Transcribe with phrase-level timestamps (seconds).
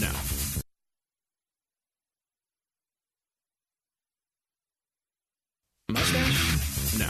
[0.00, 0.12] now.
[5.88, 6.98] Mustache?
[6.98, 7.08] No.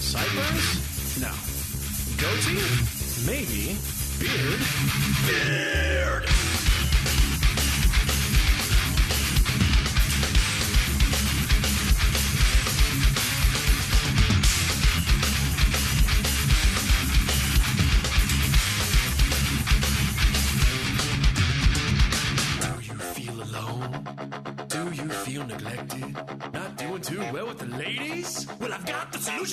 [0.00, 1.20] Sideburns?
[1.20, 1.32] No.
[2.18, 3.26] Goatee?
[3.26, 3.76] Maybe.
[4.20, 4.60] Beard?
[5.26, 6.43] Beard!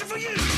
[0.05, 0.51] for you.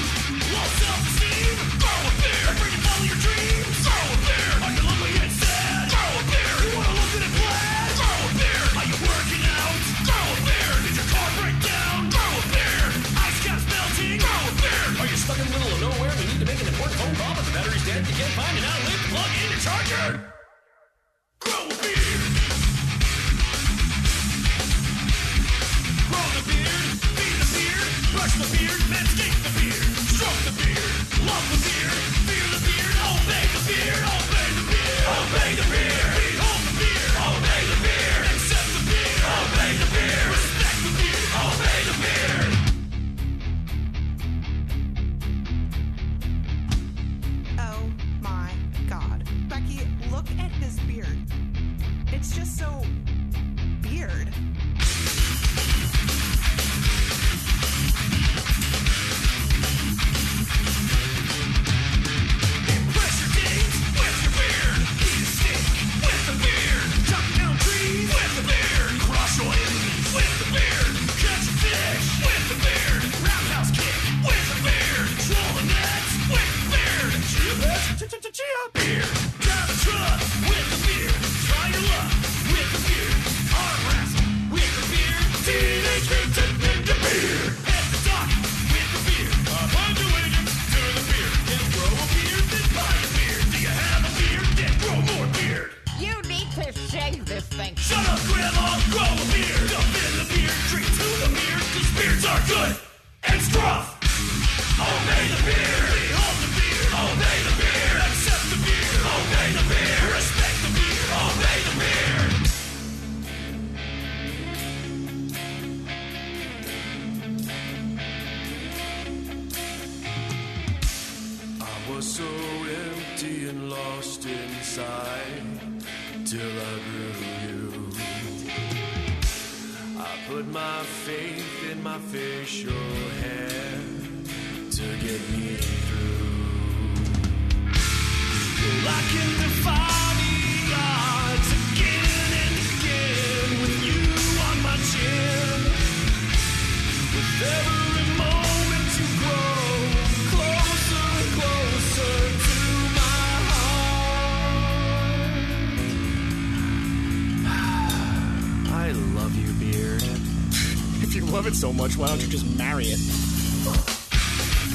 [161.64, 163.00] so much, why don't you just marry it?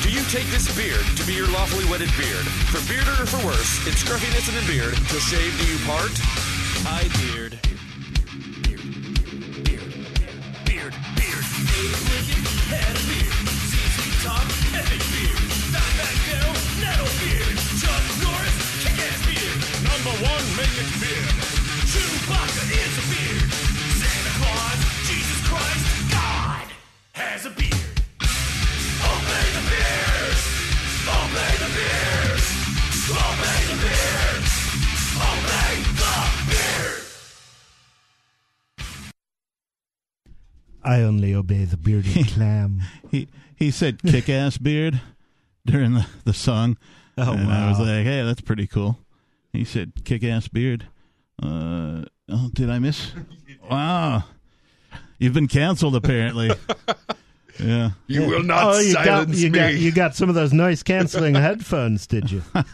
[0.01, 2.47] Do you take this beard to be your lawfully wedded beard?
[2.73, 6.17] For bearded or for worse, in scruffiness and in beard, to shave do you part?
[43.69, 44.99] he said "kick ass beard"
[45.67, 46.79] during the the song,
[47.19, 47.67] oh, and wow.
[47.67, 48.99] I was like, "Hey, that's pretty cool."
[49.53, 50.87] He said "kick ass beard."
[51.43, 53.13] Uh, oh, did I miss?
[53.71, 54.25] wow,
[55.19, 56.51] you've been canceled apparently.
[57.61, 59.59] yeah, you will not oh, you silence got, you me.
[59.59, 62.43] Got, you got some of those noise canceling headphones, did you?
[62.55, 62.65] I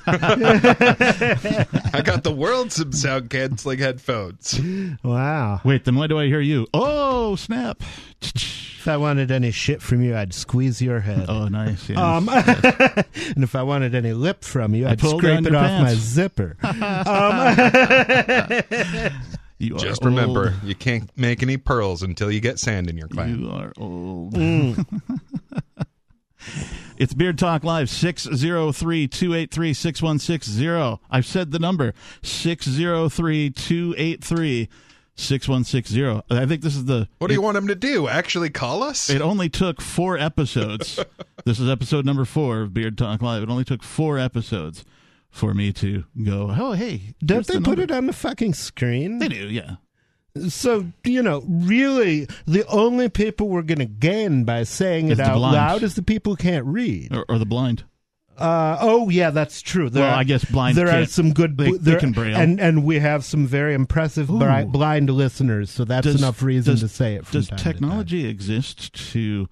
[2.04, 4.60] got the world's some sound canceling headphones.
[5.02, 5.60] Wow.
[5.64, 6.68] Wait, then why do I hear you?
[6.72, 7.82] Oh snap!
[8.34, 11.24] If I wanted any shit from you, I'd squeeze your head.
[11.28, 11.88] Oh, nice.
[11.88, 12.28] Yes, um,
[13.34, 15.90] and if I wanted any lip from you, I'd scrape it off pants.
[15.90, 16.56] my zipper.
[16.62, 17.56] um,
[19.78, 20.54] Just remember, old.
[20.64, 23.40] you can't make any pearls until you get sand in your clam.
[23.40, 24.34] You are old.
[24.34, 24.84] Mm.
[26.96, 31.00] It's Beard Talk Live, 603 283 6160.
[31.10, 31.92] I've said the number,
[32.22, 34.68] 603 283
[35.16, 36.22] 6160.
[36.30, 37.08] I think this is the.
[37.18, 38.08] What do you want him to do?
[38.08, 39.08] Actually call us?
[39.10, 40.98] It only took four episodes.
[41.44, 43.42] this is episode number four of Beard Talk Live.
[43.42, 44.84] It only took four episodes
[45.30, 47.14] for me to go, oh, hey.
[47.24, 49.18] Don't they the put it on the fucking screen?
[49.18, 49.76] They do, yeah.
[50.48, 55.22] So, you know, really, the only people we're going to gain by saying Is it
[55.22, 55.54] the out blind.
[55.54, 57.14] loud is the people who can't read.
[57.14, 57.84] Or, or the blind.
[58.36, 59.88] Uh, oh, yeah, that's true.
[59.88, 61.56] There Well, are, I guess blind There are some good.
[61.56, 62.36] they- bu- they can braille.
[62.36, 65.70] and and we have some very impressive bri- blind listeners.
[65.70, 67.26] So that's Does- enough reason does- to say it.
[67.26, 67.72] From Does time to time.
[67.72, 69.48] technology exist to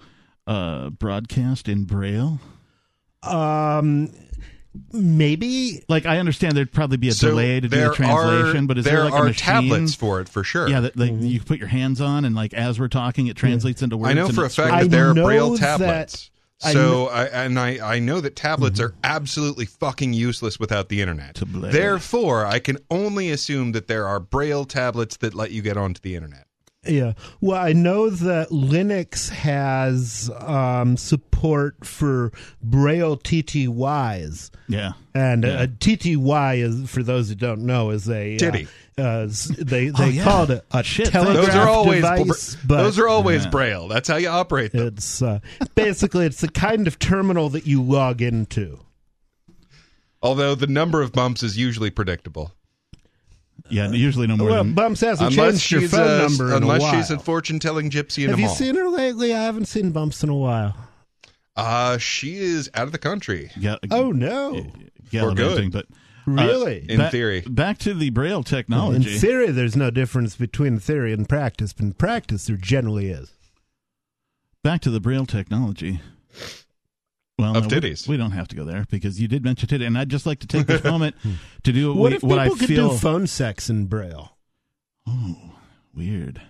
[0.46, 2.40] uh, broadcast in Braille?
[3.22, 4.10] Um,
[4.92, 8.64] maybe Like, I understand there'd probably be a So delay to do there the translation,
[8.64, 9.44] are, but is there there like are a machine?
[9.44, 10.68] tablets for it for sure.
[10.68, 13.82] Yeah, that like, you put your hands on, and like as we're talking, it translates
[13.82, 14.10] into words.
[14.10, 16.30] I know and for a fact that there are braille tablets.
[16.34, 16.38] I
[16.70, 18.86] So I, and I, I know that tablets Mm-hmm.
[18.86, 21.40] are absolutely fucking useless without the internet.
[21.44, 26.00] Therefore, I can only assume that there are braille tablets that let you get onto
[26.00, 26.46] the internet.
[26.84, 27.12] Yeah.
[27.40, 34.50] Well, I know that Linux has um, support for Braille TTYs.
[34.68, 34.92] yeah.
[35.14, 35.50] And Yeah.
[35.60, 38.68] uh, TTY is, for those who don't know, is a uh, Titty.
[38.98, 40.24] Uh, s- they they Oh, yeah.
[40.24, 43.44] call it a, a Shit, telegraph Those are always device, br- but those are always
[43.44, 43.50] Yeah.
[43.50, 43.88] braille.
[43.88, 44.88] That's how you operate them.
[44.88, 45.38] it's uh,
[45.76, 48.80] basically it's the kind of terminal that you log into.
[50.20, 52.52] Although the number of bumps is usually predictable.
[53.70, 54.74] Yeah, usually no more Well, than.
[54.74, 56.94] Bumps hasn't Unless changed your she's phone a, number in unless a while.
[56.94, 58.56] she's a fortune telling gypsy in Have a you mall.
[58.56, 59.32] seen her lately?
[59.32, 60.76] I haven't seen Bumps in a while.
[61.56, 63.50] uh, she is out of the country.
[63.56, 64.66] Yeah, Oh no!
[65.10, 65.86] gallivanting, good.
[65.88, 65.96] but
[66.26, 66.84] Really?
[66.88, 67.40] In ba- theory.
[67.42, 69.14] back to the Braille technology.
[69.14, 73.32] In theory, there's no difference between theory and practice, but in practice, there generally is.
[74.62, 76.00] back to the Braille technology.
[77.42, 78.08] Well, Of no, we- titties.
[78.08, 80.38] We, don't have to go there because you did mention titty, and I'd just like
[80.40, 81.16] to take this moment
[81.64, 82.88] to do what, What we, if what people I could feel.
[82.90, 84.36] do phone sex in Braille?
[85.06, 85.36] oh,
[85.94, 86.40] weird.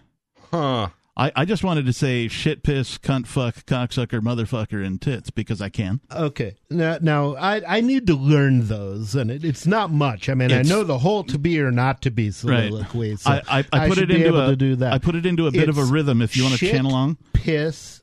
[0.51, 0.89] Huh.
[1.15, 5.61] I, I just wanted to say shit, piss, cunt, fuck, cocksucker, motherfucker, and tits because
[5.61, 6.01] I can.
[6.11, 6.55] Okay.
[6.71, 10.31] Now, now I, I need to learn those, and it, it's not much.
[10.31, 13.17] I mean, It's- I know the whole to be or not to be soliloquy.
[13.17, 14.93] So I, I, I put should it be into able a to do that.
[14.95, 16.23] I put it into a bit of a rhythm.
[16.23, 18.03] If you want to shit, channel along, piss,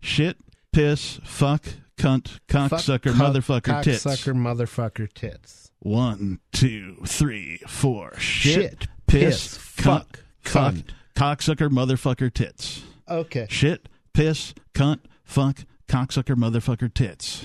[0.00, 0.38] shit,
[0.72, 1.64] piss, fuck,
[2.00, 4.04] cunt, cocksucker, fuck, motherfucker, tits.
[4.04, 5.70] cocksucker, motherfucker, tits.
[5.80, 8.12] One, two, three, four.
[8.18, 10.84] Shit, Shit, piss, piss, cunt, fuck, fuck, cunt.
[11.14, 12.82] cocksucker, motherfucker, tits.
[13.08, 13.46] Okay.
[13.48, 15.58] Shit, piss, cunt, fuck,
[15.88, 17.44] cocksucker, motherfucker, tits.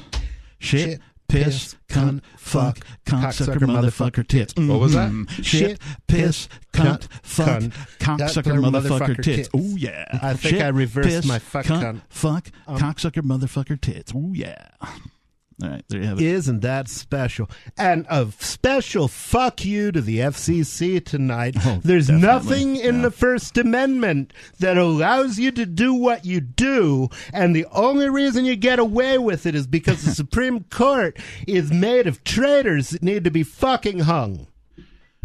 [0.59, 4.53] Shit, Shit, piss, cunt, fuck, cocksucker, motherfucker, tits.
[4.55, 5.11] What was that?
[5.11, 5.29] Mhm.
[5.43, 7.61] Shit, piss, cunt, fuck,
[7.99, 9.49] cocksucker, motherfucker, tits.
[9.53, 10.05] Oh yeah.
[10.21, 12.01] I think Shit, I reversed piss, my fuck, cunt, cunt.
[12.09, 14.11] fuck, cocksucker, motherfucker, tits.
[14.15, 14.67] Oh yeah.
[15.63, 16.25] All right, there you have it.
[16.25, 17.49] Isn't that special?
[17.77, 21.55] And a special fuck you to the FCC tonight.
[21.65, 23.01] Oh, There's definitely, nothing in yeah.
[23.03, 28.43] the First Amendment that allows you to do what you do, and the only reason
[28.43, 31.17] you get away with it is because the Supreme Court
[31.47, 34.47] is made of traitors that need to be fucking hung.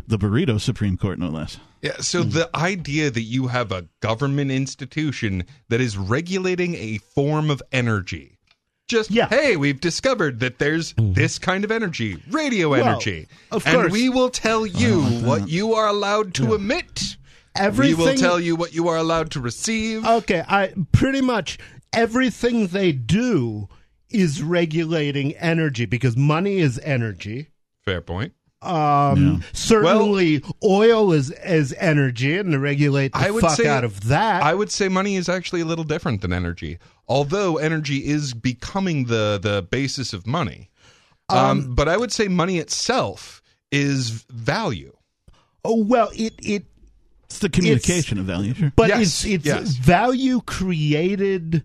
[0.06, 1.58] The burrito Supreme Court, no less.
[1.82, 2.30] Yeah, so hmm.
[2.30, 8.38] the idea that you have a government institution that is regulating a form of energy.
[8.90, 9.28] Just Yeah.
[9.28, 11.12] hey, we've discovered that there's mm-hmm.
[11.12, 13.28] this kind of energy, radio Well, energy.
[13.52, 13.92] of and course.
[13.92, 17.16] we will tell you what you are allowed to emit.
[17.54, 20.04] Everything We will tell you what you are allowed to receive.
[20.04, 21.58] Okay, I pretty much
[21.92, 23.68] everything they do
[24.08, 27.50] is regulating energy because money is energy.
[27.84, 28.32] Fair point.
[28.62, 33.84] Um, certainly, oil is as energy, and to regulate the I would fuck say out
[33.84, 34.42] of that.
[34.42, 36.78] I would say money is actually a little different than energy.
[37.08, 40.68] Although energy is becoming the the basis of money.
[41.30, 43.40] Um, but I would say money itself
[43.70, 44.94] is value.
[45.64, 46.64] oh well, it it,
[47.24, 48.52] It's the communication of value.
[48.54, 48.72] Sure.
[48.76, 49.68] but Yes, it's it's yes.
[49.76, 51.64] value created.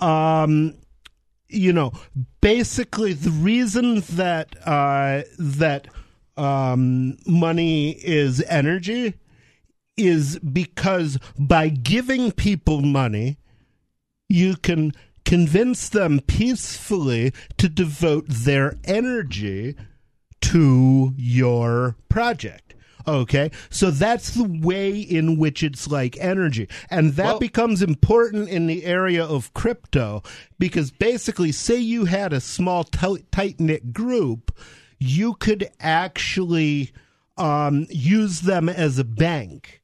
[0.00, 0.74] Um,
[1.48, 1.92] you know,
[2.40, 5.88] basically the reason that uh that
[6.36, 9.14] um money is energy
[9.96, 13.36] is because by giving people money,
[14.28, 14.92] you can
[15.24, 19.76] convince them peacefully to devote their energy
[20.40, 22.74] to your project.
[23.06, 26.68] Okay, so that's the way in which it's like energy.
[26.88, 30.22] And that Well- becomes important in the area of crypto
[30.58, 34.56] because basically, say you had a small, tight knit group,
[35.02, 36.92] you could actually
[37.36, 39.82] um, use them as a bank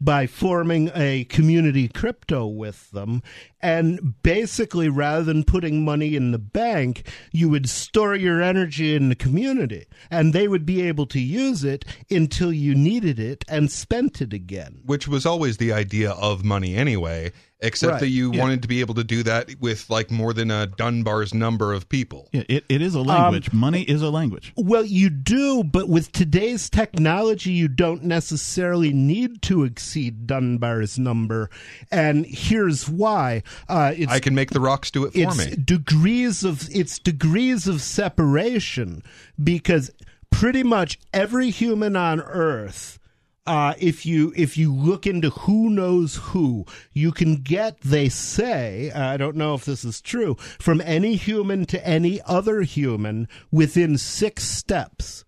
[0.00, 3.22] by forming a community crypto with them.
[3.60, 9.08] And basically, rather than putting money in the bank, you would store your energy in
[9.08, 13.70] the community, and they would be able to use it until you needed it and
[13.70, 14.82] spent it again.
[14.84, 18.42] which was always the idea of money anyway, except Right, that you yeah.
[18.42, 21.88] wanted to be able to do that with like more than a Dunbar's number of
[21.88, 22.28] people.
[22.32, 23.52] Yeah, it, it is a language.
[23.52, 24.52] Money is a language.
[24.56, 31.48] Well, you do, but with today's technology, you don't necessarily need to exceed Dunbar's number.
[31.90, 35.56] And here's why: uh, it's I can make the rocks do it for it's me.
[35.64, 39.02] degrees of it's degrees of separation
[39.42, 39.90] because
[40.30, 42.98] pretty much every human on Earth.
[43.46, 47.80] Uh, if you if you look into who knows who, you can get.
[47.80, 52.62] They say I don't know if this is true from any human to any other
[52.62, 55.24] human within six steps.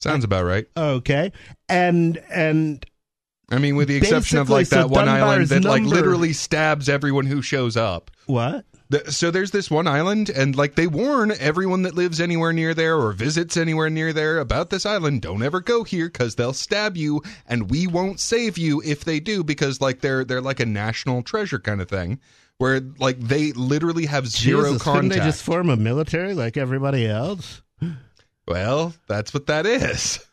[0.00, 0.66] Sounds about right.
[0.76, 1.30] Okay,
[1.68, 2.84] and and
[3.50, 5.96] I mean, with the exception of like that so one island Dunbar's that like number-
[5.96, 8.10] literally stabs everyone who shows up.
[8.26, 8.64] what?
[9.08, 12.96] So there's this one island, and like they warn everyone that lives anywhere near there
[12.96, 15.22] or visits anywhere near there about this island.
[15.22, 19.20] Don't ever go here because they'll stab you, and we won't save you if they
[19.20, 22.20] do because like they're they're like a national treasure kind of thing,
[22.58, 25.20] where like they literally have zero Jesus, couldn't contact.
[25.20, 27.62] they just form a military like everybody else?
[28.46, 30.24] well, that's what that is.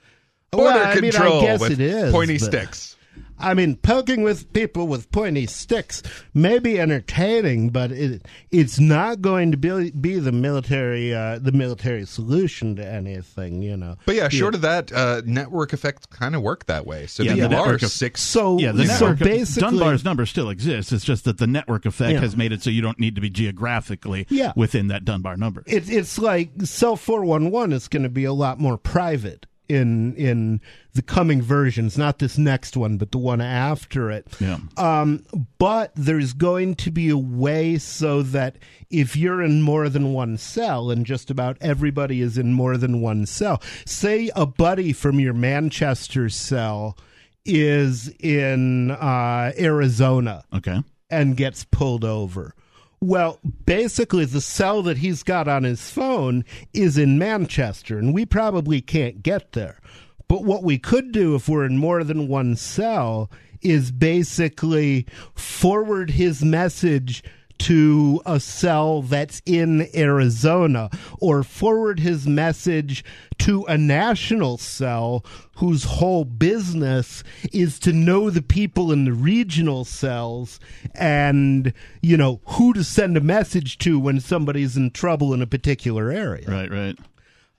[0.51, 2.95] Well, Border I mean, I control guess with it is, pointy but- sticks.
[3.39, 6.03] I mean, poking with people with pointy sticks
[6.33, 11.51] may be entertaining, but it it's not going to be be the military uh, the
[11.51, 13.95] military solution to anything, you know.
[14.05, 17.07] But yeah, short of that, uh, network effects kind of work that way.
[17.07, 18.21] So Yeah, the you are network of- six.
[18.21, 20.91] So Yeah, the so basically, Dunbar's number still exists.
[20.91, 22.19] It's just that the network effect Yeah.
[22.19, 24.53] has made it so you don't need to be geographically Yeah.
[24.55, 25.63] within that Dunbar number.
[25.65, 30.59] it, it's like cell 411 is going to be a lot more private in in
[30.93, 34.57] the coming versions not this next one but the one after it Yeah.
[34.77, 35.23] um
[35.59, 38.55] but there's going to be a way so that
[38.89, 42.99] if you're in more than one cell and just about everybody is in more than
[42.99, 46.97] one cell say a buddy from your manchester cell
[47.45, 50.81] is in uh arizona okay.
[51.09, 52.53] and gets pulled over.
[53.01, 58.25] Well, basically, the cell that he's got on his phone is in Manchester, and we
[58.25, 59.79] probably can't get there.
[60.27, 66.11] But what we could do if we're in more than one cell is basically forward
[66.11, 67.23] his message
[67.59, 70.89] to a cell that's in Arizona
[71.19, 73.03] or forward his message
[73.39, 75.23] to a national cell
[75.57, 77.23] whose whole business
[77.53, 80.59] is to know the people in the regional cells
[80.95, 85.47] and you know who to send a message to when somebody's in trouble in a
[85.47, 86.71] particular area Right.
[86.71, 86.97] Right.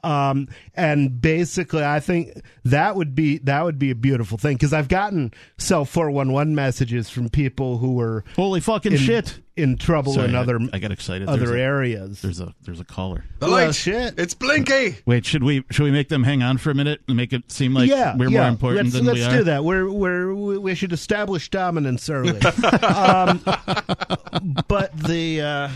[0.04, 4.72] Um, and basically, I think that would be that would be a beautiful thing because
[4.72, 9.40] I've gotten cell four one one messages from people who were Holy fucking in, shit!
[9.56, 11.28] in trouble Sorry, in other I got excited.
[11.28, 12.22] other There's a- areas.
[12.22, 13.24] There's a there's a caller.
[13.38, 13.74] The Well, light.
[13.74, 14.18] shit.
[14.18, 14.96] It's Blinky.
[15.06, 17.50] Wait, should we should we make them hang on for a minute and make it
[17.50, 18.40] seem like yeah, we're yeah.
[18.40, 19.38] more important let's, than let's we are?
[19.38, 19.64] do that.
[19.64, 22.40] We're we're we we should establish dominance early.
[22.82, 23.40] um,
[24.68, 25.68] but the uh,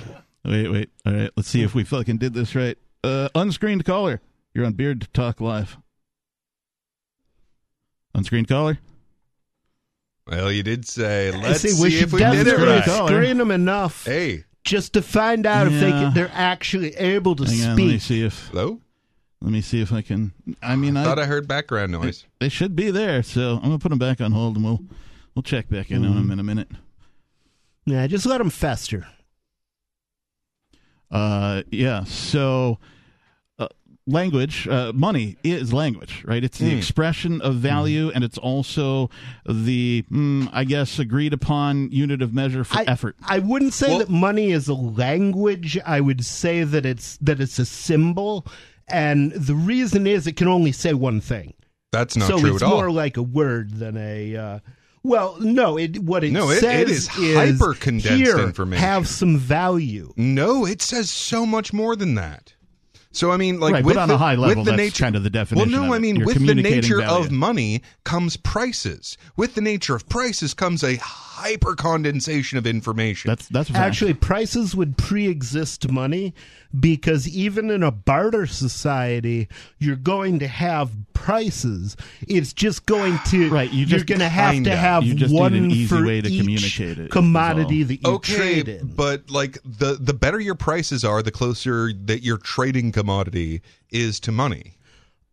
[0.45, 0.91] Wait, wait.
[1.07, 2.77] All right, let's see if we fucking did this right.
[3.05, 4.21] Uh, unscreened caller.
[4.55, 5.77] You're on Beard Talk Live.
[8.15, 8.79] Unscreened caller.
[10.27, 11.31] Well, you did say.
[11.33, 12.83] Let's see, see, we if should we did it right.
[13.09, 17.45] Screen them enough Hey, just to find out if they can, they're actually able to
[17.45, 18.01] Hang on, let me speak.
[18.03, 18.81] see if hello.
[19.43, 20.33] let me see if I can.
[20.63, 22.25] I mean, I, Thought I heard background noise.
[22.41, 24.81] they should be there, so I'm gonna put them back on hold, and we'll
[25.35, 26.11] we'll check back in Mm-hmm.
[26.11, 26.69] on them in a minute.
[27.85, 29.07] Yeah, just let them fester.
[31.11, 32.05] Uh, yeah.
[32.05, 32.79] So,
[34.07, 36.45] language, uh, money is language, right?
[36.45, 36.77] It's the Hmm.
[36.77, 39.09] expression of value, and it's also
[39.47, 43.17] the, mm, I guess, agreed upon unit of measure for I, effort.
[43.27, 45.79] I wouldn't say Well- that money is a language.
[45.87, 48.47] I would say that it's that it's a symbol,
[48.89, 51.55] and the reason is it can only say one thing.
[51.93, 52.73] That's not so true it's at all.
[52.73, 54.37] It's more like a word than a.
[54.37, 54.59] Uh,
[55.03, 55.77] well, no.
[55.79, 58.85] It what it No, it- says it is hyper-condensed here, information.
[58.85, 60.13] Have some value.
[60.17, 62.54] no, it says so much more than that.
[63.15, 64.77] So I mean, like Right, but with on the, a high level, with the that's
[64.77, 67.25] nature, kind of the definition Well, no, I mean, with the nature value.
[67.25, 69.17] of money comes prices.
[69.37, 70.97] With the nature of prices comes a
[71.45, 73.29] hyper condensation of information.
[73.29, 73.85] That's that's a fact.
[73.85, 76.35] Actually, prices would pre-exist money
[76.79, 79.49] because even in a barter society,
[79.79, 81.97] you're going to have prices.
[82.27, 85.33] It's just going to Right, you are just going to have to have You just
[85.33, 87.89] need one an easy for way to each communicate it, is commodity all.
[87.89, 88.95] that you okay, trade in.
[88.95, 93.61] but like the the better your prices are, the closer that your trading commodity
[93.91, 94.79] is to money.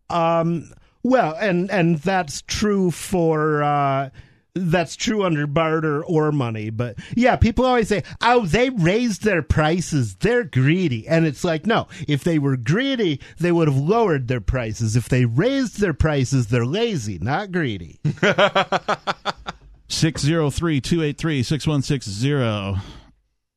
[0.09, 4.09] Um, well, and and that's true for uh,
[4.53, 6.69] that's true under barter or money.
[6.69, 10.15] But yeah, people always say, "Oh, they raised their prices.
[10.15, 14.41] They're greedy." And it's like, no, if they were greedy, they would have lowered their
[14.41, 14.95] prices.
[14.95, 17.99] If they raised their prices, they're lazy, not greedy.
[19.89, 22.81] 603-283-6160.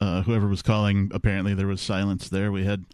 [0.00, 2.52] Uh, whoever was calling, apparently there was silence there.
[2.52, 2.84] We had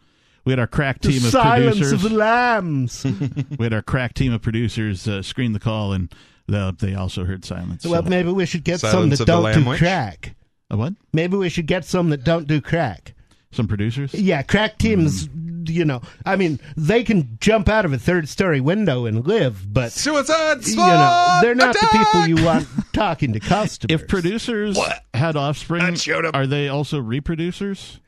[0.45, 2.05] we had our crack The team of silence producers.
[2.05, 3.05] of the lambs.
[3.59, 6.13] we had our crack team of producers uh, screen the call, and
[6.51, 7.87] the, they also heard silence.
[7.87, 9.79] well, So- maybe we should get some that don't do witch?
[9.79, 10.35] crack.
[10.71, 10.95] a what?
[11.13, 13.15] Maybe we should get some that don't do crack.
[13.53, 14.15] Some producers?
[14.15, 15.69] Yeah, crack teams, mm.
[15.69, 19.67] you know, I mean, they can jump out of a third story window and live,
[19.73, 24.01] but, Suicide you know, they're not the people you want talking to customers.
[24.03, 24.79] If producers
[25.13, 26.37] had offspring, That showed up.
[26.37, 27.99] are they also reproducers,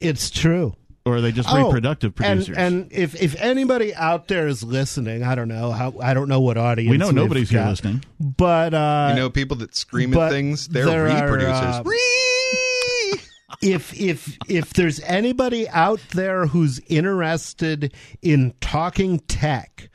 [0.00, 0.74] It's true.
[1.06, 2.56] Or are they just Oh, reproductive producers?
[2.56, 6.40] And, if, if anybody out there is listening, I don't know how, I don't know
[6.40, 8.04] what audience we know we've nobody's here got, listening.
[8.18, 11.86] But, uh, You know, people that scream at things, they're there are, reproducers.
[11.86, 13.16] uh,
[13.62, 17.92] if if if there's anybody out there who's interested
[18.22, 19.89] in talking tech,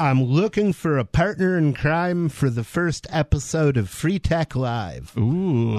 [0.00, 5.14] I'm looking for a partner in crime for the first episode of Free Tech Live.
[5.18, 5.76] Ooh,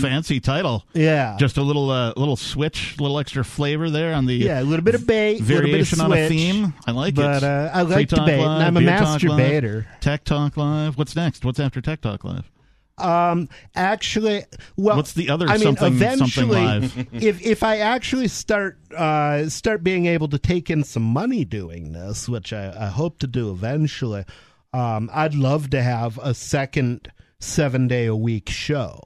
[0.00, 0.84] fancy title.
[0.94, 4.34] Um, Yeah, Just a little, uh, little switch, a little extra flavor there on the
[4.36, 6.72] yeah, a little bit of bait, a little bit of variation on a theme.
[6.86, 7.46] I like But it.
[7.46, 9.86] uh, I Free like Talk debate, Live, I'm a Live, masturbator.
[10.00, 10.96] Tech Talk Live.
[10.96, 11.44] What's next?
[11.44, 12.50] What's after Tech Talk Live?
[12.98, 14.44] Um, actually,
[14.76, 20.06] well, What's the other I mean, eventually, if if I actually start uh, start being
[20.06, 24.24] able to take in some money doing this, which I, I hope to do eventually,
[24.72, 29.02] um, I'd love to have a second seven day a week show.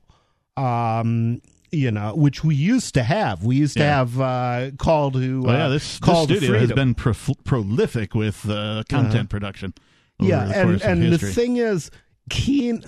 [0.57, 3.45] Um, you know, which we used to have.
[3.45, 6.59] We used to have uh, call to Oh yeah, uh, this, this call to studio
[6.59, 9.73] has been pro- prolific with uh, content production.
[10.21, 11.91] over yeah the and and the thing is
[12.29, 12.85] Keene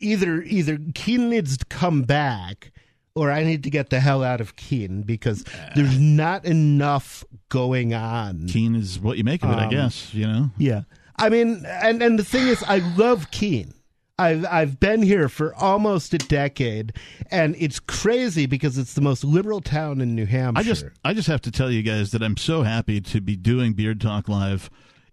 [0.00, 2.70] either either Keene needs to come back
[3.14, 7.94] or i need to get the hell out of Keene because there's not enough going
[7.94, 10.14] on Keene is what you make of it, I Um, guess.
[10.14, 10.82] You know, yeah
[11.16, 13.74] i mean and and the thing is i love Keene
[14.20, 16.92] I've I've been here for almost a decade,
[17.30, 20.58] and it's crazy because it's the most liberal town in New Hampshire.
[20.60, 23.36] I just I just have to tell you guys that I'm so happy to be
[23.36, 24.70] doing Beard Talk Live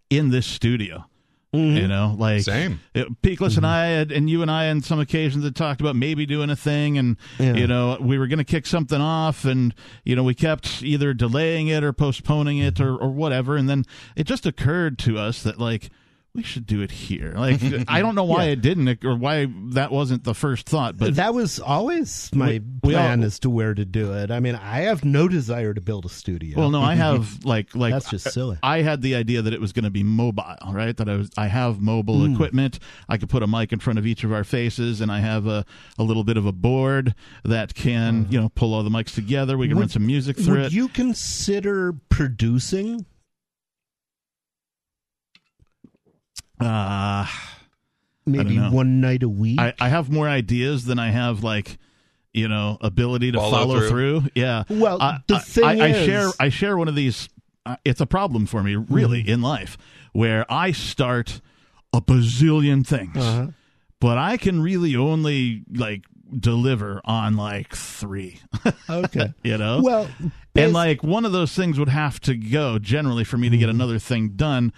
[0.09, 1.05] in this studio.
[1.53, 1.77] Mm-hmm.
[1.77, 2.81] You know, like Same.
[2.93, 5.95] it, Peakless and I had, and you and I on some occasions had talked about
[5.95, 7.53] maybe doing a thing, and Yeah.
[7.53, 11.13] you know we were going to kick something off, and you know we kept either
[11.13, 13.86] delaying it or postponing it or or whatever, and then
[14.17, 15.89] it just occurred to us that like
[16.36, 17.34] we should do it here.
[17.36, 18.52] Like I don't know why Yeah.
[18.52, 22.91] it didn't or why that wasn't the first thought, but that was always my we
[22.91, 24.30] plan all- as to where to do it.
[24.32, 26.60] I mean, I have no desire to build a studio.
[26.60, 28.58] Well, no, I have like like That's just silly.
[28.62, 30.95] I had the idea that it was going to be mobile, right?
[30.98, 32.34] That I was I have mobile Hmm.
[32.34, 32.80] equipment.
[33.10, 35.48] I could put a mic in front of each of our faces, and I have
[35.48, 35.65] a
[35.98, 39.58] a little bit of a board that can you know pull all the mics together.
[39.58, 39.91] We can run Hmm.
[39.91, 40.74] Some music through Would it.
[40.74, 43.06] you consider producing?
[46.59, 47.25] Uh,
[48.25, 49.59] Maybe one night a week.
[49.59, 51.77] I I have more ideas than I have like
[52.33, 53.89] you know ability to Follow follow, through.
[54.21, 54.29] through.
[54.35, 54.63] Yeah.
[54.69, 57.29] Well, I, the thing I, I is- share I share one of these.
[57.67, 59.29] Uh, it's a problem for me, really, Mm-hmm.
[59.31, 59.77] in life,
[60.13, 61.41] where I start
[61.93, 63.47] a bazillion things, Uh-huh.
[63.99, 66.03] but I can really only like
[66.39, 68.39] deliver on like three.
[68.89, 69.33] okay.
[69.43, 69.81] you know.
[69.83, 70.07] Well,
[70.55, 73.59] and like one of those things would have to go generally for me to Mm-hmm.
[73.61, 74.71] get another thing done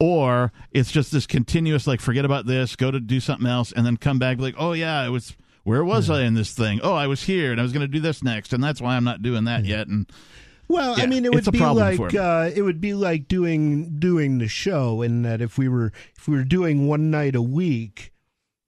[0.00, 3.86] or it's just this continuous like forget about this go to do something else and
[3.86, 6.80] then come back like oh yeah it was where was i in this thing?
[6.82, 8.96] Oh i was here and i was going to do this next and that's why
[8.96, 10.10] i'm not doing that yet and
[10.68, 14.46] Well, I mean, it would be like uh, it would be like doing doing the
[14.46, 18.12] show, in that if we were if we were doing one night a week,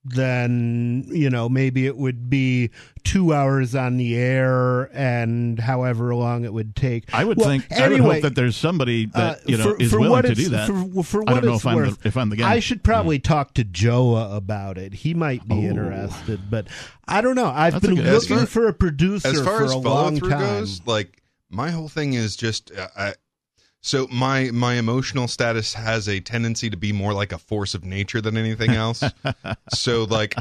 [0.04, 2.70] then you know maybe it would be
[3.04, 7.04] two hours on the air and however long it would take.
[7.14, 9.64] i would Well, think i would anyway, hope that there's somebody that uh, you know
[9.74, 11.62] for- is for willing what to do that For, for i what don't know it's
[11.62, 14.76] if i'm worth, the, if i'm the guy I should probably talk to Joa about
[14.76, 14.92] it.
[14.92, 15.62] He might be Oh.
[15.70, 16.66] interested, but
[17.06, 17.46] I don't know.
[17.46, 19.82] I've That's a been good- looking far- for a producer as far for as a
[19.82, 20.40] follow long through time.
[20.40, 23.14] goes, like my whole thing is just uh, I,
[23.82, 27.84] so my my emotional status has a tendency to be more like a force of
[27.84, 29.02] nature than anything else.
[29.74, 30.36] so like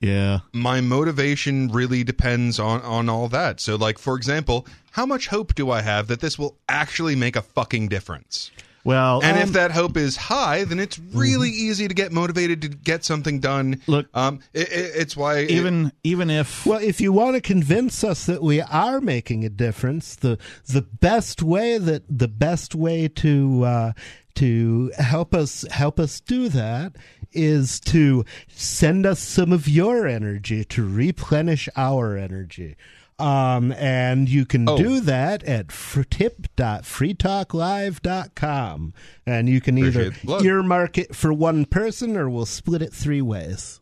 [0.00, 3.60] yeah my motivation really depends on on all that.
[3.60, 7.36] So like for example, how much hope do I have that this will actually make
[7.36, 8.50] a fucking difference?
[8.84, 12.62] Well And um, if that hope is high, then it's really easy to get motivated
[12.62, 13.80] to get something done.
[13.86, 18.04] Look- um, it, it, it's why even even if Well, if you want to convince
[18.04, 23.08] us that we are making a difference, the the best way that the best way
[23.08, 23.92] to uh,
[24.36, 26.94] to help us help us do that
[27.32, 32.76] is to send us some of your energy to replenish our energy.
[33.18, 34.76] Um, and you can Oh.
[34.78, 38.94] do that at fr- tip.freetalklive.com.
[39.26, 42.92] And you can either Appreciate the earmark it for one person or we'll split it
[42.92, 43.80] three ways.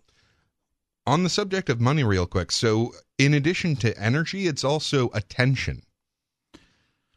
[1.07, 2.51] On the subject of money, real quick.
[2.51, 5.83] So, in addition to energy, it's also attention.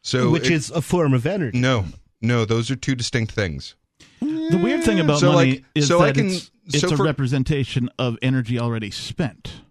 [0.01, 1.57] So, which it- is a form of energy.
[1.59, 1.85] no,
[2.21, 3.75] no, those are two distinct things.
[4.21, 6.93] The weird thing about So, money like, is so that I can- it's, it's so
[6.93, 9.61] a for- representation of energy already spent.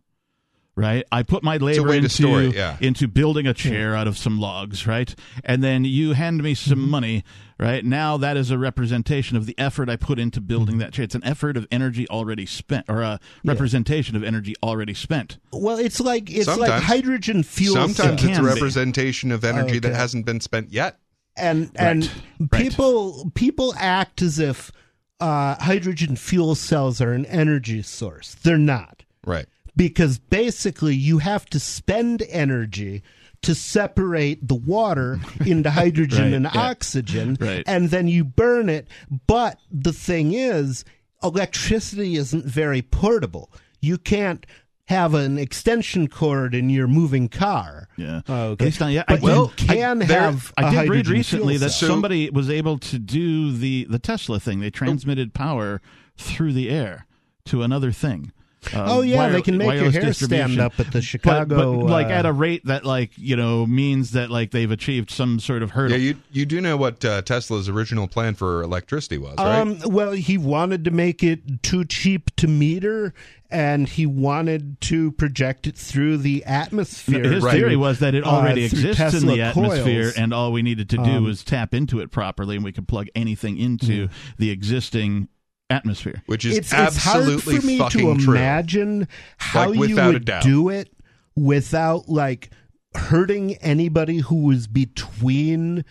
[0.79, 2.77] Right, I put my labor into store it, yeah.
[2.81, 5.13] into building a chair out of some logs, right?
[5.43, 6.91] And then you hand me some Mm-hmm.
[6.91, 7.25] money,
[7.59, 7.85] right?
[7.85, 10.79] Now that is a representation of the effort I put into building Mm-hmm.
[10.83, 11.03] that chair.
[11.05, 15.39] It's an effort of energy already spent, or a representation of energy already spent.
[15.53, 18.49] Well, it's like it's like hydrogen fuel Sometimes it's a can be.
[18.49, 19.99] representation of energy that Okay.
[19.99, 20.99] hasn't been spent yet.
[21.37, 22.09] and and
[22.53, 22.63] right.
[22.63, 24.71] people people act as if
[25.19, 28.37] uh, hydrogen fuel cells are an energy source.
[28.37, 29.47] They're not Right.
[29.79, 33.03] Because basically you have to spend energy
[33.41, 36.61] to separate the water into hydrogen Right, and yeah.
[36.61, 37.63] oxygen Right.
[37.67, 38.89] and then you burn it
[39.27, 40.85] but the thing is
[41.23, 44.45] electricity isn't very portable you can't
[44.87, 48.23] have an extension cord in your moving car Yeah.
[48.27, 49.05] Oh, At least not yet.
[49.07, 51.91] I but did- you can I- have I did read recently that cell.
[51.91, 54.61] Somebody was able to do the the Tesla thing.
[54.61, 55.81] They transmitted power
[56.17, 57.07] through the air
[57.47, 58.33] to another thing.
[58.75, 61.77] Uh, Oh yeah, wire- they can make your hair stand up at the Chicago.
[61.81, 65.11] but like uh, at a rate that like you know means that like they've achieved
[65.11, 65.97] some sort of hurdle.
[65.97, 69.61] Yeah, you you do know what uh, Tesla's original plan for electricity was, right?
[69.61, 73.15] Um, well, he wanted to make it too cheap to meter,
[73.51, 77.23] and he wanted to project it through the atmosphere.
[77.31, 77.53] His Right.
[77.55, 80.15] theory was that it Uh, already through exists in the atmosphere, coils.
[80.17, 82.89] and all we needed to do Um, was tap into it properly, and we could
[82.89, 85.29] plug anything into the existing
[85.71, 86.23] atmosphere.
[86.27, 88.35] Which is it's, it's hard absolutely for me fucking to true.
[88.35, 90.93] imagine how Like, you would do it
[91.37, 92.51] without like
[92.95, 95.85] hurting anybody who was between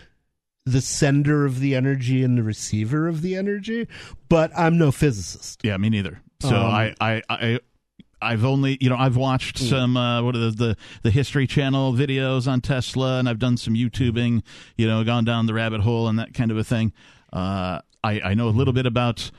[0.65, 3.87] the sender of the energy and the receiver of the energy.
[4.27, 5.61] But I'm no physicist.
[5.63, 6.21] Yeah, me neither.
[6.41, 7.59] So Um, I, I, I,
[8.21, 11.93] I've only, you know, I've watched some uh, what are the, the the History Channel
[11.93, 14.41] videos on Tesla, and I've done some YouTubing,
[14.75, 16.93] you know, gone down the rabbit hole and that kind of a thing.
[17.31, 19.29] Uh, I, I know a little bit about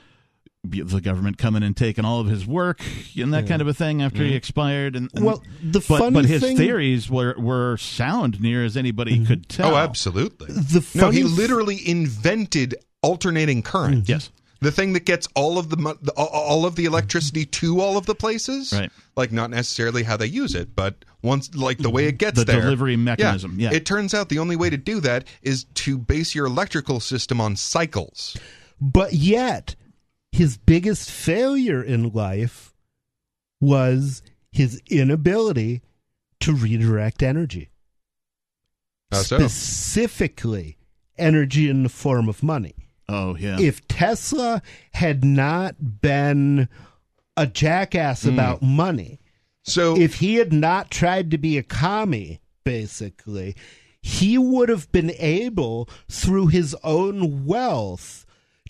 [0.65, 2.81] the government coming and taking all of his work
[3.17, 4.37] and that kind of a thing after he mm-hmm.
[4.37, 4.97] expired.
[4.97, 8.77] And, and- Well, the but funny but his thing- theories were were sound near as
[8.77, 9.27] anybody mm-hmm.
[9.27, 9.75] could tell.
[9.75, 10.49] oh, absolutely.
[10.53, 14.03] The no, he funny- literally invented alternating current.
[14.03, 14.11] Mm-hmm.
[14.11, 14.31] Yes.
[14.61, 18.07] The thing that gets all of the, all- all of the electricity to all of
[18.07, 18.91] the places, Right.
[19.17, 22.45] Like not necessarily how they use it, but once like the way it gets The
[22.45, 23.73] there, delivery mechanism, yeah.
[23.73, 27.41] It turns out the only way to do that is to base your electrical system
[27.41, 28.37] on cycles.
[28.81, 29.77] But yet,
[30.39, 32.73] his biggest failure in life
[33.61, 35.83] was his inability
[36.41, 37.71] to redirect energy.
[39.11, 39.39] How so?
[39.39, 40.77] Specifically,
[41.19, 42.75] energy in the form of money.
[43.09, 43.59] Oh yeah.
[43.59, 46.69] If Tesla had not been
[47.37, 48.31] a jackass Hmm.
[48.35, 49.21] about money,
[49.65, 53.55] So if he had not tried to be a commie, basically,
[54.01, 58.25] he would have been able, through his own wealth,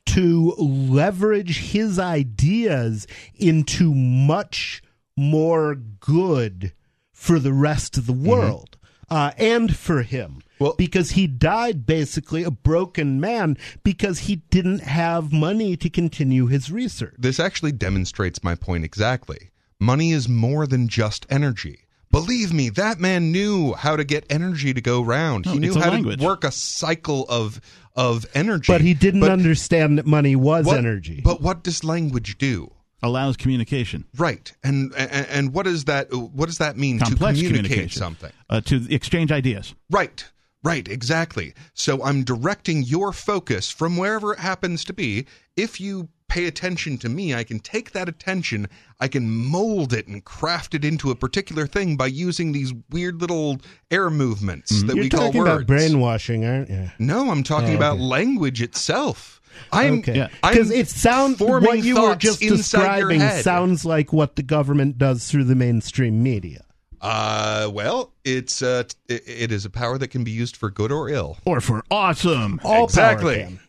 [0.08, 4.82] to leverage his ideas into much
[5.16, 6.72] more good
[7.12, 8.78] for the rest of the world
[9.10, 10.42] uh, and for him.
[10.58, 16.46] Well- because he died basically a broken man because he didn't have money to continue
[16.46, 17.14] his research.
[17.18, 19.50] this actually demonstrates my point exactly.
[19.78, 21.80] Money is more than just energy.
[22.10, 25.44] Believe me, that man knew how to get energy to go round.
[25.44, 26.18] No, he knew how language.
[26.18, 27.60] to work a cycle of
[27.98, 28.72] of energy.
[28.72, 31.20] But he didn't But understand that money was what- energy.
[31.22, 32.72] But what does language do?
[33.00, 34.04] allows communication.
[34.16, 37.98] Right, and and, and what does that what does that mean Complex to communicate communication.
[38.00, 38.32] something?
[38.50, 39.74] Uh, to exchange ideas.
[39.88, 40.24] Right,
[40.64, 41.54] right, exactly.
[41.74, 45.26] So I'm directing your focus from wherever it happens to be.
[45.56, 48.68] If you pay attention to me, I can take that attention,
[49.00, 53.20] I can mold it and craft it into a particular thing by using these weird
[53.20, 53.58] little
[53.90, 54.96] air movements that Mm-hmm.
[54.96, 56.90] You're we call talking about brainwashing, aren't you?
[56.98, 59.40] No, I'm talking Oh, about language itself.
[59.72, 64.36] I'm Okay, because I'm it sounds forming what you were just describing sounds like what
[64.36, 66.64] the government does through the mainstream media.
[67.00, 70.70] Uh, well, it's uh, t- it, it is a power that can be used for
[70.70, 71.38] good or ill.
[71.44, 72.60] Or for awesome.
[72.64, 73.36] All exactly.
[73.36, 73.60] power can.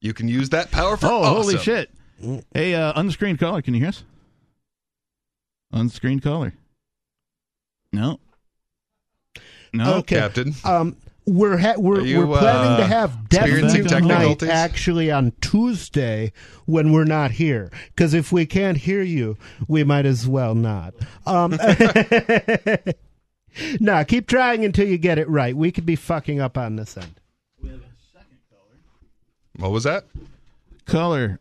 [0.00, 1.90] You can use that power for Oh, holy shit.
[2.54, 4.02] Hey, uh, unscreened caller, can you hear us?
[5.72, 6.54] Unscreened caller.
[7.92, 8.18] No.
[9.72, 9.94] No.
[9.96, 10.54] Okay, Captain.
[10.64, 15.32] Um, we're ha- we're, you, we're planning to uh, have Death experiencing Night actually on
[15.40, 16.32] Tuesday
[16.66, 17.70] when we're not here.
[17.88, 20.94] Because if we can't hear you, we might as well not.
[21.26, 21.50] Um,
[23.80, 25.56] no, keep trying until you get it right.
[25.56, 27.20] We could be fucking up on this end.
[29.56, 30.04] What was that?
[30.84, 31.40] Caller.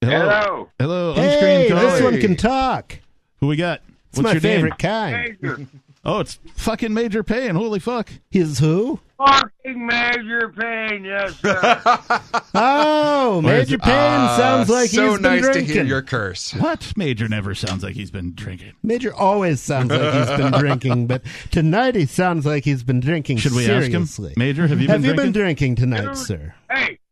[0.00, 0.18] Hello.
[0.18, 0.68] Hello.
[0.78, 1.14] Hello.
[1.14, 3.00] Hey, on-screen this one can talk.
[3.40, 3.82] Who we got?
[4.10, 4.76] It's What's my your favorite name?
[4.78, 5.36] kind.
[5.40, 5.66] Major.
[6.04, 7.54] Oh, it's fucking Major Payne.
[7.56, 8.08] Holy fuck.
[8.30, 9.00] His who?
[9.18, 12.20] Fucking Major Payne, yes, sir.
[12.54, 15.66] Oh, Major Payne Ah, sounds like so he's been nice drinking.
[15.66, 16.54] to hear your curse.
[16.54, 16.92] What?
[16.96, 18.72] Major never sounds like he's been drinking.
[18.84, 23.38] Major always sounds like he's been drinking, but tonight he sounds like he's been drinking.
[23.38, 24.28] Should we seriously.
[24.30, 24.40] ask him?
[24.40, 25.32] Major, have you Have been you drinking?
[25.32, 26.16] been drinking tonight, Dude.
[26.16, 26.54] sir?
[26.70, 27.02] hey, it's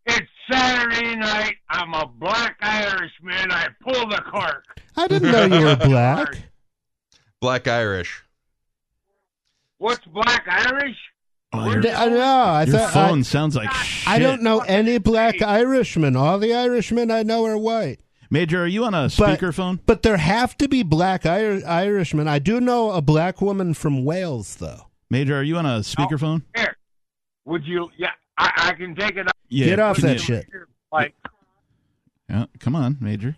[0.51, 1.57] Saturday night.
[1.71, 3.51] I'm a black Irishman.
[3.51, 4.65] I pull the cork.
[4.97, 6.29] I didn't know you were black.
[7.41, 8.23] Black Irish.
[9.77, 10.97] What's black Irish?
[11.53, 12.23] Oh, your I know.
[12.25, 14.09] I your thought phone I, sounds like shit.
[14.09, 16.17] I don't know any black Irishmen.
[16.17, 18.01] All the Irishmen I know are white.
[18.31, 19.79] Major, are you on a speakerphone?
[19.87, 22.27] But there have to be black Ir- Irishmen.
[22.27, 24.89] I do know a black woman from Wales, though.
[25.11, 26.43] Major, are you on a speakerphone?
[26.57, 26.77] Here,
[27.45, 27.91] would you?
[27.99, 29.27] Yeah, I, I can take it.
[29.49, 29.67] Yeah.
[29.67, 30.47] Get off that shit.
[30.93, 31.15] Like
[32.29, 33.37] Yeah, come on, Major.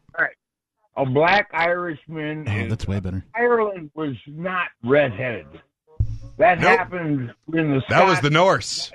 [0.97, 2.47] a black Irishman.
[2.49, 3.25] Oh, is- that's way better.
[3.35, 5.47] Ireland was not redheaded.
[6.39, 6.79] That Nope.
[6.79, 7.83] happened in the.
[7.89, 8.93] That was the Norse.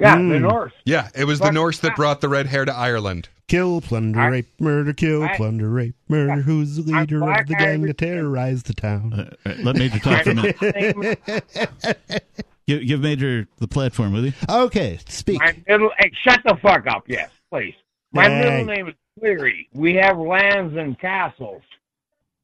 [0.00, 0.40] Yeah, the Mm.
[0.42, 0.72] North.
[0.84, 1.96] Yeah, it was the Norse that that.
[1.96, 3.28] brought the red hair to Ireland.
[3.46, 6.42] Kill, plunder, I- rape, murder, kill, I- plunder, rape, murder.
[6.42, 7.96] Who's the leader of the gang that Irish.
[8.16, 9.12] terrorized the town?
[9.12, 10.34] Uh, uh, let Major talk for a
[10.96, 12.34] minute.
[12.66, 14.32] Give, give Major the platform, will you?
[14.48, 15.40] Okay, speak.
[15.40, 15.90] My middle.
[15.98, 17.04] Hey, shut the fuck up.
[17.08, 17.74] Yes, please.
[18.12, 18.38] My Hey.
[18.40, 19.68] middle name is Cleary.
[19.72, 21.62] We have lands and castles.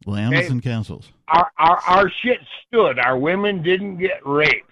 [0.07, 0.47] Lands Hey.
[0.47, 1.13] and castles.
[1.29, 2.99] Our our our shit stood.
[2.99, 4.65] Our women didn't get raped.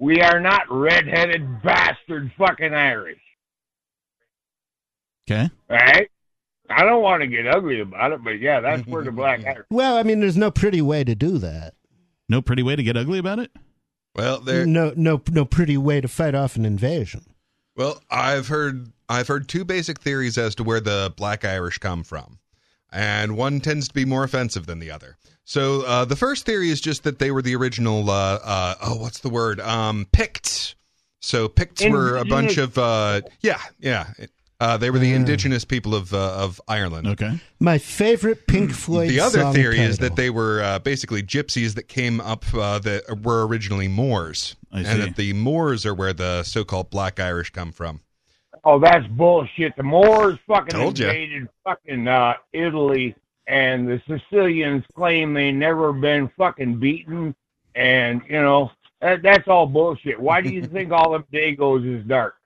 [0.00, 3.20] We are not redheaded bastard fucking Irish.
[5.30, 5.50] Okay.
[5.68, 6.08] Right?
[6.70, 9.66] I don't want to get ugly about it, but yeah, that's where the black Irish.
[9.70, 11.74] Well, I mean, there's no pretty way to do that.
[12.28, 13.50] No pretty way to get ugly about it?
[14.18, 14.66] Well, there.
[14.66, 17.24] No, no, no pretty way to fight off an invasion.
[17.76, 22.02] Well, I've heard I've heard two basic theories as to where the Black Irish come
[22.02, 22.40] from,
[22.90, 25.16] and one tends to be more offensive than the other.
[25.44, 28.10] So uh, the first theory is just that they were the original.
[28.10, 29.60] Uh, uh, oh, what's the word?
[29.60, 30.74] Um, Picts.
[31.20, 32.76] So Picts were a bunch of.
[32.76, 34.08] Uh, yeah, yeah.
[34.60, 37.06] Uh, they were the indigenous people of uh, of Ireland.
[37.06, 37.38] Okay.
[37.60, 39.08] My favorite Pink Floyd.
[39.10, 42.80] The other song theory is that they were uh, basically gypsies that came up uh,
[42.80, 44.88] that were originally Moors, I see.
[44.88, 48.00] and that the Moors are where the so-called Black Irish come from.
[48.64, 49.76] Oh, that's bullshit.
[49.76, 51.06] The Moors fucking Told ya.
[51.08, 53.14] invaded fucking uh, Italy,
[53.46, 57.32] and the Sicilians claim they never been fucking beaten,
[57.76, 60.18] and you know that, that's all bullshit.
[60.18, 62.37] Why do you think all them Dagos is dark?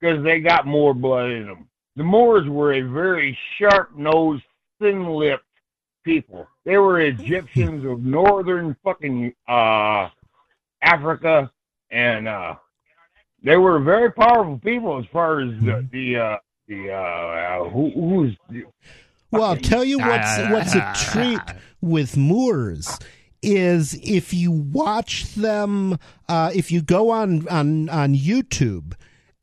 [0.00, 1.68] Because they got more blood in them.
[1.96, 4.44] The Moors were a very sharp-nosed,
[4.80, 5.42] thin-lipped
[6.04, 6.46] people.
[6.64, 10.08] They were Egyptians of northern fucking uh,
[10.82, 11.50] Africa,
[11.90, 12.56] and uh,
[13.42, 16.36] they were very powerful people as far as the the uh,
[16.68, 18.36] the uh, who, who's
[19.30, 21.40] Well, I'll tell you what's what's a treat
[21.80, 22.98] with Moors
[23.42, 28.94] is if you watch them, uh, if you go on on on YouTube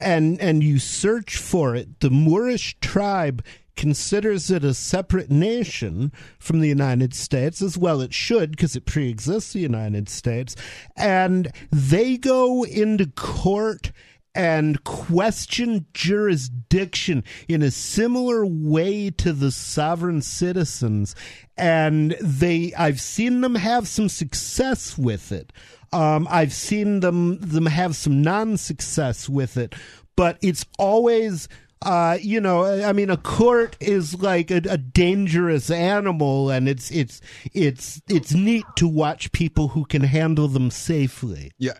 [0.04, 3.44] and and you search for it, the Moorish tribe
[3.76, 8.86] considers it a separate nation from the United States, as well it should, because it
[8.86, 10.56] pre-exists the United States,
[10.96, 13.92] and they go into court
[14.36, 21.16] and question jurisdiction in a similar way to the sovereign citizens
[21.56, 25.54] and they i've seen them have some success with it
[25.94, 29.76] um, i've seen them them have some non-success with it
[30.16, 31.48] but it's always
[31.86, 36.90] uh, you know, I mean, a court is like a, a dangerous animal, and it's
[36.92, 37.20] it's
[37.54, 41.52] it's it's neat to watch people who can handle them safely.
[41.58, 41.74] Yeah,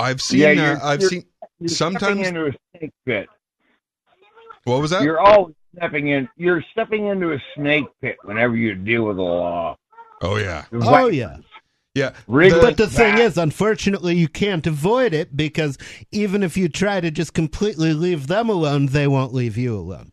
[0.00, 0.40] I've seen.
[0.40, 1.24] Yeah, uh, you're- I've you're- seen.
[1.58, 3.28] you're Sometimes- into a snake pit.
[4.64, 5.02] What was that?
[5.02, 6.26] You're always stepping in.
[6.38, 9.76] You're stepping into a snake pit whenever you deal with the law.
[10.22, 11.36] oh yeah, Oh yeah.
[11.94, 12.12] Yeah.
[12.26, 15.78] Rig- The- But the thing is, unfortunately, you can't avoid it because
[16.10, 20.10] even if you try to just completely leave them alone, they won't leave you alone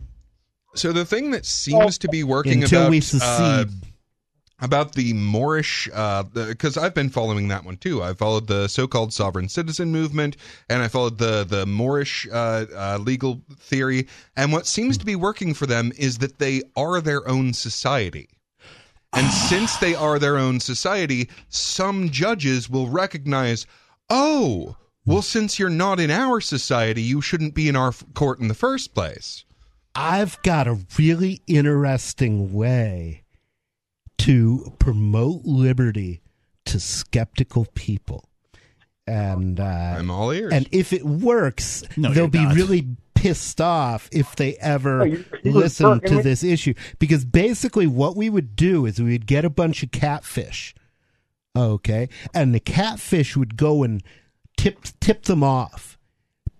[0.73, 3.65] so the thing that seems to be working until about we uh,
[4.59, 8.03] about the Moorish, because I've been following that one too.
[8.03, 10.37] I followed the so-called sovereign citizen movement,
[10.69, 14.07] and I followed the the Moorish uh, uh, legal theory.
[14.35, 18.29] And what seems to be working for them is that they are their own society.
[19.13, 23.65] And since they are their own society, some judges will recognize,
[24.09, 28.39] Oh, well, since you're not in our society, you shouldn't be in our f- court
[28.39, 29.43] in the first place.
[29.95, 33.23] I've got a really interesting way
[34.19, 36.21] to promote liberty
[36.65, 38.29] to skeptical people.
[39.07, 40.53] And uh, I'm all ears.
[40.53, 42.55] and if it works, No, they'll be not.
[42.55, 42.87] really
[43.21, 46.73] pissed off if they ever Oh, listen to me- this issue.
[46.97, 50.73] Because basically, what we would do is we would get a bunch of catfish,
[51.55, 54.01] okay, and the catfish would go and
[54.57, 55.97] tip tip them off.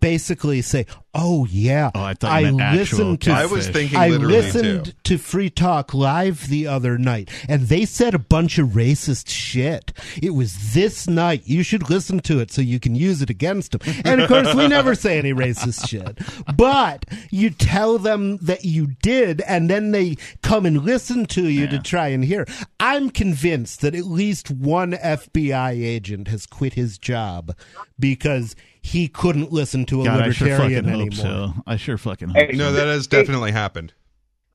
[0.02, 3.74] Basically, say, "Oh yeah, Oh, I thought you meant actual listened to I was fish.
[3.76, 4.92] thinking I listened too.
[5.04, 9.94] to Free Talk Live the other night, and they said a bunch of racist shit.
[10.22, 11.44] It was this night.
[11.46, 13.82] You should listen to it so you can use it against them.
[14.04, 16.18] And of course, we never say any racist shit.
[16.58, 21.68] But you tell them that you did, and then they come and listen to you
[21.68, 22.46] to try and hear.
[22.80, 27.56] I'm convinced that at least one FBI agent has quit his job
[28.00, 31.04] because he couldn't listen to a God, I sure fucking anymore.
[31.04, 31.54] hope so.
[31.67, 32.58] I sure fucking hope Hey, so.
[32.58, 33.94] No, that has definitely happened.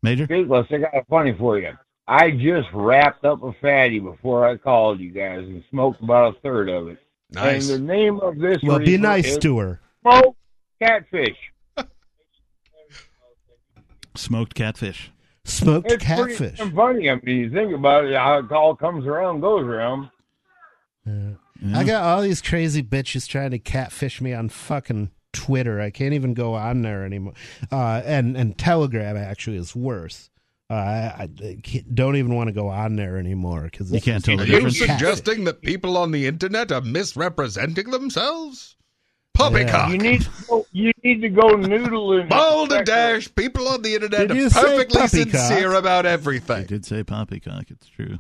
[0.02, 0.26] Major?
[0.26, 1.72] Douglas, I got a funny for you.
[2.08, 6.40] I just wrapped up a fatty before I called you guys and smoked about a
[6.40, 6.98] third of it.
[7.32, 7.68] Nice.
[7.70, 9.80] And the name of this Well, be nice is to her.
[10.02, 10.38] smoked
[10.80, 11.36] catfish.
[14.14, 15.10] Smoked catfish.
[15.44, 16.58] Smoked It's pretty catfish.
[16.58, 17.10] damn funny.
[17.10, 20.10] I mean, you think about it, how it all comes around, goes around.
[21.74, 25.80] I got all these crazy bitches trying to catfish me on fucking Twitter.
[25.80, 27.34] I can't even go on there anymore.
[27.70, 30.30] Uh, and and Telegram actually is worse.
[30.68, 34.36] Uh, I, I don't even want to go on there anymore because You can't tell
[34.36, 34.78] the Are you difference.
[34.78, 38.76] suggesting that people on the internet are misrepresenting themselves?
[39.34, 39.92] Poppycock.
[39.92, 42.28] You need to go, you need to go noodling.
[42.30, 43.32] Bold and dash.
[43.34, 46.56] People on the internet are perfectly sincere about everything.
[46.56, 47.70] I did say poppycock.
[47.70, 48.18] It's true.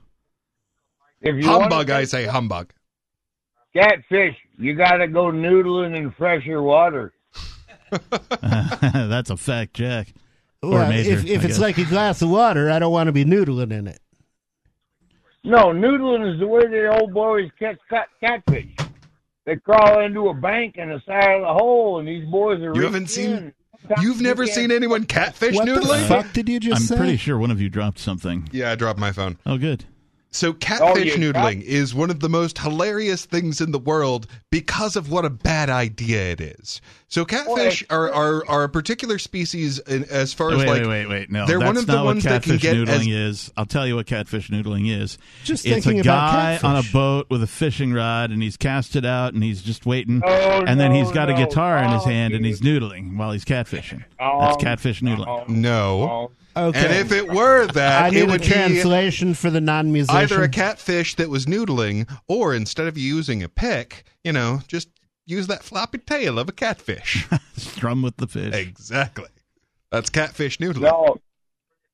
[1.22, 2.72] If you Humbug, to I say humbug.
[3.76, 7.12] Catfish, you got to go noodling in fresher water.
[8.82, 10.08] That's a fact, Jack.
[10.62, 13.12] Or Well, Major, if if it's like a glass of water, I don't want to
[13.12, 14.00] be noodling in it.
[15.44, 18.66] No, noodling is the way the old boys catch cat, catfish.
[19.44, 22.74] They crawl into a bank in the side of the hole, and these boys are.
[22.74, 23.52] You haven't seen- in.
[24.00, 26.00] You've never can't- seen anyone catfish what noodling?
[26.00, 26.96] the fuck did you just I'm say?
[26.96, 28.48] pretty sure one of you dropped something.
[28.50, 29.38] Yeah, I dropped my phone.
[29.46, 29.84] Oh, good.
[30.32, 34.26] So oh, catfish you noodling is one of the most hilarious things in the world
[34.50, 36.82] because of what a bad idea it is.
[37.08, 37.94] So catfish Boy.
[37.94, 41.30] are, are, are a particular species in, as far as Wait, like wait, wait, wait.
[41.30, 43.46] No, they're that's one of the not ones what that can catfish get noodling as-
[43.46, 43.52] is.
[43.56, 45.16] I'll tell you what catfish noodling is.
[45.44, 48.58] Just it's thinking a about guy on a boat with a fishing rod, and he's
[48.58, 51.46] cast it out, and he's just waiting, Oh, and then no, he's got a no.
[51.46, 54.04] guitar in his Oh, hand, and he's noodling while he's catfishing.
[54.20, 55.28] Oh, That's catfish noodling.
[55.28, 56.30] oh, no.
[56.56, 56.78] Okay.
[56.86, 60.16] And if it were that, I it need a would be translation for the non-musician.
[60.16, 64.88] either a catfish that was noodling, or instead of using a pick, you know, just
[65.26, 67.26] use that floppy tail of a catfish.
[67.56, 68.54] Strum with the fish.
[68.54, 69.28] exactly.
[69.92, 70.80] That's catfish noodling.
[70.82, 71.18] No,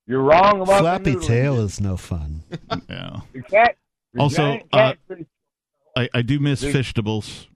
[0.06, 2.42] you're wrong about Floppy the tail is no fun.
[2.88, 3.20] Yeah.
[3.32, 3.76] The cat.
[4.18, 4.94] Also, uh,
[5.96, 7.48] I, I do miss Big- vegetables.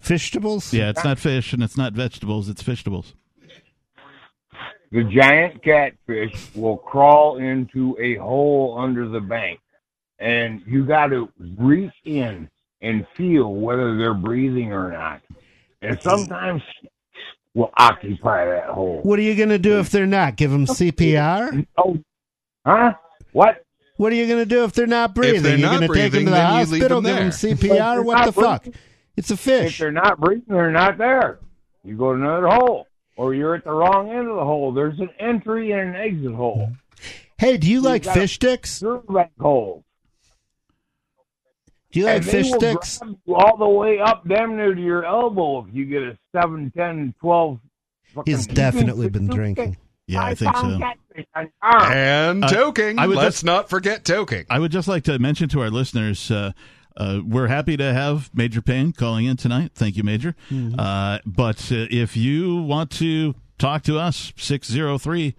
[0.00, 0.72] Vegetables?
[0.72, 2.48] Yeah, it's not fish and it's not vegetables.
[2.48, 3.14] It's vegetables.
[4.90, 9.60] The giant catfish will crawl into a hole under the bank,
[10.18, 12.48] and you got to reach in
[12.80, 15.20] and feel whether they're breathing or not.
[15.82, 16.62] And sometimes
[17.54, 19.00] will occupy that hole.
[19.02, 20.36] What are you going to do if they're not?
[20.36, 21.66] Give them CPR?
[21.76, 21.98] Oh,
[22.66, 22.92] huh?
[23.32, 23.64] What?
[23.96, 25.42] What are you going to do if they're not breathing?
[25.42, 27.04] they're You're not going to take them breathing, to the then you leave hospital, them
[27.04, 27.52] give them there.
[27.52, 27.94] If CPR?
[27.94, 28.62] they're What the not fuck?
[28.64, 28.80] breathing-
[29.16, 29.60] It's a fish.
[29.60, 29.78] If fish.
[29.80, 31.38] they're not breathing, they're not there.
[31.84, 32.86] You go to another hole,
[33.18, 34.72] or you're at the wrong end of the hole.
[34.72, 36.70] There's an entry and an exit hole.
[37.36, 38.78] Hey, do you like gotta- fish sticks?
[38.78, 39.84] Through that hole.
[41.90, 42.98] Do you like and they fish will sticks?
[42.98, 46.18] grab you all the way up damn near to your elbow if you get a
[46.36, 47.58] 7, 10, 12.
[48.26, 49.76] He's definitely been drinking.
[50.06, 50.78] Yeah, I think so.
[50.78, 51.50] Catfish on.
[51.92, 52.98] And Uh, toking.
[52.98, 54.46] I would Let's just- not forget toking.
[54.50, 56.52] I would just like to mention to our listeners, uh,
[56.98, 59.70] uh, we're happy to have Major Payne calling in tonight.
[59.74, 60.34] Thank you, Major.
[60.78, 65.34] Uh, but uh, if you want to talk to us, 603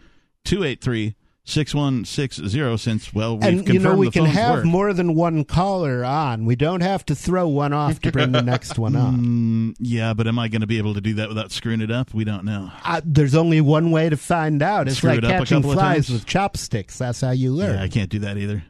[0.45, 4.65] 283 6160, since, well, we've And you know we can have work.
[4.65, 6.45] more than one caller on.
[6.45, 9.09] We don't have to throw one off to bring the next one on.
[9.29, 11.91] Mm, yeah, but am I going to be able to do that without screwing it
[11.91, 12.13] up?
[12.13, 12.71] We don't know.
[12.85, 14.87] Uh, there's only one way to find out.
[14.87, 16.97] It's Screw like it catching flies with chopsticks.
[16.97, 17.75] That's how you learn.
[17.75, 18.63] Yeah, I can't do that either.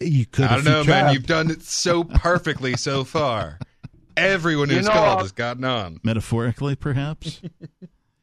[0.00, 0.44] You could.
[0.46, 1.12] I don't you know, man.
[1.12, 3.58] You've done it so perfectly so far.
[4.16, 6.00] Everyone You who's know, called has gotten on.
[6.02, 7.40] Metaphorically, perhaps?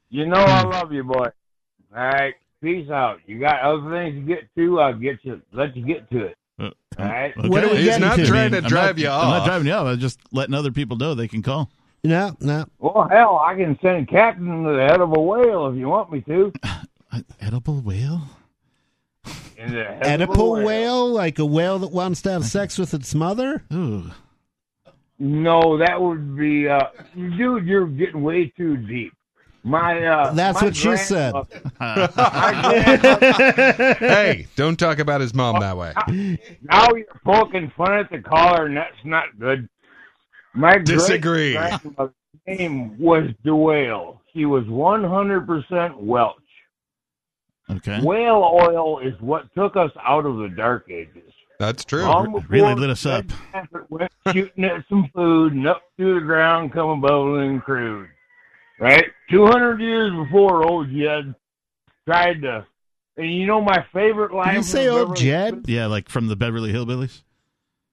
[0.10, 1.26] You know I love you, boy.
[1.96, 2.36] All right.
[2.62, 3.20] Peace out.
[3.26, 6.38] You got other things to get to, I'll get you, let you get to it.
[6.60, 6.70] Uh,
[7.00, 7.34] All right.
[7.36, 7.50] okay.
[7.50, 8.26] What are we He's getting not to?
[8.28, 9.88] trying to I'm drive not, you I'm not driving you off.
[9.88, 11.72] I'm just letting other people know they can call.
[12.04, 12.66] No, no.
[12.78, 16.12] Well, hell, I can send Captain to the head of a whale if you want
[16.12, 16.54] me to.
[17.42, 18.22] Edible whale?
[19.58, 22.78] In the head of a Oedipal whale, like a whale that wants to have sex
[22.78, 23.64] with its mother.
[23.74, 24.12] Ooh.
[25.20, 27.66] No, that would be, uh, dude.
[27.66, 29.14] You're getting way too deep.
[29.66, 31.32] My, uh, That's my what she said.
[31.34, 35.94] grandmother- my grandmother- hey, don't talk about his mom that way.
[36.64, 39.70] now you're poking fun at the caller, and that's not good.
[40.54, 41.54] My Disagree.
[41.54, 42.14] grandmother's
[42.46, 44.18] name was Dwale.
[44.34, 46.36] She was 100% Welsh.
[47.70, 48.02] Okay.
[48.02, 51.32] Whale oil is what took us out of the dark ages.
[51.60, 52.04] That's true.
[52.04, 53.26] Long Really lit us up.
[53.90, 58.10] Went shooting at some food and up through the ground come a bubbling crude.
[58.80, 59.06] Right?
[59.30, 61.36] 200 years before old Jed
[62.06, 62.66] tried to.
[63.16, 64.48] And you know my favorite line?
[64.48, 65.66] Did you say old Beverly- Jed?
[65.68, 67.22] Yeah, like from the Beverly Hillbillies.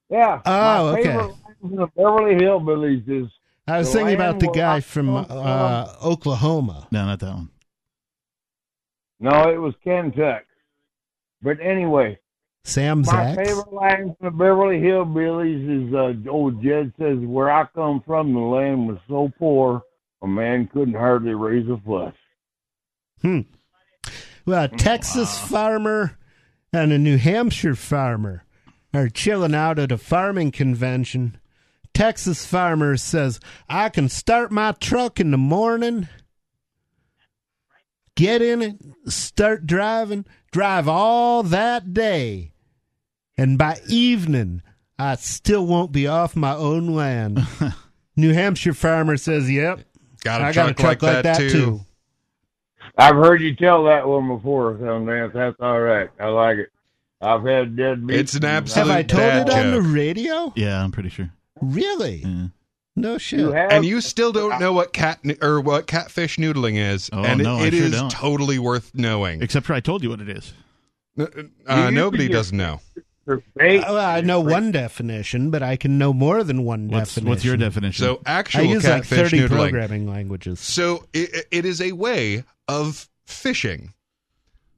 [0.09, 0.41] Yeah.
[0.45, 0.51] Oh,
[0.93, 1.03] my okay.
[1.05, 3.31] favorite line from the Beverly Hillbillies is
[3.69, 6.89] I was The thinking about the guy from uh, Oklahoma.
[6.91, 7.51] No, not that one.
[9.21, 10.45] No, it was Kentucky.
[11.43, 12.19] But anyway,
[12.65, 13.37] Sam my Zax.
[13.37, 18.33] favorite line from the Beverly Hillbillies is uh, old Jed says, "Where I come from,
[18.33, 19.83] the land was so poor,
[20.23, 22.15] a man couldn't hardly raise a fuss."
[23.23, 23.41] Hmm.
[24.47, 26.19] Well, a Texas farmer
[26.73, 28.45] and a New Hampshire farmer
[28.93, 31.39] are chilling out at a farming convention.
[31.93, 36.09] Texas farmer says, I can start my truck in the morning,
[38.21, 38.77] get in it,
[39.11, 42.53] start driving, drive all that day,
[43.37, 44.63] and by evening,
[44.99, 47.41] I still won't be off my own land.
[48.17, 49.81] New Hampshire farmer says, Yep,
[50.23, 51.81] Got a I got a truck, truck like, that, too.
[52.99, 55.33] I've heard you tell that one before, Sundance.
[55.33, 56.11] That's all right.
[56.21, 56.69] I like it.
[57.23, 58.19] I've had dead meat.
[58.19, 60.53] It's an absolute Have I told dad it on the radio?
[60.57, 61.31] Yeah, I'm pretty sure.
[61.63, 62.17] Really?
[62.17, 62.47] Yeah.
[62.97, 63.41] No shit.
[63.41, 67.23] You have, And you still don't know what cat or what catfish noodling is, Oh,
[67.25, 68.11] and no, I it sure is don't.
[68.11, 69.43] totally worth knowing.
[69.43, 70.53] Except for I told you what it is.
[71.67, 72.81] Uh, nobody doesn't know.
[73.27, 73.81] your bait.
[73.81, 77.29] Well, I know one definition, but I can know more than one What's definition.
[77.31, 78.05] what's your definition?
[78.05, 79.49] So I actual use like catfish thirty noodling.
[79.49, 80.61] programming languages.
[80.61, 83.93] So it, it is a way of fishing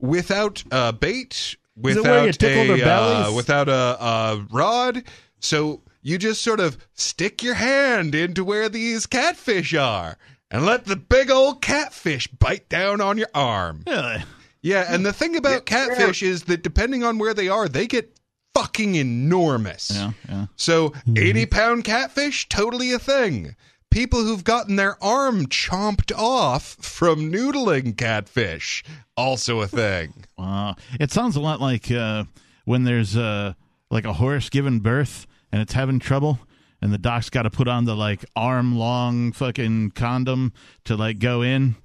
[0.00, 3.72] without a bait, it where you without tickle a their uh, without a,
[4.04, 5.02] a rod.
[5.38, 10.18] So you just sort of stick your hand into where these catfish are
[10.50, 13.84] and let the big old catfish bite down on your arm.
[13.86, 14.22] Really?
[14.60, 18.16] Yeah, and the thing about catfish is that depending on where they are, they get
[18.54, 19.90] fucking enormous.
[19.92, 20.46] Yeah, yeah.
[20.56, 23.56] So, 80 pound catfish, totally a thing.
[23.90, 28.84] People who've gotten their arm chomped off from noodling catfish,
[29.16, 30.24] also a thing.
[30.38, 30.76] Wow.
[30.98, 32.24] It sounds a lot like uh,
[32.64, 33.54] when there's uh,
[33.90, 36.38] like a horse giving birth and it's having trouble
[36.80, 40.52] and the doc's got to put on the like arm long fucking condom
[40.84, 41.76] to like go in.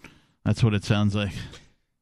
[0.44, 1.34] That's what it sounds like.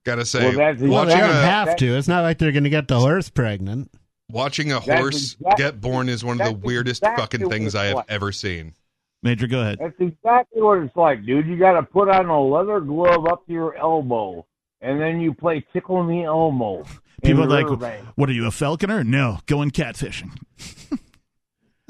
[0.05, 1.97] Gotta say, Well, that's- Well, watching, they don't a, have to.
[1.97, 3.91] It's not like they're going to get the horse pregnant.
[4.29, 7.85] watching a horse exact- get born is one of the weirdest exactly fucking things I
[7.85, 8.05] have like.
[8.09, 8.73] ever seen.
[9.23, 9.79] Major, go ahead.
[9.81, 11.47] That's exactly what it's like, dude.
[11.47, 14.45] You got to put on a leather glove up to your elbow,
[14.81, 16.85] and then you play Tickle Me Elmo.
[17.23, 18.05] People are like, riverbank.
[18.15, 19.03] what are you, a falconer?
[19.03, 20.29] No, going catfishing.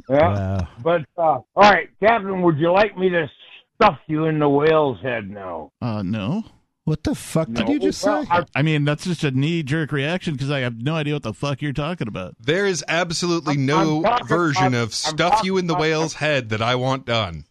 [0.09, 0.17] Yeah.
[0.59, 0.67] Wow.
[0.83, 3.29] But, uh, all right, Captain, would you like me to
[3.75, 5.71] stuff you in the whale's head now?
[5.81, 6.43] Uh, no.
[6.83, 8.29] What the fuck did you just Well, say?
[8.29, 11.23] I- I mean, that's just a knee jerk reaction because I have no idea what
[11.23, 12.35] the fuck you're talking about.
[12.39, 15.81] There is absolutely I'm- no I'm version about- of I'm stuff you in the about-
[15.81, 17.45] whale's head that I want done.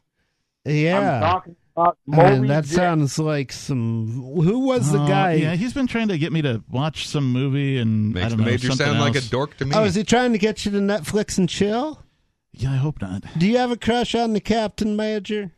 [0.64, 1.18] I'm Yeah.
[1.20, 2.72] talking about I mean, that Dick.
[2.72, 4.06] sounds like some.
[4.36, 5.32] Who was the Oh, guy?
[5.32, 8.36] Yeah, he's been trying to get me to watch some movie and I don't the
[8.36, 9.72] know, major something sound like a dork to me.
[9.74, 12.03] Oh, is he trying to get you to Netflix and chill?
[12.56, 13.24] Yeah, I hope not.
[13.38, 15.50] Do you have a crush on the captain, Major?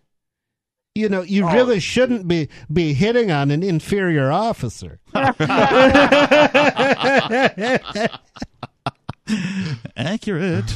[0.95, 1.53] You know, you Oh.
[1.53, 4.99] really shouldn't be be hitting on an inferior officer.
[9.97, 10.75] Accurate.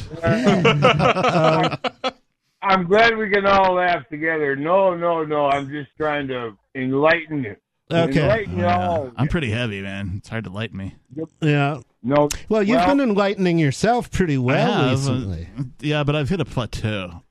[2.63, 4.55] I'm glad we can all laugh together.
[4.55, 5.47] No, no, no.
[5.47, 7.55] I'm just trying to enlighten you.
[7.93, 8.21] Okay.
[8.21, 9.11] Enlighten you Yeah, all.
[9.15, 10.13] I'm pretty heavy, man.
[10.17, 10.95] It's hard to light me.
[11.41, 11.81] Yeah.
[12.03, 12.29] No.
[12.49, 15.49] Well, you've well, been enlightening yourself pretty well I have, uh, recently.
[15.81, 17.23] yeah, but I've hit a plateau.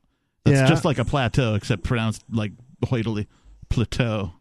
[0.47, 0.69] It's Yeah.
[0.69, 2.53] just like a plateau, except pronounced like
[2.85, 3.27] hoidily.
[3.69, 4.33] Plateau.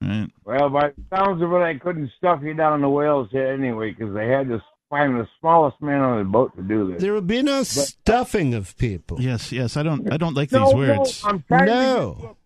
[0.00, 0.28] Right?
[0.44, 3.90] Well, by the sounds of it, I couldn't stuff you down the whale's head anyway
[3.96, 7.02] because they had to find the smallest man on the boat to do this.
[7.02, 9.20] There will be no stuffing of people.
[9.20, 9.76] Yes, yes.
[9.76, 10.12] I don't.
[10.12, 11.24] I don't like no, these words.
[11.50, 12.36] No,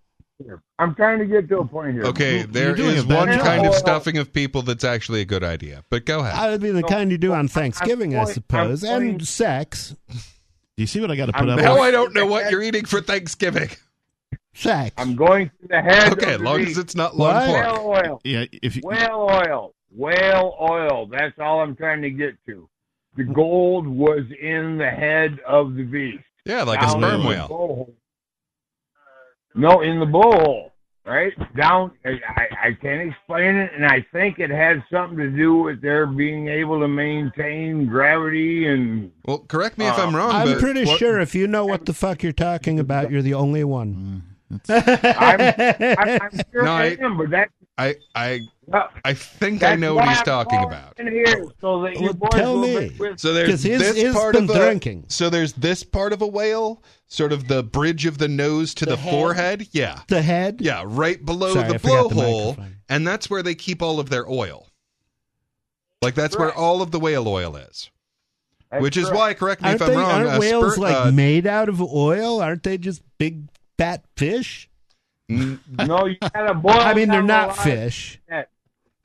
[0.48, 0.62] I'm trying To get, here.
[0.78, 2.04] I'm trying to get to a point here.
[2.04, 3.46] Okay, there doing is a bad one job.
[3.46, 5.84] kind of stuffing of people that's actually a good idea.
[5.90, 6.34] But go ahead.
[6.34, 9.94] That would be the kind you do on Thanksgiving, I going- I'm suppose, and sex.
[10.08, 11.82] Do you see what I got to put I'm up now with?
[11.82, 13.68] I don't know what you're eating for Thanksgiving.
[14.54, 14.94] Sex.
[14.98, 16.12] I'm going to the head.
[16.12, 16.72] Okay, of the long beast.
[16.72, 17.34] as it's not What?
[17.34, 17.64] lawn pork.
[17.66, 18.20] whale oil.
[18.24, 19.74] Yeah, if you, Whale oil.
[19.94, 21.06] Whale oil.
[21.06, 22.68] That's all I'm trying to get to.
[23.16, 26.24] The gold was in the head of the beast.
[26.44, 27.90] Yeah, like a sperm in the whale.
[29.56, 29.60] Blowhole.
[29.60, 30.70] No, in the blowhole,
[31.06, 31.92] right down.
[32.04, 35.80] I, I I can't explain it, and I think it has something to do with
[35.82, 39.10] their being able to maintain gravity and.
[39.24, 40.30] Well, correct me if Uh, I'm wrong.
[40.32, 43.22] I'm but pretty what- sure if you know what the fuck you're talking about, you're
[43.22, 44.22] the only one.
[44.68, 47.48] I'm, I'm, I'm sure No, I, I- am, but that.
[47.78, 48.40] I I
[49.02, 50.98] I think I know what he's I'm talking about.
[51.00, 52.90] Here, so that Well, tell me.
[53.16, 55.06] So there's 'Cause his- this his part of a drinking.
[55.08, 58.84] so there's this part of a whale, sort of the bridge of the nose to
[58.86, 59.68] the, forehead.
[59.72, 60.60] Yeah, The head?
[60.60, 63.98] yeah, right below Sorry, the I forgot the blowhole, and that's where they keep all
[63.98, 64.68] of their oil.
[66.02, 67.90] Like that's where all of the whale oil is.
[68.70, 69.16] That's Which is correct.
[69.18, 70.26] why, correct me Aren't, if I'm they, wrong.
[70.26, 72.40] aren't whales spur- like uh, made out of oil?
[72.40, 73.48] Aren't they just big
[73.78, 74.68] fat fish?
[75.28, 76.72] No, you gotta boil.
[76.78, 78.20] I mean, they're not fish,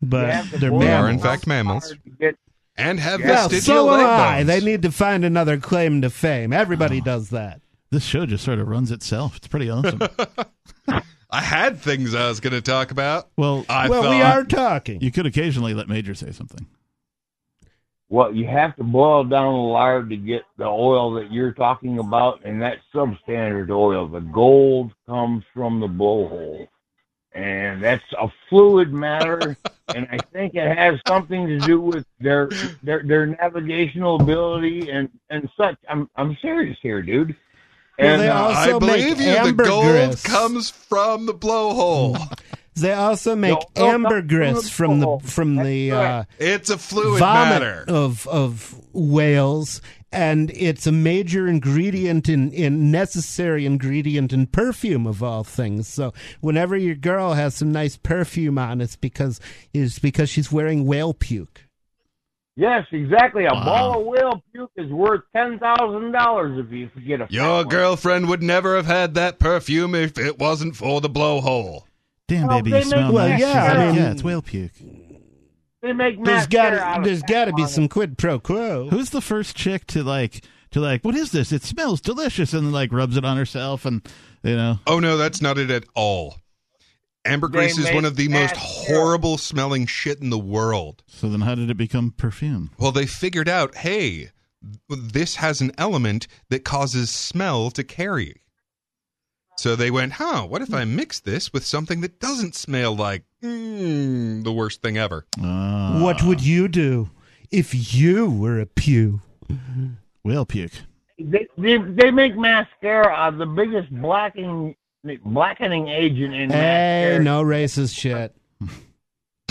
[0.01, 1.11] but they're boil They are, mammals.
[1.11, 1.83] in fact, mammals.
[1.85, 2.35] hard to get-
[2.79, 4.37] and have Well, vestigial so am leg I.
[4.43, 4.47] bones.
[4.47, 6.53] They need to find another claim to fame.
[6.53, 6.57] Oh.
[6.57, 7.59] Everybody does that.
[7.89, 9.35] this show just sort of runs itself.
[9.37, 9.99] It's pretty awesome.
[11.31, 13.29] I had things I was going to talk about.
[13.35, 14.09] well, I well, thought.
[14.11, 15.01] we are talking.
[15.01, 16.67] you could occasionally let Major say something.
[18.09, 21.99] Well, you have to boil down the lard to get the oil that you're talking
[21.99, 24.07] about, and that's substandard oil.
[24.07, 26.67] The gold comes from the blowhole,
[27.33, 29.57] and that's a fluid matter,
[29.89, 32.49] and I think it has something to do with their
[32.81, 35.77] their their navigational ability and and such.
[35.89, 37.35] I'm I'm serious here, dude.
[37.99, 39.51] Well, And they uh, I believe make you.
[39.51, 42.17] The gold comes from the blowhole.
[42.81, 46.23] They also make No, no, ambergris from the from the uh.
[46.39, 47.85] It's a fluid vomit matter.
[47.87, 55.21] of of whales, and it's a major ingredient in in necessary ingredient in perfume of
[55.23, 55.87] all things.
[55.87, 59.39] So whenever your girl has some nice perfume on, it's because
[59.73, 61.63] it's because she's wearing whale puke.
[62.55, 63.45] yes, exactly.
[63.45, 63.65] A Wow.
[63.65, 67.55] ball of whale puke is worth ten thousand dollars if you get a Your fat
[67.57, 67.67] one.
[67.69, 71.83] girlfriend would never have had that perfume if it wasn't for the blowhole.
[72.27, 73.39] Damn, baby, they you smell make- Well, nice.
[73.39, 74.71] yeah, I mean- yeah, it's whale puke.
[75.81, 77.91] They make there's got out of there's that got to be some it.
[77.91, 78.89] quid pro quo.
[78.89, 81.03] Who's the first chick to like to like?
[81.03, 81.51] What is this?
[81.51, 84.01] It smells delicious, and like rubs it on herself, and
[84.43, 84.79] you know.
[84.87, 86.35] Oh no, that's not it at all.
[87.25, 88.97] Ambergris They is one of the most mascara.
[88.97, 91.03] horrible smelling shit in the world.
[91.07, 92.71] So then, how did it become perfume?
[92.79, 94.29] Well, they figured out, hey,
[94.89, 98.41] this has an element that causes smell to carry.
[99.57, 103.23] So they went, huh, what if I mix this with something that doesn't smell like
[103.43, 105.25] mm, the worst thing ever?
[105.43, 107.09] Uh, What would you do
[107.51, 109.21] if you were a pew?
[110.23, 110.73] whale puke?
[111.19, 114.75] They, they they make mascara out of the biggest blackening
[115.25, 117.23] blackening agent in Hey, mascara.
[117.23, 118.35] no racist shit.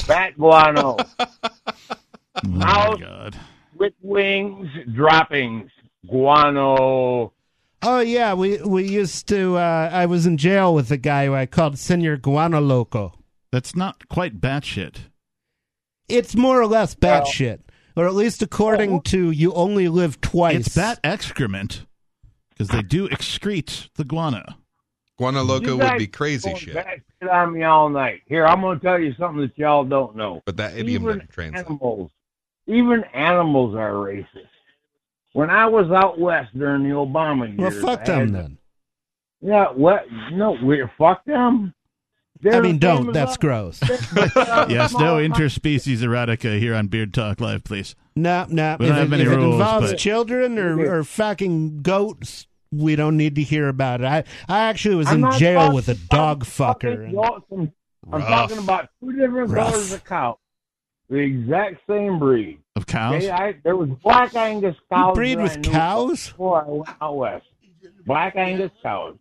[0.07, 1.61] Bat guano Oh
[2.45, 3.01] my Out.
[3.01, 3.37] god!
[3.77, 5.71] with wings droppings
[6.09, 7.33] guano.
[7.89, 9.57] Oh yeah, we we used to.
[9.57, 13.15] Uh, I was in jail with a guy who I called Senor Guano Loco.
[13.53, 14.97] That's not quite batshit.
[16.09, 20.21] It's more or less bat Well- shit, or at least according to you only live
[20.21, 20.67] twice.
[20.67, 21.87] It's bat excrement
[22.51, 24.45] because they do excrete the guano.
[25.19, 26.75] Guana You Loco would be crazy shit.
[26.75, 28.21] bat shit on me all night.
[28.27, 30.43] Here, I'm going to tell you something that y'all don't know.
[30.45, 31.67] But that idiom even didn't translate.
[31.67, 32.11] animals,
[32.67, 34.49] even animals are racist.
[35.37, 38.59] When I was out west during the Obama years, well, fuck them had- then.
[39.43, 40.05] Yeah, what?
[40.33, 41.75] No, we're fuck them.
[41.77, 43.13] I They're mean, don't.
[43.13, 43.37] That's us.
[43.37, 43.81] gross.
[44.69, 47.95] Yes, no interspecies erotica here on Beard Talk Live, please.
[48.15, 48.77] No, no.
[48.81, 51.83] We If, don't have it, many if it rules, involves but- children or, or fucking
[51.83, 54.07] goats, we don't need to hear about it.
[54.07, 57.05] I, I actually was I'm in jail with a dog fucker.
[57.05, 57.73] and-
[58.11, 58.27] I'm Rough.
[58.29, 59.71] talking about two different Rough.
[59.73, 60.39] colors of cow,
[61.09, 62.59] the exact same breed.
[62.75, 63.15] Of cows?
[63.17, 65.15] Okay, I, there was black Angus cows.
[65.15, 66.29] breed with I cows?
[66.29, 67.47] before I went out west.
[68.05, 69.17] Black Angus cows.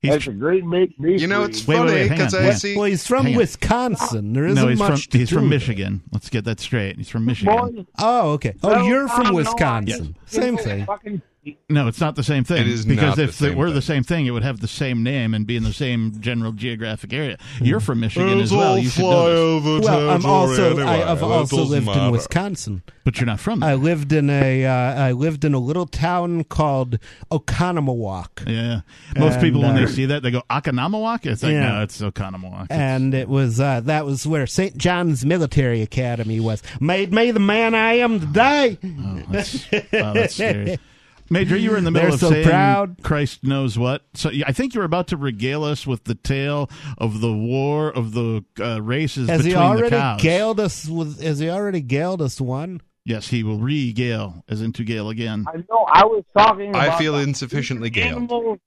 [0.00, 1.20] He's That's a great big beef.
[1.20, 1.50] You know, breed.
[1.54, 2.76] it's Wait, wait, funny wait, hang because I see.
[2.76, 3.38] Well, he's from Hang on.
[3.38, 4.32] Wisconsin.
[4.32, 6.02] There isn't no, he's from much to he's from do Michigan.
[6.12, 6.96] Let's get that straight.
[6.96, 7.56] He's from Michigan.
[7.56, 8.54] Boys, Oh, okay.
[8.64, 9.32] Oh, Well, you're from.
[9.34, 10.06] Wisconsin.
[10.06, 10.86] You Same thing.
[10.86, 11.22] Fucking
[11.68, 12.60] No, it's not the same thing.
[12.60, 13.74] It is because not the if same it were thing.
[13.74, 16.52] the same thing, it would have the same name and be in the same general
[16.52, 17.36] geographic area.
[17.60, 18.70] You're from Michigan Let's as well.
[18.72, 19.66] all You should fly know this.
[19.66, 20.82] over Well, I'm also anyway.
[20.84, 22.10] I, I've That also doesn't lived in.
[22.12, 22.82] Wisconsin.
[23.04, 23.70] but you're not from there.
[23.70, 24.72] I lived in a uh,
[25.04, 27.00] I lived in a little town called
[27.32, 28.48] Oconomowoc.
[28.48, 28.82] yeah.
[29.18, 31.26] Most And, people, when they uh, see that, they go, Oconomowoc?
[31.26, 31.72] It's like, Yeah.
[31.72, 32.64] no, it's Oconomowoc.
[32.66, 34.76] It's- and it was uh, that was where St.
[34.76, 36.62] John's Military Academy was.
[36.80, 38.78] Made me the man I am today.
[38.84, 40.78] oh, that's, wow, that's scary.
[41.32, 43.02] Major, you were in the middle They're of so saying proud.
[43.02, 44.04] Christ knows what.
[44.14, 47.90] So I think you were about to regale us with the tale of the war
[47.90, 50.22] of the uh, races Has he between the already cows.
[50.22, 51.20] galed us with?
[51.22, 52.80] Has he already galed us one?
[53.04, 55.44] Yes, he will regale, as in to gale again.
[55.48, 55.86] I know.
[55.92, 56.76] I was talking.
[56.76, 58.30] I feel the insufficiently galed.
[58.30, 58.58] All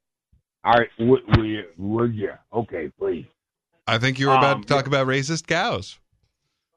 [0.66, 1.64] right, would, would you?
[1.78, 2.32] Would you?
[2.52, 3.26] Okay, please.
[3.88, 6.00] I think you were about Um, to talk about racist cows.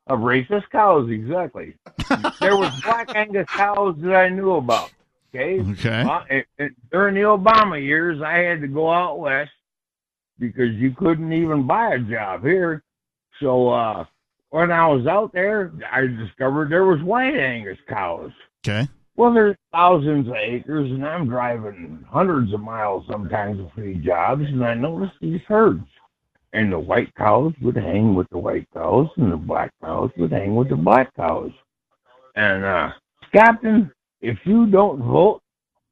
[0.08, 1.74] Of racist cows, exactly.
[2.40, 4.90] there was black Angus cows that I knew about.
[5.34, 5.60] Okay.
[5.60, 6.02] Okay.
[6.02, 9.50] Uh, it, it, during the Obama years, I had to go out west
[10.38, 12.82] because you couldn't even buy a job here.
[13.40, 14.04] So uh,
[14.50, 18.32] when I was out there, I discovered there was white Angus cows.
[18.66, 18.88] Okay.
[19.16, 24.44] Well, there's thousands of acres, and I'm driving hundreds of miles sometimes for these jobs,
[24.46, 25.84] and I noticed these herds.
[26.52, 30.30] And the white cows would hang with the white cows, and the black cows would
[30.30, 31.50] hang with the black cows.
[32.36, 32.92] And, uh,
[33.32, 33.90] Captain,
[34.20, 35.40] if you don't vote,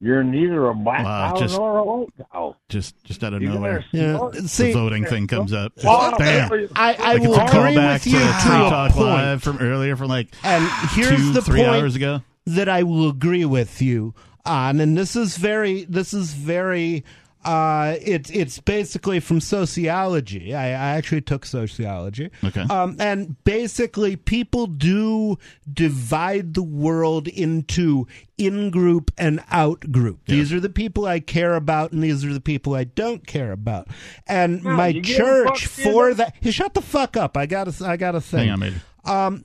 [0.00, 2.56] you're neither a black Wow, cow just- nor a white cow.
[2.68, 3.84] Just just out of You nowhere.
[3.92, 4.18] Yeah.
[4.18, 4.34] vote.
[4.34, 5.74] The voting thing comes up.
[5.74, 6.50] Just Well, bam.
[6.76, 9.06] I, I Like will it's a agree with to you Tree to a Talk point.
[9.06, 12.20] Live from earlier, from like And here's two, the three point hours ago.
[12.46, 14.14] that I will agree with you
[14.44, 17.02] on, and this is very, this is very,
[17.46, 20.52] uh, it's it's basically from sociology.
[20.52, 22.30] I, I actually took sociology.
[22.42, 22.62] Okay.
[22.62, 25.38] Um, and basically, people do
[25.72, 30.26] divide the world into in group and out group.
[30.26, 33.52] These are the people I care about, and these are the people I don't care
[33.52, 33.88] about.
[34.26, 36.16] And my you give a church for Steven?
[36.16, 36.34] that.
[36.40, 37.36] Hey, shut the fuck up!
[37.36, 37.86] I got to.
[37.86, 38.80] I got to thing Hang on, Major.
[39.04, 39.44] um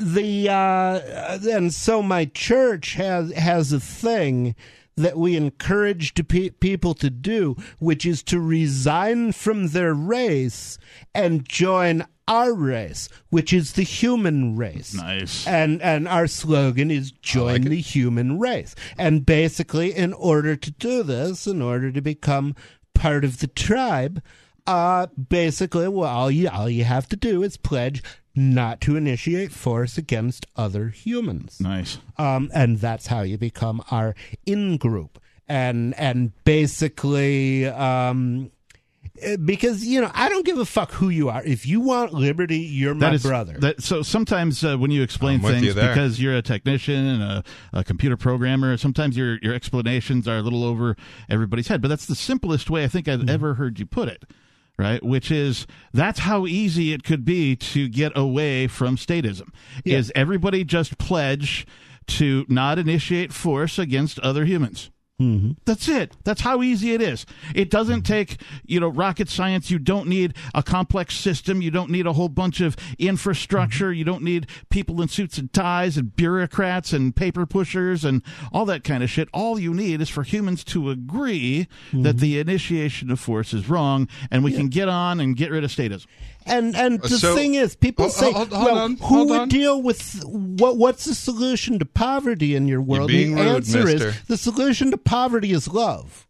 [0.00, 4.56] the uh and so my church has has a thing
[4.96, 10.78] that we encourage to pe- people to do which is to resign from their race
[11.14, 14.94] and join our race which is the human race.
[14.94, 15.46] Nice.
[15.46, 18.74] and and our slogan is join the human race.
[18.98, 22.54] And basically in order to do this in order to become
[22.94, 24.22] part of the tribe
[24.66, 28.02] uh basically well all you all you have to do is pledge
[28.34, 31.98] not to initiate force against other humans Nice.
[32.18, 34.14] um, and that's how you become our
[34.44, 38.50] in group and and basically um,
[39.22, 41.42] eh, because you know I don't give a fuck who you are.
[41.44, 43.56] If you want liberty, you're my That is brother.
[43.58, 47.06] That, so sometimes uh, when you explain I'm with you things, because you're a technician
[47.06, 50.96] and a, a computer programmer, sometimes your your explanations are a little over
[51.28, 51.80] everybody's head.
[51.80, 53.22] But that's the simplest way I think Mm-hmm.
[53.22, 54.24] I've ever heard you put it.
[54.78, 59.48] Right, which is that's how easy it could be to get away from statism.
[59.86, 61.66] Is everybody just pledge
[62.08, 64.90] to not initiate force against other humans?
[65.20, 65.52] Mm-hmm.
[65.64, 66.14] That's it.
[66.24, 67.24] That's how easy it is.
[67.54, 68.12] It doesn't mm-hmm.
[68.12, 69.70] take, you know, rocket science.
[69.70, 71.62] You don't need a complex system.
[71.62, 73.86] You don't need a whole bunch of infrastructure.
[73.86, 73.98] Mm-hmm.
[73.98, 78.66] You don't need people in suits and ties and bureaucrats and paper pushers and all
[78.66, 79.30] that kind of shit.
[79.32, 82.18] All you need is for humans to agree that mm-hmm.
[82.18, 85.70] the initiation of force is wrong and we can get on and get rid of
[85.70, 86.06] statism.
[86.46, 89.40] And and the So- thing is, people Hold- say, hold- hold "Well, on, who would
[89.40, 89.48] on.
[89.48, 90.76] deal with what?
[90.76, 94.08] What's the solution to poverty in your world?" being the rude, answer mister.
[94.10, 96.26] is the solution to poverty is love.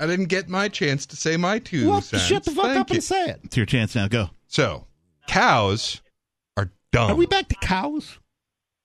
[0.00, 2.24] I didn't get my chance to say my two Well, cents.
[2.24, 2.94] shut the fuck Thank up you.
[2.96, 3.40] and say it.
[3.44, 4.06] It's your chance now.
[4.08, 4.30] Go.
[4.46, 4.86] So,
[5.28, 6.00] cows
[6.56, 7.10] are dumb.
[7.12, 8.18] Are we back to cows?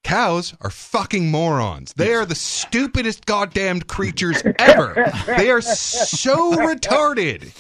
[0.04, 1.94] Cows are fucking morons.
[1.96, 5.12] They are the stupidest goddamned creatures ever.
[5.26, 7.52] they are so retarded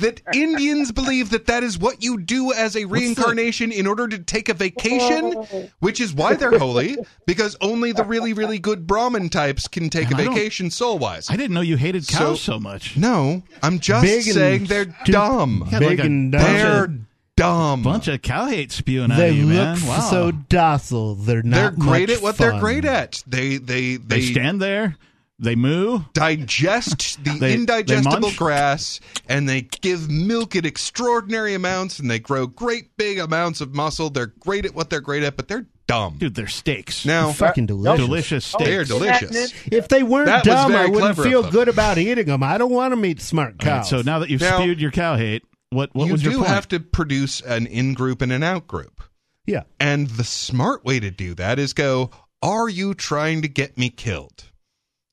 [0.00, 4.18] that Indians believe that that is what you do as a reincarnation in order to
[4.18, 5.68] take a vacation, oh.
[5.80, 10.10] which is why they're holy, because only the really, really good Brahmin types can take
[10.10, 11.28] a I don't- vacation soul wise.
[11.30, 12.96] I didn't know you hated cows so, much.
[12.96, 15.68] No, I'm just Big saying they're stu- dumb.
[15.70, 16.90] Yeah, Big like a and bunch They're of,
[17.36, 17.82] dumb.
[17.82, 19.76] bunch of cow hate spewing out of you, look man.
[19.76, 20.00] f- Wow.
[20.00, 21.14] so docile.
[21.14, 21.56] They're not.
[21.56, 23.22] they're great much at what they're great at.
[23.26, 24.96] They they they they, stand there,
[25.38, 28.36] they moo, digest the They- they indigestible munch?
[28.36, 33.74] grass and they give milk in extraordinary amounts and they grow great big amounts of
[33.74, 34.08] muscle.
[34.10, 36.16] They're great at what they're great at, but they're dumb.
[36.18, 36.34] dude.
[36.34, 37.04] They're steaks.
[37.04, 38.06] Now Fucking delicious.
[38.06, 38.64] delicious steaks.
[38.64, 39.52] they are delicious.
[39.70, 42.42] If they weren't That dumb, I wouldn't feel good about eating them.
[42.42, 43.88] I don't want to meet smart All right, cows.
[43.90, 46.42] so now that you've Now- spewed your cow hate, what what you was your do
[46.44, 49.02] have to produce an in group and an out group.
[49.46, 52.10] yeah, And the smart way to do that is go,
[52.42, 54.44] are you trying to get me killed?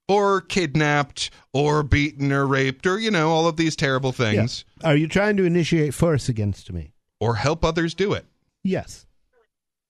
[0.08, 4.96] Or kidnapped or beaten or raped or you know all of these terrible things Are
[4.96, 6.94] you trying to initiate force against me?
[7.20, 8.26] or help others do it.
[8.64, 9.06] Yes,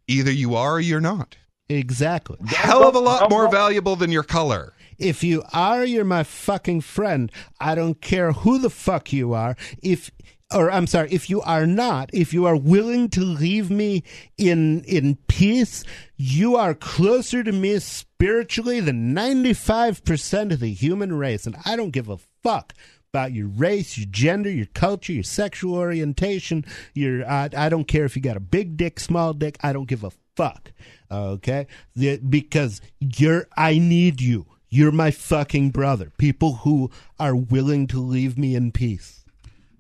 [0.08, 1.38] Either you are or you're not.
[1.70, 2.38] exactly.
[2.48, 4.74] Hell of a lot more valuable than your color.
[5.00, 7.32] If you are, you're my fucking friend.
[7.60, 9.56] I don't care who the fuck you are.
[9.82, 10.12] If
[10.54, 14.04] or I'm sorry, if you are not, if you are willing to leave me
[14.38, 15.84] in in peace,
[16.18, 21.92] you are closer to me spiritually than 95% of the human race and I don't
[21.92, 22.74] give a fuck
[23.12, 28.06] about your race, your gender, your culture, your sexual orientation, your I, I don't care
[28.06, 30.72] if you got a big dick, small dick, I don't give a fuck.
[31.12, 31.68] Okay?
[31.96, 34.48] The- because you're I need you.
[34.70, 36.12] You're my fucking brother.
[36.18, 36.90] People who
[37.20, 39.24] are willing to leave me in peace.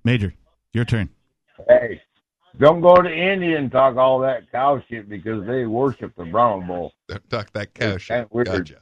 [0.03, 0.35] Major,
[0.73, 1.09] your turn.
[1.67, 2.01] Hey,
[2.59, 6.67] don't go to India and talk all that cow shit because they worship the brown
[6.67, 6.93] bull.
[7.29, 8.15] Talk that cow It's shit.
[8.15, 8.47] kinda weird.
[8.47, 8.81] Gotcha.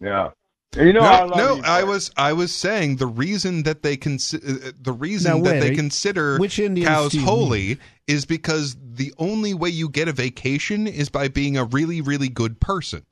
[0.00, 0.30] Yeah.
[0.76, 3.82] You know, I no, love no, you, I was I was saying the reason that
[3.82, 8.26] they consider uh, the reason Now, that wait, they consider which Indians cows holy is
[8.26, 12.60] because the only way you get a vacation is by being a really really good
[12.60, 13.06] person.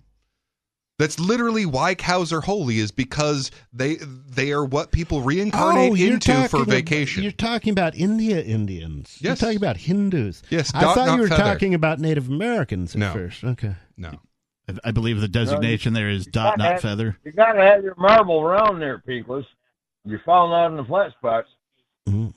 [0.99, 5.95] That's literally why cows are holy is because they they are what people reincarnate Oh,
[5.95, 7.23] into for talking- vacation.
[7.23, 9.19] You're talking about India Indians.
[9.21, 9.41] You're Yes.
[9.41, 10.43] talking about Hindus.
[10.49, 11.43] Yes, I thought you were feather.
[11.43, 13.13] talking about Native Americans at No.
[13.13, 13.45] first.
[13.45, 13.75] Okay.
[13.99, 14.21] no.
[14.69, 17.19] I- I believe the designation there is dot, not feather.
[17.25, 19.45] You gotta have your marble around there, Peakless.
[20.05, 21.49] You're falling out in the flat spots.
[22.09, 22.29] Mm-hmm.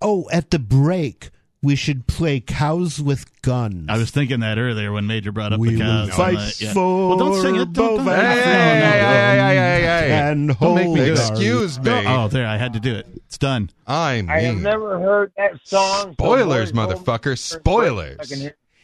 [0.00, 1.30] Oh, at the break,
[1.62, 3.86] we should play cows with guns.
[3.88, 6.08] I was thinking that earlier when Major brought up we the cows.
[6.08, 6.72] will fight on the- yeah.
[6.72, 7.72] for Well, don't sing it.
[7.72, 11.10] Don't, Hey, hey, hey, and Don't make me hold it.
[11.30, 11.90] Excuse me.
[11.90, 13.06] Oh, oh, there, I had to do it.
[13.26, 13.70] It's done.
[13.86, 16.06] I I have never heard that song.
[16.08, 18.32] so spoilers, boys, hold motherfucker, spoilers.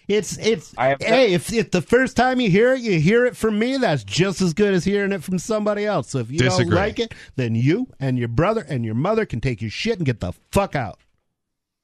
[0.07, 3.25] It's it's I have- hey, if if the first time you hear it, you hear
[3.25, 6.11] it from me, that's just as good as hearing it from somebody else.
[6.11, 6.65] So if you Disagree.
[6.67, 9.97] don't like it, then you and your brother and your mother can take your shit
[9.97, 10.99] and get the fuck out.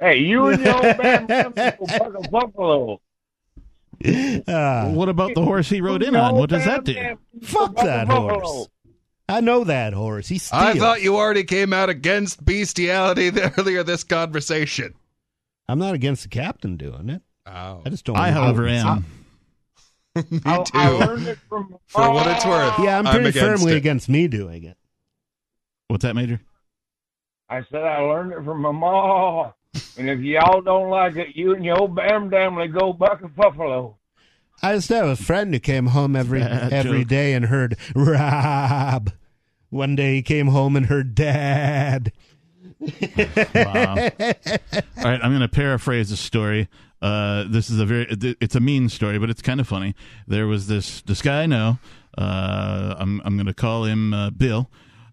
[0.01, 3.01] Hey, you and your old band members fuck a buffalo.
[4.49, 6.35] Ah, what about the horse he rode in on?
[6.37, 7.19] What does that do?
[7.43, 8.69] fuck that horse.
[9.29, 10.27] I know that horse.
[10.27, 10.63] He steals.
[10.63, 14.95] I thought you already came out against bestiality earlier this conversation.
[15.69, 17.23] I'm not against the captain doing it.
[17.47, 17.83] Oh.
[17.85, 18.17] I just don't.
[18.17, 19.05] I, however, am.
[20.17, 20.41] Me too.
[20.75, 22.79] I learned it from For what it's worth.
[22.81, 23.77] Yeah, I'm I'm against firmly it.
[23.77, 24.77] against me doing it.
[25.89, 26.41] What's that, Major?
[27.49, 29.53] I said I learned it from my ma.
[29.97, 33.29] And if y'all don't like it, you and your old bam family go buck a
[33.29, 33.97] buffalo.
[34.63, 37.09] I just have a friend who came home every Bad every joke.
[37.09, 39.13] day and heard Rob.
[39.71, 42.13] One day he came home and heard Dad.
[43.55, 43.95] Wow.
[43.95, 46.69] All right, I'm going to paraphrase the story.
[47.03, 48.07] Uh, this is a very
[48.41, 49.95] it's a mean story, but it's kind of funny.
[50.27, 51.79] There was this this guy I know.
[52.17, 54.71] Uh, I'm I'm going to call him uh, Bill.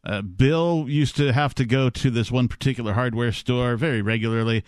[0.07, 4.63] Uh, Bill used to have to go to this one particular hardware store very regularly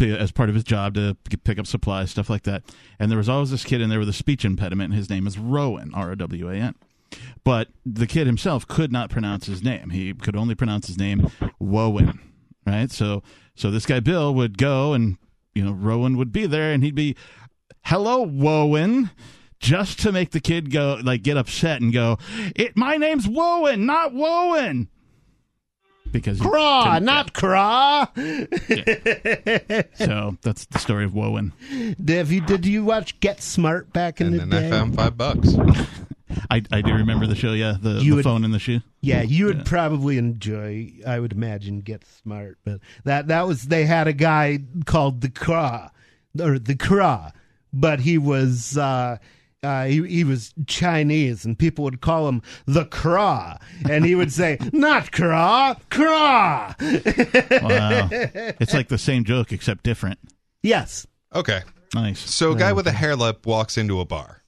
[0.00, 2.64] as part of his job to pick up supplies, stuff like that.
[2.98, 4.94] And there was always this kid in there with a speech impediment.
[4.94, 6.74] His name is Rowan, R O W A N.
[7.44, 9.90] But the kid himself could not pronounce his name.
[9.90, 11.30] He could only pronounce his name
[11.62, 12.18] Wowen,
[12.66, 12.90] right?
[12.90, 13.22] So
[13.54, 15.18] so this guy Bill would go and
[15.54, 17.16] you know Rowan would be there and he'd be
[17.84, 19.10] hello Wowen
[19.60, 22.18] just to make the kid go like get upset and go
[22.56, 24.88] it my name's Wowen not Wowen
[26.10, 28.06] because he Craw, couldn't- not craw.
[29.94, 31.52] so that's the story of Wowen.
[32.08, 34.66] Have you, did you watch Get Smart back in And the then day?
[34.66, 35.54] I found five bucks.
[36.50, 38.80] I, I do remember the show yeah the, You the would- phone in the shoe
[39.00, 39.62] Yeah, you would Yeah.
[39.66, 40.92] probably enjoy.
[41.06, 45.30] I would imagine Get Smart, but that that was they had a guy called the
[45.30, 45.90] Craw
[46.40, 47.30] or the Craw,
[47.72, 48.76] but he was.
[48.78, 49.18] uh
[49.62, 53.58] uh, he, he was Chinese, and people would call him the Craw,
[53.88, 60.18] and he would say, "Not Craw, Craw." wow it's like the same joke except different
[60.62, 61.60] yes, Okay.
[61.94, 64.42] nice So a guy with a hair lip walks into a bar.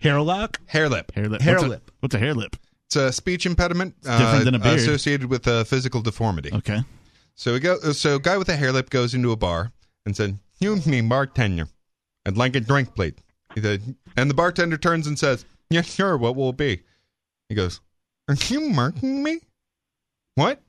[0.00, 0.60] hair lock.
[0.66, 1.12] Hair lip.
[1.14, 1.88] hair lip Hair what's, lip.
[1.88, 2.56] A, what's a hair lip
[2.86, 4.78] It's a speech impediment uh, different than a beard.
[4.78, 6.50] associated with a physical deformity.
[6.52, 6.80] okay
[7.34, 7.78] So we go.
[7.92, 9.72] So a guy with a hair lip goes into a bar
[10.06, 11.68] and said, "Excuse me, bartender,
[12.24, 13.14] I'd like a drink, please."
[13.54, 13.82] He said,
[14.16, 16.16] and the bartender turns and says, "Yes, sir.
[16.16, 16.82] What will it be?"
[17.48, 17.80] He goes,
[18.28, 19.40] "Are you marking me?
[20.34, 20.62] What?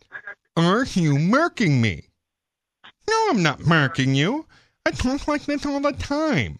[0.56, 2.10] Are you marking me?
[3.08, 4.45] No, I'm not marking you.
[4.86, 6.60] I talk like this all the time."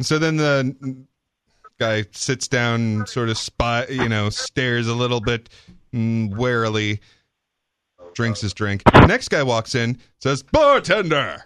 [0.00, 1.04] So then the
[1.78, 5.48] guy sits down, sort of spy, you know, stares a little bit
[5.92, 7.00] mm, warily
[8.14, 8.82] drinks his drink.
[8.84, 11.42] The next guy walks in, says, Bartender,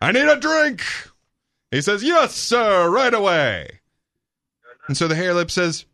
[0.00, 0.82] I need a drink.
[1.70, 3.80] He says, Yes, sir, right away.
[4.88, 5.84] And so the hair lip says,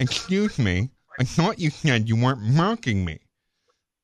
[0.00, 3.20] Excuse me, I thought you said you weren't marking me.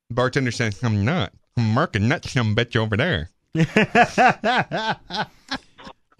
[0.09, 1.33] The bartender says, I'm not.
[1.57, 3.29] I'm marking that some bitch over there.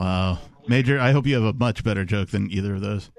[0.02, 0.40] Wow.
[0.68, 3.12] Major, I hope you have a much better joke than either of those.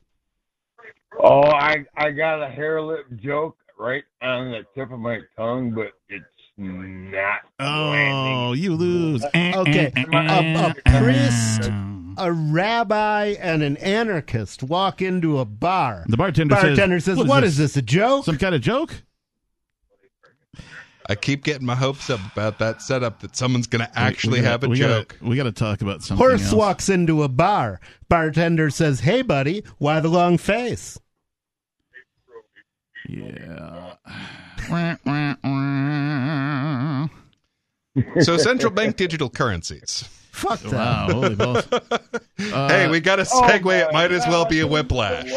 [1.23, 5.71] Oh, I I got a hair lip joke right on the tip of my tongue,
[5.71, 6.25] but it's
[6.59, 8.35] not landing.
[8.39, 9.25] Oh, you lose.
[9.35, 12.15] Eh, Okay, eh, a, eh, a priest, eh.
[12.19, 16.05] a rabbi, and an anarchist walk into a bar.
[16.09, 17.77] The bartender, Bartender says, says, "What is this?
[17.77, 19.03] A joke?" Some kind of joke?
[21.09, 24.43] I keep getting my hopes up about that setup that someone's going to actually We
[24.43, 25.19] gotta- have a we gotta- joke.
[25.21, 26.53] we got to talk about something Horse else.
[26.53, 27.81] walks into a bar.
[28.09, 30.99] Bartender says, "Hey, buddy, why the long face?"
[33.09, 33.95] Yeah.
[38.21, 40.09] So central bank digital currencies.
[40.31, 40.73] Fuck that.
[40.73, 41.67] wow, holy balls.
[41.71, 41.89] Uh,
[42.69, 43.65] hey, we got a Oh segue.
[43.65, 45.31] my it might as well be a whiplash.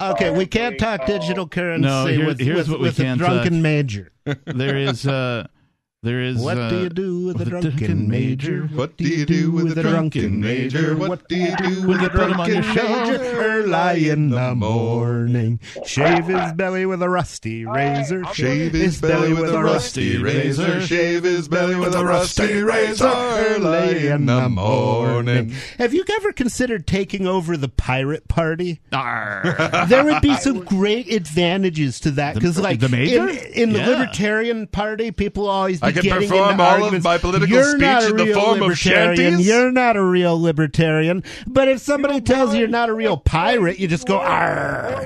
[0.00, 1.06] Okay, we can't talk Oh.
[1.06, 3.62] digital currency No, here- with, here's with, what we with a drunken talk.
[3.62, 4.12] major.
[4.46, 5.46] there is uh
[6.02, 8.62] there is What uh, do you do with a drunken drunken major?
[8.72, 10.96] What do you do with a drunken major?
[10.96, 13.22] What do you do with a put him on your drunken major?
[13.36, 18.24] Early in the morning, shave his belly with a rusty razor.
[18.32, 20.80] Shave his belly with a rusty razor.
[20.80, 23.06] Shave his belly with a rusty razor.
[23.06, 25.52] Early in the morning.
[25.76, 28.80] Have you ever considered taking over the pirate party?
[28.90, 33.28] There would be some great advantages to that because, like, the major?
[33.28, 33.88] in, in the Yeah.
[33.88, 37.80] Libertarian Party, people always be I can perform into all of my political you're speech
[37.80, 39.16] not a in the real form of libertarian.
[39.16, 39.46] shanties?
[39.46, 41.22] You're not a real libertarian.
[41.46, 45.04] But if somebody tells you you're not a real pirate, you just go, "Arr."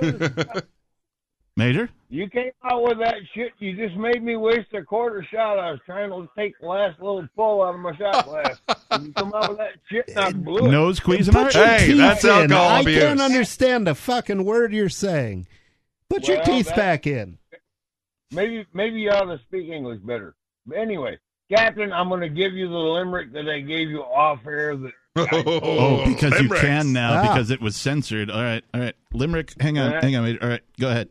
[1.57, 1.89] Major?
[2.11, 3.53] You came out with that shit.
[3.61, 5.59] You just made me waste a quarter shot.
[5.59, 8.61] I was trying to take the last little pull out of my shot glass.
[8.91, 10.71] And you come out with that shit, and I eh, blew it.
[10.73, 11.45] Nose Cuisinart?
[11.45, 12.31] Put your Hey, teeth that's in.
[12.31, 12.99] alcohol I abuse.
[13.01, 15.47] can't understand a fucking word you're saying.
[16.09, 17.39] Put your teeth back in.
[18.33, 20.35] Maybe maybe you ought to speak English better.
[20.67, 21.19] But anyway,
[21.55, 24.77] Captain, I'm going to give you the limerick that I gave you off air.
[24.77, 26.63] That Oh, because limericks.
[26.63, 27.23] you can now Ah.
[27.23, 28.31] because it was censored.
[28.31, 28.95] All right, all right.
[29.13, 30.01] Limerick, hang on, Yeah.
[30.01, 30.25] hang on.
[30.25, 30.39] Major.
[30.43, 31.09] All right, go ahead.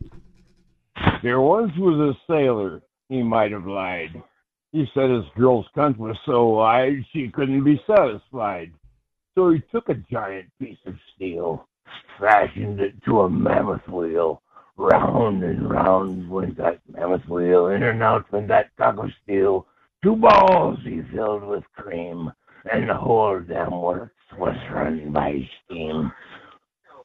[1.22, 2.82] there once was a sailor.
[3.08, 4.22] He might have lied.
[4.72, 8.72] He said his girl's cunt was so wide she couldn't be satisfied.
[9.36, 11.66] So he took a giant piece of steel,
[12.20, 14.42] fashioned it to a mammoth wheel.
[14.76, 19.66] Round and round went that mammoth wheel, in and out went that cock of steel.
[20.02, 22.32] Two balls he filled with cream,
[22.70, 26.10] and the whole damn works was run by steam.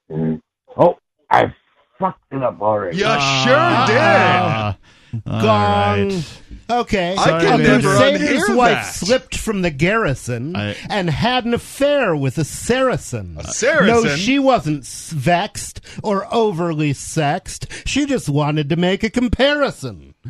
[0.09, 0.41] And,
[0.77, 0.97] oh,
[1.29, 1.53] I
[1.99, 2.97] fucked it up already.
[2.97, 4.75] You Ah.
[4.75, 4.98] sure did.
[5.25, 6.09] All Gong.
[6.09, 6.41] right.
[6.71, 7.15] Okay.
[7.17, 8.93] I Sorry, a can never Crusader's unhear wife that.
[8.93, 13.35] slipped from the garrison I- and had an affair with a Saracen.
[13.39, 13.87] A Saracen?
[14.03, 17.65] No, she wasn't s- vexed or overly sexed.
[17.87, 20.13] She just wanted to make a comparison.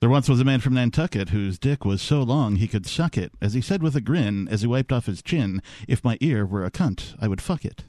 [0.00, 3.16] There once was a man from Nantucket whose dick was so long he could suck
[3.16, 6.18] it, as he said with a grin as he wiped off his chin, "If my
[6.20, 7.84] ear were a cunt, I would fuck it."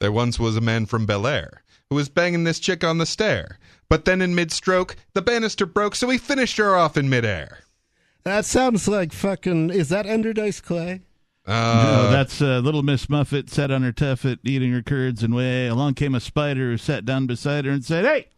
[0.00, 3.06] There once was a man from Bel Air who was banging this chick on the
[3.06, 3.58] stair.
[3.88, 7.58] But then in mid stroke, the banister broke, so he finished her off in midair.
[8.22, 9.70] That sounds like fucking.
[9.70, 11.02] Is that Andrew Dice Clay?
[11.46, 15.34] Uh, no, that's uh, little Miss Muffet sat on her tuffet, eating her curds and
[15.34, 15.66] whey.
[15.66, 18.28] Along came a spider who sat down beside her and said, "Hey,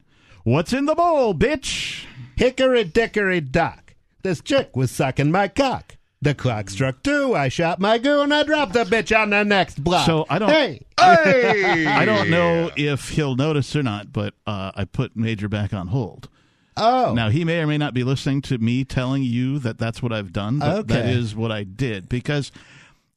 [0.44, 3.94] what's in the bowl, bitch?" Hickory dickory dock.
[4.22, 5.96] This chick was sucking my cock.
[6.22, 7.34] The clock struck two.
[7.34, 10.06] I shot my goo and I dropped the bitch on the next block.
[10.06, 11.84] So I don't- Hey, hey!
[11.86, 15.88] I don't know if he'll notice or not, but uh, I put Major back on
[15.88, 16.28] hold.
[16.76, 20.00] oh, Now he may or may not be listening to me telling you that that's
[20.02, 21.12] what I've done, but Okay.
[21.12, 22.52] is what I did because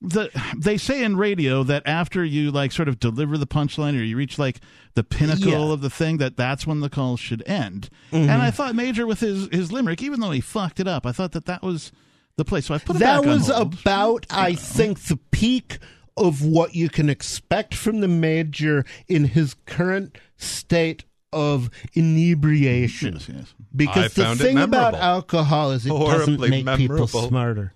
[0.02, 4.04] the they say in radio that after you like sort of deliver the punchline or
[4.04, 4.60] you reach like
[4.96, 5.74] the pinnacle Yeah.
[5.74, 7.90] of the thing that that's when the call should end.
[8.12, 11.12] And I thought Major with his his limerick, even though he fucked it up, I
[11.12, 11.92] thought that that was
[12.38, 12.66] the place.
[12.66, 13.74] So I put it that back was hold.
[13.74, 15.78] about, I think, the peak
[16.18, 23.14] of what you can expect from the major in his current state of inebriation.
[23.14, 23.54] Yes, yes.
[23.76, 27.28] Because I the thing about alcohol is it doesn't Horribly make people memorable.
[27.28, 27.74] smarter.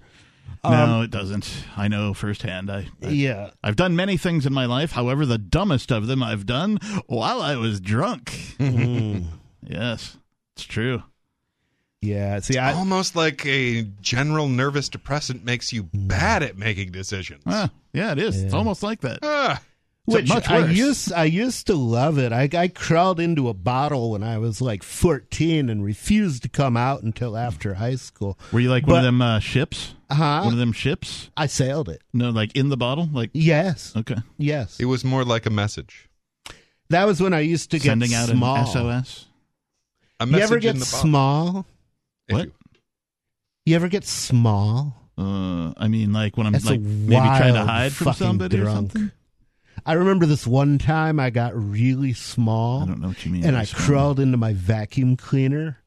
[0.64, 1.66] no, it doesn't.
[1.76, 2.72] I know firsthand.
[2.72, 3.49] I, I Yeah.
[3.64, 4.91] I've done many things in my life.
[4.93, 8.55] However, the dumbest of them I've done while I was drunk.
[8.60, 9.26] Mm-hmm.
[9.68, 10.18] yes,
[10.55, 11.03] it's true.
[12.01, 12.39] Yeah.
[12.39, 17.43] See, I, Almost like a general nervous depressant makes you bad at making decisions.
[17.45, 18.41] Ah, yeah, it is.
[18.41, 19.19] It's almost like that.
[19.21, 22.31] So Which much I used I used to love it.
[22.31, 26.75] I, I crawled into a bottle when I was like 14 and refused to come
[26.75, 28.39] out until after high school.
[28.51, 29.93] Were you like one of them uh, ships?
[30.09, 30.41] Huh?
[30.45, 31.29] One of them ships?
[31.37, 32.01] I sailed it.
[32.11, 33.07] No, like in the bottle?
[33.11, 33.93] Like Yes.
[33.95, 34.79] okay, Yes.
[34.79, 36.09] It was more like a message.
[36.89, 38.55] That was when I used to get sending out small.
[38.57, 39.25] an SOS.
[40.21, 40.99] A You message ever in get the bottle.
[41.01, 41.65] small?
[42.30, 42.45] What?
[42.45, 42.53] you-
[43.65, 44.95] You ever get small?
[45.17, 48.59] Uh, I mean, like when I'm That's like maybe trying to hide from fucking somebody
[48.59, 49.11] or something.
[49.86, 52.84] I remember this one time I got really small.
[52.84, 53.43] I don't know what you mean.
[53.45, 53.82] and I small.
[53.86, 55.80] crawled into my vacuum cleaner,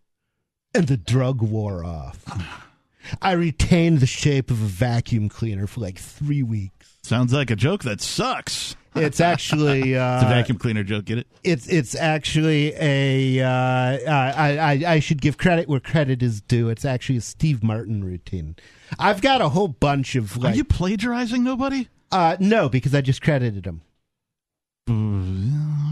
[0.75, 2.23] and the drug wore off.
[3.23, 6.99] I retained the shape of a vacuum cleaner for like three weeks.
[7.03, 8.77] Sounds like a joke that sucks.
[8.95, 11.07] It's actually uh, It's a vacuum cleaner joke.
[11.07, 11.27] Get it?
[11.43, 13.41] It's it's actually a.
[13.41, 16.69] Uh, I, I I should give credit where credit is due.
[16.69, 18.57] It's actually a Steve Martin routine.
[18.99, 21.89] I've got a whole bunch of Are you plagiarizing nobody?
[22.11, 23.81] uh, no, because I just credited him.
[24.89, 25.23] Uh,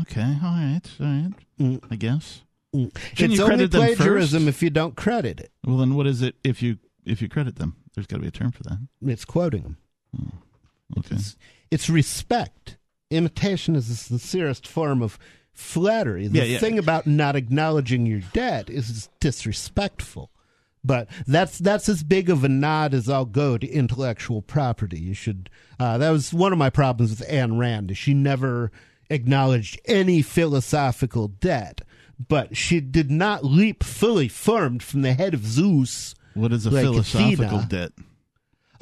[0.03, 1.32] Okay, all right, all right.
[1.61, 1.84] Mm.
[1.90, 2.42] I guess.
[2.74, 2.96] Mm.
[3.14, 5.53] Shouldn't it's only credit them plagiarism if you don't credit it.
[5.64, 7.76] Well, then what is it if you if you credit them?
[7.94, 8.78] There's got to be a term for that.
[9.07, 9.76] It's quoting him.
[10.98, 11.14] Okay.
[11.16, 11.36] It's,
[11.70, 12.76] it's respect.
[13.11, 15.18] Imitation is the sincerest form of
[15.52, 16.28] flattery.
[16.28, 16.58] The Yeah, yeah.
[16.58, 20.30] thing about not acknowledging your debt is it's disrespectful.
[20.82, 24.98] But that's that's as big of a nod as I'll go to intellectual property.
[24.98, 25.50] You should.
[25.78, 27.94] Uh, that was one of my problems with Ayn Rand.
[27.98, 28.70] She never
[29.11, 31.82] acknowledged any philosophical debt,
[32.28, 36.14] but she did not leap fully formed from the head of Zeus.
[36.32, 37.66] What is a Like philosophical Athena.
[37.68, 37.92] debt?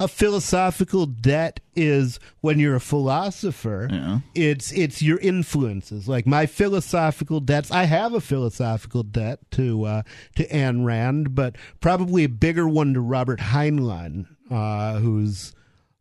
[0.01, 3.89] A philosophical debt is when you're a philosopher.
[3.91, 4.19] Yeah.
[4.33, 6.07] It's it's your influences.
[6.07, 7.69] Like my philosophical debts.
[7.69, 10.01] I have a philosophical debt to uh,
[10.35, 15.53] to Ayn Rand, but probably a bigger one to Robert Heinlein, uh, who's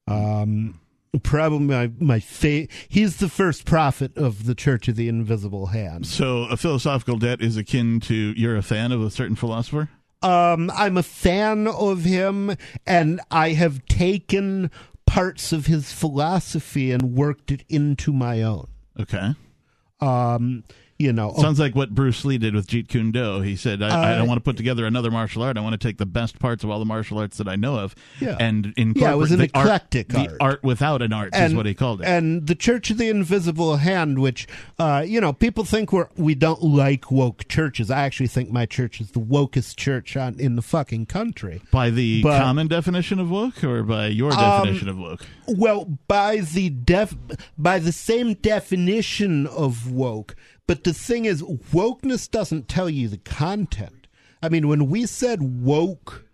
[0.07, 0.81] um,
[1.23, 6.07] probably my my fa- He's the first prophet of the Church of the Invisible Hand.
[6.07, 9.89] So a philosophical debt is akin to you're a fan of a certain philosopher.
[10.23, 12.57] Um, I'm a fan of him,
[12.87, 14.71] and I have taken
[15.07, 18.69] parts of his philosophy and worked it into my own.
[18.99, 19.35] Okay.
[20.01, 20.64] Um,
[20.99, 23.41] you know, Sounds like what Bruce Lee did with Jeet Kune Do.
[23.41, 25.57] He said, I, I Uh, don't want to put together another martial art.
[25.57, 27.77] I want to take the best parts of all the martial arts that I know
[27.79, 28.37] of Yeah.
[28.41, 30.37] and incorporate Yeah, it was an the art- eclectic the art.
[30.41, 32.07] art without an art is what he called it.
[32.09, 34.49] And the Church of the Invisible Hand, which,
[34.81, 37.91] uh, you know, people think we're we don't like woke churches.
[37.93, 41.61] I actually think my church is the wokest church on in the fucking country.
[41.71, 45.25] by the but- common definition of woke or by your Um, definition of woke?
[45.47, 47.15] Well, by the def
[47.57, 50.35] by the same definition of woke,
[50.69, 54.07] but the thing is, wokeness doesn't tell you the content.
[54.41, 56.25] I mean, when we said woke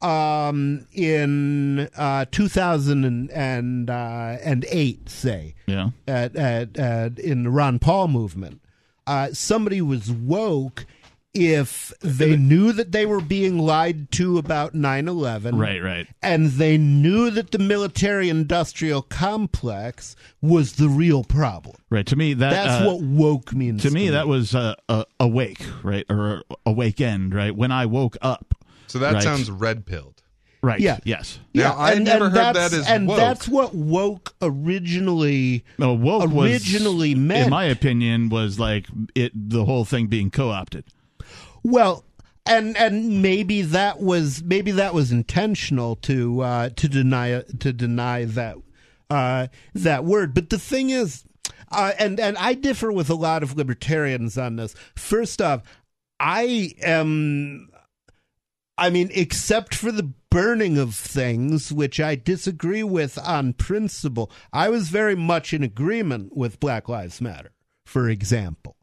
[0.00, 5.90] um, in uh, 2000 and, and, uh, and eight, say, Yeah.
[6.08, 8.62] at, at, at in the Ron Paul movement,
[9.06, 10.86] uh, somebody was woke
[11.32, 16.06] if they knew that they were being lied to about 9-11 Right, right.
[16.22, 21.76] and they knew that the military industrial complex was the real problem.
[21.88, 22.06] Right.
[22.06, 23.82] To me, that That's uh, what woke means.
[23.82, 27.54] to me that was uh, uh, awake, right, or awake end, right?
[27.54, 28.54] When I woke up,
[28.88, 29.22] So that Right.
[29.22, 30.22] sounds red pilled.
[30.62, 30.80] right?
[30.80, 30.98] Yeah.
[31.04, 31.38] Yes.
[31.54, 33.16] Now, I never heard that's- that as and woke.
[33.18, 35.64] that's what woke originally.
[35.78, 40.28] No, woke was Originally meant- in my opinion, was like it the whole thing being
[40.30, 40.84] co-opted.
[41.62, 42.04] Well,
[42.46, 48.24] and and maybe that was maybe that was intentional to uh, to deny to deny
[48.24, 48.56] that
[49.08, 50.34] uh, that word.
[50.34, 51.24] But the thing is,
[51.70, 54.74] uh, and and I differ with a lot of libertarians on this.
[54.96, 55.62] First off,
[56.18, 57.68] I am.
[58.78, 64.70] I mean, except for the burning of things, which I disagree with on principle, I
[64.70, 67.50] was very much in agreement with Black Lives Matter,
[67.84, 68.76] for example.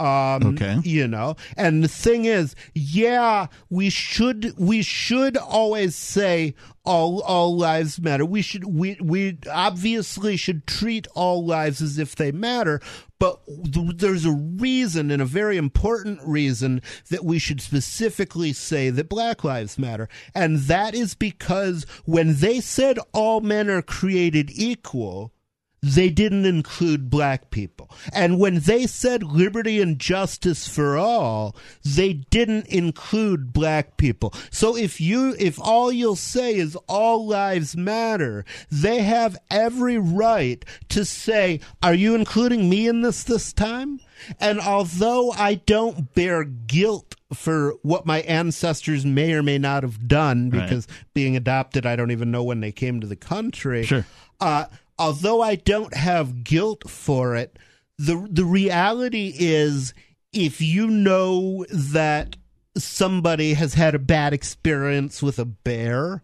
[0.00, 0.78] Um, Okay.
[0.82, 7.56] You know, and the thing is, yeah, we should we should always say all all
[7.56, 8.24] lives matter.
[8.24, 12.80] We should we we obviously should treat all lives as if they matter.
[13.18, 16.80] But th- there's a reason, and a very important reason,
[17.10, 20.08] that we should specifically say that Black Lives Matter.
[20.34, 25.34] And that is because when they said all men are created equal,
[25.82, 27.90] they didn't include black people.
[28.12, 34.34] And when they said liberty and justice for all, they didn't include black people.
[34.50, 40.62] So if you, if all you'll say is all lives matter, they have every right
[40.90, 44.00] to say, are you including me in this this time?
[44.38, 50.06] And although I don't bear guilt for what my ancestors may or may not have
[50.06, 50.60] done, Right.
[50.62, 53.84] because being adopted, I don't even know when they came to the country.
[53.84, 54.04] Sure.
[54.40, 54.64] Uh,
[55.00, 57.58] although I don't have guilt for it,
[57.98, 59.94] the the reality is
[60.32, 62.36] if you know that
[62.76, 66.22] somebody has had a bad experience with a bear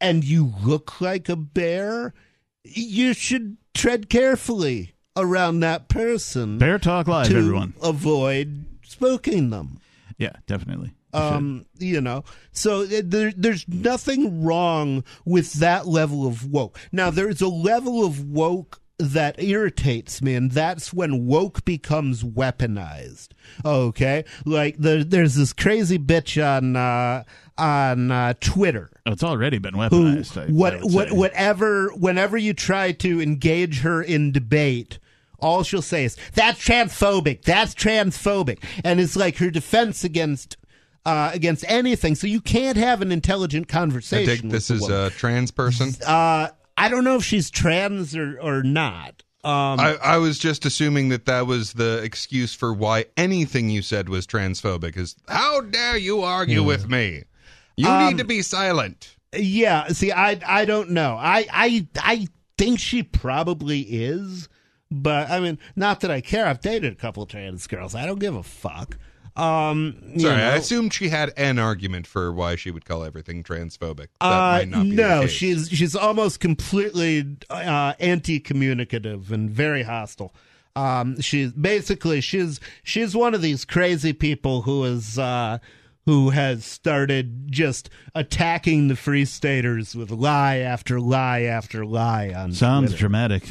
[0.00, 2.14] and you look like a bear,
[2.62, 7.74] you should tread carefully around that person Bear Talk Live, to everyone.
[7.82, 9.80] avoid spooking them.
[10.18, 10.92] Yeah, definitely.
[11.14, 16.78] Um, you know, so it- there, there's nothing wrong with that level of woke.
[16.90, 23.28] Now, there's a level of woke that irritates me, and that's when woke becomes weaponized.
[23.64, 27.24] Okay, like the, there's this crazy bitch on uh,
[27.58, 30.38] on uh, Twitter Oh, it's already been weaponized.
[30.38, 34.98] I- I what would what whatever whenever you try to engage her in debate
[35.40, 40.56] all she'll say is that's transphobic that's transphobic and it's like her defense against
[41.04, 44.30] uh, against anything so you can't have an intelligent conversation.
[44.30, 44.96] I think this is woman.
[45.06, 45.90] a trans person.
[46.06, 50.64] uh i don't know if she's trans or or not um I, I was just
[50.64, 54.96] assuming that that was the excuse for why anything you said was transphobic.
[54.96, 57.24] Is how dare you argue with me?
[57.76, 59.16] You Um, need to be silent.
[59.36, 61.16] Yeah, see, I I don't know.
[61.18, 64.48] I I I think she probably is,
[64.92, 66.46] but I mean, not that I care.
[66.46, 67.96] I've dated a couple of trans girls.
[67.96, 68.96] I don't give a fuck.
[69.34, 70.50] Um, you Sorry, know.
[70.50, 74.08] I assumed she had an argument for why she would call everything transphobic.
[74.20, 75.30] That Uh, might not be the no, case.
[75.30, 80.34] she's she's almost completely uh, anti-communicative and very hostile.
[80.76, 85.58] Um, she's basically she's she's one of these crazy people who is uh,
[86.06, 92.52] who has started just attacking the free staters with lie after lie after lie on
[92.52, 92.98] Sounds Twitter.
[93.00, 93.44] dramatic.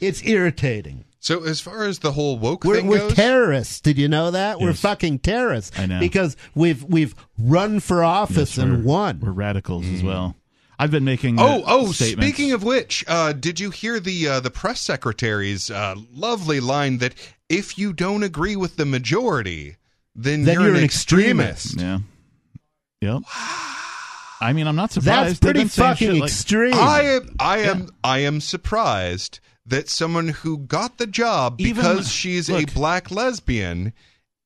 [0.00, 1.04] It's irritating.
[1.22, 3.80] So as far as the whole woke We're, thing we're goes, terrorists.
[3.80, 4.58] Did you know that?
[4.60, 5.78] We're fucking terrorists.
[5.78, 6.00] I know.
[6.00, 9.20] because we've we've run for office Yes, and won.
[9.20, 10.34] We're radicals as well.
[10.80, 11.38] I've been making.
[11.38, 11.92] Oh, uh, oh!
[11.92, 12.26] statements.
[12.28, 16.98] Speaking of which, uh, did you hear the uh, the press secretary's uh, lovely line
[16.98, 17.14] that
[17.48, 19.76] if you don't agree with the majority,
[20.16, 21.80] then, Then you're, you're an an extremist.
[21.80, 22.00] yeah,
[23.00, 23.22] yep.
[24.40, 25.36] I mean, I'm not surprised.
[25.36, 26.74] That's pretty fucking shit like- extreme.
[26.74, 32.10] I am, I am, I am surprised that someone who got the job Even- because
[32.10, 33.92] she's look- a black lesbian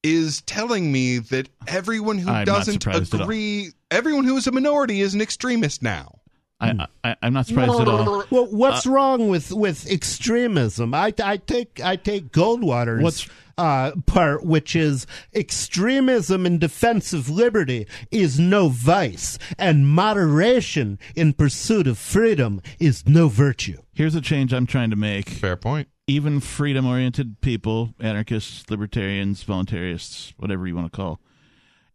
[0.02, 3.24] is telling me that everyone who I'm doesn't surprised at all.
[3.24, 6.15] agree, everyone who is a minority, is an extremist now.
[6.58, 8.24] I, I, I'm not surprised at all.
[8.30, 10.94] Well, what's wrong with with extremism?
[10.94, 13.28] I, I take I take Goldwater's What's-
[13.58, 21.32] uh, part, which is extremism in defense of liberty is no vice, and moderation in
[21.32, 23.78] pursuit of freedom is no virtue.
[23.94, 25.30] Here's a change I'm trying to make.
[25.30, 25.88] Fair point.
[26.06, 31.20] Even freedom oriented people, anarchists, libertarians, voluntarists, whatever you want to call,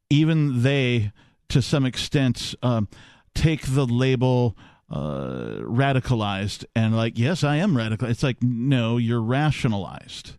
[0.09, 1.11] even they,
[1.49, 2.89] to some extent, um,
[3.33, 4.57] take the label
[4.89, 8.09] uh, radicalized and like, yes, I am radical.
[8.09, 10.37] It's like, no, you're rationalized.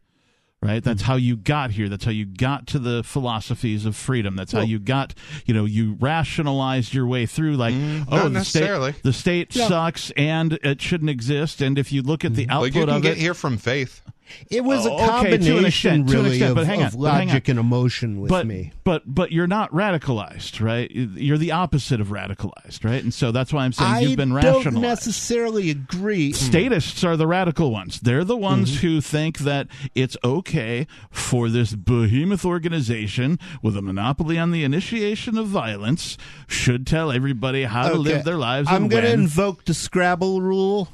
[0.65, 1.07] Right, that's hmm.
[1.07, 1.89] how you got here.
[1.89, 4.37] That's how you got to the philosophies of freedom.
[4.37, 5.13] That's how you got,
[5.45, 7.57] you know, you rationalized your way through.
[7.57, 8.03] Like, hmm.
[8.07, 8.93] oh, not the necessarily.
[8.93, 11.61] state, the state sucks, and it shouldn't exist.
[11.63, 12.51] And if you look at the hmm.
[12.51, 14.03] Well, output you can of get it, here from faith.
[14.51, 16.67] It was Oh, a okay, to an combination, extent, to an really, extent, of, but
[16.67, 17.51] hang of on, but hang logic on.
[17.51, 18.73] and emotion with but me.
[18.85, 20.91] but but you're not radicalized, right?
[20.91, 23.03] You're the opposite of radicalized, right?
[23.03, 26.33] And so that's why I'm saying I you've been don't necessarily agree.
[26.33, 28.01] Statists are the radical ones.
[28.01, 28.87] They're the ones Mm-hmm.
[28.87, 35.37] who think that it's okay for this behemoth organization with a monopoly on the initiation
[35.37, 36.17] of violence
[36.47, 38.69] should tell everybody how to live their lives.
[38.71, 40.89] I'm going to invoke the Scrabble rule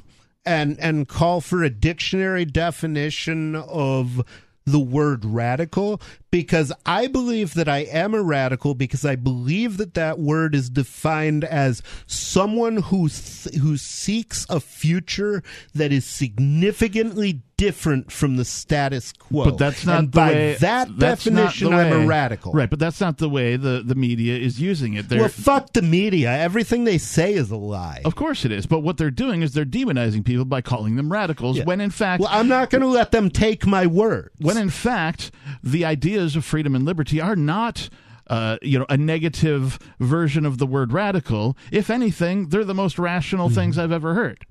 [0.45, 4.21] and and call for a dictionary definition of
[4.65, 6.01] the word radical
[6.31, 10.69] because I believe that I am a radical because I believe that that word is
[10.69, 15.41] defined as someone who th- who seeks a future
[15.73, 19.43] that is significantly different from the status quo.
[19.45, 20.53] But that's not and the by way.
[20.61, 21.73] that definition.
[21.73, 22.53] I'm a radical.
[22.53, 22.69] right?
[22.69, 25.09] But that's not the way the the media is using it.
[25.09, 26.31] They're, Well, fuck the media.
[26.31, 28.01] Everything they say is a lie.
[28.05, 28.65] Of course it is.
[28.65, 31.65] But what they're doing is they're demonizing people by calling them radicals Yeah.
[31.65, 34.31] when in fact Well, I'm not going to let them take my word.
[34.39, 35.83] when in fact the
[36.19, 37.89] ideas of freedom and liberty are not
[38.27, 41.57] uh, you know a negative version of the word radical.
[41.71, 43.55] If anything, they're the most rational Mm-hmm.
[43.55, 44.45] things I've ever heard.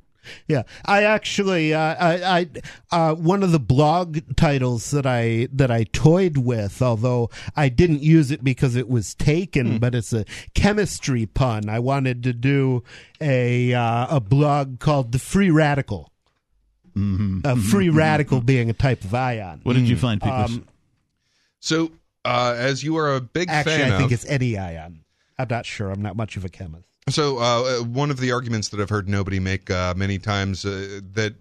[0.47, 2.47] Yeah, I actually, uh, I,
[2.93, 7.69] I, uh, one of the blog titles that I that I toyed with, although I
[7.71, 10.25] didn't use it because it was taken, but it's a
[10.55, 11.69] chemistry pun.
[11.71, 12.83] I wanted to do
[13.21, 16.11] a uh, a blog called the Free Radical.
[17.45, 19.61] A free radical being a type of ion.
[19.63, 20.37] What did you find, people?
[20.37, 20.67] Um,
[21.61, 21.93] So,
[22.25, 25.05] uh, as you are a big actually, fan I think of, it's any ion.
[25.39, 25.91] I'm not sure.
[25.91, 26.87] I'm not much of a chemist.
[27.09, 31.01] So, uh, one of the arguments that I've heard nobody make uh, many times uh,
[31.15, 31.35] that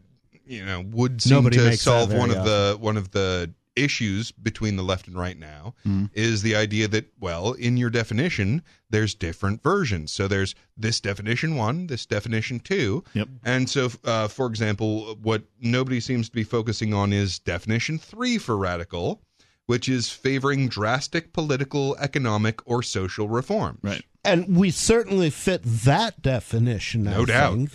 [0.46, 4.76] you know would seem Nobody to solve one of the one of the issues between
[4.76, 5.76] the left and right now
[6.16, 11.56] is the idea that well in your definition there's different versions so there's this definition
[11.56, 13.28] one this definition two Yep.
[13.46, 18.40] and so uh, for example what nobody seems to be focusing on is definition three
[18.40, 19.22] for radical
[19.68, 24.04] which is favoring drastic political economic or social reforms Right.
[24.26, 27.04] and we certainly fit that definition.
[27.04, 27.54] No I doubt.
[27.56, 27.72] think.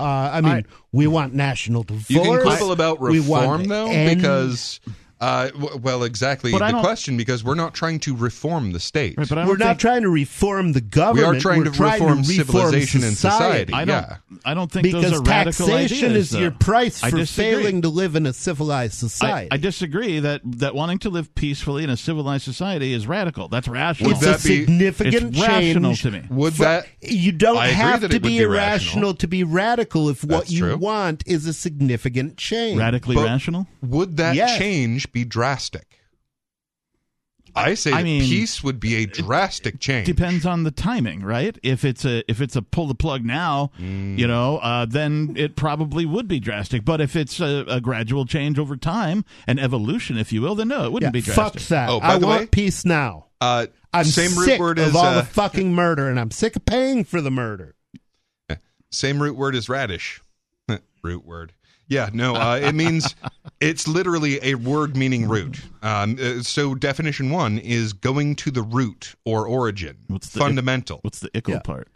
[0.00, 0.02] Uh,
[0.32, 2.10] I mean, I- we want national divorce.
[2.10, 4.80] You can quibble about We want reform, though, end- because,
[5.24, 9.16] uh, w- well, exactly But the question, because we're not trying to reform the state.
[9.16, 11.28] Right, but we're not trying to reform the government.
[11.28, 13.72] We are trying We're to reform civilization and society.
[13.72, 13.94] I don't.
[14.02, 14.16] yeah.
[14.44, 17.88] I don't think because those are radical taxation ideas, is your price for failing to
[17.88, 19.48] live in a civilized society.
[19.50, 23.48] I disagree that that wanting to live peacefully in a civilized society is radical.
[23.48, 24.08] That's rational.
[24.10, 26.02] Would it's that a be- significant it's rational change.
[26.02, 26.22] to me.
[26.30, 26.86] Would for- that?
[27.00, 29.14] you don't I have to be be irrational rational.
[29.14, 30.76] to be radical if what That's you true.
[30.76, 32.78] want is a significant change.
[32.78, 33.66] Radically But- rational.
[33.82, 34.58] Would that Yes.
[34.58, 36.00] change be drastic?
[37.56, 40.06] I say I that mean, peace would be a drastic change.
[40.06, 41.56] Depends on the timing, right?
[41.62, 44.18] If it's a if it's a pull the plug now, Mm.
[44.18, 46.84] you know, uh, then it probably would be drastic.
[46.84, 50.66] But if it's a, a gradual change over time, an evolution, if you will, then
[50.68, 51.42] no, it wouldn't be drastic.
[51.44, 51.68] fuck drastic.
[51.68, 51.88] that.
[51.90, 53.26] Oh, by I the want way- peace now.
[53.40, 56.56] Uh, I'm same root word of as all uh, the fucking murder, and I'm sick
[56.56, 57.76] of paying for the murder.
[58.90, 60.20] Same root word as radish.
[61.04, 61.52] root word.
[61.88, 63.14] Yeah, no, uh, it means
[63.60, 65.60] it's literally a word meaning root.
[65.82, 70.98] Um, uh, so definition one is going to the root or origin, What's the- fundamental.
[71.02, 71.60] What's the ickle Yeah.
[71.60, 71.88] part?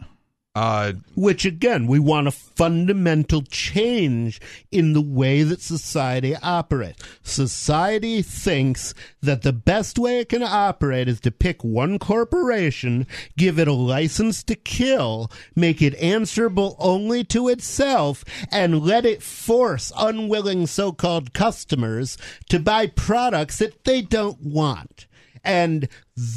[0.58, 4.40] Uh, Which again, we want a fundamental change
[4.72, 7.04] in the way that society operates.
[7.22, 13.06] Society thinks that the best way it can operate is to pick one corporation,
[13.36, 19.22] give it a license to kill, make it answerable only to itself, and let it
[19.22, 22.18] force unwilling so called customers
[22.48, 25.06] to buy products that they don't want.
[25.44, 25.88] And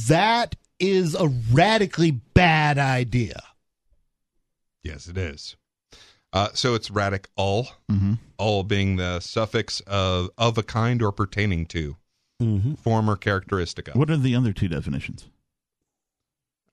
[0.08, 3.42] that is a radically bad idea.
[4.84, 5.56] Yes, it is.
[6.34, 8.14] Uh, so it's radic all, Mm-hmm.
[8.38, 11.98] all being the suffix of of a kind or pertaining to,
[12.42, 12.74] Mm-hmm.
[12.76, 13.96] form or characteristic of.
[13.96, 15.30] What are the other two definitions,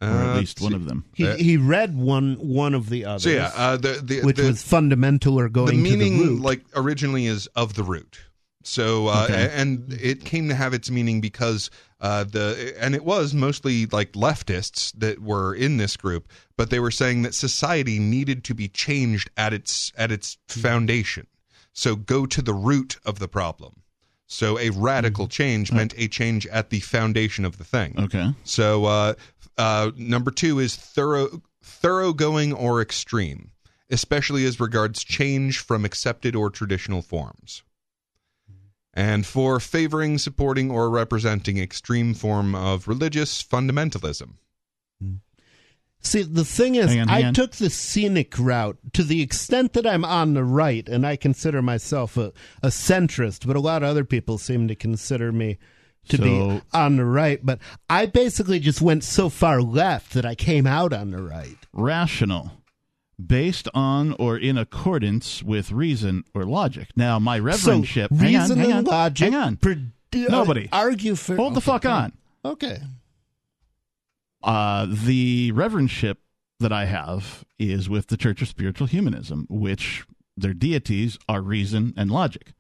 [0.01, 1.05] or Uh, at least one see- of them?
[1.13, 4.37] He, Uh, he read one one of the others, So yeah, uh, the the which
[4.37, 6.43] the, was fundamental or the going meaning to the root.
[6.43, 8.21] like originally is of the root
[8.65, 9.51] so uh, Okay.
[9.55, 14.13] and it came to have its meaning because uh, the and it was mostly like
[14.13, 18.69] leftists that were in this group but they were saying that society needed to be
[18.69, 21.27] changed at its at its foundation
[21.73, 23.83] so go to the root of the problem
[24.27, 25.31] so a radical Mm-hmm.
[25.31, 28.33] change meant a change at the foundation of the thing Okay.
[28.45, 29.15] so uh,
[29.57, 33.51] uh, number two is thorough, thoroughgoing or extreme,
[33.91, 37.63] especially as regards change from accepted or traditional forms.
[38.99, 44.31] And for favoring, supporting, or representing extreme form of religious fundamentalism.
[45.01, 45.21] Mm.
[46.01, 49.75] See, the thing is, Hang on, hang I took the scenic route to the extent
[49.75, 53.85] that I'm on the right, and I consider myself a, a centrist, but a lot
[53.85, 55.59] of other people seem to consider me
[56.09, 57.39] to be on the right.
[57.41, 61.59] But I basically just went so far left that I came out on the right.
[61.73, 62.51] Rational,
[63.25, 66.89] based on or in accordance with reason or logic.
[66.97, 68.09] Now, my reverendship.
[68.11, 69.33] so hang on, reason hang and on, logic.
[69.33, 69.57] hang on.
[69.57, 69.75] pro-
[70.13, 70.69] Nobody.
[70.73, 71.37] argue for.
[71.37, 72.13] Hold the okay, fuck on.
[72.45, 72.79] Okay.
[74.43, 76.17] Uh, the reverendship
[76.61, 80.05] that I have is with the Church of Spiritual Humanism, which
[80.37, 82.53] their deities are reason and logic.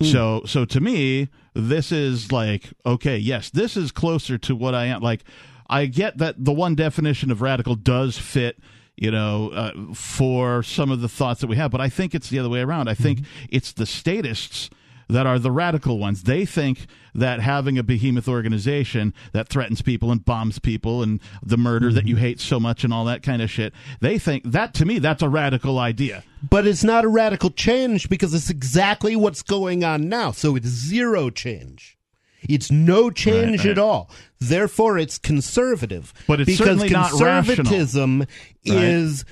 [0.00, 4.84] So, so to me, this is like okay, yes, this is closer to what I
[4.86, 5.00] am.
[5.00, 5.24] Like,
[5.68, 8.60] I get that the one definition of radical does fit,
[9.00, 12.28] you know, uh, for some of the thoughts that we have, but I think it's
[12.28, 12.88] the other way around.
[12.88, 14.70] I think it's the statists
[15.08, 16.24] that are the radical ones.
[16.24, 21.56] They think that having a behemoth organization that threatens people and bombs people and the
[21.56, 24.74] murder that you hate so much and all that kind of shit, they think that
[24.74, 26.24] to me that's a radical idea.
[26.48, 30.30] But it's not a radical change because it's exactly what's going on now.
[30.32, 31.97] So it's zero change.
[32.42, 33.70] It's no change Right, right.
[33.72, 34.10] at all.
[34.38, 36.12] Therefore, it's conservative.
[36.26, 37.56] But it's because certainly not rational.
[37.56, 38.26] conservatism
[38.64, 39.24] is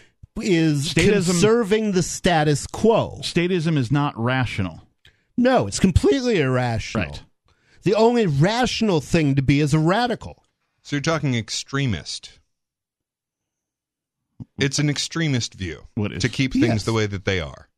[0.42, 3.18] is Statism- conserving the status quo.
[3.22, 4.82] Statism is not rational.
[5.36, 7.06] No, it's completely irrational.
[7.06, 7.22] Right.
[7.84, 10.42] The only rational thing to be is a radical.
[10.82, 12.38] So you're talking extremist.
[14.58, 16.84] It's an extremist view What is- to keep things Yes.
[16.84, 17.68] the way that they are.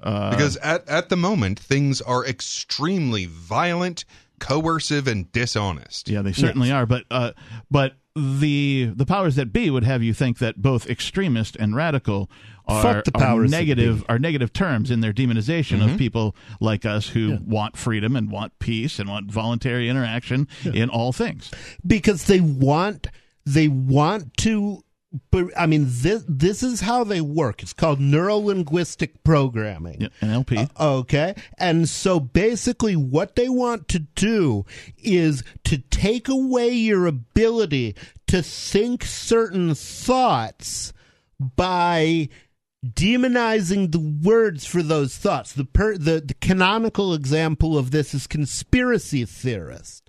[0.00, 4.04] Uh, Because at, at the moment, things are extremely violent,
[4.38, 6.08] coercive, and dishonest.
[6.08, 6.86] Yeah, they certainly are.
[6.86, 7.32] But uh,
[7.70, 12.28] but the the powers that be would have you think that both extremist and radical
[12.66, 15.92] are, the are negative are negative terms in their demonization Mm-hmm.
[15.92, 20.90] of people like us who want freedom and want peace and want voluntary interaction in
[20.90, 21.50] all things.
[21.86, 23.06] because they want
[23.46, 24.82] they want to
[25.30, 30.70] but i mean this this is how they work it's called neuro linguistic programming NLP.
[30.78, 31.34] Uh, okay.
[31.58, 34.64] And so basically, what they want to do
[34.98, 37.94] is to take away your ability
[38.28, 40.92] to think certain thoughts
[41.40, 42.28] by
[42.84, 45.52] demonizing the words for those thoughts.
[45.52, 50.07] The, per, the, the canonical example of this is conspiracy theorist.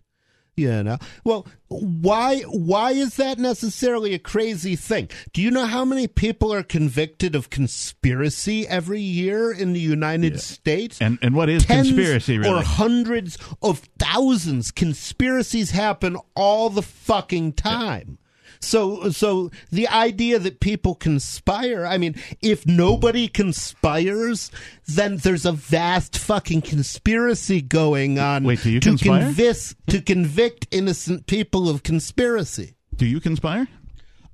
[0.60, 5.10] You know, well, why why is that necessarily a crazy thing?
[5.34, 10.40] Do you know how many people are convicted of conspiracy every year in the United
[10.40, 11.00] States?
[11.02, 12.60] and and what is Tens conspiracy really?
[12.60, 14.72] or hundreds of thousands.
[14.72, 18.19] Conspiracies happen all the fucking time.
[18.62, 24.52] So, so the idea that people conspire, I mean, if nobody conspires,
[24.86, 29.22] then there's a vast fucking conspiracy going on Wait, do you to conspire?
[29.22, 32.76] convict to convict innocent people of conspiracy.
[32.96, 33.68] Do you conspire?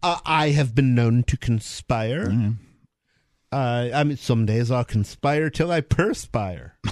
[0.01, 2.27] Uh, I have been known to conspire.
[2.27, 2.51] Mm-hmm.
[3.51, 6.77] Uh, I mean, some days I'll conspire till I perspire.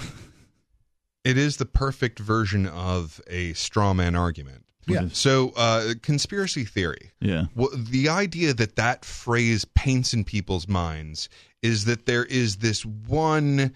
[1.24, 4.63] It is the perfect version of a straw man argument.
[4.86, 5.08] Yeah.
[5.12, 7.10] So, uh, conspiracy theory.
[7.20, 7.44] Yeah.
[7.54, 11.28] Well, the idea that that phrase paints in people's minds
[11.62, 13.74] is that there is this one,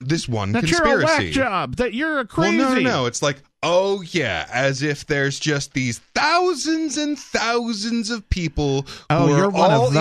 [0.00, 0.90] this one That conspiracy.
[0.90, 1.76] you're a whack job.
[1.76, 2.58] That you're a crazy.
[2.58, 3.06] Well, no, no, no.
[3.06, 8.88] It's like, oh yeah, as if there's just these thousands and thousands of people who
[9.10, 9.96] Oh, are you're one of all in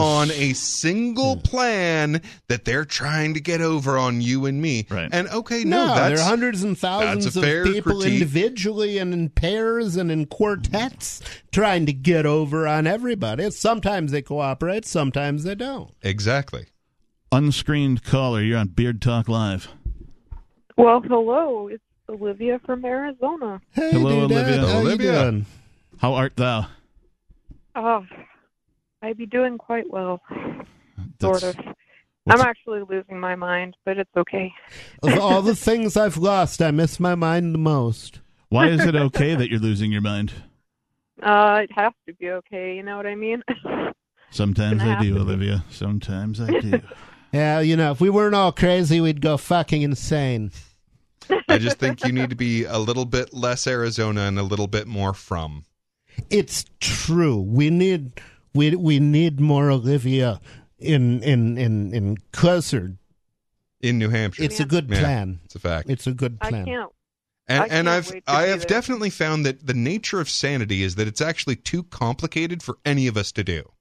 [0.00, 1.40] on a single hmm.
[1.40, 4.86] plan that they're trying to get over on you and me.
[4.90, 5.08] Right.
[5.12, 8.14] And okay, no, No, that's there are hundreds and thousands of people critique.
[8.14, 11.20] individually and in pairs and in quartets
[11.52, 13.50] trying to get over on everybody.
[13.50, 15.92] Sometimes they cooperate, sometimes they don't.
[16.02, 16.66] exactly.
[17.30, 18.42] Unscreened caller.
[18.42, 19.68] You're on Beard Talk Live.
[20.76, 21.68] Well, hello.
[21.68, 21.82] It's
[22.16, 23.60] Olivia from Arizona.
[23.72, 24.66] Hey, Hello, dude, Olivia.
[24.66, 25.12] How Olivia.
[25.24, 25.46] You doing?
[25.98, 26.66] How art thou?
[27.74, 28.04] Oh,
[29.00, 30.60] I be doing quite well, That's-
[31.20, 31.56] sort of.
[31.56, 34.52] what's- I'm actually losing my mind, but it's okay.
[35.02, 38.20] Of all the things I've lost, I miss my mind the most.
[38.50, 40.32] Why is it okay that you're losing your mind?
[41.22, 42.76] Uh, it has to be okay.
[42.76, 43.42] You know what I mean?
[44.30, 45.16] Sometimes I do.
[45.18, 45.64] Olivia.
[45.70, 46.80] Sometimes I do.
[47.32, 50.50] Yeah, you know, if we weren't all crazy, we'd go fucking insane.
[51.48, 54.66] I just think you need to be a little bit less Arizona and a little
[54.66, 55.64] bit more from.
[56.30, 57.40] It's true.
[57.40, 58.20] We need
[58.54, 60.40] we we need more Olivia
[60.78, 62.96] in in in in Cussard.
[63.80, 64.42] in New Hampshire.
[64.44, 65.00] It's a good Yeah.
[65.00, 65.40] plan.
[65.44, 65.88] It's a fact.
[65.90, 66.64] It's a good I plan.
[66.66, 66.90] can't.
[67.48, 68.68] and I and I've I have there.
[68.68, 73.06] definitely found that the nature of sanity is that it's actually too complicated for any
[73.06, 73.72] of us to do.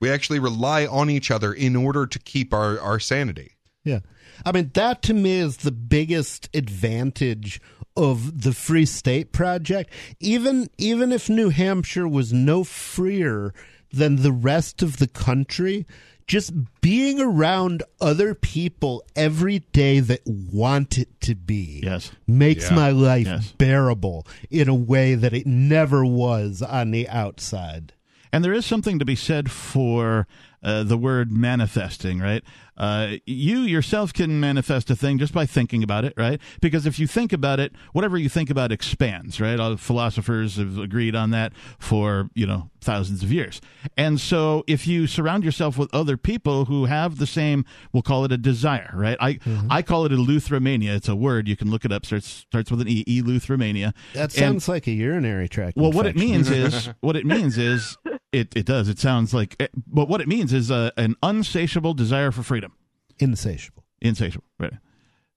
[0.00, 3.56] We actually rely on each other in order to keep our, our sanity.
[3.84, 4.00] Yeah.
[4.44, 7.60] I mean, that to me is the biggest advantage
[7.96, 9.90] of the Free State Project.
[10.20, 13.52] Even even if New Hampshire was no freer
[13.92, 15.86] than the rest of the country,
[16.26, 22.12] just being around other people every day that want it to be Yes.
[22.28, 22.76] makes Yeah.
[22.76, 23.52] my life Yes.
[23.58, 27.94] bearable in a way that it never was on the outside.
[28.32, 30.28] And there is something to be said for
[30.62, 32.42] uh, the word manifesting, right?
[32.76, 36.40] Uh, you yourself can manifest a thing just by thinking about it, right?
[36.62, 39.60] Because if you think about it, whatever you think about expands, right?
[39.60, 43.60] All philosophers have agreed on that for, you know, thousands of years.
[43.98, 48.24] And so if you surround yourself with other people who have the same, we'll call
[48.24, 49.16] it a desire, right?
[49.20, 49.68] I, Mm-hmm.
[49.70, 50.94] I call it eleutheromania.
[50.96, 51.48] It's a word.
[51.48, 52.04] You can look it up.
[52.06, 53.94] Starts, starts with an E, eleutheromania.
[54.14, 55.76] That And- sounds like a urinary tract.
[55.76, 57.96] well, what it means is what it means is
[58.32, 58.88] it, it does.
[58.88, 62.72] It sounds like, eh, but what it means is uh, an unsatiable desire for freedom.
[63.18, 63.84] insatiable.
[64.00, 64.72] Insatiable, right?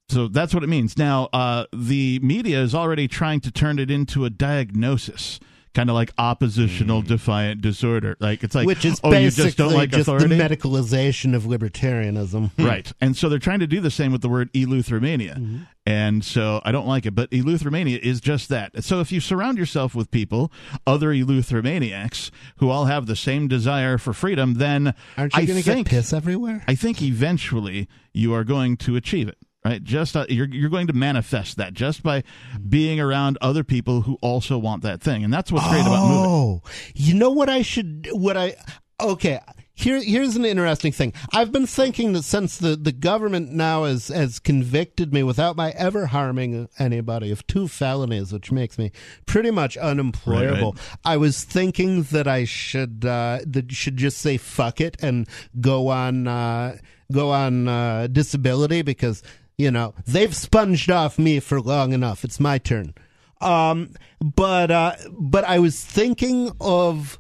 [0.10, 0.98] So that's what it means.
[0.98, 5.40] Now, uh, the media is already trying to turn it into a diagnosis,
[5.74, 7.08] kind of like oppositional mm.
[7.08, 8.16] defiant disorder.
[8.20, 11.36] Like it's like, Which is oh, you basically just don't like just authority, the medicalization
[11.36, 12.52] of libertarianism.
[12.58, 12.91] right?
[13.02, 15.38] And so they're trying to do the same with the word eleutheromania.
[15.38, 15.58] Mm-hmm.
[15.86, 18.84] And so I don't like it, but eleutheromania is just that.
[18.84, 20.52] So if you surround yourself with people,
[20.88, 25.76] other eleutheromaniacs, who all have the same desire for freedom, then Aren't you going to
[25.76, 26.64] get piss everywhere?
[26.68, 29.38] I think eventually you are going to achieve it.
[29.65, 32.23] Right, just uh, you're you're going to manifest that just by
[32.68, 36.26] being around other people who also want that thing, and that's what's great about moving.
[36.26, 36.61] Oh,
[36.94, 38.10] you know what I should?
[38.11, 38.56] What I?
[38.99, 39.40] Okay,
[39.76, 41.14] here, here's an interesting thing.
[41.34, 45.72] I've been thinking that since the, the government now has, has convicted me without my
[45.72, 48.91] ever harming anybody of two felonies, which makes me
[49.26, 50.73] pretty much unemployable.
[50.73, 55.27] Right, I was thinking that I should uh, that should just say fuck it and
[55.60, 56.77] go on uh,
[57.11, 59.23] go on uh, disability because
[59.57, 62.23] you know they've sponged off me for long enough.
[62.23, 62.93] It's my turn.
[63.41, 67.19] Um, but uh, but I was thinking of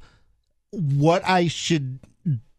[0.71, 1.99] what I should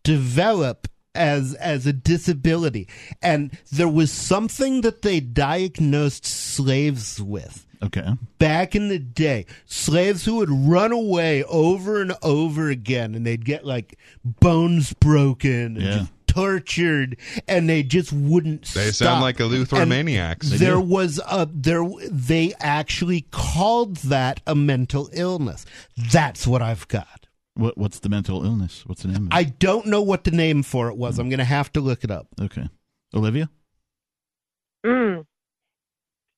[0.02, 2.88] develop as as a disability,
[3.22, 8.14] and there was something that they diagnosed slaves with Okay.
[8.38, 13.44] back in the day, slaves who would run away over and over again, and they'd
[13.44, 15.98] get like bones broken and Yeah.
[15.98, 17.16] just tortured,
[17.48, 18.62] and they just wouldn't.
[18.74, 19.06] They stop.
[19.06, 20.50] sound like Eleuther And maniacs.
[20.50, 20.80] There do.
[20.80, 21.84] was a there.
[22.10, 25.64] They actually called that a mental illness.
[26.12, 27.26] That's what I've got.
[27.54, 28.82] What What's the mental illness?
[28.86, 29.16] What's the name?
[29.16, 29.34] Of it?
[29.34, 31.18] I don't know what the name for it was.
[31.18, 32.26] I'm going to have to look it up.
[32.40, 32.68] okay.
[33.14, 33.48] Olivia.
[34.84, 35.24] Mm.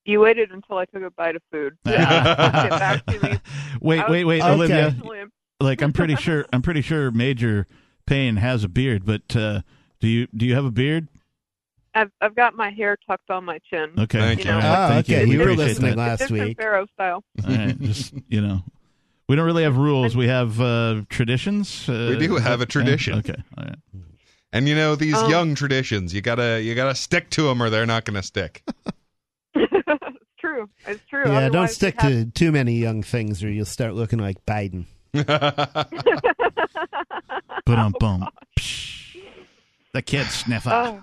[0.05, 1.77] You waited until I took a bite of food.
[1.86, 2.68] Yeah.
[2.68, 3.39] Get back to me.
[3.81, 4.52] Wait, was- wait, wait, Okay.
[4.52, 4.86] Olivia.
[4.89, 5.23] Actually,
[5.60, 6.44] Like I'm pretty sure.
[6.52, 7.66] I'm pretty sure Major
[8.06, 9.62] Payne has a beard, but uh,
[10.07, 11.09] do you do you have a beard?
[11.93, 13.91] I've I've got my hair tucked on my chin.
[13.99, 14.20] Okay.
[14.20, 14.53] Thank you.
[14.53, 15.24] All right, Ah, thank okay.
[15.24, 15.99] We You were appreciate listening that.
[15.99, 16.57] last Different week.
[16.59, 17.24] Pharaoh style.
[17.45, 18.62] All right, just you know,
[19.28, 20.15] we don't really have rules.
[20.16, 21.89] We have uh, traditions.
[21.89, 23.19] Uh, We do have a tradition.
[23.19, 23.35] Okay.
[23.59, 23.74] All right.
[24.53, 27.69] And you know these Um, young traditions, you gotta you gotta stick to them or
[27.69, 28.62] they're not gonna stick.
[29.57, 30.69] it's true.
[30.87, 31.24] It's true.
[31.27, 34.37] Yeah, don't stick we have- to too many young things, or you'll start looking like
[34.47, 34.85] Biden.
[37.66, 38.28] But I'm boom.
[39.97, 40.68] The kid sniffer.
[40.70, 41.02] Oh.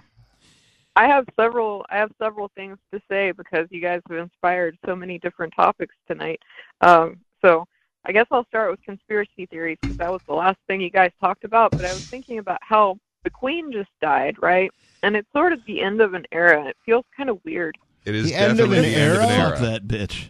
[0.95, 1.83] I have several.
[1.89, 5.95] I have several things to say because you guys have inspired so many different topics
[6.07, 6.39] tonight.
[6.81, 7.65] Um, so
[8.05, 11.09] I guess I'll start with conspiracy theories because that was the last thing you guys
[11.19, 11.71] talked about.
[11.71, 14.69] But I was thinking about how the Queen just died, right?
[15.01, 16.67] And it's sort of the end of an era.
[16.67, 17.75] It feels kind of weird.
[18.05, 19.49] It is The end of an the end of an era?
[19.49, 20.29] Fuck that bitch.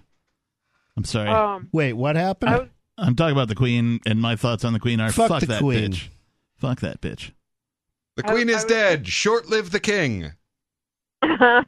[0.96, 1.28] I'm sorry.
[1.28, 2.50] Um, Wait, what happened?
[2.56, 5.28] I was I'm talking about the Queen, and my thoughts on the Queen are Fuck
[5.28, 5.92] fuck, the that Queen.
[5.92, 6.08] bitch.
[6.56, 7.32] Fuck that bitch.
[8.16, 9.08] The queen I is was- dead.
[9.08, 10.32] Short live the king.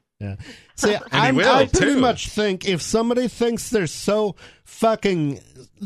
[0.75, 1.99] See, I'm, will, I pretty too.
[1.99, 5.39] much think if somebody thinks they're so fucking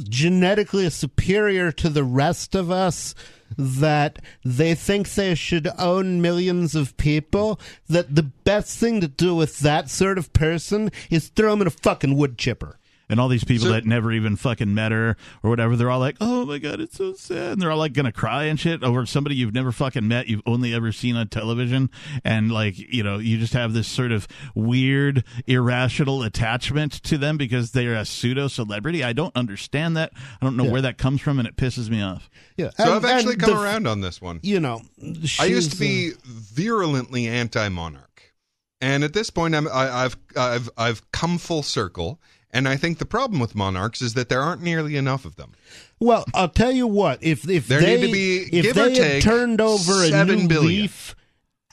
[0.04, 3.14] genetically superior to the rest of us
[3.58, 9.36] that they think they should own millions of people, that the best thing to do
[9.36, 12.79] with that sort of person is throw them in a fucking wood chipper.
[13.10, 16.00] And all these people So- that never even fucking met her or whatever, they're all
[16.00, 18.84] like, "Oh my god, it's so sad," and they're all like gonna cry and shit
[18.84, 21.90] over somebody you've never fucking met, you've only ever seen on television,
[22.24, 27.36] and like you know, you just have this sort of weird, irrational attachment to them
[27.38, 29.04] because they're a pseudo celebrity.
[29.04, 30.12] I don't understand that.
[30.40, 30.72] I don't know Yeah.
[30.72, 32.30] where that comes from, and it pisses me off.
[32.58, 34.40] Yeah, So and- I've actually come the- around on this one.
[34.44, 34.82] You know,
[35.40, 38.34] I used to be uh, virulently anti-monarch,
[38.82, 42.22] and at this point, I'm, I, I've I've I've come full circle.
[42.52, 45.52] And I think the problem with monarchs is that there aren't nearly enough of them.
[46.00, 47.24] Well, I'll tell you what.
[47.24, 50.04] If if There they need to be, if give they or had take, turned over
[50.04, 50.82] a seven new billion.
[50.82, 51.16] leaf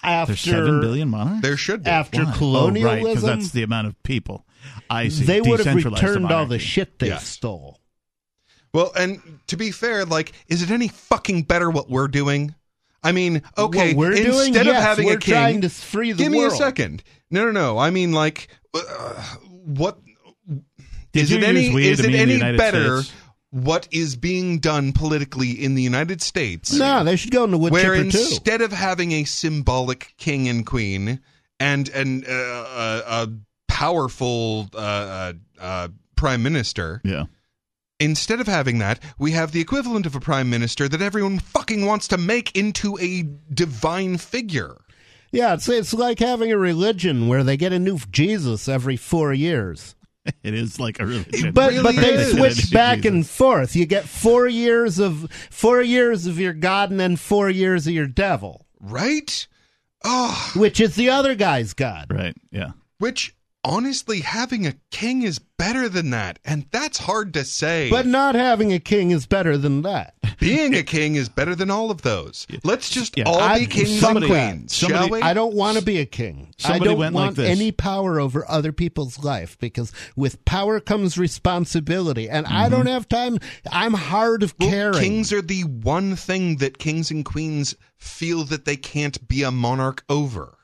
[0.02, 1.40] after There's seven billion monarchs.
[1.42, 1.90] There should be.
[1.90, 2.24] after Why?
[2.24, 4.46] Oh, right, colonialism, because that's the amount of people.
[4.90, 5.24] I see.
[5.24, 7.26] they would have Decentralized returned all the shit they Yes.
[7.26, 7.80] stole.
[8.74, 12.54] Well, and to be fair, like, is it any fucking better what we're doing?
[13.02, 15.70] I mean, okay, What we're instead doing, of yes, having we're a king, trying to
[15.70, 17.02] free the give me a second.
[17.30, 17.78] No, no, no.
[17.78, 18.80] I mean, like, uh,
[19.64, 20.05] what Did
[21.16, 21.66] is it any?
[21.84, 23.02] Is it any better?
[23.02, 23.14] States?
[23.51, 26.72] What is being done politically in the United States?
[26.74, 28.18] No, they should go into the wood where chipper too.
[28.18, 31.20] instead of having a symbolic king and queen
[31.59, 33.28] and and uh, a, a
[33.68, 37.24] powerful uh, uh, uh, prime minister, Yeah.
[38.01, 41.86] instead of having that, we have the equivalent of a prime minister that everyone fucking
[41.86, 43.22] wants to make into a
[43.55, 44.76] divine figure.
[45.32, 49.32] Yeah, it's it's like having a religion where they get a new Jesus every four
[49.34, 49.94] years.
[50.42, 51.52] It is like a religion.
[51.52, 52.32] But really but they is.
[52.36, 53.10] switch back Jesus.
[53.12, 53.76] and forth.
[53.76, 57.92] You get four years of four years of your God and then four years of
[57.92, 59.46] your devil, Right?
[60.04, 62.06] Oh, which is the other guy's God.
[62.10, 62.36] Right.
[62.50, 62.70] Yeah.
[62.98, 63.35] which
[63.66, 67.90] honestly, having a king is better than that, and that's hard to say.
[67.90, 70.14] But not having a king is better than that.
[70.38, 72.47] being a king is better than all of those.
[72.62, 73.24] Let's just Yeah.
[73.24, 75.20] all I- be kings somebody- and queens, shall we?
[75.20, 76.55] I don't want to be a king.
[76.59, 77.48] Somebody I don't went like want this.
[77.48, 82.70] any power over other people's life because with power comes responsibility, and I mm-hmm.
[82.70, 83.38] don't have time.
[83.70, 85.02] I'm hard of Well, carrying.
[85.02, 89.51] Kings are the one thing that kings and queens feel that they can't be a
[89.51, 90.55] monarch over.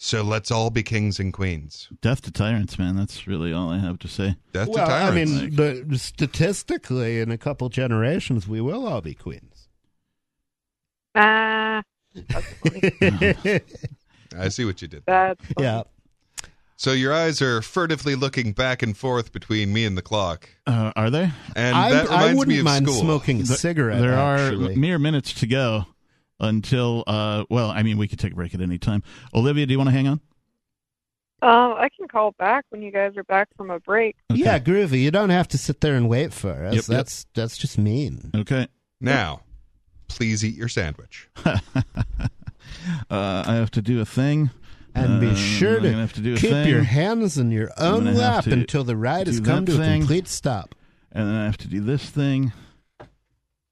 [0.00, 1.88] So let's all be kings and queens.
[2.00, 2.94] Death to tyrants, man.
[2.94, 4.36] That's really all I have to say.
[4.52, 5.32] Death well, to tyrants.
[5.32, 9.68] I mean, the, statistically, in a couple generations, we will all be queens.
[11.16, 11.82] Ah,
[12.14, 12.46] that's.
[14.38, 15.02] I see what you did.
[15.06, 15.66] That's funny.
[15.66, 15.82] yeah.
[16.76, 20.92] So your eyes are furtively looking back and forth between me and the clock, Uh,
[20.94, 21.32] are they?
[21.56, 23.00] and I, that I reminds wouldn't me of mind school.
[23.00, 24.00] smoking a cigarette.
[24.00, 24.74] There actually.
[24.74, 25.86] are mere minutes to go
[26.40, 27.04] until.
[27.06, 29.02] Uh, well, I mean, we could take a break at any time.
[29.34, 30.20] Olivia, do you want to hang on?
[31.40, 34.16] Um, I can call back when you guys are back from a break.
[34.32, 35.00] Yeah, groovy.
[35.02, 36.74] You don't have to sit there and wait for us.
[36.74, 36.84] Yep, yep.
[36.86, 38.32] that's that's just mean.
[38.34, 38.66] Okay.
[39.00, 39.42] Now,
[40.08, 41.28] please eat your sandwich.
[43.10, 44.50] Uh, I have to do a thing.
[44.94, 46.68] And be Uh, sure I'm to have to do a keep thing.
[46.68, 50.26] your hands in your own lap until the ride has come that to a complete
[50.28, 50.74] stop.
[51.12, 52.52] and then I have to do this thing,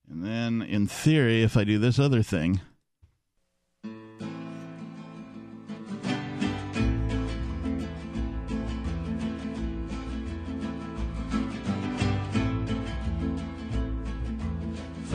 [0.08, 2.60] and then in theory, if I do this other thing,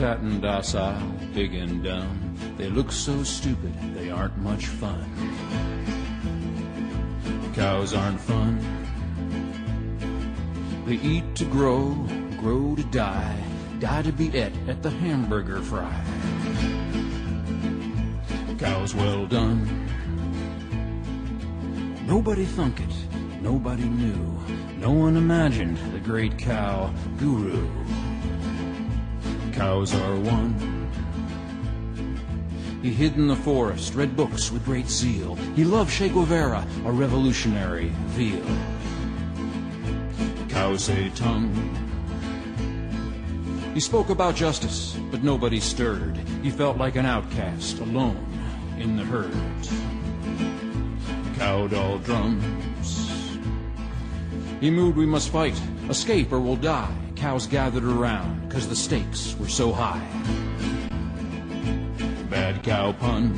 [0.02, 1.00] Fat and docile,
[1.32, 2.36] big and dumb.
[2.58, 5.04] They look so stupid, they aren't much fun.
[7.54, 8.58] Cows aren't fun.
[10.86, 11.94] They eat to grow,
[12.40, 13.38] grow to die,
[13.82, 15.92] die to be et at the hamburger fry.
[18.56, 19.66] Cows well done.
[22.06, 22.94] Nobody thunk it,
[23.40, 24.38] nobody knew,
[24.78, 27.68] no one imagined the great cow guru.
[29.50, 30.54] Cows are one.
[32.82, 35.34] He hid in the forest, read books with great zeal.
[35.56, 38.46] He loved Che Guevara, a revolutionary veal.
[40.48, 41.81] Cows say tongue.
[43.74, 46.16] He spoke about justice, but nobody stirred.
[46.42, 48.26] He felt like an outcast, alone
[48.78, 49.32] in the herd.
[51.38, 53.38] Cow doll drums.
[54.60, 55.58] He moved, we must fight,
[55.88, 56.94] escape or we'll die.
[57.16, 60.06] Cows gathered around, cause the stakes were so high.
[62.28, 63.32] Bad cow pun.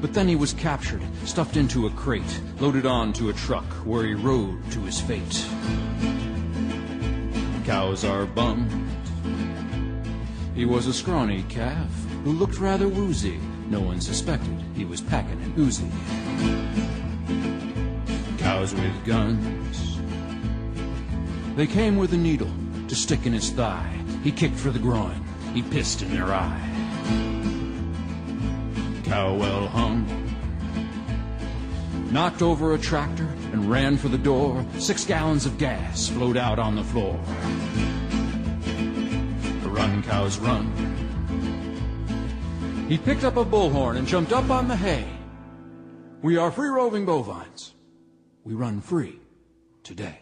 [0.00, 4.14] But then he was captured, stuffed into a crate, loaded onto a truck where he
[4.14, 5.46] rode to his fate.
[7.66, 8.70] Cows are bummed.
[10.54, 11.90] He was a scrawny calf
[12.22, 13.40] who looked rather woozy.
[13.68, 15.90] No one suspected he was packing an Uzi.
[18.38, 19.98] Cows with guns.
[21.56, 22.52] They came with a needle
[22.86, 24.00] to stick in his thigh.
[24.22, 25.20] He kicked for the groin.
[25.52, 26.70] He pissed in their eye.
[29.02, 30.06] Cow well hung.
[32.12, 34.64] Knocked over a tractor and ran for the door.
[34.78, 37.18] Six gallons of gas flowed out on the floor.
[39.62, 40.66] The run, cows, run.
[42.86, 45.06] He picked up a bullhorn and jumped up on the hay.
[46.20, 47.72] We are free roving bovines.
[48.44, 49.20] We run free
[49.82, 50.20] today.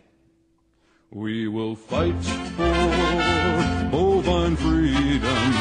[1.11, 2.25] We will fight
[2.57, 5.53] for bovine freedom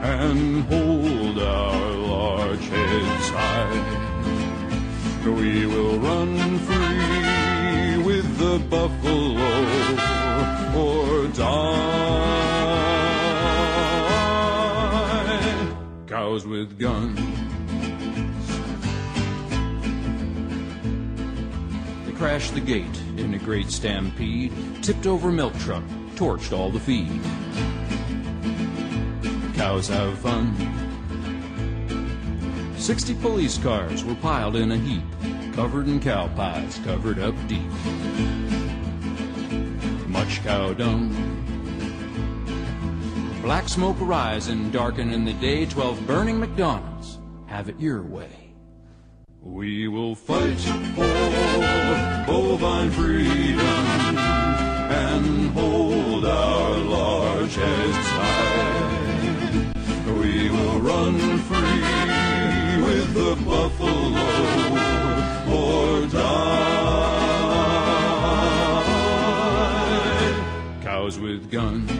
[0.00, 4.04] and hold our large heads high.
[5.24, 6.57] We will run
[8.68, 9.34] buffalo
[10.76, 12.08] or die.
[16.06, 17.18] Cows with guns.
[22.06, 22.84] They crashed the gate
[23.16, 25.84] in a great stampede, tipped over milk truck,
[26.14, 27.20] torched all the feed.
[29.54, 30.54] Cows have fun.
[32.76, 35.02] Sixty police cars were piled in a heap,
[35.54, 37.70] covered in cow pies, covered up deep.
[40.28, 41.08] Much cow dung.
[43.40, 47.18] Black smoke arising, darken in the day, twelve burning McDonald's.
[47.46, 48.52] Have it your way.
[49.40, 53.58] We will fight for bovine freedom
[54.90, 59.72] and hold our large heads high.
[60.12, 64.57] We will run free with the buffalo
[71.08, 71.90] Cows with guns.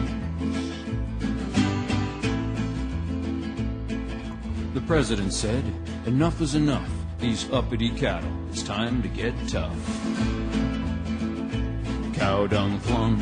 [4.75, 5.63] The president said,
[6.05, 6.87] Enough is enough.
[7.17, 9.75] These uppity cattle, it's time to get tough.
[12.13, 13.17] Cow dung flung.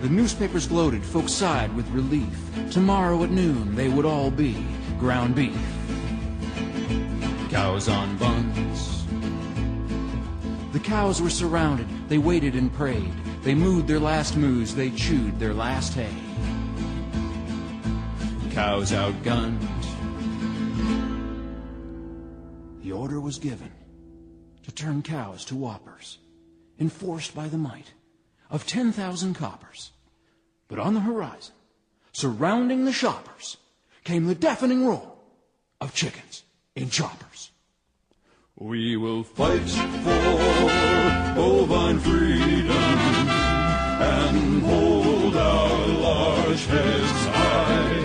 [0.00, 2.34] The newspapers gloated, folks sighed with relief.
[2.70, 4.66] Tomorrow at noon they would all be
[4.98, 5.60] ground beef.
[7.50, 9.04] Cows on buns.
[10.72, 13.12] The cows were surrounded, they waited and prayed.
[13.46, 16.12] They mooed their last moos, they chewed their last hay.
[18.50, 19.60] Cows outgunned.
[22.82, 23.70] The order was given
[24.64, 26.18] to turn cows to whoppers,
[26.80, 27.92] enforced by the might
[28.50, 29.92] of 10,000 coppers.
[30.66, 31.54] But on the horizon
[32.10, 33.58] surrounding the shoppers
[34.02, 35.12] came the deafening roar
[35.80, 36.42] of chickens
[36.74, 37.52] in choppers.
[38.56, 43.35] We will fight for bovine freedom
[43.98, 48.02] and hold our large heads high.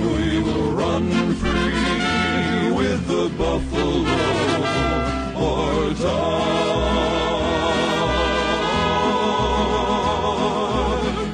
[0.00, 4.04] We will run free with the buffalo
[5.36, 6.46] or die.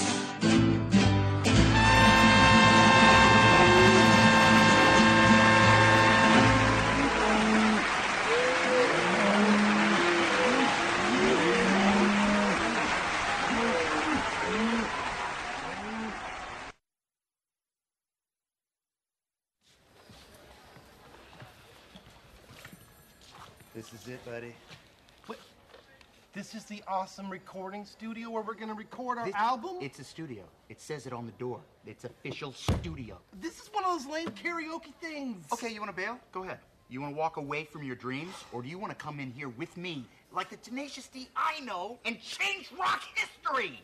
[26.41, 29.77] This is the awesome recording studio where we're gonna record our This- album?
[29.79, 30.43] It's a studio.
[30.69, 31.61] It says it on the door.
[31.85, 33.21] It's official studio.
[33.33, 35.45] This is one of those lame karaoke things.
[35.51, 36.19] Okay, you want to bail?
[36.31, 36.59] Go ahead.
[36.89, 39.29] You want to walk away from your dreams, or do you want to come in
[39.29, 43.79] here with me, like the Tenacious D I know, and change rock history?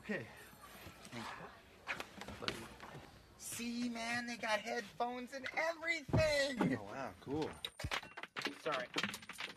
[0.00, 0.26] Okay.
[3.38, 6.78] See, man, they got headphones and everything.
[6.78, 7.50] Oh, wow, cool.
[8.62, 8.86] Sorry.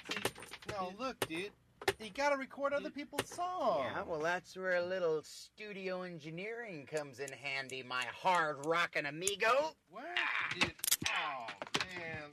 [0.09, 0.21] See,
[0.79, 1.51] Oh, no, look, dude.
[1.99, 3.85] You gotta record other people's songs.
[3.93, 9.75] Yeah, well, that's where a little studio engineering comes in handy, my hard rockin' amigo.
[9.89, 10.05] What?
[10.59, 10.73] Dude.
[11.07, 11.45] Oh,
[11.97, 12.31] man.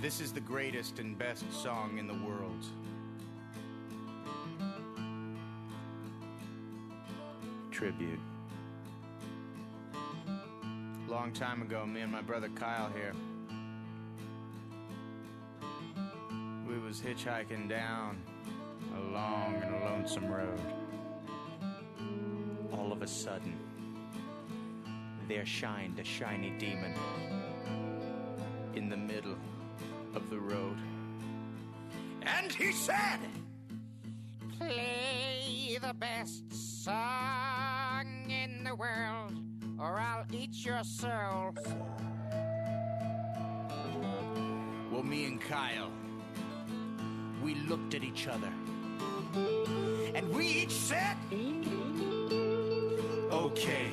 [0.00, 2.64] This is the greatest and best song in the world.
[7.78, 8.18] Tribute.
[11.06, 13.12] Long time ago, me and my brother Kyle here.
[16.68, 18.20] We was hitchhiking down
[18.96, 20.60] a long and lonesome road.
[22.72, 23.56] All of a sudden,
[25.28, 26.94] there shined a shiny demon
[28.74, 29.36] in the middle
[30.16, 30.78] of the road.
[32.22, 33.20] And he said,
[34.58, 36.67] Play the best
[40.68, 41.54] I'll your soul.
[44.92, 45.90] Well, me and Kyle,
[47.42, 48.52] we looked at each other.
[50.14, 51.16] And we each said,
[53.32, 53.86] okay.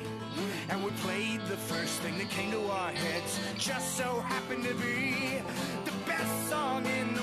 [0.68, 3.40] And we played the first thing that came to our heads.
[3.56, 5.38] Just so happened to be
[5.84, 7.15] the best song in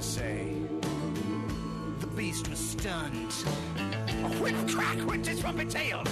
[0.00, 0.48] to say,
[2.00, 3.34] the beast was stunned.
[3.76, 6.02] A whip crack went his trumpet tail,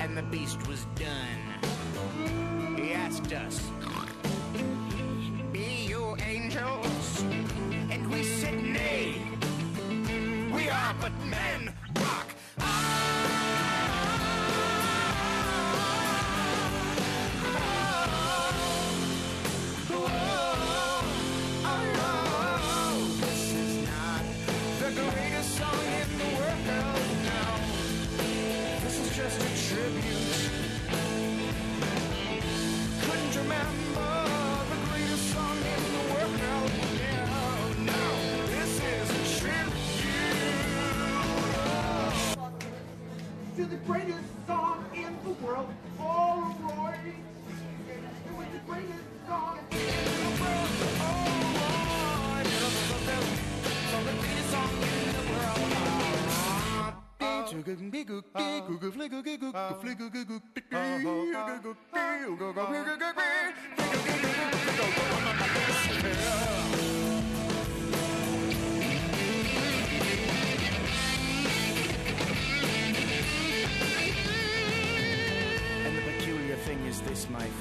[0.00, 2.76] and the beast was done.
[2.76, 3.60] He asked us,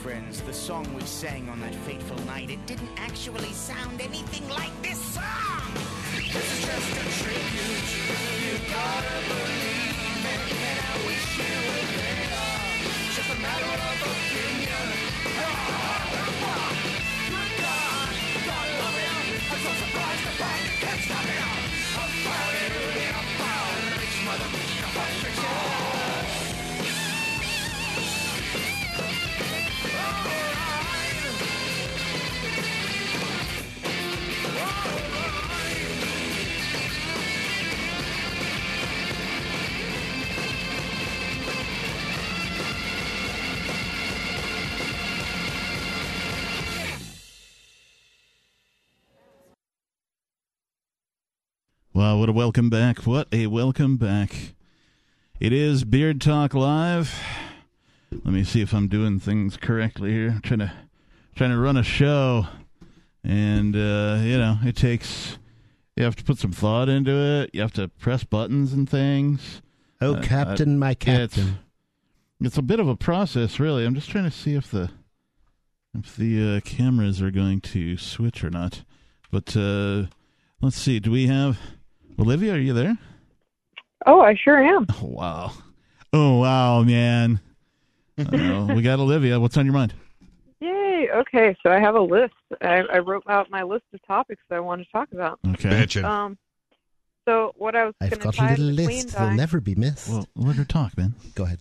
[0.07, 0.41] friends.
[0.43, 4.99] The song we sang on that fateful night, it didn't actually sound anything like this
[5.13, 5.73] song.
[6.31, 7.87] This is just a tribute.
[8.41, 9.46] You gotta believe
[52.17, 52.99] what a welcome back.
[53.05, 54.53] What a welcome back.
[55.39, 57.13] It is Beard Talk Live.
[58.11, 60.29] Let me see if I'm doing things correctly here.
[60.31, 60.71] I'm trying to
[61.35, 62.47] trying to run a show.
[63.23, 65.37] And uh, you know, it takes
[65.95, 67.51] you have to put some thought into it.
[67.53, 69.61] You have to press buttons and things.
[70.01, 71.59] Oh, Uh, Captain, my yeah, it's- Captain.
[72.41, 73.85] it's a bit of a process, really.
[73.85, 74.89] I'm just trying to see if the
[75.93, 78.83] if the uh, cameras are going to switch or not.
[79.31, 80.05] But uh,
[80.61, 80.99] let's see.
[80.99, 81.57] Do we have
[82.19, 82.53] Olivia?
[82.53, 82.97] Are you there?
[84.05, 84.85] Oh, I sure am.
[84.89, 85.51] Oh wow!
[86.13, 87.39] Oh wow, man!
[88.17, 89.39] Uh, we got Olivia.
[89.39, 89.93] What's on your mind?
[90.59, 91.09] Yay!
[91.13, 92.33] Okay, so I have a list.
[92.61, 95.39] I, I wrote out my list of topics that I want to talk about.
[95.53, 95.69] Okay.
[95.69, 96.03] Bitchin'.
[96.03, 96.37] Um,
[97.27, 99.17] so what I was I've going to got a little in the queen list.
[99.17, 100.09] They'll never be missed.
[100.09, 101.13] Well, let her talk, man.
[101.35, 101.59] Go ahead.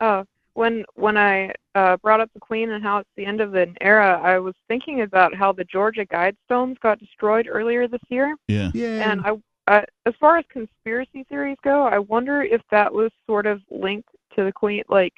[0.00, 0.24] Uh,
[0.54, 3.76] when when I uh, brought up the Queen and how it's the end of an
[3.80, 8.34] era, I was thinking about how the Georgia Guidestones got destroyed earlier this year.
[8.48, 8.70] Yeah.
[8.74, 9.10] Yeah.
[9.10, 9.32] And I,
[9.66, 14.08] I, as far as conspiracy theories go, I wonder if that was sort of linked
[14.36, 14.82] to the Queen.
[14.88, 15.14] Like,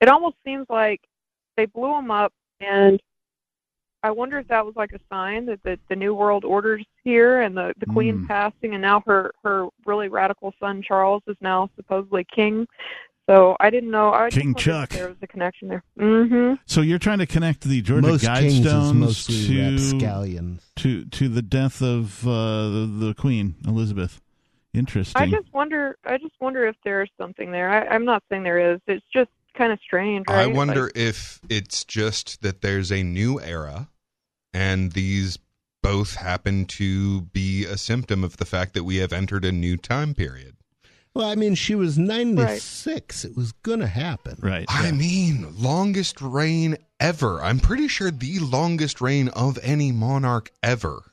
[0.00, 1.00] it almost seems like
[1.56, 3.00] they blew them up, and
[4.02, 7.42] I wonder if that was like a sign that the, the New World Order's here
[7.42, 8.28] and the the Queen's Mm.
[8.28, 12.66] passing, and now her her really radical son Charles is now supposedly king.
[13.30, 14.12] So I didn't know.
[14.12, 14.90] I King Chuck.
[14.90, 15.84] There was a connection there.
[15.96, 16.54] Mm-hmm.
[16.66, 22.26] So you're trying to connect the Georgia Most Guidestones to to to the death of
[22.26, 24.20] uh, the, the Queen Elizabeth.
[24.74, 25.22] Interesting.
[25.22, 25.96] I just wonder.
[26.04, 27.70] I just wonder if there's something there.
[27.70, 28.80] I, I'm not saying there is.
[28.88, 30.26] It's just kind of strange.
[30.26, 33.90] I wonder Like, if it's just that there's a new era
[34.52, 35.38] and these
[35.84, 39.76] both happen to be a symptom of the fact that we have entered a new
[39.76, 40.56] time period.
[41.14, 43.24] Well, I mean, she was 96.
[43.24, 44.36] It was going to happen.
[44.40, 44.64] right.
[44.68, 47.42] I mean, longest reign ever.
[47.42, 51.12] I'm pretty sure the longest reign of any monarch ever.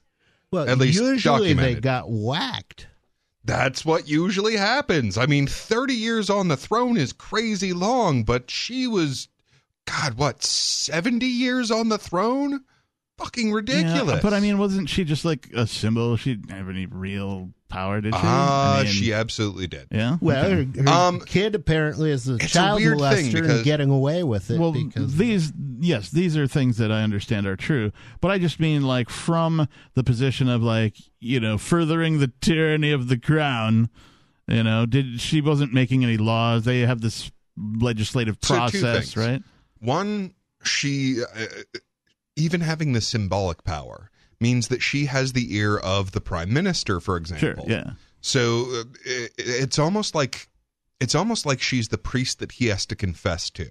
[0.52, 2.88] Well, At least usually they got whacked.
[3.44, 5.18] That's what usually happens.
[5.18, 9.30] I mean, 30 years on the throne is crazy long, but she was,
[9.86, 12.65] God, what, 70 years on the throne?
[13.18, 14.15] Fucking ridiculous.
[14.15, 16.15] Yeah, but I mean, wasn't she just like a symbol?
[16.18, 18.19] She didn't have any real power, did she?
[18.23, 19.88] Ah, I mean, she absolutely did.
[19.91, 20.18] Yeah.
[20.22, 20.80] Well, Okay.
[20.80, 23.89] her, her Um, kid apparently is a it's a child weird molester thing and getting
[23.89, 27.91] away with it well, because these yes, these are things that I understand are true,
[28.22, 32.91] but I just mean like from the position of like you know furthering the tyranny
[32.91, 33.89] of the crown.
[34.48, 36.65] You know, did she wasn't making any laws?
[36.65, 39.18] They have this legislative process, things.
[39.18, 39.41] right?
[39.80, 41.45] One, she, uh,
[42.38, 44.09] even having the symbolic power,
[44.39, 47.65] means that she has the ear of the prime minister, for example.
[47.65, 47.72] Sure.
[47.76, 47.91] Yeah.
[48.22, 50.47] So uh, it, it's almost like
[50.99, 53.69] it's almost like she's the priest that he has to confess to.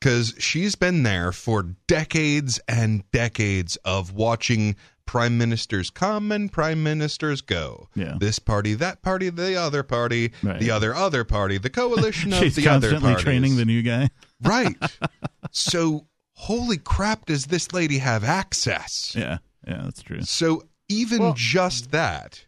[0.00, 4.76] Cuz she's been there for decades and decades of watching
[5.06, 7.88] prime ministers come and prime ministers go.
[7.94, 8.16] Yeah.
[8.18, 10.60] This party, that party, the other party, Right.
[10.60, 14.10] the other other party, the coalition of the other constantly training the new guy.
[14.42, 14.76] Right.
[15.50, 19.14] so holy crap does this lady have access?
[19.16, 19.38] Yeah.
[19.66, 20.22] Yeah, that's true.
[20.22, 22.44] So even just that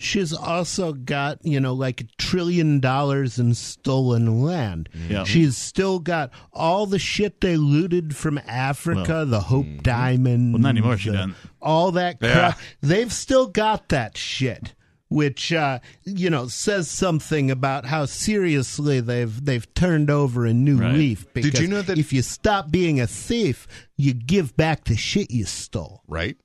[0.00, 4.88] she's also got, you know, like a trillion dollars in stolen land.
[5.08, 5.24] Yeah.
[5.24, 9.82] She's still got all the shit they looted from Africa, the Hope mm-hmm.
[9.82, 10.54] Diamond.
[10.54, 11.34] Well, not anymore, she done.
[11.60, 12.32] All that Yeah.
[12.32, 12.58] crap.
[12.80, 14.74] They've still got that shit.
[15.10, 20.78] Which uh, you know says something about how seriously they've they've turned over a new
[20.78, 20.94] Right.
[20.94, 21.26] leaf.
[21.34, 23.66] Did you know that- if you stop being a thief,
[23.96, 26.02] you give back the shit you stole.
[26.06, 26.36] right?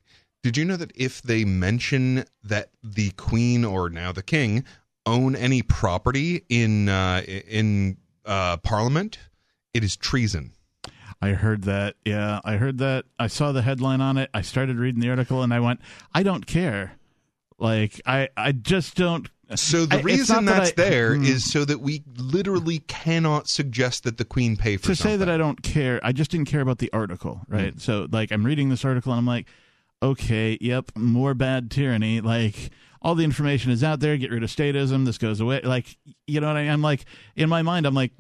[0.44, 4.64] Did you know that if they mention that the queen or now the king
[5.06, 9.20] own any property in uh, in uh, parliament,
[9.76, 10.52] it is treason.
[11.22, 11.96] I heard that.
[12.04, 13.06] Yeah, I heard that.
[13.20, 14.30] I saw the headline on it.
[14.34, 15.80] I started reading the article and I went,
[16.14, 16.94] I don't care.
[17.57, 19.30] Like I, I just don't.
[19.56, 21.49] So the I- reason not that that's I- there is Hmm.
[21.49, 25.14] so that we literally cannot suggest that the queen pay for to something.
[25.14, 25.99] say that I don't care.
[26.03, 27.80] I just didn't care about the article, right?
[27.80, 29.45] So like I'm reading this article and I'm like,
[30.02, 32.22] okay, yep, more bad tyranny.
[32.22, 32.72] Like
[33.02, 34.18] all the information is out there.
[34.18, 35.06] Get rid of statism.
[35.06, 35.61] This goes away.
[35.61, 35.95] Like
[36.26, 36.72] you know what I mean?
[36.72, 37.06] I'm like
[37.36, 38.11] in my mind, I'm like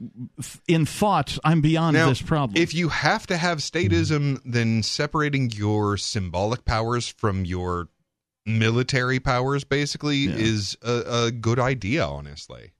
[0.67, 2.61] in thought, I'm beyond Now, this problem.
[2.61, 7.89] If you have to have statism, then separating your symbolic powers from your
[8.45, 10.35] military powers basically Yeah.
[10.35, 12.71] is a, a good idea, honestly.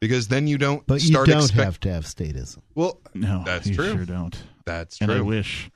[0.00, 2.58] Because then you don't But you start don't expect- have to have statism.
[2.74, 3.92] Well, no, that's you true.
[3.92, 4.42] Sure don't.
[4.64, 5.70] That's And I wish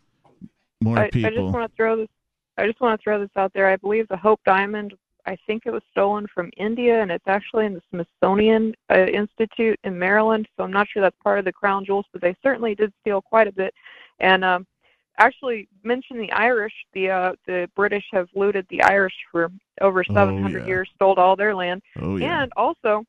[0.81, 1.31] more I, I people.
[1.31, 2.09] just want to throw this.
[2.57, 3.69] I just want to throw this out there.
[3.69, 4.95] I believe the Hope Diamond.
[5.27, 9.81] I think it was stolen from India, and it's actually in the Smithsonian uh, Institute
[9.83, 10.47] in Maryland.
[10.57, 13.21] So I'm not sure that's part of the crown jewels, but they certainly did steal
[13.23, 13.73] quite a bit.
[14.21, 14.67] And um,
[15.19, 16.73] actually mention the Irish.
[16.93, 19.51] The uh, the British have looted the Irish for
[19.81, 20.67] over 700 yeah.
[20.67, 22.43] years, stole all their land, Oh, yeah.
[22.43, 23.05] and also,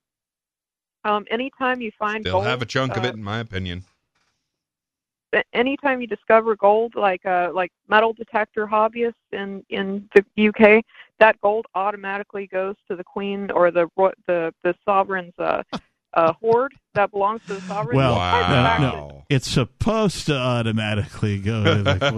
[1.04, 3.84] um, anytime you find They'll have a chunk of uh, it, in my opinion.
[5.34, 10.84] a- anytime you discover gold, like uh, like metal detector hobbyists in in the UK,
[11.20, 15.64] that gold automatically goes to the Queen or the ro- the the sovereign's uh,
[16.16, 17.98] uh, hoard that belongs to the sovereign.
[17.98, 22.12] Well, Despite the no, no, it's supposed to automatically go to the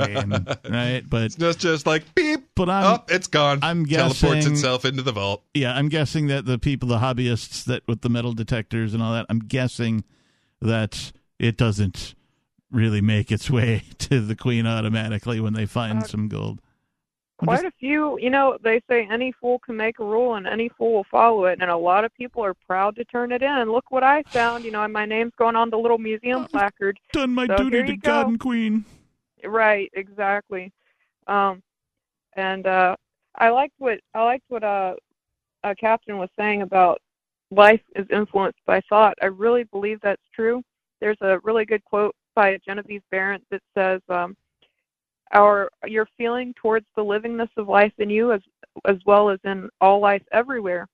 [0.64, 1.04] queen, right?
[1.08, 2.48] But it's just, just like beep.
[2.56, 3.60] But I'm, oh, it's gone.
[3.62, 5.44] I'm guessing, Teleports itself into the vault.
[5.54, 9.14] Yeah, I'm guessing that the people, the hobbyists that with the metal detectors and all
[9.14, 10.04] that, I'm guessing
[10.62, 12.16] that it doesn't
[12.72, 16.62] really make its way to the queen automatically when they find some gold.
[17.38, 20.70] Quite a few, you know, they say any fool can make a rule and any
[20.70, 21.60] fool will follow it.
[21.62, 23.52] And a lot of people are proud to turn it in.
[23.52, 26.46] And look what I found, you know, and my name's going on the little museum
[26.46, 27.00] placard.
[27.14, 28.86] done my So duty to you God and Queen.
[29.46, 30.72] Right, exactly.
[31.28, 31.62] Um,
[32.36, 32.96] and uh,
[33.38, 34.96] I liked what I liked what uh,
[35.64, 37.00] uh, Captain was saying about
[37.52, 39.18] life is influenced by thought.
[39.22, 40.64] I really believe that's true.
[41.02, 44.36] There's a really good quote by Genevieve Behrend that says, um,
[45.34, 48.42] "Our your feeling towards the livingness of life in you, as
[48.86, 50.88] as well as in all life everywhere,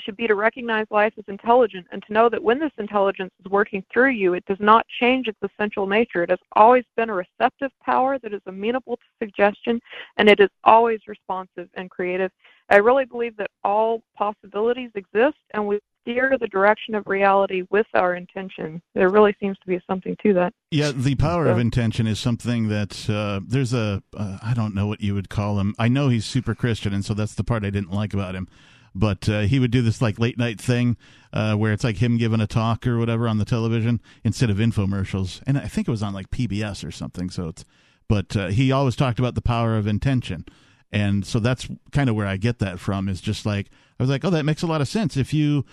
[0.00, 3.50] should be to recognize life as intelligent and to know that when this intelligence is
[3.50, 6.22] working through you, it does not change its essential nature.
[6.22, 9.80] It has always been a receptive power that is amenable to suggestion
[10.16, 12.30] and it is always responsive and creative.
[12.70, 17.86] I really believe that all possibilities exist and we steer the direction of reality with
[17.94, 18.80] our intention.
[18.94, 20.52] There really seems to be something to that.
[20.70, 24.86] Yeah, the power of intention is something that uh, there's a uh, I don't know
[24.86, 25.74] what you would call him.
[25.78, 28.48] I know he's super Christian, and so that's the part I didn't like about him.
[28.92, 30.96] But uh, he would do this like late night thing
[31.32, 34.56] uh, where it's like him giving a talk or whatever on the television instead of
[34.56, 37.30] infomercials, and I think it was on like PBS or something.
[37.30, 37.64] So it's
[38.08, 40.44] but uh, he always talked about the power of intention.
[40.90, 43.70] And so that's kind of where I get that from is just like
[44.00, 45.16] I was like, oh, that makes a lot of sense.
[45.16, 45.64] If you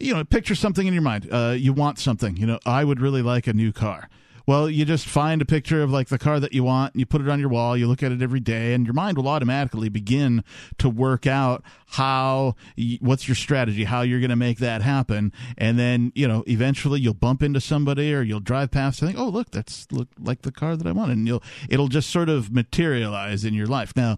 [0.00, 1.28] you know, picture something in your mind.
[1.30, 2.36] Uh, you want something.
[2.36, 4.08] You know, I would really like a new car.
[4.46, 7.04] Well, you just find a picture of like the car that you want, and you
[7.04, 9.28] put it on your wall, you look at it every day, and your mind will
[9.28, 10.42] automatically begin
[10.78, 12.56] to work out how,
[13.00, 15.34] what's your strategy, how you're going to make that happen.
[15.58, 19.20] And then, you know, eventually you'll bump into somebody or you'll drive past and think,
[19.20, 21.12] oh, look, that's look like the car that I want.
[21.12, 23.94] And you'll, it'll just sort of materialize in your life.
[23.96, 24.16] Now,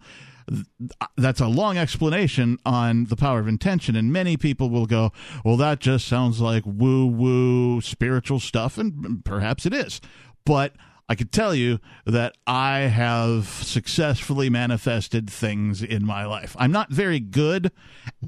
[1.16, 5.12] that's a long explanation on the power of intention and many people will go
[5.44, 10.01] well that just sounds like woo woo spiritual stuff and perhaps it is
[10.44, 10.74] but
[11.09, 16.55] I could tell you that I have successfully manifested things in my life.
[16.56, 17.72] I'm not very good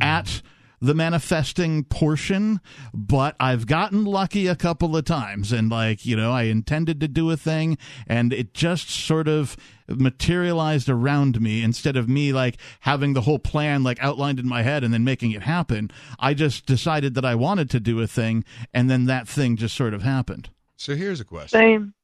[0.01, 0.43] at
[0.83, 2.61] the manifesting portion,
[2.93, 5.53] but I've gotten lucky a couple of times.
[5.53, 7.79] And, like, you know, I intended to do a thing
[8.09, 9.57] and it just sort of
[9.89, 14.63] materialized around me instead of me, like, having the whole plan, like, outlined in my
[14.63, 15.89] head and then making it happen.
[16.19, 18.45] I just decided that I wanted to do a thing
[18.75, 20.51] and then that thing just sort of happened.
[20.77, 21.59] So here's a question.
[21.61, 21.95] Same.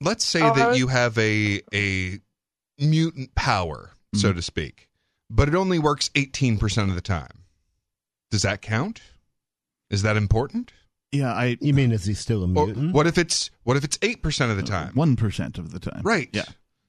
[0.00, 2.18] Let's say Oh, that was- you have a a
[2.78, 4.36] mutant power, so Mm-hmm.
[4.38, 4.88] to speak,
[5.34, 7.44] but it only works 18% of the time.
[8.30, 9.00] Does that count?
[9.90, 10.72] Is that important?
[11.10, 11.58] Yeah, I.
[11.60, 12.94] You mean is he still a Or mutant?
[12.94, 14.92] what if it's what if it's 8% of the time?
[14.94, 16.02] 1% of the time.
[16.02, 16.28] Right.
[16.32, 16.44] Yeah.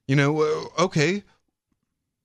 [0.07, 1.23] You know, uh, okay.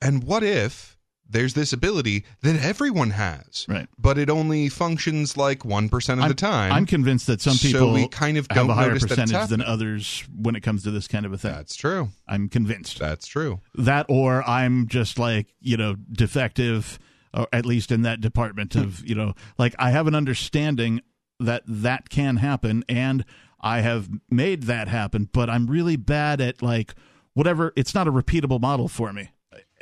[0.00, 0.97] And what if
[1.28, 3.88] there's this ability that everyone has, right?
[3.98, 6.72] But it only functions like 1% of I'm, the time.
[6.72, 9.18] I'm convinced that some So people we kind of have don't a higher notice that
[9.18, 11.52] it's percentage than others when it comes to this kind of a thing.
[11.52, 12.08] That's true.
[12.26, 12.98] I'm convinced.
[12.98, 13.60] That's true.
[13.74, 16.98] That or I'm just like, you know, defective
[17.34, 21.02] or at least in that department of, you know, like I have an understanding
[21.40, 23.24] that that can happen and
[23.60, 26.94] I have made that happen, but I'm really bad at like
[27.34, 29.30] whatever it's not a repeatable model for me.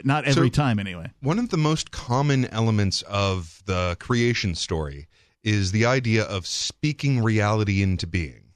[0.04, 1.10] Not every So- time anyway.
[1.20, 5.08] One of the most common elements of the creation story
[5.42, 8.52] is the idea of speaking reality into being.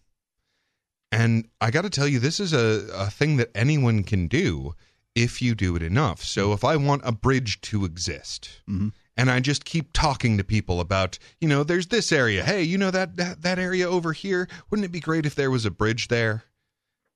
[1.13, 4.75] And I got to tell you, this is a, a thing that anyone can do
[5.15, 6.23] if you do it enough.
[6.23, 8.89] So if I want a bridge to exist, mm-hmm.
[9.17, 12.45] and I just keep talking to people about, you know, there's this area.
[12.45, 14.49] Hey, you know that, that that area over here?
[14.71, 16.45] Wouldn't it be great if there was a bridge there?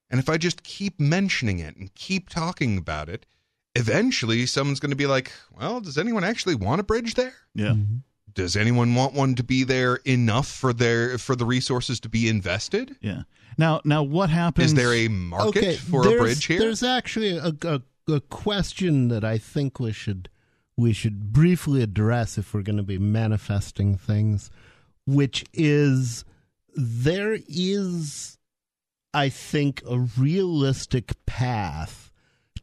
[0.09, 3.25] And if I just keep mentioning it and keep talking about it,
[3.75, 7.33] eventually someone's going to be like, well, does anyone actually want a bridge there?
[7.53, 7.67] Yeah.
[7.69, 7.97] Mm-hmm.
[8.33, 12.27] Does anyone want one to be there enough for their for the resources to be
[12.27, 12.97] invested?
[13.01, 13.21] Yeah.
[13.57, 16.59] Now now what happens Is there a market okay, for a there's- bridge here?
[16.59, 17.81] There's actually a, a,
[18.11, 20.27] a question that I think we should
[20.75, 24.51] we should briefly address if we're going to be manifesting things,
[25.05, 26.25] which is
[26.75, 28.37] there is
[29.13, 32.11] I think, a realistic path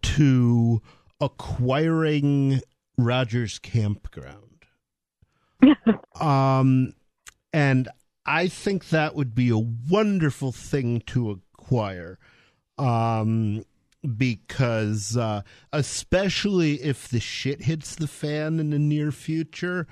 [0.02, 0.82] to
[1.22, 2.60] acquiring
[2.98, 4.66] Rogers Campground.
[6.20, 6.92] um,
[7.52, 7.88] and
[8.26, 12.18] I think that would be a wonderful thing to acquire.
[12.76, 13.64] Um,
[14.16, 15.42] because uh,
[15.72, 19.86] especially if the shit hits the fan in the near future,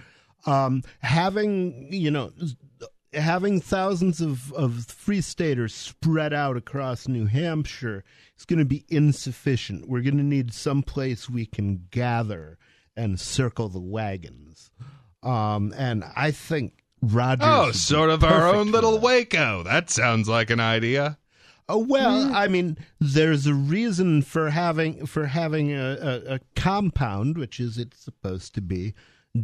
[0.46, 2.32] um, having you know
[3.12, 8.04] having thousands of, of free staters spread out across New Hampshire
[8.38, 9.88] is going to be insufficient.
[9.88, 12.58] We're going to need some place we can gather
[12.96, 14.70] and circle the wagons.
[15.22, 17.42] Um, and I think Roger.
[17.44, 19.62] Oh, would be sort of our own for little Waco.
[19.62, 21.18] That sounds like an idea.
[21.68, 27.38] Oh well, I mean, there's a reason for having for having a, a, a compound,
[27.38, 28.92] which is it's supposed to be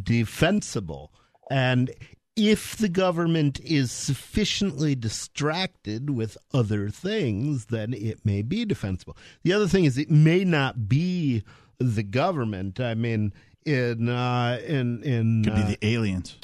[0.03, 1.13] defensible,
[1.49, 1.89] and
[2.37, 9.17] if the government is sufficiently distracted with other things, then it may be defensible.
[9.43, 11.43] The other thing is it may not be
[11.79, 12.79] the government.
[12.79, 13.33] I mean,
[13.65, 16.37] in uh, in in Could be uh, the aliens.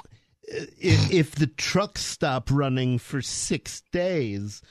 [0.47, 4.61] if, if the trucks stop running for six days,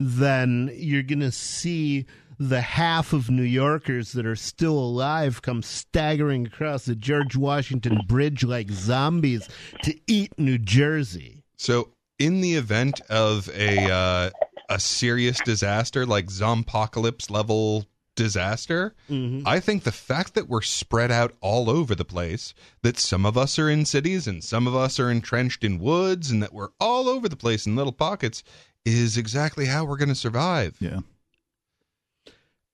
[0.00, 2.06] then you're going to see
[2.48, 8.00] the half of New Yorkers that are still alive come staggering across the George Washington
[8.06, 9.48] Bridge like zombies
[9.82, 11.44] to eat New Jersey.
[11.56, 14.30] So, in the event of a uh,
[14.68, 19.42] a serious disaster like zompocalypse level disaster, Mhm.
[19.46, 22.52] I think the fact that we're spread out all over the place,
[22.82, 26.30] that some of us are in cities and some of us are entrenched in woods,
[26.30, 28.42] and that we're all over the place in little pockets,
[28.84, 30.76] is exactly how we're going to survive.
[30.78, 31.00] Yeah.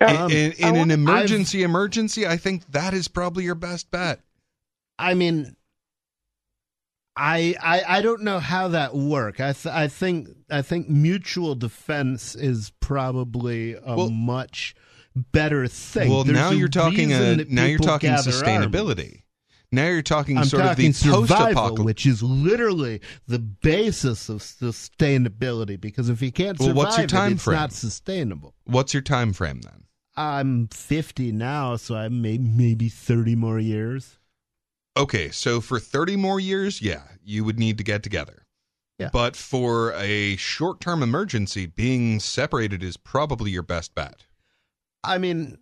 [0.00, 3.90] In, Um, in, in an wanna- emergency, emergency, I think that is probably your best
[3.90, 4.20] bet.
[4.98, 5.56] I mean,
[7.16, 9.40] I I, I don't know how that work.
[9.40, 14.74] I th- I think I think mutual defense is probably a Well- much
[15.16, 16.10] better thing.
[16.10, 17.08] Well, There's now you're talking.
[17.08, 18.98] reason Uh, now you're talking sustainability.
[19.00, 19.22] armies.
[19.72, 21.84] Now you're talking I'm sort talking of the post survival, apocalypse.
[21.84, 25.78] which is literally the basis of sustainability.
[25.78, 27.56] Because if you can't Well, survive what's your it, it's frame?
[27.56, 28.54] not sustainable.
[28.64, 29.84] What's your time frame then?
[30.18, 34.18] I'm 50 now, so I may maybe 30 more years.
[34.96, 38.44] Okay, so for 30 more years, yeah, you would need to get together.
[38.98, 39.10] Yeah.
[39.12, 44.24] But for a short term emergency, being separated is probably your best bet.
[45.04, 45.58] I mean,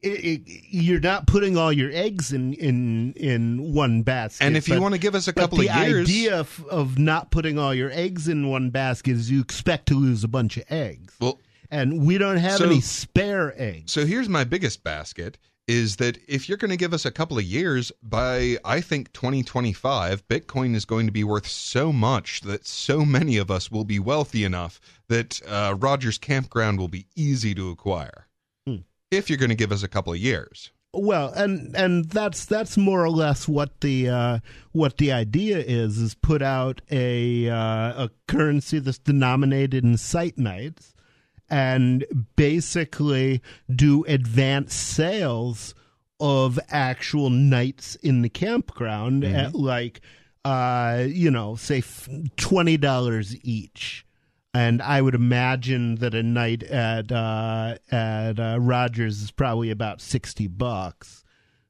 [0.00, 0.40] it, it,
[0.70, 4.44] you're not putting all your eggs in in in one basket.
[4.44, 6.98] And if you but- wanna give us a couple of years- the idea of, of
[7.00, 10.56] not putting all your eggs in one basket is you expect to lose a bunch
[10.56, 11.14] of eggs.
[11.20, 11.40] Well,
[11.70, 13.92] and we don't have so- any spare eggs.
[13.92, 15.38] So here's my biggest basket
[15.68, 19.12] is that if you're going to give us a couple of years, by I think
[19.12, 23.84] 2025, Bitcoin is going to be worth so much that so many of us will
[23.84, 28.28] be wealthy enough that uh, Rogers Campground will be easy to acquire.
[28.66, 28.76] Hmm.
[29.10, 30.70] If you're going to give us a couple of years.
[30.98, 34.38] Well, and and that's that's more or less what the uh,
[34.72, 40.38] what the idea is is put out a uh, a currency that's denominated in site
[40.38, 40.94] nights,
[41.48, 42.04] and
[42.36, 43.40] basically
[43.74, 45.74] do advanced sales
[46.18, 50.00] of actual nights in the campground at like
[50.44, 51.82] uh you know say
[52.36, 54.06] twenty dollars each
[54.56, 60.00] and I would imagine that a night at uh, at uh, Rogers is probably about
[60.00, 61.24] sixty bucks.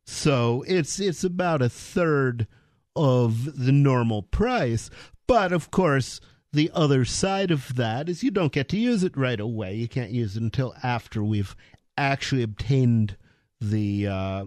[0.05, 2.47] So it's it's about a third
[2.95, 4.89] of the normal price.
[5.27, 6.21] But of course,
[6.53, 9.75] the other side of that is you don't get to use it right away.
[9.75, 11.55] You can't use it until after we've
[11.97, 13.17] actually obtained
[13.61, 14.45] the uh,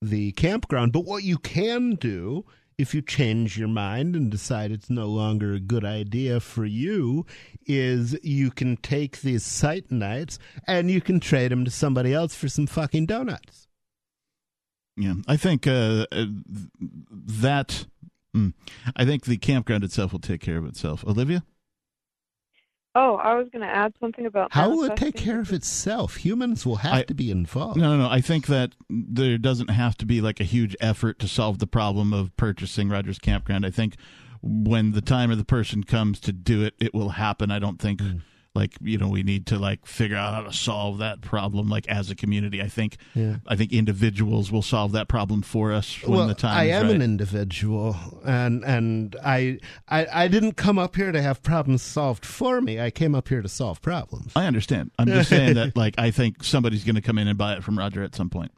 [0.00, 0.92] the campground.
[0.92, 2.44] But what you can do
[2.78, 7.24] if you change your mind and decide it's no longer a good idea for you,
[7.66, 12.34] is you can take these site nights and you can trade them to somebody else
[12.34, 13.68] for some fucking donuts.
[14.96, 16.26] Yeah, I think uh, uh,
[17.10, 17.86] that.
[18.36, 18.52] Mm,
[18.96, 21.04] I think the campground itself will take care of itself.
[21.06, 21.44] Olivia,
[22.94, 26.16] Oh, I was going to add something about How will it take care of itself?
[26.16, 27.78] Humans will have I- to be involved.
[27.78, 28.10] no, no, no.
[28.10, 31.66] I think that there doesn't have to be like a huge effort to solve the
[31.66, 33.64] problem of purchasing Rogers Campground.
[33.64, 33.96] I think
[34.42, 37.50] when the time of the person comes to do it, it will happen.
[37.50, 38.18] I don't think Hmm.
[38.54, 41.88] Like you know we need to like figure out how to solve that problem like
[41.88, 42.60] as a community.
[42.60, 43.36] I think Yeah.
[43.46, 46.86] I think individuals will solve that problem for us when well, the time I am
[46.86, 46.96] right.
[46.96, 49.58] an individual, and and I,
[49.88, 52.80] I I didn't come up here to have problems solved for me.
[52.80, 54.32] I came up here to solve problems.
[54.36, 54.90] I understand.
[54.98, 57.64] I'm just saying that like I think somebody's going to come in and buy it
[57.64, 58.52] from Roger at some point.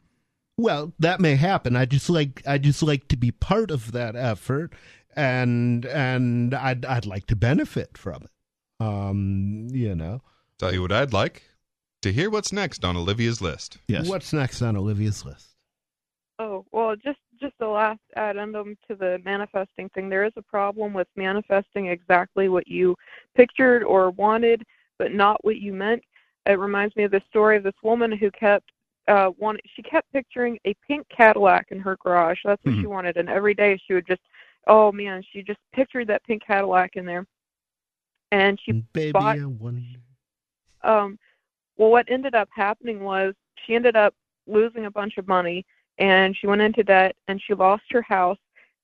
[0.57, 1.75] Well, that may happen.
[1.75, 4.73] I just like I just like to be part of that effort,
[5.15, 8.29] and and I'd I'd like to benefit from it.
[8.79, 10.21] Um, you know,
[10.57, 11.43] Tell you what I'd like
[12.01, 13.77] to hear what's next on Olivia's list.
[13.87, 14.07] Yes.
[14.07, 15.55] What's next on Olivia's list?
[16.39, 20.07] Oh, well, just just the last addendum to the manifesting thing.
[20.07, 22.95] There is a problem with manifesting exactly what you
[23.35, 24.63] pictured or wanted,
[24.97, 26.01] but not what you meant.
[26.45, 28.71] It reminds me of the story of this woman who kept
[29.07, 32.39] uh wanted she kept picturing a pink Cadillac in her garage.
[32.45, 34.21] That's what she wanted, and every day she would just,
[34.67, 37.25] oh man, she just pictured that pink Cadillac in there,
[38.31, 39.37] and she Baby, bought
[40.83, 41.17] um
[41.77, 43.33] well what ended up happening was
[43.65, 44.13] she ended up
[44.47, 45.65] losing a bunch of money
[45.97, 48.37] and she went into debt and she lost her house.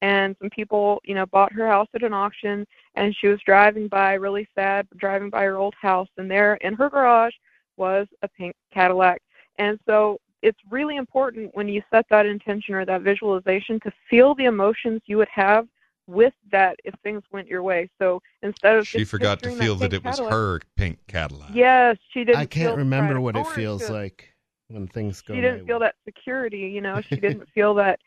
[0.04, 2.66] And some people you know bought her house at an auction
[2.96, 6.08] and she was driving by really sad driving by her old house.
[6.18, 7.34] And there in her garage
[7.78, 9.22] was a pink cadillac.
[9.58, 14.34] And so it's really important when you set that intention or that visualization to feel
[14.34, 15.68] the emotions you would have
[16.08, 19.76] with that if things went your way so instead of She just forgot to feel
[19.78, 21.52] that pink it was Cadillac- her pink Cadillac.
[21.54, 24.34] yes she didn't I can't remember what it feels ownership like
[24.70, 25.36] when things go.
[25.36, 28.00] she didn't feel that security you know she didn't feel that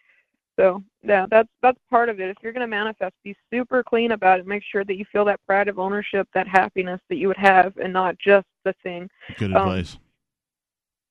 [0.59, 4.13] so yeah that's that's part of it if you're going to manifest be super clean
[4.13, 7.29] about it make sure that you feel that pride of ownership that happiness that you
[7.29, 9.09] would have and not just the thing
[9.39, 9.99] Good Um, advice.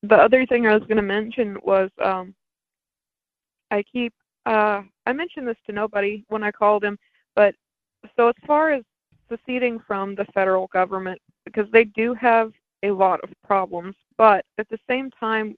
[0.04, 2.34] the other thing i was going to mention was um
[3.72, 4.14] i keep
[4.46, 6.98] uh i mentioned this to nobody when i called him
[7.36, 7.54] but
[8.16, 8.84] so as far as
[9.30, 12.52] seceding from the federal government because they do have
[12.84, 15.56] a lot of problems but at the same time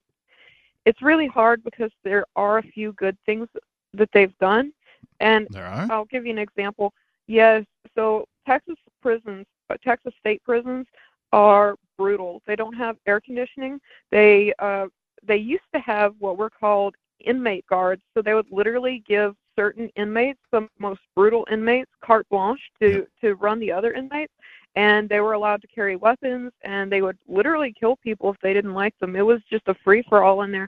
[0.86, 3.48] it's really hard because there are a few good things
[3.94, 4.72] that they've done.
[5.20, 5.90] And There are?
[5.90, 6.94] i'll give you an example.
[7.28, 7.64] Yes
[7.96, 10.86] so texas prisons uh, texas state prisons
[11.32, 12.42] are brutal.
[12.46, 13.80] They don't have air conditioning.
[14.12, 14.88] They uh
[15.28, 18.02] they used to have what were called inmate guards.
[18.14, 23.36] So they would literally give certain inmates the most brutal inmates carte blanche to to
[23.36, 24.34] run the other inmates.
[24.76, 28.54] And they were allowed to carry weapons and they would literally kill people if they
[28.54, 29.16] didn't like them.
[29.16, 30.68] It was just a free for all in there.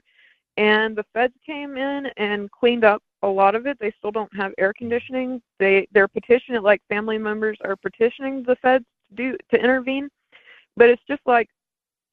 [0.56, 3.78] And the feds came in and cleaned up a lot of it.
[3.78, 5.42] They still don't have air conditioning.
[5.58, 10.08] They they're petitioning like family members are petitioning the feds to do to intervene.
[10.76, 11.48] But it's just like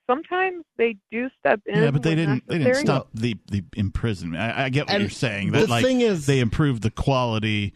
[0.07, 2.47] sometimes they do step in Yeah, but they didn't.
[2.47, 4.41] They didn't stop the the imprisonment.
[4.41, 5.51] I, I get what And you're saying.
[5.51, 7.73] the That like thing is- they improved the quality.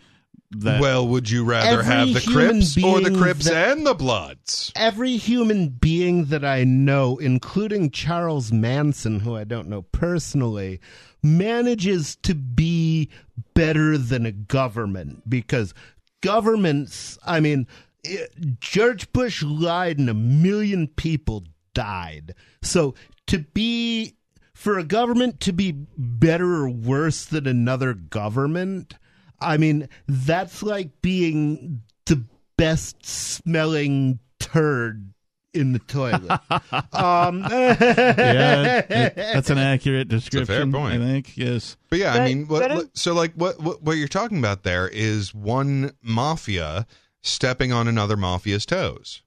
[0.52, 3.86] That well, would you rather have the human Crips or the being Crips that- and
[3.86, 4.72] the Bloods?
[4.76, 10.80] Every human being that I know, including Charles Manson, who I don't know personally,
[11.22, 13.10] manages to be
[13.54, 15.76] better than a government because
[16.22, 17.68] governments, I mean,
[18.06, 18.26] eh,
[18.60, 21.44] George Bush lied and a million people
[21.74, 22.36] died.
[22.62, 22.96] So
[23.28, 24.16] to be,
[24.54, 28.96] for a government to be better or worse than another government,
[29.40, 32.24] I mean, that's like being the
[32.58, 35.14] best smelling turd
[35.54, 36.30] in the toilet.
[36.94, 40.72] um, yeah, it- that's an accurate a fair description.
[40.72, 41.02] point.
[41.02, 41.78] I think yes.
[41.90, 44.88] But yeah, I mean, what, what- so like what, what what you're talking about there
[44.90, 46.86] is one mafia
[47.22, 49.22] stepping on another mafia's toes.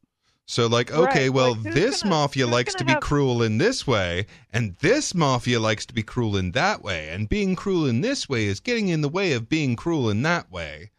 [0.47, 3.59] So like, okay, Right, well, like, this gonna- mafia likes to be have- cruel in
[3.59, 7.87] this way, and this mafia likes to be cruel in that way, and being cruel
[7.87, 10.91] in this way is getting in the way of being cruel in that way.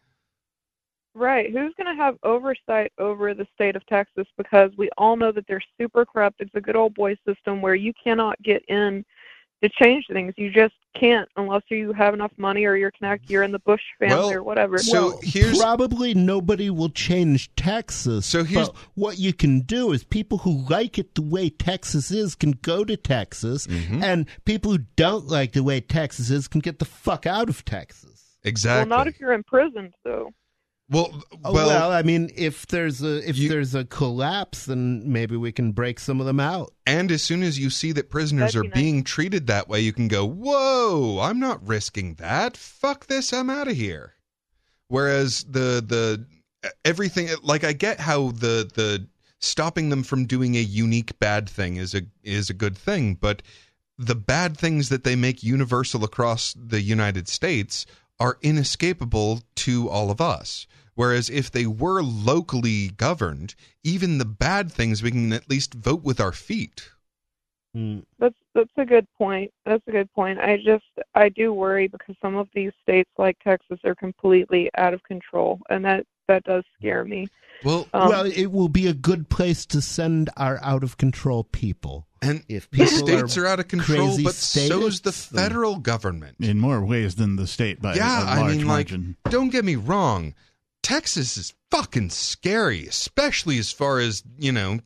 [1.16, 1.46] Right.
[1.52, 4.26] Who's going to have oversight over the state of Texas?
[4.36, 6.40] Because we all know that they're super corrupt.
[6.40, 9.04] It's a good old boy system where you cannot get in
[9.64, 10.34] to change things.
[10.36, 13.28] You just can't unless you have enough money or you're connected.
[13.28, 14.78] You're in the Bush family Well, or whatever.
[14.78, 18.26] so well, here's- probably nobody will change Texas.
[18.26, 22.10] So here's- but what you can do is people who like it the way Texas
[22.12, 24.04] is can go to Texas, Mm-hmm.
[24.04, 27.64] and people who don't like the way Texas is can get the fuck out of
[27.64, 28.36] Texas.
[28.44, 28.88] Exactly.
[28.90, 30.30] Well, not if you're imprisoned, though.
[30.94, 35.10] Well, Oh, well, well, I mean, if there's a if You- there's a collapse, then
[35.12, 36.72] maybe we can break some of them out.
[36.86, 38.74] And as soon as you see that prisoners That'd are be nice.
[38.74, 42.56] being treated that way, you can go, "Whoa, I'm not risking that.
[42.56, 44.14] Fuck this, I'm out of here."
[44.88, 46.26] Whereas the the
[46.84, 49.06] everything like I get how the the
[49.40, 53.42] stopping them from doing a unique bad thing is a is a good thing, but
[53.98, 57.86] the bad things that they make universal across the United States
[58.18, 60.66] are inescapable to all of us.
[60.94, 66.02] Whereas if they were locally governed, even the bad things we can at least vote
[66.04, 66.90] with our feet.
[68.20, 69.50] That's that's a good point.
[69.66, 70.38] That's a good point.
[70.38, 70.84] I just
[71.16, 75.60] I do worry because some of these states like Texas are completely out of control,
[75.68, 77.26] and that that does scare me.
[77.64, 81.42] Well, Um, well, it will be a good place to send our out of control
[81.44, 82.06] people.
[82.22, 85.42] and If the people states are, out of control, crazy but so's the statists, then-
[85.48, 86.36] federal government.
[86.40, 89.16] In more ways than the state by yeah, a I large mean, margin.
[89.24, 90.34] like, don't get me wrong,
[90.84, 94.80] Texas is fucking scary, especially as far as you know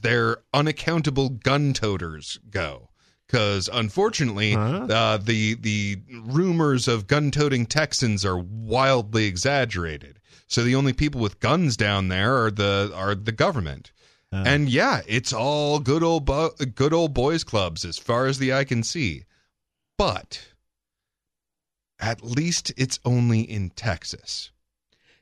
[0.00, 2.88] their unaccountable gun toters go.
[3.26, 10.18] Because unfortunately, uh, the the rumors of gun toting Texans are wildly exaggerated.
[10.46, 13.92] So the only people with guns down there are the are the government.
[14.30, 18.52] And yeah, it's all good old bo- good old boys clubs as far as the
[18.52, 19.24] eye can see.
[19.98, 20.48] But
[21.98, 24.52] at least it's only in Texas.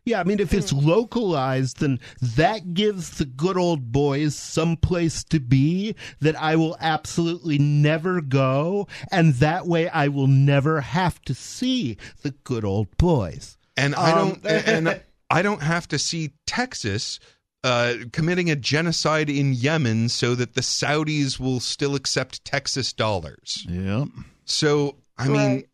[0.07, 5.24] Yeah, I mean, if it's localized, then that gives the good old boys some place
[5.24, 11.20] to be that I will absolutely never go, and that way I will never have
[11.23, 13.59] to see the good old boys.
[13.77, 17.19] And I Um, don't and I don't have to see Texas
[17.65, 23.66] uh, committing a genocide in Yemen so that the Saudis will still accept Texas dollars.
[23.69, 24.07] Yep.
[24.45, 25.65] So I mean,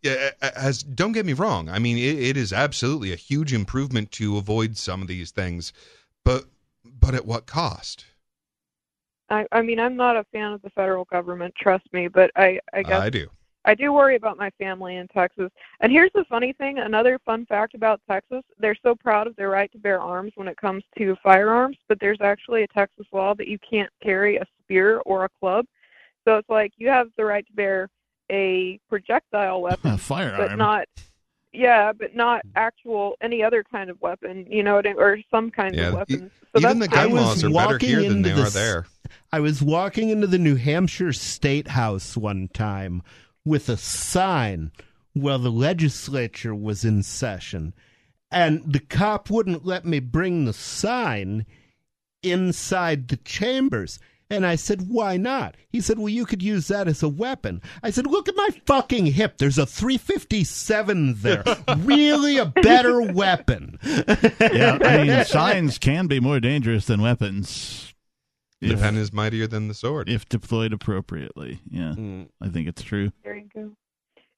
[0.40, 1.68] as don't get me wrong.
[1.68, 5.72] I mean, it, it is absolutely a huge improvement to avoid some of these things,
[6.24, 6.44] but
[6.84, 8.04] but at what cost?
[9.30, 12.60] I, I mean, I'm not a fan of the federal government, trust me, but I,
[12.72, 13.28] I guess I do.
[13.64, 15.50] I do worry about my family in Texas.
[15.80, 19.50] And here's the funny thing another fun fact about Texas they're so proud of their
[19.50, 23.34] right to bear arms when it comes to firearms, but there's actually a Texas law
[23.34, 25.64] that you can't carry a spear or a club.
[26.24, 27.88] So it's like you have the right to bear
[28.32, 30.36] a projectile weapon, Firearm.
[30.48, 30.88] but not.
[31.52, 35.88] Yeah, but not actual any other kind of weapon, you know, or some kinds Yeah,
[35.88, 36.30] of weapons.
[36.54, 38.42] So even the gun I was laws are better walking here than into they the
[38.46, 38.86] are there.
[39.30, 43.02] I was walking into the New Hampshire State House one time
[43.44, 44.72] with a sign
[45.12, 47.74] while the legislature was in session,
[48.30, 51.44] and the cop wouldn't let me bring the sign
[52.22, 53.98] inside the chambers.
[54.32, 55.56] And I said, why not?
[55.68, 57.60] He said, well, you could use that as a weapon.
[57.82, 59.36] I said, look at my fucking hip.
[59.36, 61.44] There's a 357 there.
[61.76, 63.78] really a better weapon.
[63.82, 67.92] yeah, I mean, signs can be more dangerous than weapons.
[68.62, 70.08] The pen is mightier than the sword.
[70.08, 71.60] If deployed appropriately.
[71.68, 71.92] Yeah,
[72.40, 73.12] I think it's true.
[73.24, 73.72] There you go.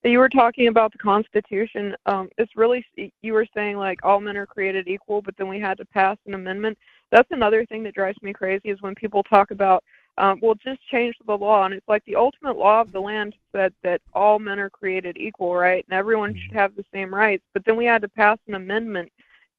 [0.03, 1.95] You were talking about the Constitution.
[2.07, 2.85] Um, it's really
[3.23, 6.17] you were saying like all men are created equal, but then we had to pass
[6.27, 6.77] an amendment.
[7.15, 9.85] That's another thing that drives me crazy is when people talk about,
[10.19, 13.37] um, well, just change the law, and it's like the ultimate law of the land
[13.53, 17.45] said that all men are created equal, right, and everyone should have the same rights.
[17.53, 19.13] But then we had to pass an amendment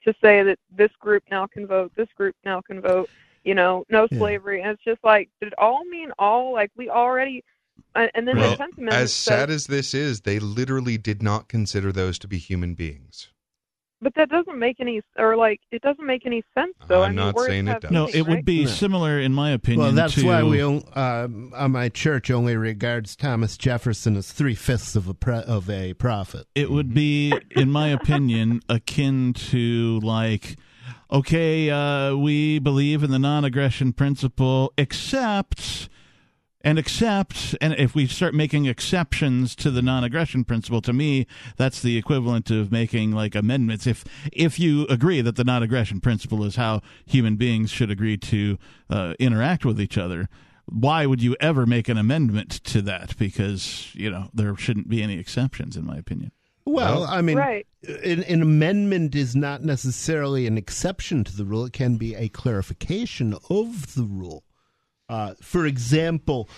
[0.03, 3.09] to say that this group now can vote, this group now can vote.
[3.45, 4.17] You know, no Yeah.
[4.19, 6.51] slavery, and it's just like, did it all mean all?
[6.51, 7.41] Like we already.
[7.95, 11.47] And then the Well, Amendment as says, sad as this is, they literally did not
[11.47, 13.29] consider those to be human beings.
[14.01, 17.01] But that doesn't make any, or like, it doesn't make any sense, though.
[17.01, 17.91] I I'm mean, not saying it does.
[17.91, 18.45] No, it would right?
[18.45, 19.81] be similar, in my opinion.
[19.81, 21.27] Well, that's to, why we uh,
[21.69, 26.45] my church only regards Thomas Jefferson as three fifths of a pre- of a prophet.
[26.55, 30.57] It would be, in my opinion, akin to like,
[31.09, 35.89] okay, uh, we believe in the non-aggression principle, except.
[36.65, 41.27] And accept, and if we start making exceptions to the non-aggression principle, to me,
[41.57, 43.85] that's the equivalent of making like amendments.
[43.85, 48.57] If if you agree that the non-aggression principle is how human beings should agree to
[48.89, 50.27] uh, interact with each other,
[50.65, 53.15] why would you ever make an amendment to that?
[53.19, 56.31] Because you know there shouldn't be any exceptions, in my opinion.
[56.65, 57.67] Well, I mean, Right.
[58.03, 61.65] an, an amendment is not necessarily an exception to the rule.
[61.65, 64.43] It can be a clarification of the rule.
[65.07, 66.49] Uh, for example,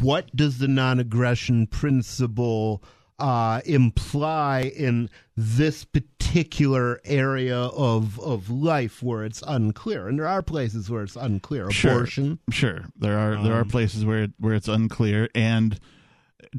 [0.00, 2.82] what does the non-aggression principle
[3.18, 10.08] uh, imply in this particular area of of life where it's unclear?
[10.08, 11.64] And there are places where it's unclear.
[11.68, 12.38] Abortion.
[12.50, 12.84] Sure, sure.
[12.96, 15.78] There are there are Um, places where where it's unclear, and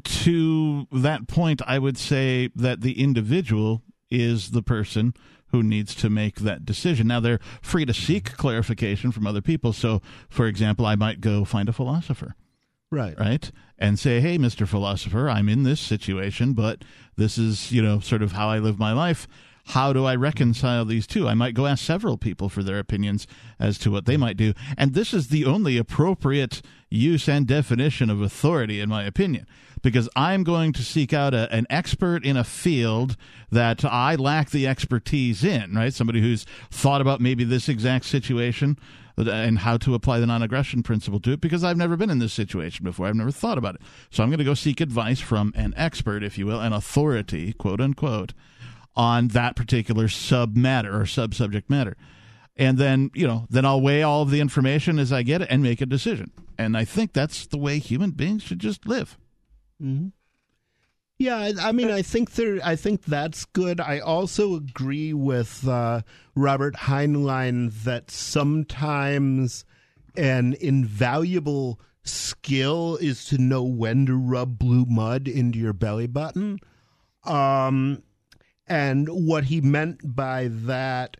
[0.04, 5.14] to that point, I would say that the individual is the person
[5.52, 7.06] who needs to make that decision.
[7.06, 9.72] Now they're free to seek clarification from other people.
[9.72, 12.34] So, for example, I might go find a philosopher.
[12.90, 13.18] Right.
[13.18, 13.50] Right.
[13.78, 14.68] And say, hey, Mr.
[14.68, 16.84] Philosopher, I'm in this situation, but
[17.16, 19.26] this is, you know, sort of how I live my life.
[19.66, 21.28] How do I reconcile these two?
[21.28, 23.26] I might go ask several people for their opinions
[23.58, 24.54] as to what they might do.
[24.76, 29.46] And this is the only appropriate use and definition of authority, in my opinion,
[29.82, 33.16] because I'm going to seek out a, an expert in a field
[33.50, 35.92] that I lack the expertise in, right?
[35.92, 38.78] Somebody who's thought about maybe this exact situation
[39.16, 42.32] and how to apply the non-aggression principle to it because I've never been in this
[42.32, 43.06] situation before.
[43.06, 43.82] I've never thought about it.
[44.10, 47.52] So I'm going to go seek advice from an expert, if you will, an authority,
[47.52, 48.32] quote unquote,
[48.96, 51.96] on that particular sub matter or sub subject matter.
[52.56, 55.48] And then, you know, then I'll weigh all of the information as I get it
[55.50, 56.30] and make a decision.
[56.58, 59.18] And I think that's the way human beings should just live.
[59.82, 60.08] Hmm
[61.18, 62.60] Yeah, I, I mean, I think there.
[62.64, 63.80] I think that's good.
[63.80, 66.02] I also agree with uh,
[66.34, 69.64] Robert Heinlein that sometimes
[70.16, 76.58] an invaluable skill is to know when to rub blue mud into your belly button.
[77.24, 78.02] Um,
[78.66, 81.16] and what he meant by that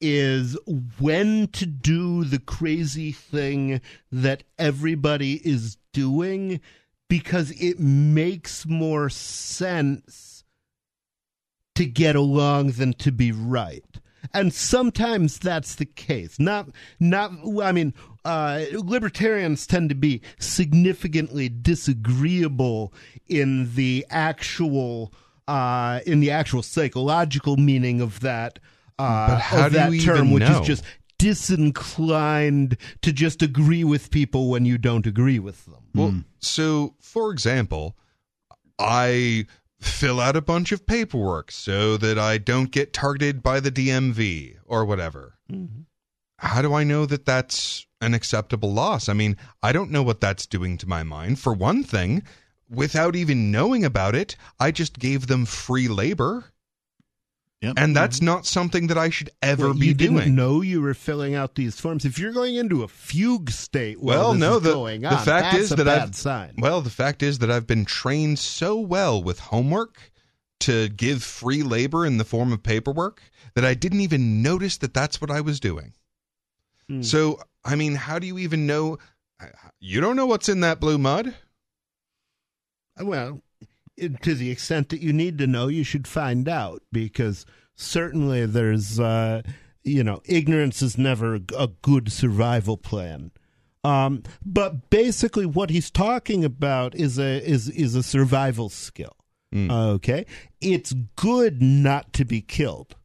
[0.00, 0.56] is
[0.98, 3.80] when to do the crazy thing
[4.10, 6.60] that everybody is doing
[7.08, 10.44] because it makes more sense
[11.74, 13.84] to get along than to be right.
[14.32, 16.38] And sometimes that's the case.
[16.38, 16.68] Not,
[16.98, 17.30] not.
[17.62, 17.92] I mean,
[18.24, 22.92] uh, libertarians tend to be significantly disagreeable
[23.28, 25.12] in the actual,
[25.46, 28.58] uh, in the actual psychological meaning of that.
[28.98, 30.60] Uh, But how of do that you term, even which know?
[30.60, 30.84] is just
[31.24, 35.82] disinclined to just agree with people when you don't agree with them.
[35.94, 37.96] Well, so for example,
[38.78, 39.46] I
[39.80, 44.56] fill out a bunch of paperwork so that I don't get targeted by the DMV
[44.66, 45.38] or whatever.
[45.50, 45.84] Mm-hmm.
[46.36, 49.08] How do I know that that's an acceptable loss?
[49.08, 51.38] I mean, I don't know what that's doing to my mind.
[51.38, 52.22] For one thing,
[52.68, 56.52] without even knowing about it, I just gave them free labor.
[57.76, 60.16] And that's not something that I should ever Wait, be you doing.
[60.16, 62.04] didn't know you were filling out these forms.
[62.04, 64.58] If you're going into a fugue state, well, no.
[64.58, 66.54] The, going the fact that's is a that bad I've sign.
[66.58, 70.10] well, the fact is that I've been trained so well with homework
[70.60, 73.20] to give free labor in the form of paperwork
[73.54, 75.92] that I didn't even notice that that's what I was doing.
[76.88, 77.02] Hmm.
[77.02, 78.98] So, I mean, how do you even know?
[79.80, 81.34] You don't know what's in that blue mud.
[83.00, 83.43] Well, it-
[83.96, 87.46] to the extent that you need to know, you should find out because
[87.76, 89.42] certainly there's, uh,
[89.82, 93.30] you know, ignorance is never a, good survival plan.
[93.84, 99.14] Um, but basically, what he's talking about is a is is a survival skill.
[99.54, 100.26] Okay,
[100.60, 102.96] it's good not to be killed.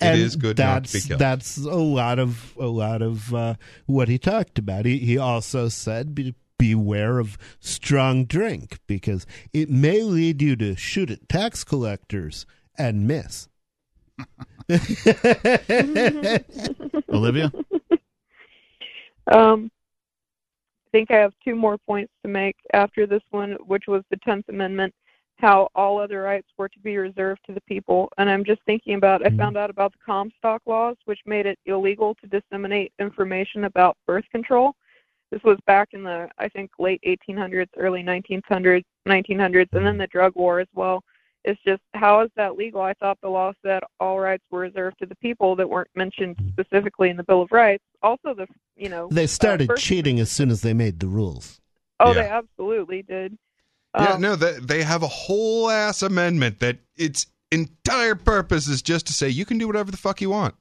[0.00, 1.20] It and is good not to be that's, killed.
[1.20, 3.54] That's a lot of a lot of uh,
[3.86, 4.84] what he talked about.
[4.84, 10.76] He he also said be, beware of strong drink because it may lead you to
[10.76, 12.46] shoot at tax collectors
[12.78, 13.48] and miss.
[17.08, 17.50] Olivia?
[19.26, 19.72] Um,
[20.86, 24.16] I think I have two more points to make after this one, which was the
[24.18, 24.94] Tenth Amendment,
[25.38, 28.08] how all other rights were to be reserved to the people.
[28.18, 31.58] And I'm just thinking about, I found out about the Comstock laws, which made it
[31.66, 34.76] illegal to disseminate information about birth control.
[35.32, 40.06] This was back in the, I think, late 1800s, early 1900s, 1900s, and then the
[40.08, 41.02] drug war as well.
[41.44, 42.82] It's just how is that legal?
[42.82, 46.36] I thought the law said all rights were reserved to the people that weren't mentioned
[46.52, 47.82] specifically in the Bill of Rights.
[48.02, 48.46] Also, the
[48.76, 51.60] you know They uh, started First- cheating as soon as they made the rules.
[51.98, 52.22] Oh, Yeah.
[52.22, 53.38] they absolutely did.
[53.96, 58.82] Yeah, Um, no, they, they have a whole ass amendment that its entire purpose is
[58.82, 60.54] just to say you can do whatever the fuck you want.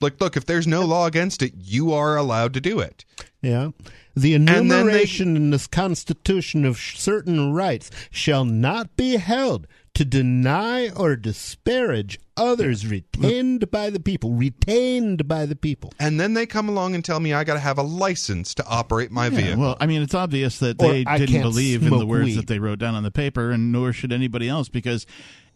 [0.00, 3.04] Like, look, if there's no law against it, you are allowed to do it.
[3.42, 3.70] Yeah.
[4.14, 10.04] The then they- enumeration in this Constitution of certain rights shall not be held to
[10.04, 14.34] deny or disparage others retained by the people.
[14.34, 15.92] Retained by the people.
[15.98, 18.66] And then they come along and tell me I got to have a license to
[18.66, 19.60] operate my Yeah, vehicle.
[19.60, 22.36] well, I mean, it's obvious that they didn't believe in the words weed.
[22.36, 25.04] that they wrote down on the paper, and nor should anybody else, because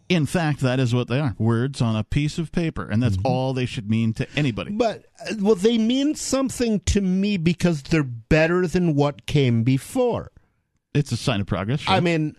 [0.08, 3.16] in fact, that is what they are words on a piece of paper, and that's
[3.24, 4.72] all they should mean to anybody.
[4.72, 10.30] But, uh, well, they mean something to me because they're better than what came before.
[10.94, 11.80] It's a sign of progress.
[11.80, 11.94] sure.
[11.94, 12.36] I mean,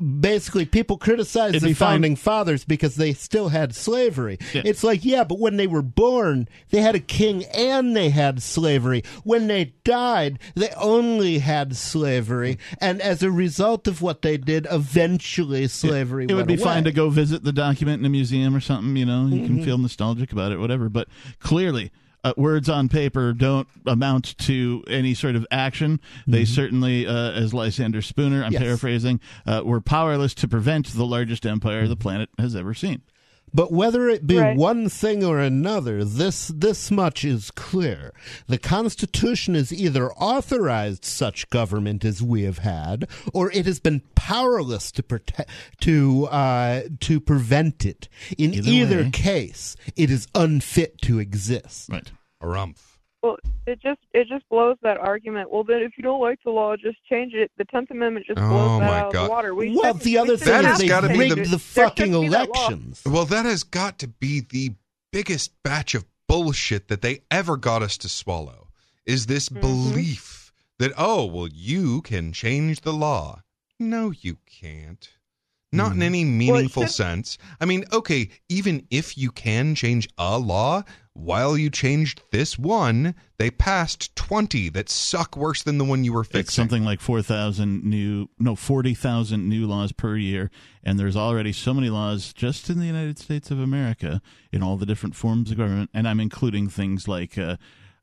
[0.00, 4.38] basically, people criticize It'd the founding fathers because they still had slavery.
[4.52, 4.62] Yeah.
[4.64, 8.42] It's like, yeah, but when they were born, they had a king and they had
[8.42, 9.02] slavery.
[9.24, 12.58] When they died, they only had slavery.
[12.80, 16.84] And as a result of what they did, eventually slavery it would went be fine
[16.84, 18.96] to go visit the document in a museum or something.
[18.96, 19.46] You know, you Mm-hmm.
[19.46, 20.88] can feel nostalgic about it, whatever.
[20.88, 21.08] But
[21.40, 21.90] clearly,
[22.26, 26.00] uh, words on paper don't amount to any sort of action.
[26.26, 28.52] They certainly, uh, as Lysander Spooner, I'm Mm-hmm.
[28.54, 28.62] Yes.
[28.62, 33.02] paraphrasing, uh, were powerless to prevent the largest empire the planet has ever seen.
[33.54, 34.56] But whether it be Right.
[34.56, 38.12] one thing or another, this this much is clear.
[38.48, 44.02] The Constitution has either authorized such government as we have had, or it has been
[44.16, 45.48] powerless to protect
[45.82, 48.08] to uh, to prevent it.
[48.36, 51.88] In Either either, case, it is unfit to exist.
[51.88, 52.10] Right.
[52.42, 52.80] Harumph.
[53.22, 53.36] Well,
[53.66, 55.50] it just it just blows that argument.
[55.50, 57.50] Well, then if you don't like the law, just change it.
[57.56, 59.54] The Tenth Amendment just Oh, blows that my out of the water.
[59.54, 61.44] We Well, shouldn't- the other shouldn't thing That is has they gotta be rigged the-
[61.50, 63.02] the, fucking shouldn't that elections.
[63.04, 64.74] Well, that has got to be the
[65.12, 68.68] biggest batch of bullshit that they ever got us to swallow.
[69.06, 69.60] Is this Mm-hmm.
[69.60, 73.42] belief that oh, well, you can change the law?
[73.80, 75.08] No, you can't.
[75.76, 77.38] Not in any meaningful should- sense.
[77.60, 80.82] I mean, okay, even if you can change a law,
[81.12, 86.12] while you changed this one, they passed 20 that suck worse than the one you
[86.12, 86.52] were It's fixing.
[86.62, 90.50] something like 4,000 new, no, 40,000 new laws per year.
[90.84, 94.20] And there's already so many laws just in the United States of America
[94.52, 95.88] in all the different forms of government.
[95.94, 97.56] And I'm including things like uh,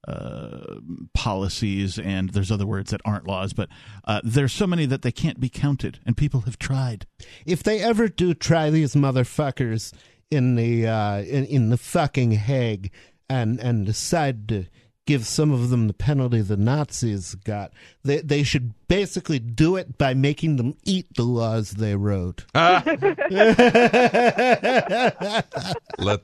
[0.07, 0.79] uh,
[1.13, 3.69] policies, and there's other words that aren't laws, but
[4.05, 5.99] uh, there's so many that they can't be counted.
[6.05, 7.05] And people have tried.
[7.45, 9.93] If they ever do try these motherfuckers
[10.29, 12.91] in the uh, in, in the fucking Hague
[13.29, 14.65] and and decide to
[15.05, 17.71] give some of them the penalty the Nazis got,
[18.03, 22.45] they they should basically do it by making them eat the laws they wrote.
[22.53, 22.85] Let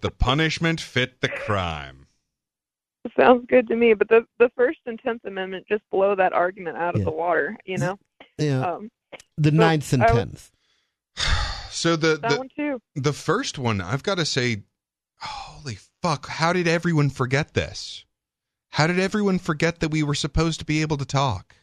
[0.02, 2.08] the punishment fit the crime.
[3.20, 3.94] Sounds good to me.
[3.94, 7.58] But the the First and Tenth Amendment just blow that argument out of the water.
[7.66, 7.98] You know.
[8.38, 8.62] Yeah.
[8.76, 8.90] Um,
[9.38, 10.52] the ninth and I tenth.
[11.72, 12.82] So the That the, one too.
[12.96, 14.64] the first one, I've got to say,
[15.18, 16.28] holy fuck!
[16.28, 18.06] How did everyone forget this?
[18.72, 21.56] How did everyone forget that we were supposed to be able to talk?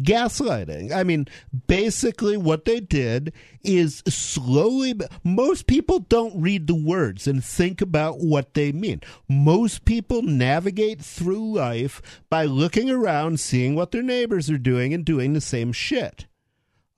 [0.00, 0.92] Gaslighting.
[0.92, 1.26] I mean,
[1.66, 3.32] basically, what they did
[3.62, 4.94] is slowly.
[5.24, 9.00] Most people don't read the words and think about what they mean.
[9.28, 12.00] Most people navigate through life
[12.30, 16.26] by looking around, seeing what their neighbors are doing, and doing the same shit.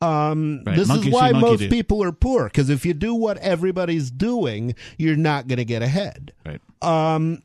[0.01, 0.77] Um, Right.
[0.77, 1.69] This Monkey is why most do.
[1.69, 5.83] people are poor because if you do what everybody's doing, you're not going to get
[5.83, 6.33] ahead.
[6.47, 6.61] Right.
[6.83, 7.43] Um,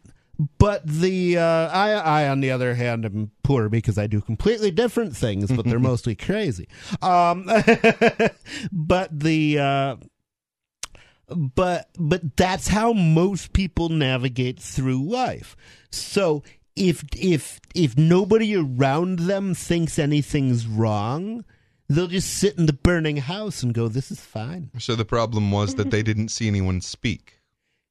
[0.58, 4.72] but the uh, I, I, on the other hand, am poor because I do completely
[4.72, 6.68] different things, but they're mostly crazy.
[7.02, 7.46] Um,
[8.72, 9.96] but the uh,
[11.28, 15.56] but but that's how most people navigate through life.
[15.92, 16.44] So
[16.76, 21.46] if if if nobody around them thinks anything's wrong,
[21.90, 25.52] they'll just sit in the burning house and go, "This is fine." So the problem
[25.52, 27.40] was that they didn't see anyone speak.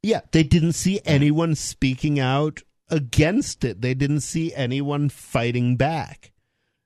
[0.03, 3.81] Yeah, they didn't see anyone speaking out against it.
[3.81, 6.33] They didn't see anyone fighting back.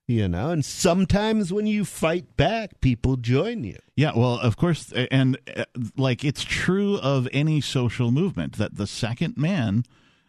[0.08, 3.78] You know, and sometimes when you fight back, people join you.
[3.96, 5.64] Yeah, well, of course, and uh,
[5.96, 9.84] like it's true of any social movement that the second man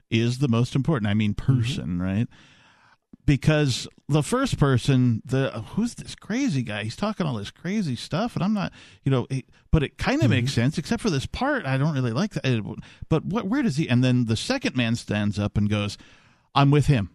[0.10, 1.12] is the most important.
[1.12, 2.28] I mean, person, right?
[3.28, 6.86] Because the first person, the who's this crazy guy?
[6.86, 8.72] He's talking all this crazy stuff, and I'm not,
[9.04, 9.28] you know,
[9.70, 10.32] but it kind of mm-hmm.
[10.32, 11.66] makes sense, except for this part.
[11.66, 12.46] I don't really like that.
[12.46, 12.64] It-
[13.10, 13.46] But what?
[13.48, 13.88] Where does he?
[13.90, 15.98] And then the second man stands up and goes,
[16.56, 17.10] "I'm with him."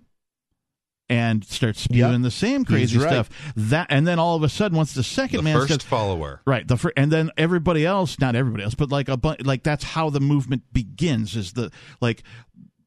[1.09, 2.19] And starts spewing Yeah.
[2.19, 3.09] the same crazy right.
[3.09, 3.29] stuff.
[3.57, 6.41] That and then all of a sudden, once the second The man first steps- follower.
[6.47, 6.67] Right.
[6.69, 9.85] The fir- and then everybody else, not everybody else, but like a bu- like that's
[9.85, 11.37] how the movement begins.
[11.37, 11.71] Is the
[12.03, 12.23] like.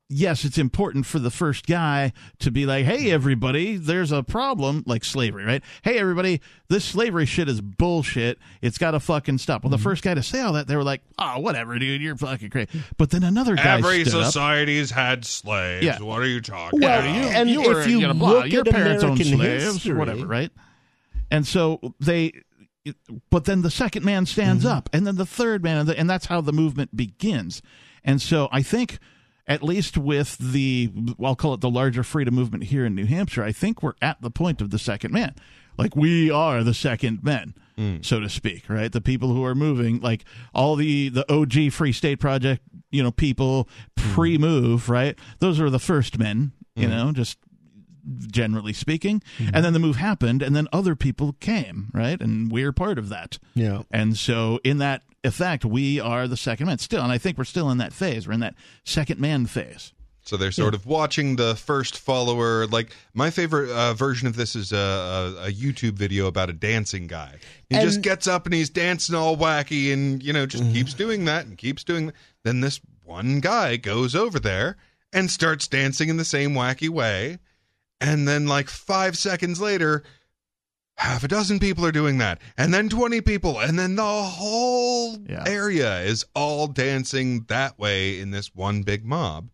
[0.08, 4.84] Yes, it's important for the first guy to be like, "Hey, everybody, there's a problem
[4.86, 5.64] like slavery, right?
[5.82, 8.38] Hey, everybody, this slavery shit is bullshit.
[8.62, 10.84] It's got to fucking stop." Well, the first guy to say all that, they were
[10.84, 14.34] like, "Oh, whatever, dude, you're fucking crazy." But then another guy Every stood up.
[14.92, 15.84] had slaves.
[15.84, 16.00] Yeah.
[16.00, 17.10] What are you talking Well, about?
[17.16, 19.64] you, and you were, if you know, blah, look your at parents owned American slaves,
[19.74, 20.52] history- whatever, right?
[21.32, 22.32] And so they,
[23.32, 24.72] but then the second man stands Mm-hmm.
[24.78, 27.64] up, and then the third man, and, the, and that's how the movement begins.
[28.04, 29.00] And so I think,
[29.48, 30.92] at least with the,
[31.24, 34.22] I'll call it the larger freedom movement here in New Hampshire, I think we're at
[34.22, 35.36] the point of the second man.
[35.78, 37.98] Like we are the second men, hmm.
[38.02, 38.92] so to speak, right?
[38.92, 40.24] The people who are moving, like
[40.54, 42.62] all the the OG Free State Project,
[42.92, 43.68] you know, people
[44.00, 44.14] hmm.
[44.14, 45.20] pre-move, right?
[45.40, 46.92] Those are the first men, you hmm.
[46.92, 47.38] know, just
[48.28, 49.22] generally speaking.
[49.54, 52.20] And then the move happened, and then other people came, right?
[52.22, 53.40] And we're part of that.
[53.54, 53.82] Yeah.
[53.92, 57.04] And so, in that effect, we are the second man still.
[57.04, 58.28] And I think we're still in that phase.
[58.28, 59.94] We're in that second man phase.
[60.26, 62.66] So they're sort of watching the first follower.
[62.66, 66.54] Like my favorite uh, version of this is a, a, a YouTube video about a
[66.54, 67.36] dancing guy.
[67.70, 71.26] He just gets up and he's dancing all wacky, and you know just keeps doing
[71.26, 72.12] that and keeps doing.
[72.44, 74.78] Then this one guy goes over there
[75.14, 77.38] and starts dancing in the same wacky way,
[78.02, 80.02] and then like five seconds later.
[80.98, 85.18] Half a dozen people are doing that, and then 20 people, and then the whole
[85.30, 85.44] Yeah.
[85.46, 89.50] area is all dancing that way in this one big mob.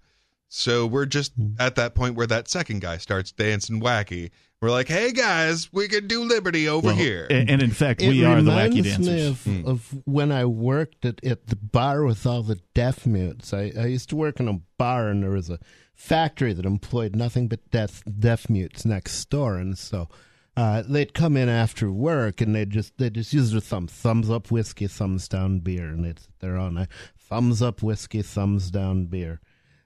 [0.48, 1.54] So we're just hmm.
[1.60, 4.30] at that point where that second guy starts dancing wacky.
[4.62, 7.26] We're like, hey guys, we can do liberty over Well, here.
[7.32, 9.28] And, and in fact, It we are the wacky reminds me dancers.
[9.30, 9.68] of, hmm.
[9.68, 13.52] of when I worked at, at the bar with all the deaf mutes.
[13.54, 15.58] I, I used to work in a bar, and there was a
[15.96, 20.10] factory that employed nothing but deaf deaf mutes next door, and so
[20.58, 24.30] uh, they'd come in after work, and they'd just they just use their thumb, thumbs
[24.30, 29.06] up whiskey, thumbs down beer, and sit there all night, thumbs up whiskey, thumbs down
[29.06, 29.40] beer.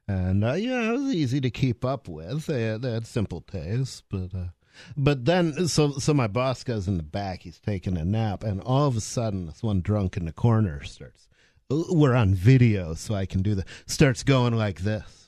[0.08, 2.46] And uh, yeah, it was easy to keep up with.
[2.48, 4.48] They they had simple tastes, but uh,
[4.98, 7.44] But then, so so my boss goes in the back.
[7.44, 10.84] He's taking a nap, and all of a sudden, this one drunk in the corner
[10.84, 11.28] starts.
[11.70, 15.25] We're on video, so I can do the starts going like this.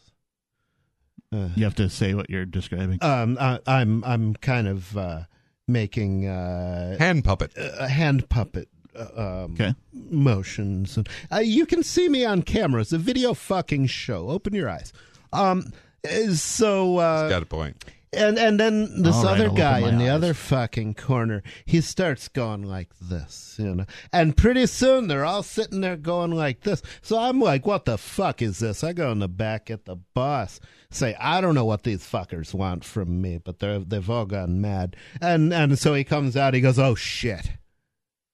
[1.33, 2.99] Uh, You have to say what you're describing.
[3.01, 5.21] um, I, I'm I'm kind of uh,
[5.67, 7.51] making uh, Hand puppet.
[7.57, 9.75] uh, hand puppet uh, um, Okay.
[9.93, 12.81] motions, and uh, you can see me on camera.
[12.81, 14.29] It's a video fucking show.
[14.29, 14.93] Open your eyes.
[15.33, 15.73] Um,
[16.09, 17.83] uh, so uh, Got a point.
[18.13, 21.81] And and then this All right, other guy my in the other fucking corner, he
[21.81, 23.85] starts going like this, you know.
[24.13, 26.81] And pretty soon they're all sitting there going like this.
[27.01, 28.83] So I'm like, what the fuck is this?
[28.83, 32.53] I go in the back at the boss, say, I don't know what these fuckers
[32.53, 34.95] want from me, but they're they've all gone mad.
[35.19, 37.51] And and so he comes out, he goes, Oh shit.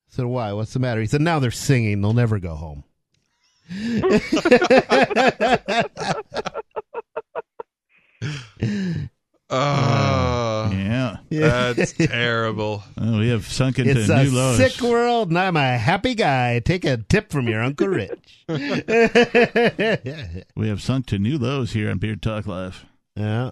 [0.07, 0.53] So Why?
[0.53, 1.01] What's the matter?
[1.01, 2.83] He said, Now they're singing, they'll never go home.
[9.55, 11.17] Oh, yeah.
[11.73, 12.83] that's terrible.
[12.97, 14.57] Oh, we have sunk into It's new a lows.
[14.57, 16.59] sick world, and I'm a happy guy.
[16.59, 18.45] Take a tip from your Uncle Rich.
[20.55, 22.85] We have sunk to new lows here on Beard Talk Live.
[23.15, 23.51] Yeah.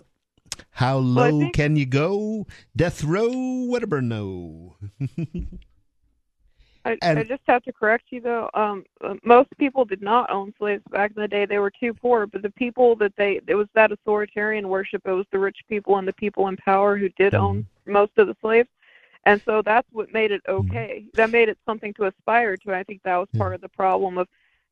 [0.71, 2.47] How Well, low think- can you go?
[2.75, 3.29] Death row,
[3.67, 4.75] whatever, no.
[6.83, 8.49] I, And- I just have to correct you though.
[8.53, 11.45] Um, uh, most people did not own slaves back in the day.
[11.45, 12.25] They were too poor.
[12.27, 15.01] But the people that they it was that authoritarian worship.
[15.05, 18.27] It was the rich people and the people in power who did own most of
[18.27, 18.69] the slaves.
[19.25, 21.05] And so that's what made it okay.
[21.13, 22.73] That made it something to aspire to.
[22.73, 24.27] I think that was part of the problem of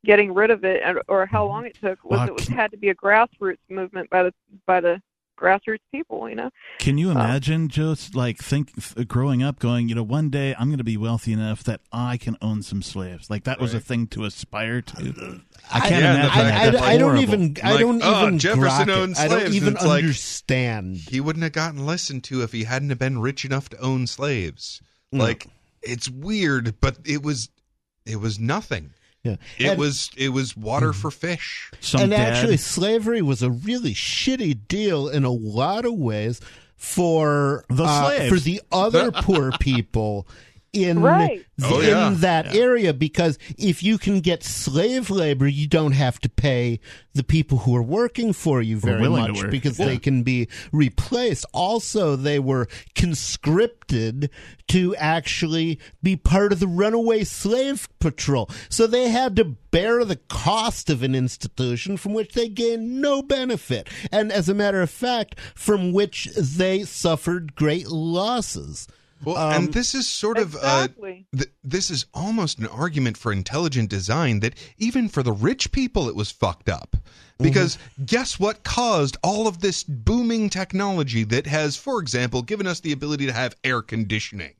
[0.05, 2.03] getting rid of it, and, or how long it took.
[2.03, 4.33] Was Wow, it was, had to be a grassroots movement by the
[4.65, 5.01] by the
[5.39, 6.27] grassroots people.
[6.29, 6.49] You know.
[6.79, 7.11] Can you Oh.
[7.11, 8.71] imagine just like think
[9.07, 12.17] growing up going, you know, one day I'm going to be wealthy enough that I
[12.17, 13.29] can own some slaves.
[13.29, 15.41] Like that was a thing to aspire to.
[15.71, 16.81] I I- can't Yeah, imagine fact that.
[16.83, 17.21] I, I, I don't horrible.
[17.33, 17.57] even.
[17.63, 18.39] I Like, don't oh, even.
[18.39, 18.89] Jefferson grok it.
[18.89, 20.97] owned I don't even it's like- understand.
[20.97, 24.07] He wouldn't have gotten listened to if he hadn't have been rich enough to own
[24.07, 24.81] slaves.
[25.11, 25.47] Like
[25.81, 27.49] it's weird, but it was
[28.05, 28.91] it was nothing.
[29.23, 29.35] Yeah.
[29.57, 31.71] It And- was it was water for fish.
[31.81, 36.39] Some and dad- actually, slavery was a really shitty deal in a lot of ways
[36.77, 38.29] for The uh, slaves.
[38.33, 40.25] for the other poor people
[40.73, 41.43] in Right.
[41.57, 42.13] the- Oh, in yeah.
[42.17, 46.79] that area because if you can get slave labor, you don't have to pay
[47.13, 49.87] the people who are working for you very much because Yeah.
[49.87, 51.45] they can be replaced.
[51.53, 54.29] Also, they were conscripted
[54.67, 58.49] to actually be part of the runaway slave patrol.
[58.69, 63.21] So they had to bear the cost of an institution from which they gained no
[63.21, 63.87] benefit.
[64.11, 68.87] And as a matter of fact, from which they suffered great losses.
[69.23, 71.25] Well, Um, and this is sort of uh, Exactly.
[71.35, 76.07] th- this is almost an argument for intelligent design that even for the rich people
[76.07, 76.95] it was fucked up.
[77.41, 82.81] Because guess what caused all of this booming technology that has, for example, given us
[82.81, 84.55] the ability to have air conditioning?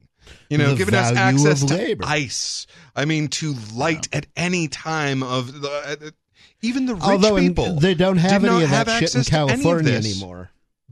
[0.50, 2.06] You know, The given us access to labor.
[2.08, 2.68] ice.
[2.96, 5.70] I mean, to light at any time of the.
[5.70, 6.10] Uh,
[6.62, 9.00] even the rich Although in- people they don't have did any not of that have
[9.00, 10.52] shit in access to California anymore.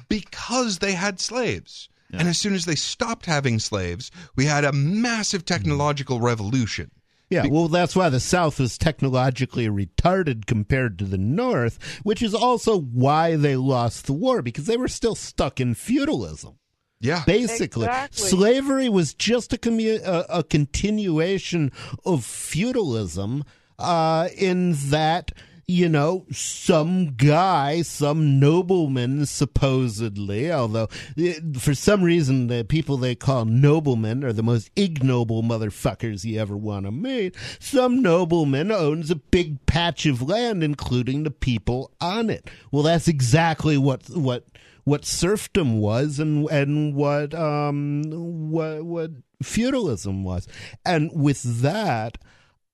[0.09, 1.89] because they had slaves.
[2.11, 6.91] And as soon as they stopped having slaves, we had a massive technological revolution.
[7.29, 12.33] Yeah, well, that's why the South was technologically retarded compared to the North, which is
[12.33, 16.57] also why they lost the war because they were still stuck in feudalism.
[17.01, 17.23] Yeah.
[17.25, 18.29] Basically, Exactly.
[18.29, 21.73] slavery was just a, commu- a, a continuation
[22.05, 23.43] of feudalism
[23.77, 25.31] uh, in that,
[25.69, 30.87] you know, some guy, some nobleman, supposedly, although
[31.17, 36.39] eh, for some reason the people they call noblemen are the most ignoble motherfuckers you
[36.39, 41.91] ever want to meet, some nobleman owns a big patch of land, including the people
[41.99, 42.49] on it.
[42.71, 44.45] Well, that's exactly what what
[44.85, 48.03] what serfdom was and and what um
[48.49, 49.11] what what
[49.43, 50.47] feudalism was.
[50.85, 52.17] And with that,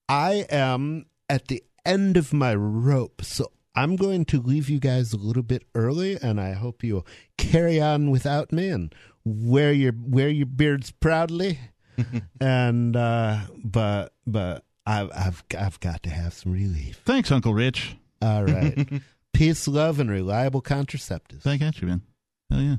[0.07, 3.21] I am at the end of my rope.
[3.23, 7.07] So I'm going to leave you guys a little bit early and I hope you'll
[7.37, 8.93] carry on without me and
[9.25, 11.59] wear your wear your beards proudly.
[12.41, 17.01] and uh but but I've I've I've got to have some relief.
[17.05, 17.95] Thanks, Uncle Rich.
[18.21, 19.01] All right.
[19.33, 21.41] Peace, love, and reliable contraceptives.
[21.41, 22.01] Thank you, man.
[22.49, 22.75] Hell yeah.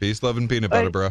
[0.00, 1.10] Peace, love, and peanut butter, I- bro.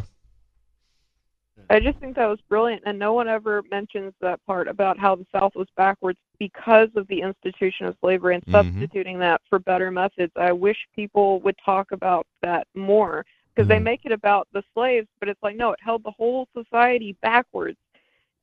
[1.68, 5.16] I just think that was brilliant, and no one ever mentions that part about how
[5.16, 8.52] the South was backwards because of the institution of slavery and Mhm.
[8.52, 10.32] substituting that for better methods.
[10.36, 13.24] I wish people would talk about that more
[13.54, 13.84] because they Mhm.
[13.84, 17.78] make it about the slaves, but it's like no, it held the whole society backwards,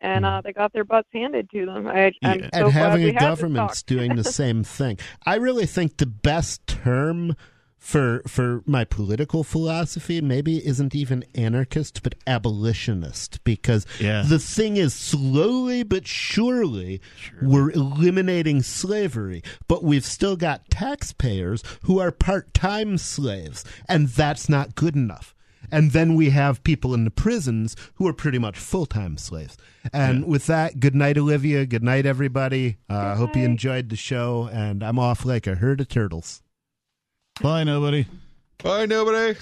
[0.01, 1.87] and uh, they got their butts handed to them.
[1.87, 3.87] I, I'm so and glad having a had this government's talk.
[3.87, 4.97] doing the same thing.
[5.25, 7.35] I really think the best term
[7.83, 14.23] for for my political philosophy maybe isn't even anarchist but abolitionist because Yeah.
[14.23, 17.01] the thing is slowly but surely
[17.41, 24.75] we're eliminating slavery but we've still got taxpayers who are part-time slaves and that's not
[24.75, 25.35] good enough.
[25.71, 29.57] And then we have people in the prisons who are pretty much full-time slaves.
[29.91, 31.65] And with that good night olivia.
[31.65, 32.77] Good night everybody.
[32.89, 36.41] Uh, hope you enjoyed the show and i'm off like a herd of turtles
[37.41, 38.05] Bye, nobody.
[38.63, 39.37] Bye, nobody.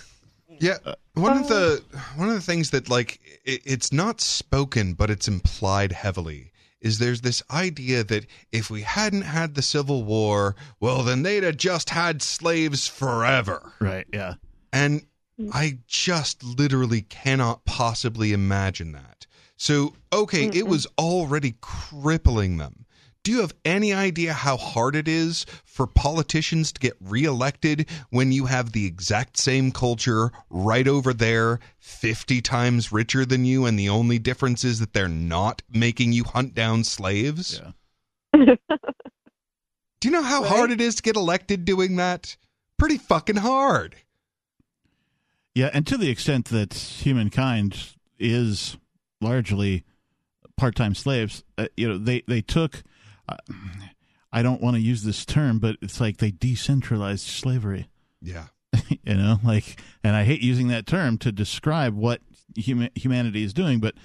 [0.59, 1.83] Yeah, uh, one of the
[2.15, 6.51] one of the things that like it, it's not spoken, but it's implied heavily.
[6.81, 11.43] Is there's this idea that if we hadn't had the Civil War, well, then they'd
[11.43, 13.71] have just had slaves forever.
[13.79, 14.07] Right.
[14.11, 14.35] Yeah.
[14.73, 15.05] And
[15.53, 19.27] I just literally cannot possibly imagine that.
[19.57, 22.80] So, okay, it was already crippling them.
[23.23, 28.31] Do you have any idea how hard it is for politicians to get reelected when
[28.31, 33.77] you have the exact same culture right over there, 50 times richer than you, and
[33.77, 37.61] the only difference is that they're not making you hunt down slaves?
[38.33, 42.35] Do you know how hard it is to get elected doing that?
[42.79, 43.97] Pretty fucking hard.
[45.53, 48.77] Yeah, and to the extent that humankind is
[49.19, 49.83] largely
[50.57, 52.81] part-time slaves, uh, you know, they they took.
[54.31, 57.89] I don't want to use this term, but it's like they decentralized slavery.
[58.21, 58.45] Yeah.
[58.89, 62.21] you know, like, and I hate using that term to describe what
[62.57, 63.95] huma- humanity is doing, but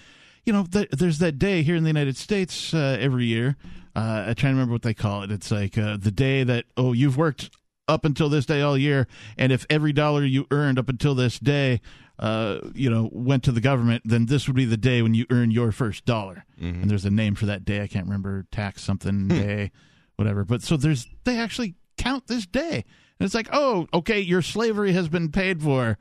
[0.44, 3.56] you know, th- there's that day here in the United States uh, every year.
[3.94, 5.32] Uh, I try to remember what they call it.
[5.32, 7.50] It's like uh, the day that oh, you've worked
[7.88, 9.06] up until this day all year,
[9.36, 11.80] and if every dollar you earned up until this day,
[12.18, 15.26] uh, you know, went to the government, then this would be the day when you
[15.30, 16.44] earn your first dollar.
[16.60, 16.82] Mhm.
[16.82, 17.82] And there's a name for that day.
[17.82, 19.70] I can't remember tax something day,
[20.16, 20.44] whatever.
[20.44, 22.84] But so there's they actually count this day,
[23.18, 25.98] and it's like, oh, okay, your slavery has been paid for,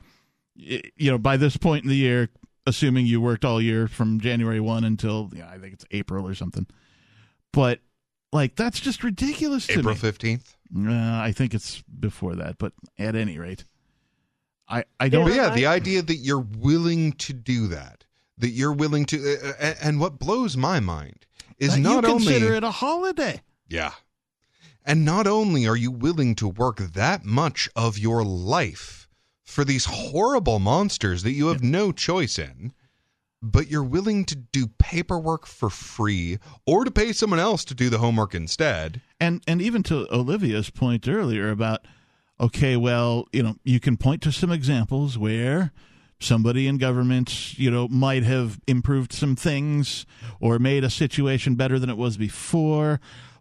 [0.55, 0.81] you
[1.11, 2.29] know, by this point in the year,
[2.65, 6.33] assuming you worked all year from January one until yeah, I think it's April or
[6.33, 6.65] something.
[7.51, 7.81] But
[8.31, 9.95] like that's just ridiculous to April.
[9.95, 10.55] 15th?
[10.75, 13.65] Uh, I think it's before that, but at any rate,
[14.67, 15.25] I I don't.
[15.25, 18.05] But yeah, the idea that you're willing to do that,
[18.37, 21.25] that you're willing to, uh, uh, and what blows my mind
[21.57, 23.41] is that not you only consider it a holiday.
[23.67, 23.93] Yeah.
[24.85, 29.07] And not only are you willing to work that much of your life
[29.43, 32.71] for these horrible monsters that you have no choice in,
[33.41, 37.89] but you're willing to do paperwork for free or to pay someone else to do
[37.89, 39.01] the homework instead.
[39.19, 41.85] And and even to Olivia's point earlier about
[42.39, 45.71] okay, well, you know, you can point to some examples where
[46.19, 50.05] somebody in government, you know, might have improved some things
[50.39, 52.99] or made a situation better than it was before.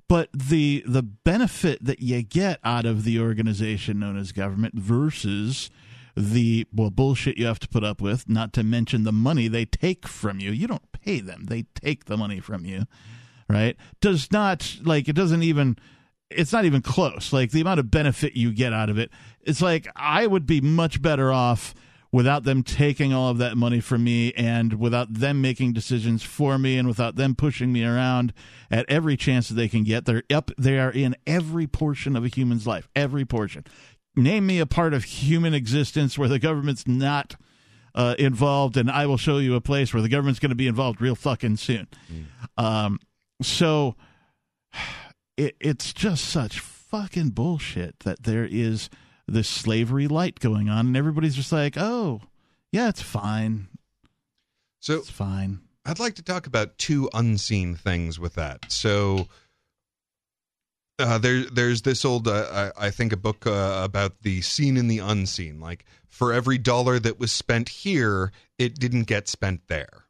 [0.09, 5.71] But the the benefit that you get out of the organization known as government versus
[6.15, 9.65] the well bullshit you have to put up with, not to mention the money they
[9.65, 10.51] take from you.
[10.51, 12.85] You don't pay them; they take the money from you,
[13.49, 13.77] right?
[14.01, 15.77] Does not like it doesn't even.
[16.31, 17.33] It's not even close.
[17.33, 19.11] Like the amount of benefit you get out of it,
[19.43, 21.75] it's like I would be much better off
[22.15, 26.59] without them taking all of that money from me and without them making decisions for
[26.59, 28.33] me and without them pushing me around
[28.71, 30.05] at every chance that they can get.
[30.05, 32.89] They're up they are in every portion of a human's life.
[32.95, 33.65] Every portion.
[34.15, 37.35] Name me a part of human existence where the government's not
[37.97, 40.69] uh, involved, and I will show you a place where the government's going to be
[40.69, 41.89] involved real fucking soon.
[42.57, 43.01] Um,
[43.43, 43.97] so
[45.37, 48.89] it, it's just such fucking bullshit that there is
[49.27, 52.21] this slavery light going on, and everybody's just like, oh,
[52.73, 53.69] yeah, it's fine.
[54.81, 55.61] So it's fine.
[55.87, 58.71] I'd like to talk about two unseen things with that.
[58.71, 59.29] So
[60.99, 64.77] uh, there, there's this old, uh, I, I think, a book uh, about the seen
[64.77, 65.61] and the unseen.
[65.61, 70.05] Like for every dollar that was spent here, it didn't get spent there,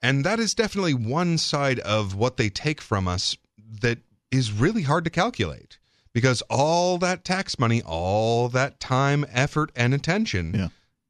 [0.00, 3.36] and that is definitely one side of what they take from us
[3.80, 3.98] that
[4.32, 5.78] is really hard to calculate
[6.12, 10.52] because all that tax money, all that time, effort, and attention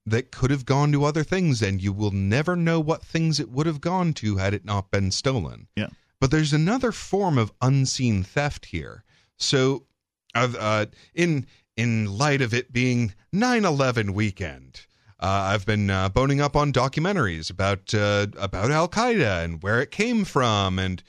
[0.05, 3.51] that could have gone to other things, and you will never know what things it
[3.51, 5.69] would have gone to had it not been stolen.
[5.77, 5.89] Yeah.
[6.21, 9.05] But there's another form of unseen theft here.
[9.37, 9.85] So,
[10.35, 14.87] I've, uh, in in light of it being 9/11 weekend,
[15.21, 19.81] uh, I've been uh, boning up on documentaries about uh, about Al Qaeda and where
[19.81, 21.03] it came from, and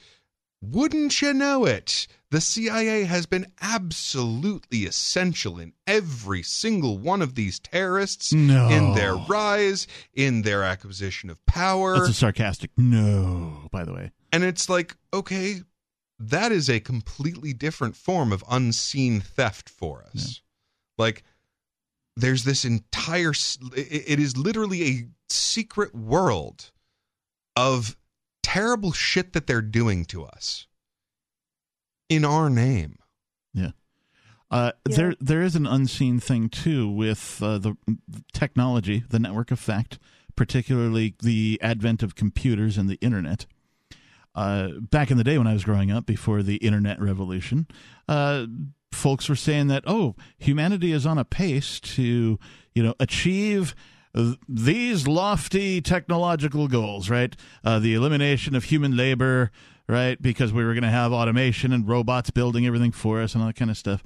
[0.70, 2.06] wouldn't you know it?
[2.30, 8.68] The CIA has been absolutely essential in every single one of these terrorists, No.
[8.68, 11.94] in their rise, in their acquisition of power.
[11.98, 14.10] That's a sarcastic no, by the way.
[14.32, 15.60] And it's like, okay,
[16.18, 20.40] that is a completely different form of unseen theft for us.
[20.98, 21.22] Like,
[22.16, 23.32] there's this entire
[23.76, 26.70] it is literally a secret world
[27.56, 27.96] of
[28.54, 30.68] terrible shit that they're doing to us
[32.08, 32.98] in our name.
[33.52, 33.70] Yeah.
[34.48, 37.76] Uh, There, there is an unseen thing too with uh, the
[38.32, 39.98] technology, the network effect,
[40.36, 43.46] particularly the advent of computers and the internet.
[44.36, 47.66] Uh, back in the day when I was growing up, before the internet revolution,
[48.08, 48.46] uh,
[48.92, 52.38] folks were saying that oh, humanity is on a pace to
[52.72, 53.93] you know achieve th-
[54.48, 57.34] these lofty technological goals, right?
[57.64, 59.50] Uh, the elimination of human labor,
[59.88, 60.20] right?
[60.20, 63.48] Because we were going to have automation and robots building everything for us and all
[63.48, 64.02] that kind of stuff.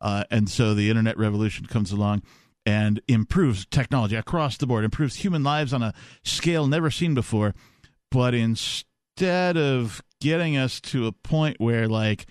[0.00, 2.22] Uh, and so the internet revolution comes along
[2.64, 7.54] and improves technology across the board, improves human lives on a scale never seen before.
[8.10, 12.26] But instead of getting us to a point where, like,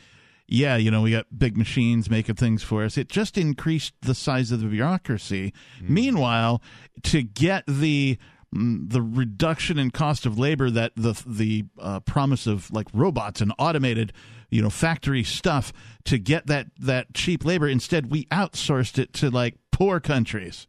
[0.52, 2.98] yeah, you know, we got big machines making things for us.
[2.98, 5.54] It just increased the size of the bureaucracy.
[5.82, 6.62] Meanwhile,
[7.04, 8.18] to get the
[8.54, 13.42] mm, the reduction in cost of labor that the the uh, promise of like robots
[13.42, 14.12] and automated
[14.50, 15.72] you know factory stuff
[16.06, 20.68] to get that that cheap labor instead we outsourced it to like poor countries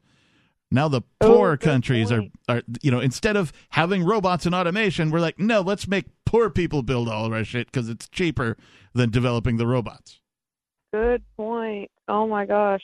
[0.70, 5.20] now the poor countries are, are you know instead of having robots and automation we're
[5.20, 8.56] like no let's make poor people build all of our shit because it's cheaper
[8.94, 10.20] than developing the robots
[10.92, 11.90] Good point.
[12.08, 12.82] Oh my gosh.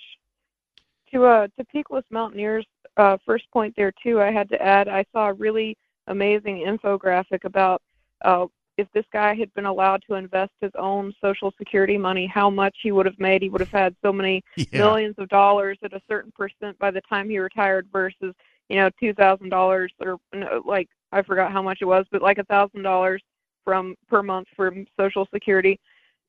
[1.12, 2.66] To uh to Peakless Mountaineers
[2.96, 7.44] uh first point there too, I had to add I saw a really amazing infographic
[7.44, 7.82] about
[8.24, 8.46] uh
[8.76, 12.76] if this guy had been allowed to invest his own social security money, how much
[12.82, 13.42] he would have made.
[13.42, 14.78] He would have had so many Yeah.
[14.80, 18.34] millions of dollars at a certain percent by the time he retired versus,
[18.68, 22.22] you know, two thousand dollars or no, like I forgot how much it was, but
[22.22, 23.22] like a thousand dollars
[23.64, 25.80] from per month from social security.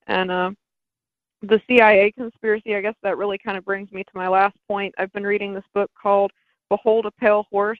[0.08, 0.52] And uh
[1.44, 4.96] the CIA conspiracy, I guess that really kind of brings me to my last point.
[4.98, 6.32] I've been reading this book called
[6.70, 7.80] Behold a Pale Horse,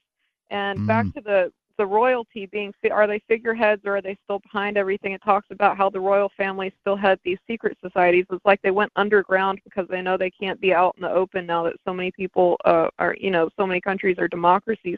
[0.52, 4.78] and back to the the royalty being are they figureheads or are they still behind
[4.78, 5.14] everything?
[5.14, 8.26] It talks about how the royal family still had these secret societies.
[8.32, 11.46] It's like they went underground because they know they can't be out in the open
[11.46, 14.98] now that so many people uh, are, you know, so many countries are democracies.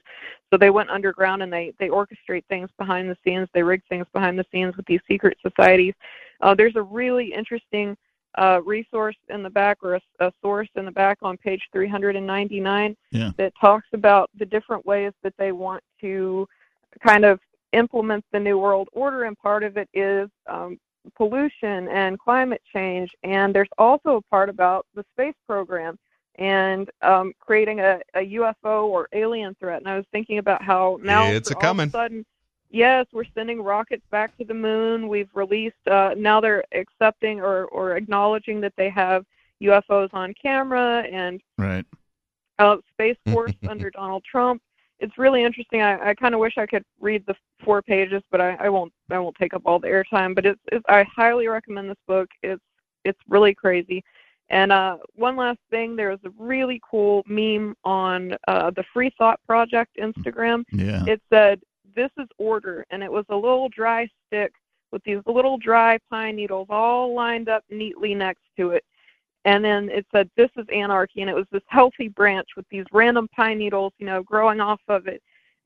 [0.51, 3.48] So they went underground and they they orchestrate things behind the scenes.
[3.53, 5.93] They rig things behind the scenes with these secret societies.
[6.41, 7.98] Uh, there's a really interesting
[8.38, 12.95] uh, resource in the back or a, a source in the back on page 399
[13.11, 13.32] Yeah.
[13.38, 16.48] that talks about the different ways that they want to
[17.06, 17.40] kind of
[17.74, 20.80] implements the new world order and part of it is um,
[21.16, 25.98] pollution and climate change and there's also a part about the space program
[26.35, 31.00] and um, creating a, a UFO or alien threat and I was thinking about how
[31.03, 31.84] now It's a all coming.
[31.84, 32.26] of a sudden
[32.72, 37.66] yes we're sending rockets back to the moon we've released uh, now they're accepting or,
[37.66, 39.26] or acknowledging that they have
[39.61, 41.85] UFOs on camera and right
[42.59, 44.61] uh, Space Force under Donald Trump.
[45.00, 45.82] It's really interesting.
[45.82, 48.92] I, I kind of wish I could read the four pages, but I, I won't.
[49.10, 50.36] I won't take up all the airtime.
[50.36, 50.84] But it's, it's.
[50.90, 52.30] I highly recommend this book.
[52.44, 52.61] It's.
[53.06, 54.03] It's really crazy.
[54.50, 59.11] And uh, one last thing, there was a really cool meme on uh, the Free
[59.18, 60.64] Thought Project Instagram.
[60.72, 61.03] Yeah.
[61.08, 61.61] It said,
[61.95, 64.52] "This is order," and it was a little dry stick
[64.92, 68.84] with these little dry pine needles all lined up neatly next to it
[69.45, 72.85] and then it said this is anarchy and it was this healthy branch with these
[72.92, 75.22] random pine needles you know growing off of it.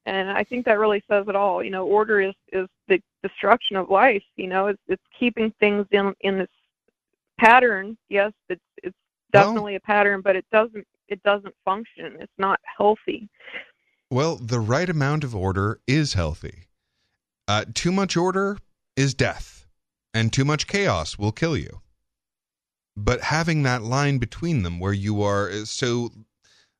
[0.05, 1.63] And i think that really says it all.
[1.63, 5.85] You know order is is the destruction of life you know it's it's keeping things
[5.91, 6.49] in in this
[7.39, 7.97] pattern.
[8.09, 8.95] Yes it's it's
[9.33, 12.15] Well- definitely a pattern but it doesn't it doesn't function.
[12.19, 13.29] It's not healthy.
[14.09, 16.65] Well, the right amount of order is healthy.
[17.47, 18.57] Uh, too much order
[18.95, 19.67] is death,
[20.13, 21.81] and too much chaos will kill you.
[22.95, 26.11] But having that line between them where you are uh, so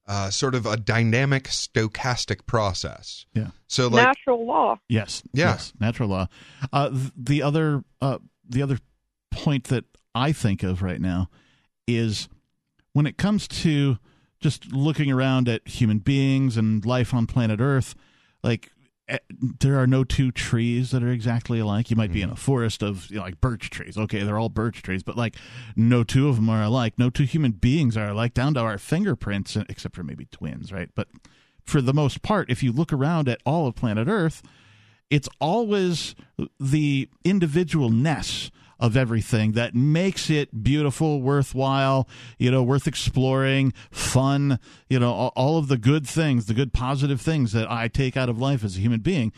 [0.08, 3.26] uh, sort of a dynamic stochastic process.
[3.34, 3.50] Yeah.
[3.68, 5.24] So like natural law Yes.
[5.34, 5.52] Yeah.
[5.52, 5.74] Yes.
[5.80, 6.28] Natural law.
[6.72, 8.80] Uh, the other uh, the other
[9.32, 11.30] point that I think of right now
[11.88, 12.30] is
[12.94, 13.98] when it comes to
[14.40, 17.96] just looking around at human beings and life on planet Earth,
[18.44, 18.72] like
[19.10, 19.18] Eh,
[19.60, 21.90] there are no two trees that are exactly alike.
[21.90, 22.34] You might be in mm-hmm.
[22.34, 23.98] a forest of you know, like birch trees.
[23.98, 25.36] Okay, they're all birch trees, but like
[25.76, 26.94] no two of them are alike.
[26.98, 30.90] No two human beings are alike, down to our fingerprints, except for maybe twins, right?
[30.96, 31.10] But
[31.66, 34.42] for the most part, if you look around at all of planet Earth,
[35.10, 36.16] it's always
[36.60, 38.50] the individualness
[38.80, 42.08] of everything that makes it beautiful, worthwhile,
[42.38, 44.60] you know, worth exploring, fun,
[44.90, 48.28] you know, all, of the good things, the good positive things that I take out
[48.28, 49.32] of life as a human being.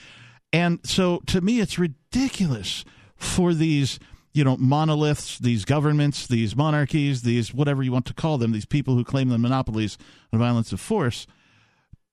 [0.52, 2.86] And so to me, it's ridiculous
[3.18, 4.00] for these
[4.34, 8.66] you know monoliths, these governments, these monarchies, these whatever you want to call them, these
[8.66, 9.98] people who claim the monopolies
[10.34, 11.26] on violence of force,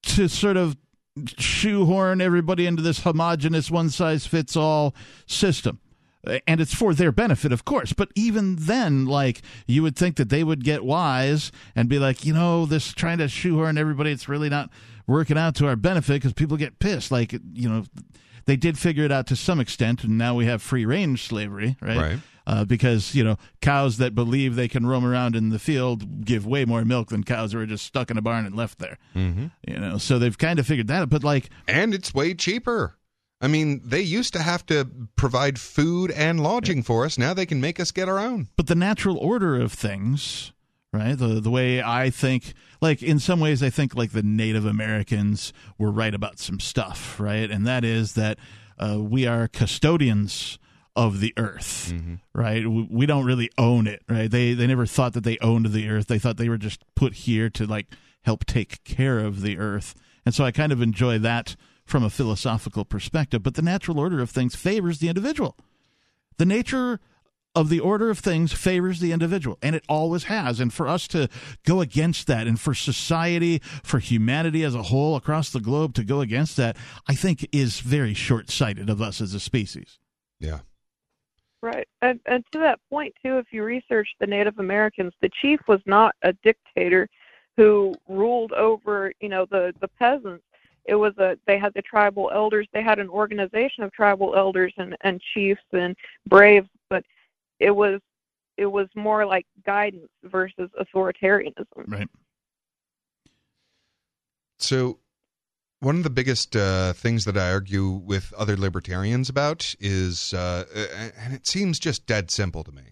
[0.03, 0.77] to sort of
[1.39, 4.95] shoehorn everybody into this homogenous one size fits all
[5.27, 5.79] system.
[6.47, 10.29] And it's for their benefit of course but even then like you would think that
[10.29, 14.29] they would get wise and be like you know this trying to shoehorn everybody it's
[14.29, 14.71] really not
[15.09, 17.11] working out to our benefit because people get pissed.
[17.11, 17.85] Like you know
[18.47, 21.77] they did figure it out to some extent and now we have free range slavery
[21.81, 22.19] right, Right.
[22.47, 26.45] Uh, because you know cows that believe they can roam around in the field give
[26.45, 28.99] way more milk than cows who are just stuck in a barn and left there
[29.15, 29.47] Mm-hmm.
[29.69, 32.97] you know so they've kind of figured that out but like and it's way cheaper.
[33.41, 37.19] I mean, they used to have to provide food and lodging for us.
[37.19, 38.47] Now they can make us get our own.
[38.57, 40.53] but the natural order of things
[40.93, 44.67] right the the way i think like in some ways i think like the native
[44.67, 48.39] americans were right about some stuff right and that is that
[48.79, 50.59] uh, we are custodians
[50.95, 52.15] of the earth mm-hmm.
[52.35, 52.69] right?
[52.69, 54.31] We, we don't really own it right?
[54.31, 56.07] They they never thought that they owned the earth.
[56.07, 57.87] They thought they were just put here to like
[58.23, 59.95] help take care of the earth.
[60.25, 63.43] And so i kind of enjoy that from a philosophical perspective.
[63.43, 65.57] But the natural order of things favors the individual.
[66.39, 67.01] The nature
[67.55, 70.59] of the order of things favors the individual and it always has.
[70.61, 71.29] And for us to
[71.65, 76.05] go against that and for society for humanity as a whole across the globe to
[76.05, 76.77] go against that
[77.09, 79.99] i think is very short-sighted of us as a species.
[80.41, 80.61] Yeah.
[81.63, 81.87] Right.
[82.03, 85.81] And, and to that point, too, if you research the Native Americans, the chief was
[85.87, 87.09] not a dictator
[87.57, 90.45] who ruled over, you know, the, the peasants.
[90.85, 92.67] It was a they had the tribal elders.
[92.73, 95.95] They had an organization of tribal elders and, and chiefs and
[96.27, 97.05] braves, but
[97.61, 98.01] it was
[98.57, 101.85] it was more like guidance versus authoritarianism.
[101.87, 102.09] right
[104.59, 104.99] So,
[105.83, 110.65] one of the biggest uh, things that I argue with other libertarians about is, uh,
[111.19, 112.83] and it seems just dead simple to me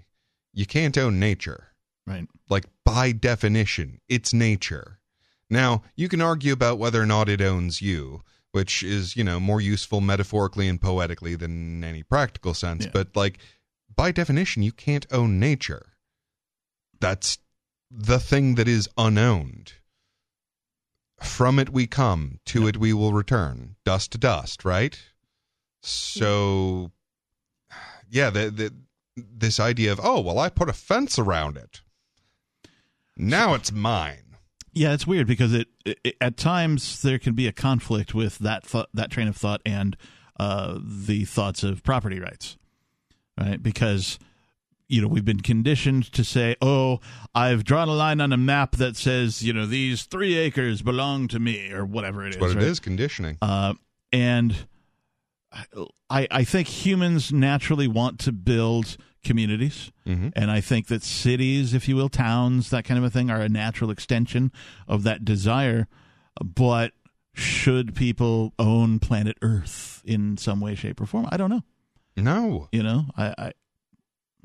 [0.52, 1.68] you can't own nature.
[2.06, 2.26] Right.
[2.48, 4.98] Like, by definition, it's nature.
[5.48, 9.38] Now, you can argue about whether or not it owns you, which is, you know,
[9.38, 12.90] more useful metaphorically and poetically than any practical sense, Yeah.
[12.92, 13.38] but, like,
[13.94, 15.92] by definition, you can't own nature.
[16.98, 17.38] That's
[17.90, 19.74] the thing that is unowned.
[21.22, 23.76] From it we come, to it we will return.
[23.84, 24.98] Dust to dust, right?
[25.82, 26.92] So,
[28.08, 28.74] yeah, the, the,
[29.16, 31.82] this idea of, oh, well, I put a fence around it.
[33.16, 34.36] Now it's mine.
[34.72, 38.64] Yeah, it's weird because it, it at times there can be a conflict with that
[38.64, 39.96] thought, that train of thought and
[40.38, 42.56] uh, the thoughts of property rights,
[43.38, 43.62] right?
[43.62, 44.18] Because
[44.90, 47.00] you know we've been conditioned to say, "Oh,
[47.34, 51.28] I've drawn a line on a map that says you know these three acres belong
[51.28, 52.40] to me" or whatever it That's is.
[52.40, 52.64] what it right?
[52.64, 53.38] is, conditioning.
[53.40, 53.74] Uh,
[54.12, 54.66] and
[56.08, 59.92] I, I think humans naturally want to build communities.
[60.06, 60.32] Mhm.
[60.36, 63.40] And I think that cities, if you will, towns, that kind of a thing, are
[63.40, 64.50] a natural extension
[64.88, 65.88] of that desire.
[66.42, 66.92] But
[67.34, 71.28] should people own planet Earth in some way, shape, or form?
[71.30, 71.62] I don't know.
[72.16, 72.68] No.
[72.72, 73.52] You know, I, I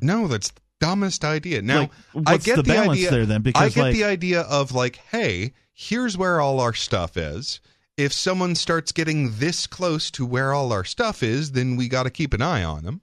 [0.02, 1.62] No, that's the dumbest idea.
[1.62, 3.42] Now, Like, I get the balance idea, there then?
[3.42, 7.60] because I get like- the idea of like, hey, here's where all our stuff is.
[7.98, 12.04] If someone starts getting this close to where all our stuff is, then we got
[12.04, 13.02] to keep an eye on them.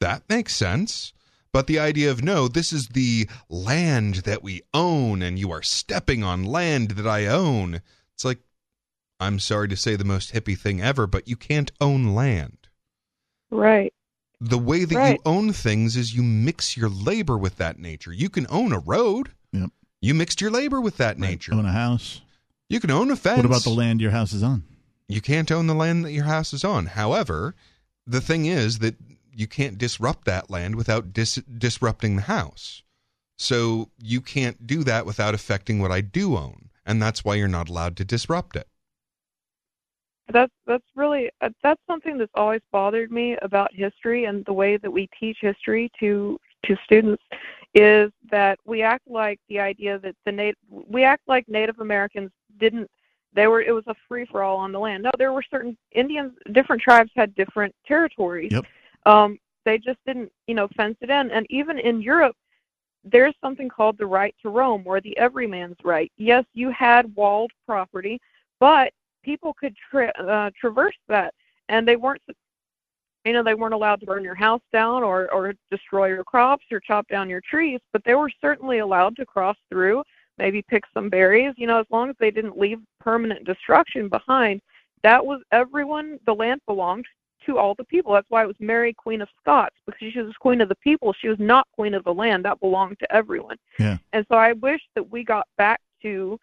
[0.00, 1.14] That makes sense.
[1.52, 5.62] But the idea of no, this is the land that we own, and you are
[5.62, 7.80] stepping on land that I own.
[8.14, 8.40] It's like,
[9.18, 12.68] I'm sorry to say the most hippie thing ever, but you can't own land.
[13.50, 13.94] Right.
[14.40, 18.12] The way that you own things is you mix your labor with that nature.
[18.12, 19.30] You can own a road.
[19.52, 19.70] Yep.
[20.00, 21.54] You mixed your labor with that nature.
[21.54, 22.20] own a house.
[22.68, 23.38] You can own a fence.
[23.38, 24.64] What about the land your house is on?
[25.08, 26.86] You can't own the land that your house is on.
[26.86, 27.54] However,
[28.06, 28.96] the thing is that
[29.32, 32.82] you can't disrupt that land without dis- disrupting the house.
[33.38, 36.70] So you can't do that without affecting what I do own.
[36.84, 38.68] And that's why you're not allowed to disrupt it.
[40.32, 44.76] That's that's really uh, that's something that's always bothered me about history and the way
[44.76, 47.22] that we teach history to to students
[47.74, 52.30] is that we act like the idea that the native we act like Native Americans
[52.58, 52.90] didn't
[53.32, 55.04] they were it was a free for all on the land.
[55.04, 58.52] No, there were certain Indians different tribes had different territories.
[58.52, 58.64] Yep.
[59.04, 61.30] Um they just didn't, you know, fence it in.
[61.30, 62.36] And even in Europe
[63.04, 66.10] there's something called the right to roam or the everyman's right.
[66.16, 68.20] Yes, you had walled property,
[68.58, 68.92] but
[69.26, 71.34] people could tra- uh, traverse that,
[71.68, 72.22] and they weren't,
[73.24, 76.64] you know, they weren't allowed to burn your house down or or destroy your crops
[76.70, 80.02] or chop down your trees, but they were certainly allowed to cross through,
[80.38, 84.62] maybe pick some berries, you know, as long as they didn't leave permanent destruction behind.
[85.02, 86.18] That was everyone.
[86.26, 87.06] The land belonged
[87.46, 88.12] to all the people.
[88.12, 91.12] That's why it was Mary, Queen of Scots, because she was Queen of the people.
[91.12, 92.44] She was not Queen of the land.
[92.44, 93.56] That belonged to everyone.
[93.78, 93.98] Yeah.
[94.12, 96.38] And so I wish that we got back to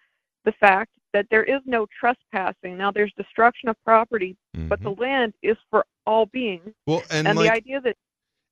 [0.45, 2.77] the fact that there is no trespassing.
[2.77, 4.83] Now there's destruction of property, but mm-hmm.
[4.83, 6.73] the land is for all beings.
[6.85, 7.95] Well, and, and like, the idea that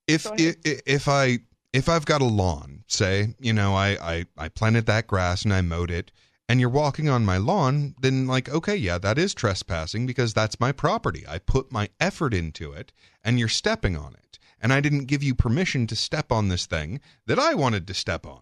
[0.07, 1.39] if Go i- i- if I
[1.73, 5.53] if I've got a lawn, say, you know, I, I I planted that grass and
[5.53, 6.11] I mowed it,
[6.47, 10.59] and you're walking on my lawn, then like, okay, yeah, that is trespassing because that's
[10.59, 11.25] my property.
[11.27, 12.91] I put my effort into it,
[13.23, 16.65] and you're stepping on it, and I didn't give you permission to step on this
[16.65, 18.41] thing that I wanted to step on.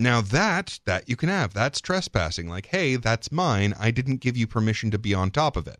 [0.00, 2.48] Now that that you can have, that's trespassing.
[2.48, 3.74] Like, hey, that's mine.
[3.78, 5.78] I didn't give you permission to be on top of it.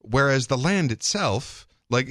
[0.00, 2.08] Whereas the land itself, like,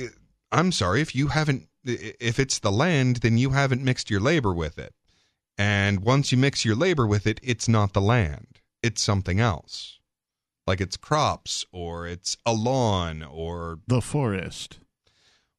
[0.49, 4.53] I'm sorry if you haven't, if it's the land, then you haven't mixed your labor
[4.53, 4.93] with it.
[5.57, 9.99] And once you mix your labor with it, it's not the land, it's something else.
[10.65, 14.79] Like it's crops or it's a lawn or the forest.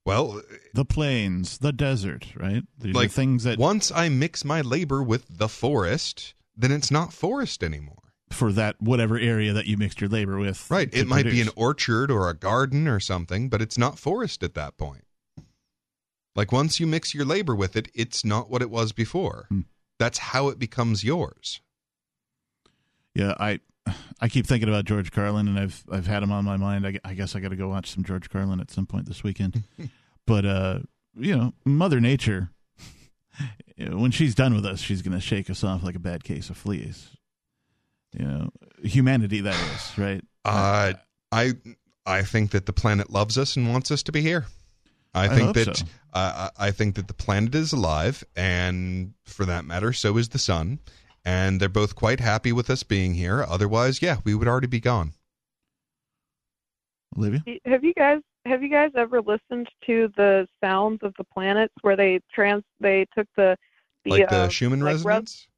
[0.08, 0.40] Well,
[0.72, 2.62] the plains, the desert, right?
[2.78, 6.90] These are like things that once I mix my labor with the forest, then it's
[6.90, 8.14] not forest anymore.
[8.30, 10.70] for that whatever area that you mixed your labor with.
[10.70, 10.88] Right.
[10.94, 14.54] It might be an orchard or a garden or something, but it's not forest at
[14.54, 15.04] that point.
[16.34, 19.44] Like once you mix your labor with it, it's not what it was before.
[19.50, 19.60] Hmm.
[19.98, 21.60] That's how it becomes yours.
[23.14, 23.60] Yeah, I
[24.20, 26.86] I keep thinking about George Carlin, and I've I've had him on my mind.
[26.86, 29.22] I, I guess I got to go watch some George Carlin at some point this
[29.22, 29.64] weekend.
[30.26, 30.80] but uh,
[31.14, 32.50] you know, Mother Nature,
[33.78, 36.50] when she's done with us, she's going to shake us off like a bad case
[36.50, 37.10] of fleas.
[38.12, 38.50] You know,
[38.82, 40.24] humanity that is right.
[40.44, 40.94] Uh,
[41.32, 41.54] I
[42.06, 44.46] I think that the planet loves us and wants us to be here.
[45.14, 45.84] I I think hope that so.
[46.12, 50.30] uh, I I think that the planet is alive, and for that matter, so is
[50.30, 50.78] the sun.
[51.24, 53.44] And they're both quite happy with us being here.
[53.46, 55.12] Otherwise, yeah, we would already be gone.
[57.16, 61.74] Olivia, Have you guys have you guys ever listened to the sounds of the planets
[61.82, 63.56] where they trans they took the
[64.04, 65.48] the like the uh, Schumann like res- resonance.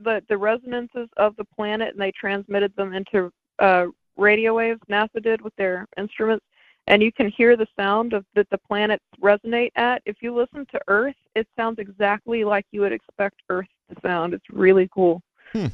[0.00, 4.80] the the resonances of the planet and they transmitted them into uh, radio waves.
[4.90, 6.44] NASA did with their instruments,
[6.86, 10.02] and you can hear the sound of that the planets resonate at.
[10.04, 14.34] If you listen to Earth, it sounds exactly like you would expect Earth to sound.
[14.34, 15.22] It's really cool.
[15.52, 15.66] Hmm.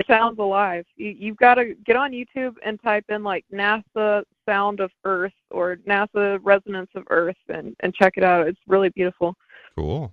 [0.00, 0.84] It sounds alive.
[0.96, 5.32] You, you've got to get on YouTube and type in like NASA sound of Earth
[5.50, 8.46] or NASA resonance of Earth and and check it out.
[8.48, 9.34] It's really beautiful.
[9.76, 10.12] Cool.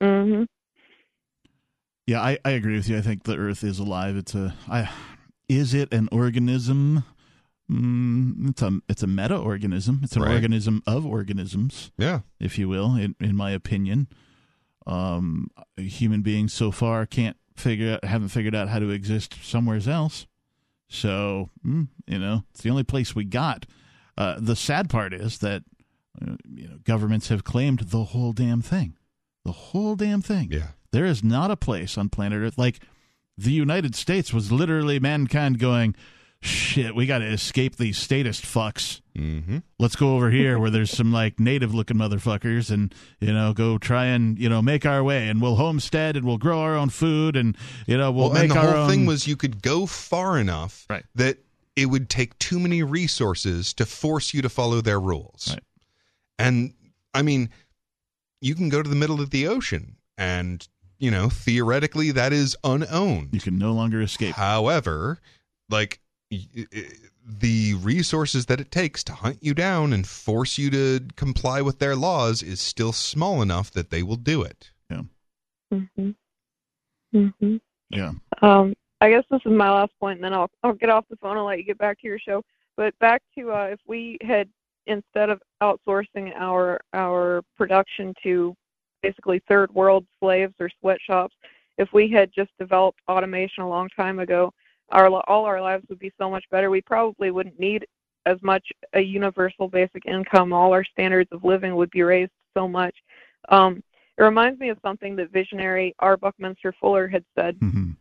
[0.00, 0.44] hmm
[2.06, 2.96] yeah, I, I agree with you.
[2.96, 4.16] I think the Earth is alive.
[4.16, 4.90] It's a I
[5.48, 7.04] is it an organism?
[7.70, 10.00] Mm, it's a it's a meta organism.
[10.02, 10.34] It's an Right.
[10.34, 11.92] organism of organisms.
[11.98, 12.20] Yeah.
[12.40, 14.08] if you will, in in my opinion.
[14.86, 19.80] Um, human beings so far can't figure out, haven't figured out how to exist somewhere
[19.86, 20.26] else.
[20.88, 23.66] So mm, you know, it's the only place we got.
[24.16, 25.62] Uh, the sad part is that
[26.20, 28.96] uh, you know governments have claimed the whole damn thing,
[29.44, 30.48] the whole damn thing.
[30.50, 32.80] Yeah, there is not a place on planet Earth like
[33.38, 35.94] the United States was literally mankind going,
[36.40, 39.00] shit, we got to escape these statist fucks.
[39.18, 39.58] Mm-hmm.
[39.78, 43.76] Let's go over here where there's some like native looking motherfuckers and, you know, go
[43.78, 46.88] try and, you know, make our way and we'll homestead and we'll grow our own
[46.88, 47.56] food and,
[47.86, 48.88] you know, we'll well, make and the whole own.
[48.90, 51.04] thing was you could go far enough Right.
[51.16, 51.38] that
[51.74, 55.48] it would take too many resources to force you to follow their rules.
[55.50, 55.62] Right.
[56.38, 56.74] And
[57.12, 57.50] I mean,
[58.40, 60.66] you can go to the middle of the ocean and,
[60.98, 63.30] you know, theoretically that is unowned.
[63.32, 64.34] You can no longer escape.
[64.36, 65.18] However,
[65.68, 66.00] like
[67.28, 71.78] the resources that it takes to hunt you down and force you to comply with
[71.78, 74.70] their laws is still small enough that they will do it.
[74.90, 75.02] Yeah.
[75.70, 76.14] Mhm.
[77.14, 77.60] Mhm.
[77.90, 78.12] Yeah.
[78.40, 81.16] Um, I guess this is my last point, and then I'll I'll get off the
[81.16, 82.42] phone and let you get back to your show.
[82.76, 84.48] But back to uh, if we had
[84.86, 88.56] instead of outsourcing our our production to
[89.02, 91.36] basically third world slaves or sweatshops,
[91.76, 94.52] if we had just developed automation a long time ago,
[94.90, 96.70] our all our lives would be so much better.
[96.70, 97.86] We probably wouldn't need
[98.26, 100.52] as much a universal basic income.
[100.52, 102.94] All our standards of living would be raised so much.
[103.48, 103.82] Um,
[104.16, 106.16] it reminds me of something that visionary R.
[106.16, 107.92] Buckminster Fuller had said Mm-hmm.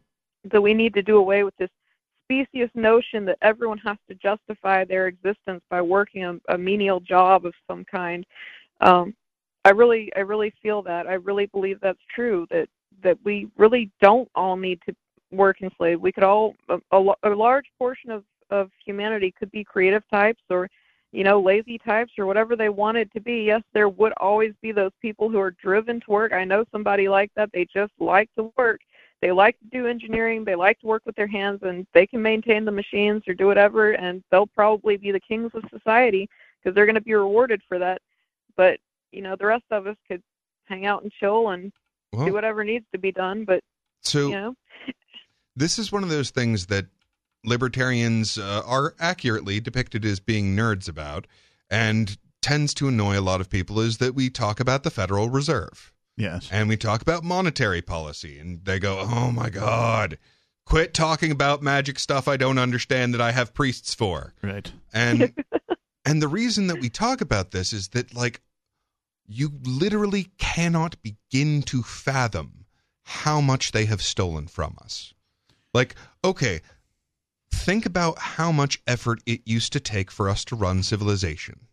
[0.50, 1.70] that we need to do away with this
[2.24, 7.46] specious notion that everyone has to justify their existence by working a, a menial job
[7.46, 8.26] of some kind.
[8.82, 9.16] Um,
[9.64, 11.08] I really, I really feel that.
[11.08, 12.48] I really believe that's true.
[12.50, 12.68] That
[13.04, 14.96] that we really don't all need to
[15.32, 16.02] work enslaved.
[16.02, 16.80] We could all, a,
[17.24, 20.70] a, large portion of of humanity could be creative types or
[21.12, 23.44] you know, lazy types or whatever they wanted to be.
[23.44, 26.34] Yes, there would always be those people who are driven to work.
[26.34, 27.50] I know somebody like that.
[27.54, 28.82] They just like to work.
[29.22, 32.22] they like to do engineering, they like to work with their hands, and they can
[32.22, 36.76] maintain the machines or do whatever, and they'll probably be the kings of society because
[36.76, 38.02] they're going to be rewarded for that.
[38.56, 38.80] But
[39.12, 40.22] you know, the rest of us could
[40.66, 41.72] hang out and chill and
[42.12, 43.46] Well- do whatever needs to be done.
[43.46, 43.64] But
[44.02, 44.56] So you know,
[45.58, 46.86] this is one of those things that
[47.44, 51.26] libertarians uh, are accurately depicted as being nerds about
[51.70, 55.30] and tends to annoy a lot of people is that we talk about the Federal
[55.30, 55.92] Reserve.
[56.16, 56.50] Yes.
[56.52, 60.18] And we talk about monetary policy and they go, "Oh my god,
[60.66, 64.72] quit talking about magic stuff I don't understand that I have priests for." Right.
[64.94, 65.34] And
[66.06, 68.42] and the reason that we talk about this is that like
[69.28, 72.66] you literally cannot begin to fathom
[73.04, 75.14] how much they have stolen from us.
[75.74, 76.62] Like, okay,
[77.52, 81.68] think about how much effort it used to take for us to run civilization.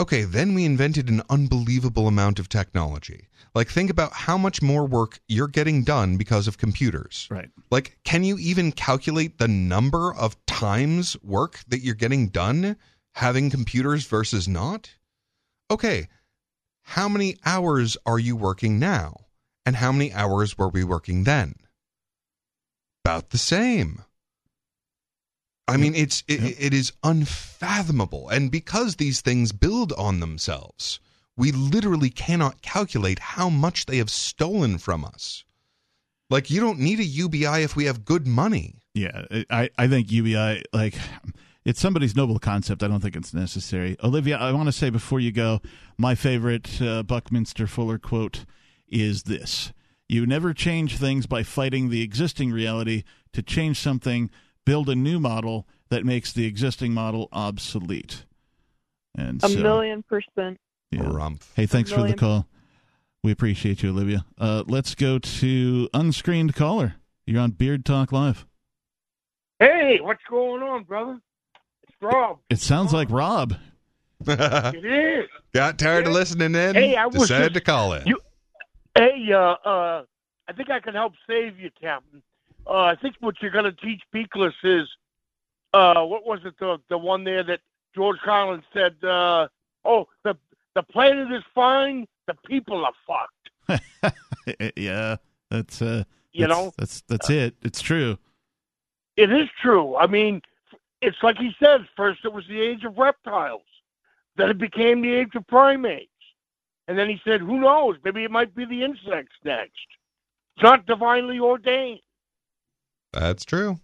[0.00, 3.28] Okay, then we invented an unbelievable amount of technology.
[3.54, 7.28] Like, think about how much more work you're getting done because of computers.
[7.30, 7.50] Right.
[7.70, 12.76] Like, can you even calculate the number of times work that you're getting done
[13.14, 14.90] having computers versus not?
[15.70, 16.08] Okay,
[16.82, 19.26] how many hours are you working now?
[19.66, 21.56] And how many hours were we working then?
[23.10, 24.04] About the same.
[25.66, 31.00] I mean, it's it, it is unfathomable, and because these things build on themselves,
[31.36, 35.44] we literally cannot calculate how much they have stolen from us.
[36.28, 38.76] Like, you don't need a UBI if we have good money.
[38.94, 40.94] Yeah, I, I think UBI like
[41.64, 42.84] it's somebody's noble concept.
[42.84, 43.96] I don't think it's necessary.
[44.04, 45.60] Olivia, I want to say before you go,
[45.98, 48.44] my favorite uh, Buckminster Fuller quote
[48.88, 49.72] is this:
[50.10, 53.04] "You never change things by fighting the existing reality.
[53.32, 54.28] To change something,
[54.66, 58.24] build a new model that makes the existing model obsolete."
[59.16, 60.58] And a so, million percent.
[60.90, 61.30] yeah.
[61.54, 62.46] Hey, thanks for the call.
[63.22, 64.24] We appreciate you, Olivia.
[64.38, 66.94] Uh, let's go to unscreened caller.
[67.26, 68.46] You're on Beard Talk Live.
[69.58, 71.20] Hey, what's going on, brother?
[71.82, 72.38] It's Rob.
[72.48, 73.54] It sounds like Rob.
[74.26, 75.28] It is.
[75.52, 76.74] Got tired of listening in?
[76.74, 78.06] Hey, I was decided just- to call in.
[78.06, 78.18] You,
[78.94, 79.38] hey, uh,
[79.68, 80.04] uh,
[80.48, 82.22] I think I can help save you, Captain.
[82.66, 84.88] Uh, I think what you're going to teach Peakless is,
[85.72, 87.60] uh, what was it, the the one there that
[87.94, 89.48] George Carlin said, uh,
[89.84, 90.36] oh, the
[90.74, 94.14] the planet is fine, the people are fucked.
[94.76, 95.16] yeah,
[95.50, 96.72] that's uh, You that's- know?
[96.78, 97.54] that's that's it.
[97.62, 98.18] It's true.
[99.16, 99.96] It is true.
[99.96, 100.40] I mean,
[101.02, 101.86] it's like he said.
[101.96, 103.62] First, it was the age of reptiles.
[104.36, 106.09] Then it became the age of primates.
[106.90, 107.98] And then he said, "Who knows?
[108.04, 109.86] Maybe it might be the insects next.
[110.56, 112.00] It's not divinely ordained."
[113.12, 113.78] That's true.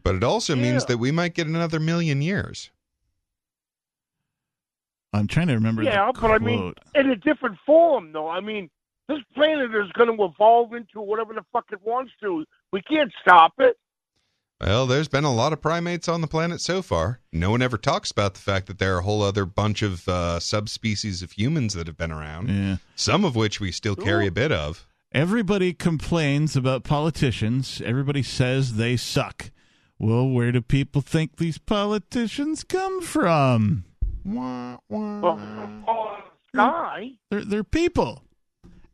[0.00, 2.70] But it also means that we might get another million years.
[5.12, 5.82] I'm trying to remember.
[5.82, 8.28] yeah, the but I mean, in a different form, though.
[8.28, 8.70] I mean,
[9.08, 12.44] this planet is going to evolve into whatever the fuck it wants to.
[12.70, 13.76] We can't stop it.
[14.62, 17.18] Well, there's been a lot of primates on the planet so far.
[17.32, 20.08] No one ever talks about the fact that there are a whole other bunch of
[20.08, 22.48] uh, subspecies of humans that have been around.
[22.48, 22.76] Yeah.
[22.94, 24.86] Some of which we still carry a bit of.
[25.10, 27.82] Everybody complains about politicians.
[27.84, 29.50] Everybody says they suck.
[29.98, 33.84] Well, where do people think these politicians come from?
[34.24, 36.18] Well, oh,
[36.54, 37.12] sky.
[37.30, 38.22] They're they're people,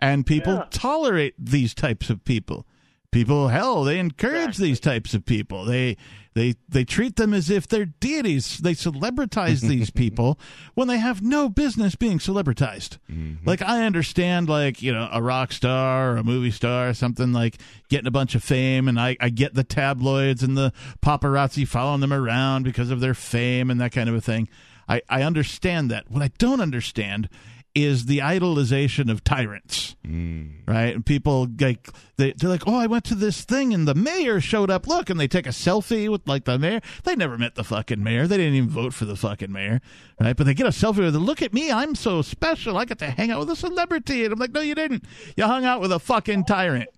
[0.01, 0.65] and people Yeah.
[0.71, 2.67] tolerate these types of people.
[3.11, 5.65] People, hell, they encourage these types of people.
[5.65, 5.97] They
[6.35, 8.59] they they treat them as if they're deities.
[8.59, 10.39] They celebritize these people
[10.75, 12.99] when they have no business being celebritized.
[13.11, 13.47] Mm-hmm.
[13.47, 17.33] Like I understand, like you know, a rock star or a movie star or something
[17.33, 17.57] like
[17.89, 20.73] getting a bunch of fame, and I I get the tabloids and the
[21.03, 24.49] paparazzi following them around because of their fame and that kind of a thing.
[24.87, 26.11] I I understand that.
[26.11, 27.29] What I don't understand
[27.75, 30.49] is the idolization of tyrants, hmm.
[30.67, 30.95] right?
[30.95, 34.41] And people like they, they're like, "Oh, I went to this thing and the mayor
[34.41, 34.87] showed up.
[34.87, 36.81] Look!" And they take a selfie with like the mayor.
[37.05, 38.27] They never met the fucking mayor.
[38.27, 39.81] They didn't even vote for the fucking mayor,
[40.21, 40.37] right?
[40.37, 41.71] But they get a selfie with, "Look at me!
[41.71, 42.77] I'm so special.
[42.77, 45.05] I get to hang out with a celebrity." And I'm like, "No, you didn't.
[45.37, 46.89] You hung out with a fucking tyrant."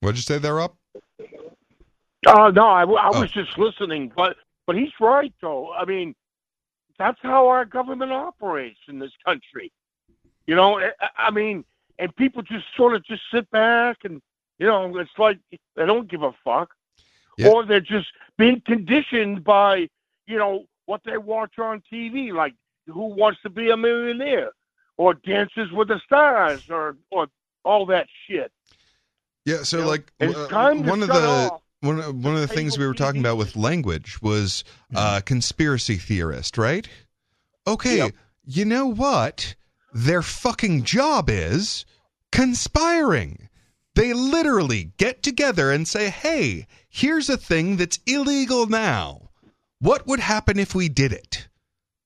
[0.00, 0.76] What'd you say there, up?
[2.26, 3.20] Oh no, I, I Oh.
[3.20, 4.36] was just listening, but
[4.66, 5.72] but he's right though.
[5.72, 6.14] I mean,
[6.98, 9.72] that's how our government operates in this country.
[10.46, 10.80] You know,
[11.16, 11.64] I, mean,
[11.98, 14.20] and people just sort of just sit back and
[14.58, 15.38] you know, it's like
[15.76, 16.70] they don't give a fuck,
[17.44, 19.88] or they're just being conditioned by
[20.26, 22.54] you know what they watch on TV, like
[22.86, 24.50] Who Wants to Be a Millionaire,
[24.96, 27.28] or Dances with the Stars, or or
[27.64, 28.50] all that shit.
[29.44, 32.76] Yeah, so like it's uh, one of the off one of- one of the things
[32.78, 36.88] we were talking about with language was uh, conspiracy theorist, right?
[37.66, 37.96] Okay,
[38.44, 39.54] you know what?
[39.92, 41.84] Their fucking job is
[42.32, 43.48] conspiring.
[43.94, 49.30] They literally get together and say, hey, here's a thing that's illegal now.
[49.80, 51.48] What would happen if we did it?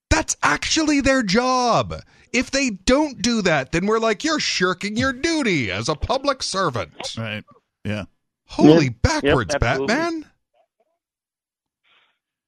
[0.09, 1.93] That's actually their job.
[2.31, 6.41] If they don't do that, then we're like, you're shirking your duty as a public
[6.43, 7.15] servant.
[7.17, 7.43] Right.
[7.83, 8.05] Yeah.
[8.47, 9.01] Holy Yep.
[9.01, 9.61] backwards, Yep.
[9.61, 10.25] Batman.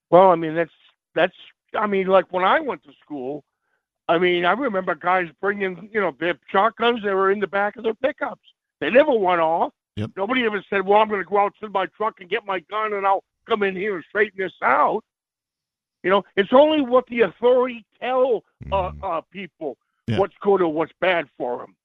[0.09, 0.71] Well, I mean that's
[1.13, 1.35] that's
[1.73, 3.43] I mean like when I went to school,
[4.07, 7.03] I mean I remember guys bringing you know their shotguns.
[7.03, 8.47] They were in the back of their pickups.
[8.79, 9.73] They never went off.
[9.95, 10.11] Yep.
[10.15, 12.59] Nobody ever said, "Well, I'm going to go out to my truck and get my
[12.59, 15.03] gun and I'll come in here and straighten this out."
[16.03, 20.19] You know, it's only what the authority tell uh, uh, people Yeah.
[20.19, 21.75] what's good or what's bad for them.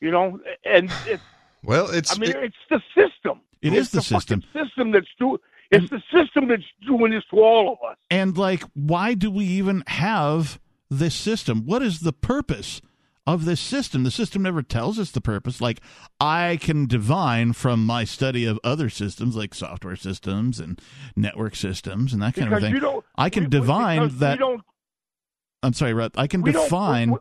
[0.00, 1.24] You know, and it's
[1.64, 3.40] Well, it's I mean, it- it's the system.
[3.62, 4.42] It it's is the system.
[4.52, 5.38] system that's doing.
[5.70, 7.96] It's the system that's doing this to all of us.
[8.10, 10.60] And like, why do we even have
[10.90, 11.64] this system?
[11.64, 12.82] What is the purpose
[13.26, 14.04] of this system?
[14.04, 15.60] The system never tells us the purpose.
[15.62, 15.80] Like,
[16.20, 20.78] I can divine from my study of other systems, like software systems and
[21.16, 23.00] network systems and that kind Because of thing.
[23.16, 24.38] I can we- divine that.
[25.62, 26.12] I'm sorry, Rut.
[26.16, 27.14] I can we don't- define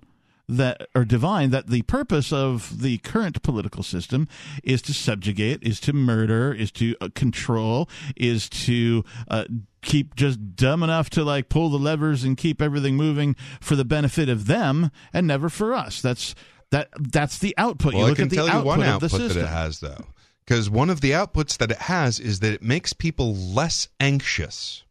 [0.57, 4.27] that are divine that the purpose of the current political system
[4.64, 9.45] is to subjugate, is to murder, is to uh, control, is to uh,
[9.82, 13.85] keep just dumb enough to like pull the levers and keep everything moving for the
[13.85, 16.01] benefit of them and never for us.
[16.01, 16.35] That's
[16.72, 16.90] that.
[16.99, 17.93] That's the output.
[17.93, 19.17] Well, you I look can at the tell you output one of the output that
[19.17, 19.43] system.
[19.43, 20.06] it has, though.
[20.45, 24.83] Because one of the outputs that it has is that it makes people less anxious.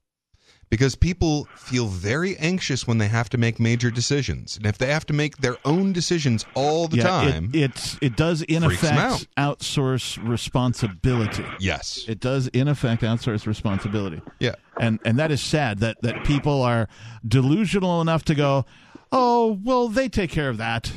[0.73, 4.57] Because people feel very anxious when they have to make major decisions.
[4.57, 7.99] And if they have to make their own decisions all the yeah, time, It, it's
[8.01, 11.45] it does in effect outsource responsibility.
[11.61, 14.23] Yes, it does in effect outsource responsibility.
[14.41, 16.89] Yeah, and and that is sad that that people are
[17.29, 18.65] delusional enough to go,
[19.13, 20.91] oh well, they take care of that.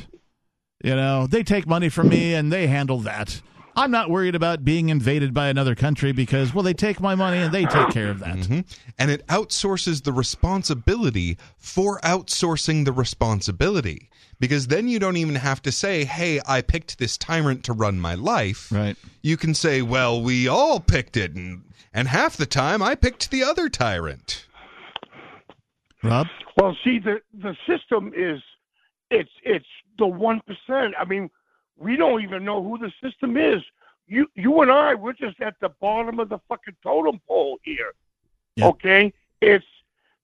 [0.82, 3.42] You know, they take money from me and they handle that.
[3.76, 7.38] I'm not worried about being invaded by another country because well, they take my money
[7.38, 8.36] and they take care of that.
[8.36, 8.64] Mhm.
[8.98, 14.08] and it outsources the responsibility for outsourcing the responsibility.
[14.38, 17.98] Because then you don't even have to say, hey, I picked this tyrant to run
[18.00, 18.70] my life.
[18.70, 18.96] Right.
[19.22, 21.62] You can say, well, we all picked it, and,
[21.94, 24.46] and half the time I picked the other tyrant.
[26.02, 26.26] Rob?
[26.56, 28.42] Well, see, the the system is
[29.10, 29.66] it's it's
[29.98, 30.94] the one percent.
[30.98, 31.30] I mean,
[31.78, 33.62] we don't even know who the system is.
[34.06, 37.92] You you and I, we're just at the bottom of the fucking totem pole here.
[38.60, 39.66] Okay, it's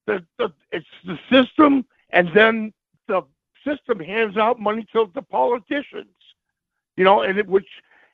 [0.07, 2.73] the, the it's the system, and then
[3.09, 3.23] the
[3.67, 6.09] system hands out money to the politicians.
[6.97, 7.69] You know, and it, which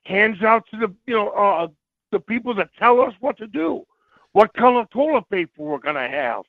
[0.05, 1.69] hands out to the you know uh,
[2.11, 3.85] the people that tell us what to do,
[4.33, 6.45] what color toilet paper we're gonna have.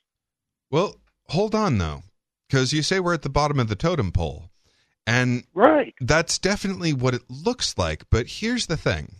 [0.71, 0.95] Well,
[1.27, 2.03] hold on, though,
[2.47, 4.48] because you say we're at the bottom of the totem pole.
[5.09, 5.95] And right.
[5.99, 8.03] that's definitely what it looks like.
[8.11, 9.15] But here's the thing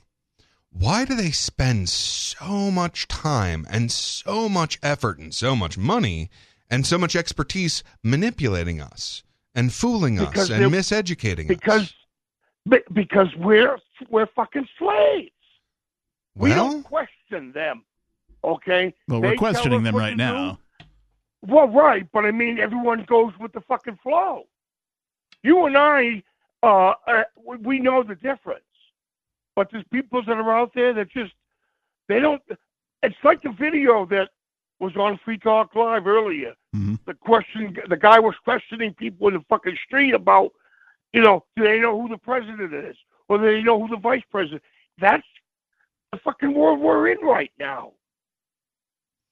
[0.71, 6.29] why do they spend so much time and so much effort and so much money
[6.69, 9.23] and so much expertise manipulating us
[9.55, 11.47] and fooling us and they're- miseducating us?
[11.47, 11.93] because
[12.69, 13.79] be- because we're
[14.11, 15.31] we're fucking slaves.
[16.35, 17.83] we don't question them.
[18.43, 18.93] Okay.
[19.07, 20.59] Well, They we're questioning them right now.
[20.79, 20.85] do.
[21.41, 24.43] Well, right, but I mean, everyone goes with the fucking flow.
[25.43, 26.23] You and I,
[26.63, 28.63] uh, uh, we- we know the difference,
[29.55, 31.33] but there's people that are out there that just
[32.07, 32.41] they don't.
[33.03, 34.29] It's like the video that
[34.79, 36.55] was on Free Talk Live earlier.
[37.05, 40.51] The question, the guy was questioning people in the fucking street about,
[41.13, 42.95] you know, do they know who the president is,
[43.27, 44.61] or do they know who the vice president?
[44.99, 45.25] That's
[46.11, 47.93] the fucking world we're in right now.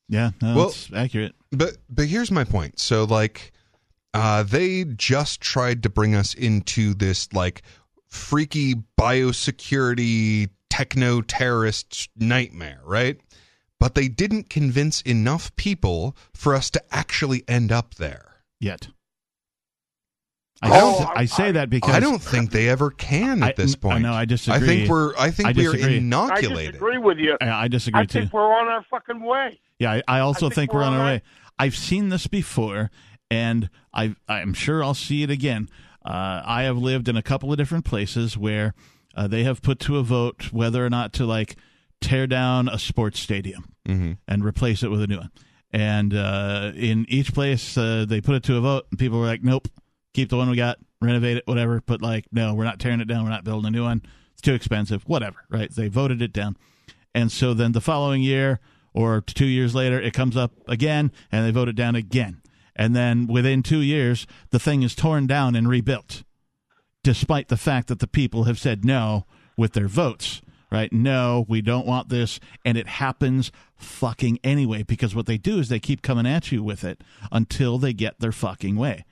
[0.10, 1.36] Yeah, no, Well- that's accurate.
[1.52, 2.80] But but here's my point.
[2.80, 3.52] So like
[4.18, 7.62] uh they just tried to bring us into this like
[8.08, 13.20] freaky biosecurity techno terrorist nightmare, right?
[13.80, 18.42] But they didn't convince enough people for us to actually end up there.
[18.60, 18.88] Yet.
[20.64, 23.54] I, Oh, don't, I say that because I don't think they ever can at I-
[23.62, 24.02] this point.
[24.02, 24.68] know, I I disagree.
[24.68, 25.94] think we're I think I we are disagree.
[25.96, 26.72] I inoculated.
[26.74, 27.38] disagree with you.
[27.40, 28.22] I, I disagree I too.
[28.22, 29.60] think we're on our fucking way.
[29.78, 31.22] Yeah, I, I also I think think, we're we're on our on way.
[31.60, 32.90] I've seen this before,
[33.32, 35.70] and I I'm sure I'll see it again.
[36.06, 38.74] Uh, I have lived in a couple of different places where
[39.16, 41.56] uh, they have put to a vote whether or not to like
[42.00, 44.12] tear down a sports stadium Mm-hmm.
[44.28, 45.32] and replace it with a new one.
[45.72, 49.26] And uh, in each place, uh, they put it to a vote, and people were
[49.26, 49.68] like, "Nope,
[50.14, 53.08] keep the one we got, renovate it, whatever." But like, no, we're not tearing it
[53.08, 53.24] down.
[53.24, 54.02] We're not building a new one.
[54.34, 55.04] It's too expensive.
[55.04, 55.74] Whatever, right?
[55.74, 56.58] They voted it down.
[57.16, 58.60] And so then the following year
[58.94, 62.42] or two years later, it comes up again and they vote it down again.
[62.78, 66.24] And then within two years, the thing is torn down and rebuilt,
[67.04, 69.26] despite the fact that the people have said, no,
[69.58, 70.42] with their votes.
[70.70, 70.92] Right?
[70.92, 75.70] No, we don't want this, and it happens fucking anyway because what they do is
[75.70, 79.06] they keep coming at you with it until they get their fucking way.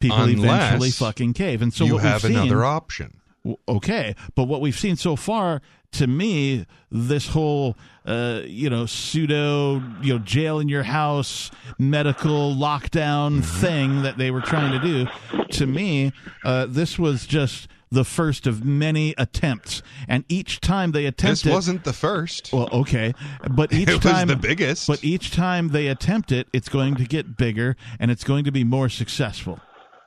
[0.00, 3.20] People Unless eventually fucking cave, and so you what we've have seen- another option.
[3.68, 5.62] Okay but what we've seen so far
[5.96, 7.76] to me this whole
[8.06, 14.30] uh, you know pseudo you know jail in your house medical lockdown thing that they
[14.30, 15.06] were trying to do
[15.50, 16.12] to me
[16.44, 21.46] uh, this was just the first of many attempts and each time they attempt This
[21.46, 22.52] it wasn't the first.
[22.52, 23.12] well okay
[23.50, 24.86] but each It time the biggest.
[24.88, 28.52] but each time they attempt it it's going to get bigger and it's going to
[28.52, 29.60] be more successful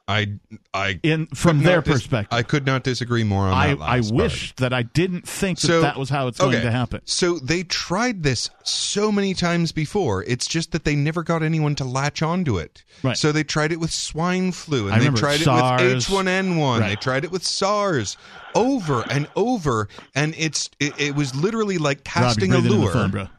[0.10, 0.40] I,
[0.74, 3.82] I in from their dis- perspective I could not disagree more on I, that.
[3.82, 6.72] I wish that I didn't think that So- that was how it's going okay, to
[6.72, 7.02] happen.
[7.06, 10.24] So they tried this so many times before.
[10.24, 12.84] It's just that they never got anyone to latch onto it.
[13.04, 13.16] Right.
[13.16, 15.82] So they tried it with swine flu, and I they tried SARS.
[15.82, 16.80] it with H1N1.
[16.80, 18.18] They tried it with SARS,
[18.56, 22.98] over and over, and it's it, it was literally like casting Robbie, a breathe into
[22.98, 23.30] the lure.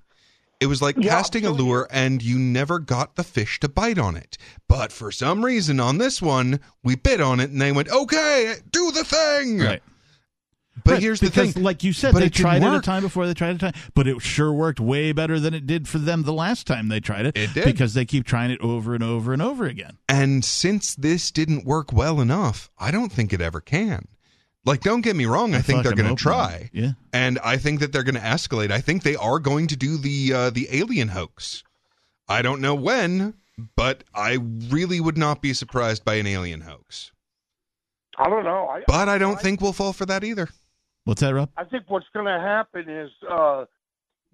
[0.60, 0.66] Phone, bro.
[0.66, 4.16] It was like casting a lure, and you never got the fish to bite on
[4.16, 4.36] it.
[4.68, 8.54] But for some reason, on this one, we bit on it, and they went, "Okay,
[8.70, 9.82] do the thing." Right.
[10.84, 12.80] But Right, here's the because, thing, like you said, but they it tried it a
[12.80, 15.66] time before they tried it a time, but it sure worked way better than it
[15.66, 17.36] did for them the last time they tried it.
[17.36, 17.64] It did.
[17.64, 19.98] because they keep trying it over and over and over again.
[20.08, 24.06] And since this didn't work well enough, I don't think it ever can.
[24.64, 25.54] Like, don't get me wrong.
[25.54, 26.50] I, I think they're going to hope not.
[26.50, 26.70] try.
[26.72, 26.92] Yeah.
[27.12, 28.70] And I think that they're going to escalate.
[28.70, 31.64] I think they are going to do the uh, the alien hoax.
[32.28, 33.34] I don't know when,
[33.74, 37.10] but I really would not be surprised by an alien hoax.
[38.18, 38.68] I don't know.
[38.68, 40.48] I, But I don't think we'll fall for that either.
[41.04, 41.50] What's that, Rob?
[41.56, 43.64] I think what's going to happen is uh,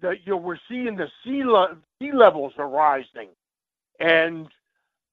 [0.01, 3.29] that you know we're seeing the sea le- sea levels are rising,
[3.99, 4.47] and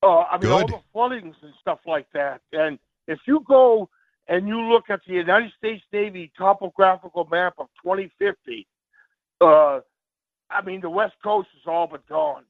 [0.03, 2.41] uh, I mean all the floodings and stuff like that.
[2.53, 3.89] And if you go
[4.29, 8.67] and you look at the United States Navy topographical map of 2050,
[9.41, 9.81] uh,
[10.51, 12.45] I mean the West Coast is all but gone.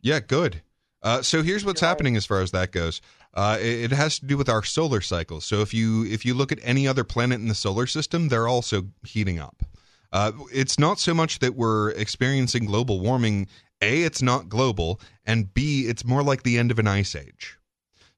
[0.00, 0.62] Yeah, good.
[1.02, 3.00] Uh, so here's what's happening as far as that goes.
[3.32, 5.40] Uh, it, it has to do with our solar cycle.
[5.40, 8.48] So if you if you look at any other planet in the solar system, they're
[8.48, 9.62] also heating up.
[10.12, 13.46] Uh, it's not so much that we're experiencing global warming.
[13.80, 17.56] A, it's not global, and B, it's more like the end of an ice age.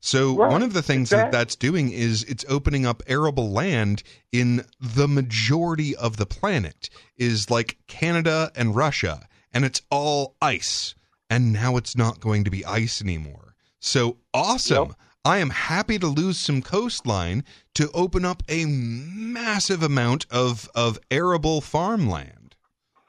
[0.05, 4.03] So Right, one of the things that that's doing is it's opening up arable land
[4.33, 10.97] in the majority of the planet is like Canada and Russia and it's all ice
[11.31, 13.55] and now it's not going to be ice anymore.
[13.79, 14.97] So awesome.
[15.25, 20.99] I am happy to lose some coastline to open up a massive amount of of
[21.13, 22.57] arable farmland.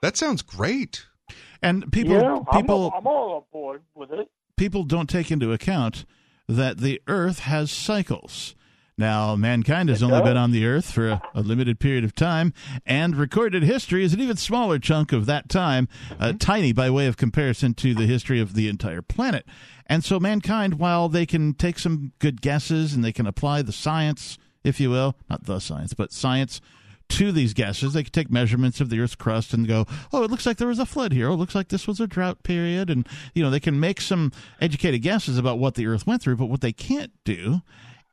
[0.03, 1.07] That sounds great.
[1.59, 4.29] And people, yeah, I'm, people, all, I'm all on board with it.
[4.57, 6.05] people don't take into account
[6.47, 8.55] that the Earth has cycles.
[8.95, 12.53] Now, mankind has only been on the Earth for a, a limited period of time,
[12.85, 15.87] and recorded history is an even smaller chunk of that time,
[16.19, 19.47] uh, tiny by way of comparison to the history of the entire planet.
[19.87, 23.71] And so, mankind, while they can take some good guesses and they can apply the
[23.71, 26.61] science, if you will, not the science, but science
[27.13, 27.93] to these guesses.
[27.93, 30.67] They could take measurements of the Earth's crust and go, "Oh, it looks like there
[30.67, 31.29] was a flood here.
[31.29, 34.01] Oh, it looks like this was a drought period." And you know, they can make
[34.01, 36.37] some educated guesses about what the Earth went through.
[36.37, 37.61] But what they can't do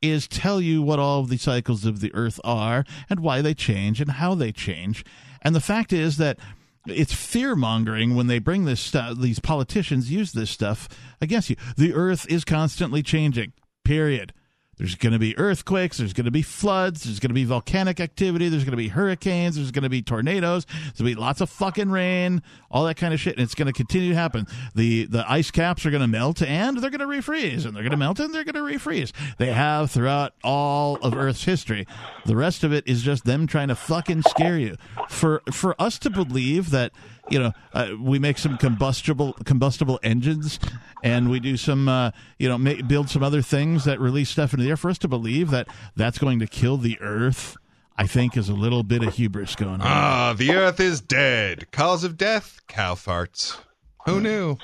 [0.01, 3.53] is tell you what all of the cycles of the Earth are and why they
[3.53, 5.03] change and how they change.
[5.41, 6.39] And the fact is that
[6.87, 9.19] it's fear mongering when they bring this stuff.
[9.19, 10.87] These politicians use this stuff
[11.19, 11.55] against you.
[11.77, 13.53] The Earth is constantly changing.
[13.83, 14.33] Period.
[14.81, 15.99] There's going to be earthquakes.
[15.99, 17.03] There's going to be floods.
[17.03, 18.49] There's going to be volcanic activity.
[18.49, 19.55] There's going to be hurricanes.
[19.55, 20.65] There's going to be tornadoes.
[20.65, 23.35] There's going to be lots of fucking rain, all that kind of shit.
[23.35, 24.47] And it's going to continue to happen.
[24.73, 27.63] The the ice caps are going to melt and they're going to refreeze.
[27.63, 29.11] And they're going to melt and they're going to refreeze.
[29.37, 31.85] They have throughout all of Earth's history.
[32.25, 34.77] The rest of it is just them trying to fucking scare you.
[35.09, 36.91] For for us to believe that
[37.31, 40.59] you know, uh, we make some combustible combustible engines,
[41.03, 44.53] and we do some, uh, you know, ma- build some other things that release stuff
[44.53, 44.77] into the air.
[44.77, 47.57] For us to believe that that's going to kill the Earth,
[47.97, 49.81] I think, is a little bit of hubris going on.
[49.81, 51.71] Ah, the earth is dead.
[51.71, 53.57] Cause of death, cow farts.
[54.05, 54.57] Who knew?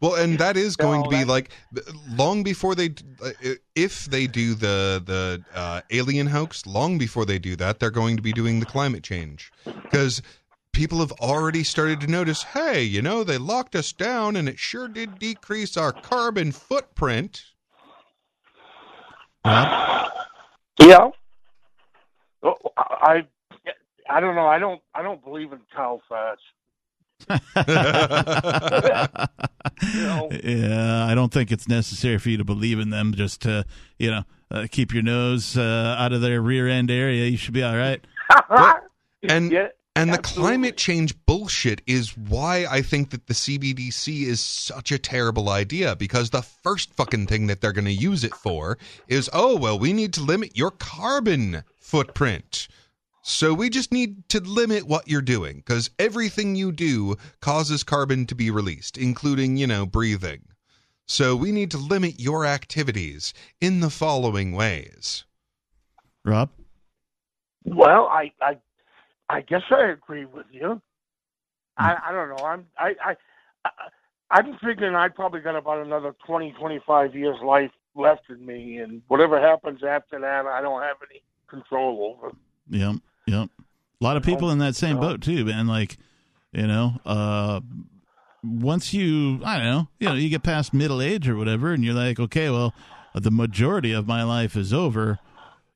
[0.00, 1.50] Well, and that is going to be like
[2.10, 2.90] long before they,
[3.22, 3.30] uh,
[3.74, 8.16] if they do the the uh, alien hoax, long before they do that, they're going
[8.16, 10.20] to be doing the climate change because
[10.74, 12.42] people have already started to notice.
[12.42, 17.44] Hey, you know, they locked us down, and it sure did decrease our carbon footprint.
[19.44, 21.10] Yeah.
[22.42, 23.26] Oh, I,
[24.10, 24.46] I don't know.
[24.46, 24.80] I don't.
[24.94, 26.42] I don't believe in cow fats.
[30.44, 33.64] Yeah, I don't think it's necessary for you to believe in them just to,
[33.98, 37.54] you know, uh, keep your nose uh, out of their rear end area, you should
[37.54, 38.04] be all right.
[39.22, 39.52] and
[39.96, 44.98] and the climate change bullshit is why I think that the CBDC is such a
[44.98, 49.30] terrible idea because the first fucking thing that they're going to use it for is
[49.32, 52.66] oh well we need to limit your carbon footprint.
[53.22, 58.26] So we just need to limit what you're doing cuz everything you do causes carbon
[58.26, 60.48] to be released including, you know, breathing.
[61.06, 65.24] So we need to limit your activities in the following ways.
[66.24, 66.50] Rob?
[67.64, 68.56] Well, I, I,
[69.34, 70.80] I guess I agree with you.
[71.76, 72.44] I, I don't know.
[72.44, 73.16] I'm, I, I,
[73.64, 73.70] I,
[74.30, 79.02] I'm thinking I probably got about another 20, 25 years life left in me, and
[79.08, 82.32] whatever happens after that, I don't have any control over.
[82.70, 82.96] Yep,
[83.26, 83.48] yep.
[84.00, 85.66] A lot of people in that same boat too, man.
[85.66, 85.96] Like,
[86.52, 87.60] you know, uh,
[88.44, 91.84] once you, I don't know, you know, you get past middle age or whatever, and
[91.84, 92.72] you're like, okay, well,
[93.14, 95.18] the majority of my life is over.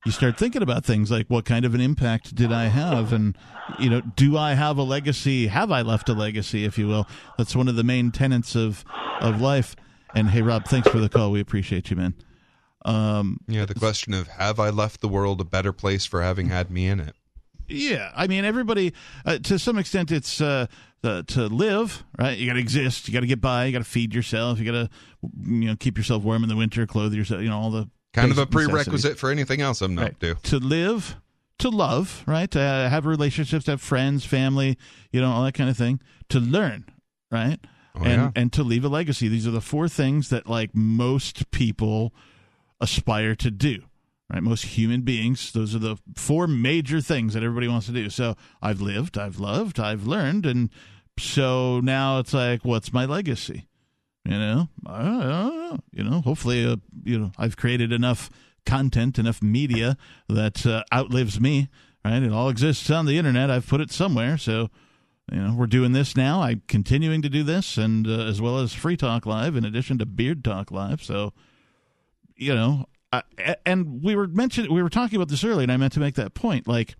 [0.04, 3.36] You start thinking about things like, what kind of an impact did I have, and
[3.78, 5.48] you know, do I have a legacy?
[5.48, 7.06] Have I left a legacy, if you will?
[7.36, 8.84] That's one of the main tenets of
[9.20, 9.74] of life.
[10.14, 11.32] And hey, Rob, thanks for the call.
[11.32, 12.14] We appreciate you, man.
[12.84, 16.48] Um, Yeah, the question of have I left the world a better place for having
[16.48, 17.14] had me in it?
[17.66, 18.94] Yeah, I mean, everybody
[19.26, 20.68] uh, to some extent, it's uh,
[21.02, 22.38] the, to live, right?
[22.38, 23.08] You got to exist.
[23.08, 23.66] You got to get by.
[23.66, 24.58] You got to feed yourself.
[24.58, 24.90] You got to,
[25.44, 27.42] you know, keep yourself warm in the winter, clothe yourself.
[27.42, 30.18] You know, all the Kind of a prerequisite for anything else I'm not Right.
[30.18, 30.34] do.
[30.44, 31.16] to live,
[31.58, 32.50] to love, right?
[32.50, 34.76] To have relationships, to have friends, family,
[35.12, 36.00] you know, all that kind of thing.
[36.30, 36.84] To learn,
[37.30, 37.58] right?
[37.94, 38.30] Oh, and yeah.
[38.34, 39.28] and to leave a legacy.
[39.28, 42.12] These are the four things that like most people
[42.80, 43.82] aspire to do.
[44.30, 45.52] Right, most human beings.
[45.52, 48.10] Those are the four major things that everybody wants to do.
[48.10, 50.68] So I've lived, I've loved, I've learned, and
[51.18, 53.67] so now it's like, what's my legacy?
[54.28, 55.78] You know, don't know.
[55.90, 58.28] You know, hopefully, uh, you know, I've created enough
[58.66, 59.96] content, enough media
[60.28, 61.68] that uh, outlives me.
[62.04, 63.50] Right, it all exists on the internet.
[63.50, 64.36] I've put it somewhere.
[64.36, 64.68] So,
[65.32, 66.42] you know, we're doing this now.
[66.42, 69.96] I'm continuing to do this, and uh, as well as Free Talk Live, in addition
[69.98, 71.02] to Beard Talk Live.
[71.02, 71.32] So,
[72.36, 73.22] you know, I,
[73.64, 76.16] and we were mentioning, we were talking about this earlier, and I meant to make
[76.16, 76.68] that point.
[76.68, 76.96] Like,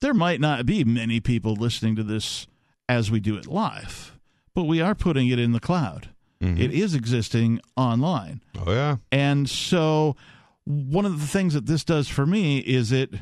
[0.00, 2.46] there might not be many people listening to this
[2.86, 4.18] as we do it live,
[4.54, 6.10] but we are putting it in the cloud.
[6.44, 6.60] Mm-hmm.
[6.60, 8.42] It is existing online.
[8.58, 8.96] Oh yeah.
[9.10, 10.16] And so
[10.64, 13.14] one of the things that this does for me is it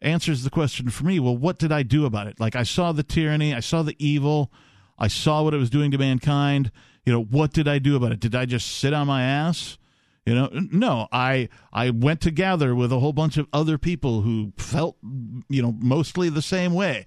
[0.00, 2.40] answers the question for me, well, what did I do about it?
[2.40, 4.50] Like I saw the tyranny, I saw the evil,
[4.98, 6.70] I saw what it was doing to mankind.
[7.04, 8.20] You know, what did I do about it?
[8.20, 9.78] Did I just sit on my ass?
[10.26, 14.20] You know, no, I I went to gather with a whole bunch of other people
[14.20, 14.96] who felt,
[15.48, 17.06] you know, mostly the same way.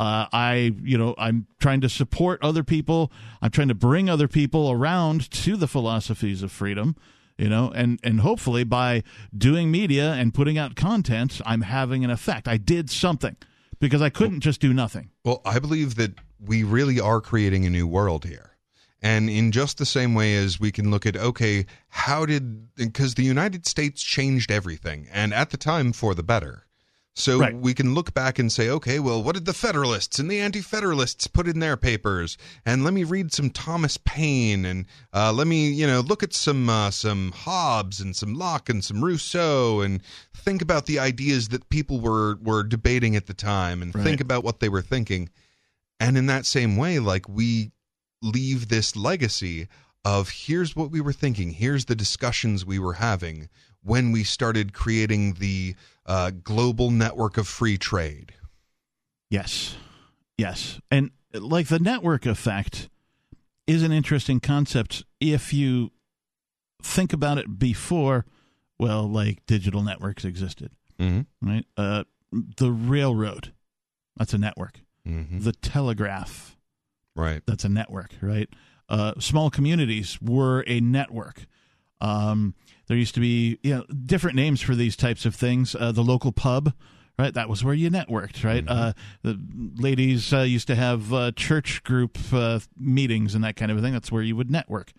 [0.00, 3.12] Uh, I, you know, I'm trying to support other people.
[3.42, 6.96] I'm trying to bring other people around to the philosophies of freedom,
[7.36, 9.02] you know, and and hopefully by
[9.36, 12.48] doing media and putting out content, I'm having an effect.
[12.48, 13.36] I did something
[13.78, 15.10] because I couldn't just do nothing.
[15.22, 18.56] Well, I believe that we really are creating a new world here.
[19.02, 23.16] And in just the same way as we can look at, okay, how did, because
[23.16, 26.64] the United States changed everything, and at the time for the better.
[27.16, 27.54] So Right.
[27.54, 30.60] we can look back and say, okay, well, what did the Federalists and the Anti
[30.60, 32.38] Federalists put in their papers?
[32.64, 36.32] And let me read some Thomas Paine, and uh, let me, you know, look at
[36.32, 40.00] some uh, some Hobbes and some Locke and some Rousseau, and
[40.32, 44.04] think about the ideas that people were were debating at the time, and Right.
[44.04, 45.30] think about what they were thinking.
[45.98, 47.72] And in that same way, like we
[48.22, 49.66] leave this legacy
[50.04, 53.48] of here's what we were thinking, here's the discussions we were having
[53.82, 55.74] when we started creating the
[56.10, 58.32] uh, global network of free trade.
[59.30, 59.76] Yes.
[60.36, 60.80] Yes.
[60.90, 62.88] And like the network effect
[63.66, 65.92] is an interesting concept if you
[66.82, 68.24] think about it before,
[68.78, 71.48] well, like digital networks existed, Mm-hmm.
[71.48, 71.64] right?
[71.76, 72.04] Uh,
[72.56, 73.52] the railroad,
[74.16, 74.80] that's a network.
[75.06, 75.40] Mm-hmm.
[75.40, 76.56] The telegraph,
[77.14, 77.42] Right.
[77.46, 78.48] that's a network, right?
[78.88, 81.46] Uh, small communities were a network.
[82.00, 82.54] Um,
[82.90, 85.76] there used to be you know different names for these types of things.
[85.76, 86.72] Uh, the local pub,
[87.20, 87.32] right?
[87.32, 88.64] That was where you networked, right?
[88.68, 89.38] Uh, the
[89.76, 93.80] ladies uh, used to have uh, church group uh, meetings and that kind of a
[93.80, 93.92] thing.
[93.92, 94.90] That's where you would network.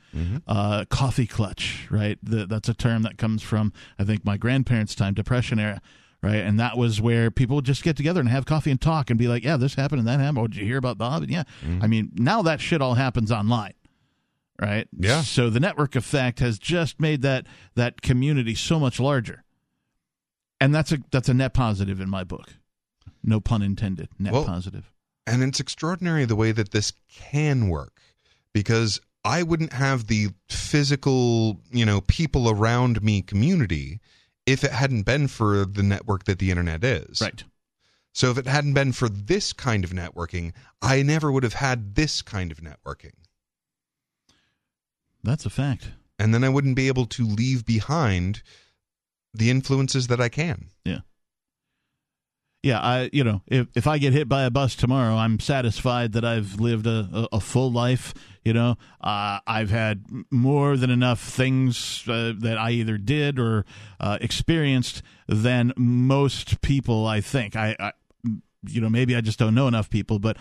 [0.48, 2.18] Uh, coffee clutch, right?
[2.24, 5.82] The, that's a term that comes from I think my grandparents' time, Depression era.
[6.24, 9.10] Right, and that was where people would just get together and have coffee and talk
[9.10, 10.38] and be like, "Yeah, this happened and that happened.
[10.38, 11.44] Oh, did you hear about Bob?" And yeah,
[11.82, 13.74] I mean, now that shit all happens online
[14.62, 14.88] right?
[14.98, 15.22] Yeah.
[15.22, 19.44] So the network effect has just made that that community so much larger,
[20.60, 22.54] and that's a that's a net positive in my book.
[23.24, 24.10] No pun intended.
[24.20, 24.92] Net Well, positive.
[25.28, 28.00] And it's extraordinary the way that this can work
[28.54, 34.00] because I wouldn't have the physical, you know, people around me community
[34.46, 37.22] if it hadn't been for the network that the internet is.
[37.22, 37.44] Right.
[38.14, 41.96] So if it hadn't been for this kind of networking, I never would have had
[41.96, 43.14] this kind of networking.
[45.24, 45.92] That's a fact.
[46.20, 48.44] And then I wouldn't be able to leave behind
[49.34, 50.68] the influences that I can.
[50.86, 51.00] Yeah.
[52.64, 56.12] Yeah, I you know if if I get hit by a bus tomorrow, I'm satisfied
[56.12, 58.14] that I've lived a, a, a full life.
[58.46, 63.66] You know, uh, I've had more than enough things uh, that I either did or
[64.00, 67.08] uh, experienced than most people.
[67.08, 67.92] I think I, I,
[68.68, 70.38] you know, maybe I just don't know enough people, but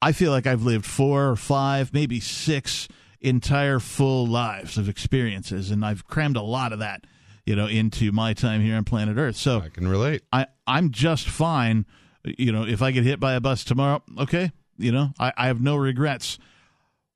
[0.00, 2.88] I feel like I've lived four or five, maybe six
[3.22, 7.06] entire full lives of experiences, and I've crammed a lot of that,
[7.46, 9.36] you know, into my time here on planet Earth.
[9.36, 10.22] So I can relate.
[10.32, 11.86] I I'm just fine.
[12.24, 14.52] You know, if I get hit by a bus tomorrow, okay.
[14.78, 16.38] You know, I, I have no regrets.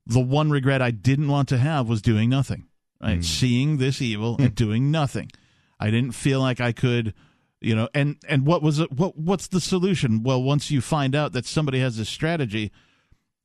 [0.05, 2.67] The one regret I didn't want to have was doing nothing.
[3.01, 3.21] Right, hmm.
[3.21, 4.55] seeing this evil and hmm.
[4.55, 5.29] doing nothing.
[5.79, 7.13] I didn't feel like I could,
[7.61, 7.89] you know.
[7.93, 8.91] And and what was it?
[8.91, 10.23] What what's the solution?
[10.23, 12.71] Well, once you find out that somebody has this strategy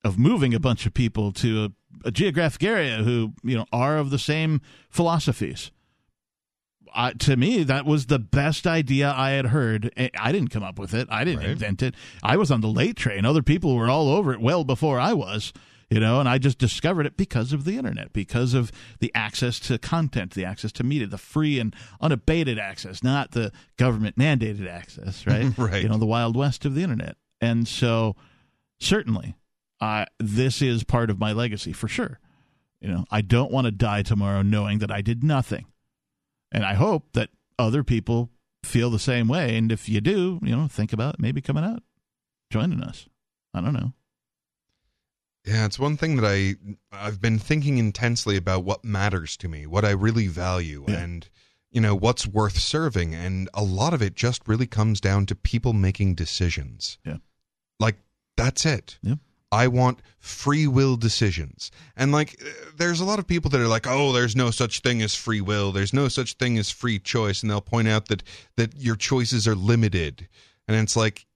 [0.04, 1.72] of moving a bunch of people to
[2.04, 5.70] a, geographic area who you know are of the same philosophies
[6.94, 9.92] uh, to me, that was the best idea I had heard.
[9.96, 11.08] I I didn't come up with it.
[11.10, 11.94] I didn't invent it.
[12.22, 13.24] I was on the late train.
[13.24, 15.52] Other people were all over it well before I was,
[15.90, 19.58] you know, and I just discovered it because of the internet, because of the access
[19.60, 24.68] to content, the access to media, the free and unabated access, not the government mandated
[24.68, 25.52] access, right?
[25.58, 25.82] Right.
[25.82, 27.16] You know, the wild west of the internet.
[27.40, 28.16] And so,
[28.80, 29.36] certainly,
[29.82, 32.20] uh, this is part of my legacy for sure.
[32.80, 35.66] You know, I don't want to die tomorrow knowing that I did nothing.
[36.52, 38.30] And I hope that other people
[38.62, 39.56] feel the same way.
[39.56, 41.82] And if you do, you know, think about maybe coming out,
[42.48, 43.08] joining us.
[43.52, 43.92] I don't know.
[45.44, 46.54] Yeah, it's one thing that I
[46.92, 51.28] I've been thinking intensely about what matters to me, what I really value and
[51.72, 55.34] you know, what's worth serving and a lot of it just really comes down to
[55.34, 56.98] people making decisions.
[57.04, 57.16] Yeah.
[57.80, 57.96] Like
[58.36, 58.98] that's it.
[59.02, 59.16] Yeah.
[59.52, 61.70] I want free will decisions.
[61.94, 62.42] And like
[62.76, 65.42] there's a lot of people that are like, "Oh, there's no such thing as free
[65.42, 65.70] will.
[65.70, 68.22] There's no such thing as free choice." And they'll point out that
[68.56, 70.28] that your choices are limited.
[70.66, 71.26] And it's like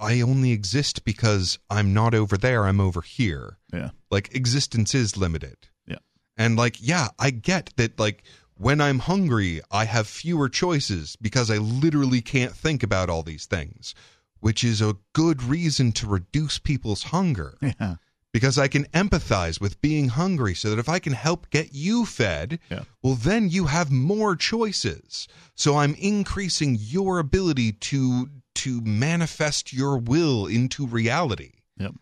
[0.00, 3.58] I only exist because I'm not over there, I'm over here.
[3.72, 3.90] Yeah.
[4.10, 5.56] Like existence is limited.
[5.86, 5.98] Yeah.
[6.38, 8.22] And like, yeah, I get that like
[8.56, 13.46] when I'm hungry, I have fewer choices because I literally can't think about all these
[13.46, 13.94] things,
[14.40, 17.56] which is a good reason to reduce people's hunger.
[17.80, 17.96] Yeah.
[18.32, 22.06] Because I can empathize with being hungry so that if I can help get you
[22.06, 22.60] fed,
[23.02, 25.26] well, then you have more choices.
[25.56, 31.54] So I'm increasing your ability to to manifest your will into reality.
[31.78, 31.94] Yep.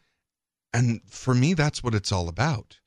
[0.75, 2.79] And for me, that's what it's all about.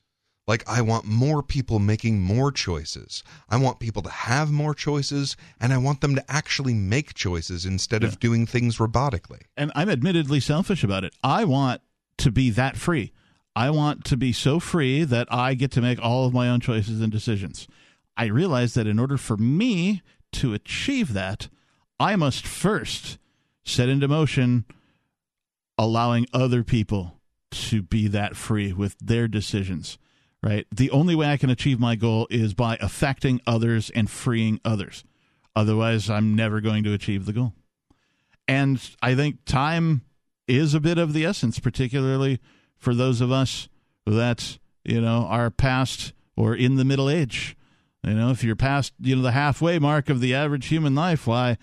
[0.52, 3.24] Like, I want more people making more choices.
[3.48, 7.66] I want people to have more choices, and I want them to actually make choices
[7.66, 9.44] instead of doing things robotically.
[9.56, 11.16] And I'm admittedly selfish about it.
[11.24, 11.82] I want
[12.18, 13.14] to be that free.
[13.56, 16.60] I want to be so free that I get to make all of my own
[16.60, 17.66] choices and decisions.
[18.18, 20.02] I realize that in order for me
[20.34, 21.48] to achieve that,
[21.98, 23.18] I must first
[23.64, 24.66] set into motion
[25.78, 27.22] allowing other people
[27.52, 29.98] to be that free with their decisions,
[30.44, 30.66] right?
[30.72, 35.04] The only way I can achieve my goal is by affecting others and freeing others.
[35.56, 37.54] Otherwise, I'm never going to achieve the goal.
[38.48, 40.02] And I think time
[40.48, 42.40] is a bit of the essence, particularly
[42.78, 43.70] for those of us
[44.06, 47.56] that, you know, are past or in the middle age.
[48.04, 51.28] You know, if you're past, you know, the halfway mark of the average human life,
[51.28, 51.58] why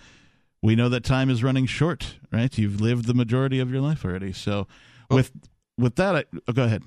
[0.61, 2.55] we know that time is running short, right?
[2.57, 4.31] You've lived the majority of your life already.
[4.31, 4.67] So
[5.09, 5.31] with
[5.77, 6.83] with that, I, oh, go ahead.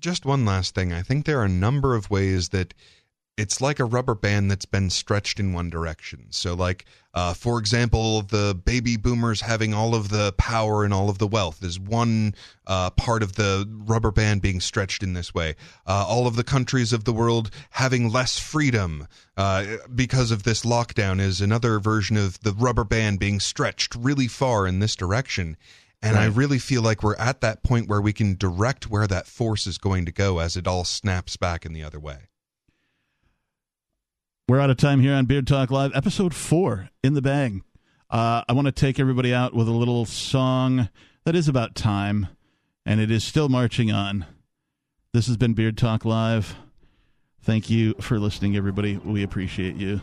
[0.00, 0.92] Just one last thing.
[0.92, 2.74] I think there are a number of ways that
[3.38, 6.26] it's like a rubber band that's been stretched in one direction.
[6.30, 11.08] So, like, uh, for example, the baby boomers having all of the power and all
[11.08, 12.34] of the wealth is one
[12.66, 15.54] uh, part of the rubber band being stretched in this way.
[15.86, 20.64] Uh, all of the countries of the world having less freedom uh, because of this
[20.64, 25.56] lockdown is another version of the rubber band being stretched really far in this direction.
[26.00, 29.26] And I really feel like we're at that point where we can direct where that
[29.26, 32.28] force is going to go as it all snaps back in the other way.
[34.48, 37.62] We're out of time here on Beard Talk Live, episode four in the bag.
[38.08, 40.88] Uh, I want to take everybody out with a little song
[41.24, 42.28] that is about time,
[42.86, 44.24] and it is still marching on.
[45.12, 46.56] This has been Beard Talk Live.
[47.42, 48.96] Thank you for listening, everybody.
[48.98, 50.00] We appreciate you.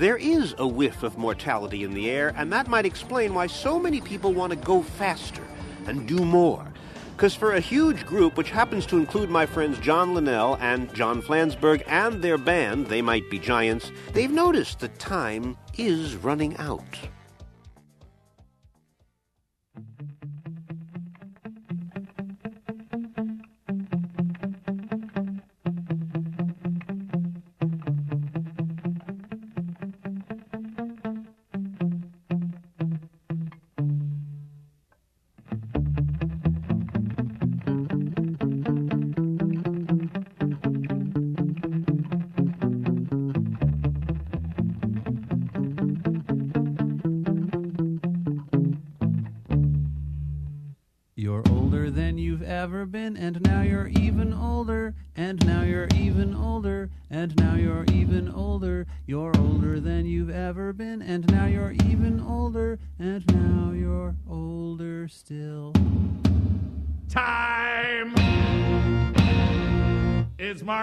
[0.00, 3.78] There is a whiff of mortality in the air, and that might explain why so
[3.78, 5.46] many people want to go faster
[5.86, 6.66] and do more.
[7.14, 11.20] Because for a huge group, which happens to include my friends John Linnell and John
[11.20, 16.98] Flansburgh and their band, They Might Be Giants, they've noticed that time is running out.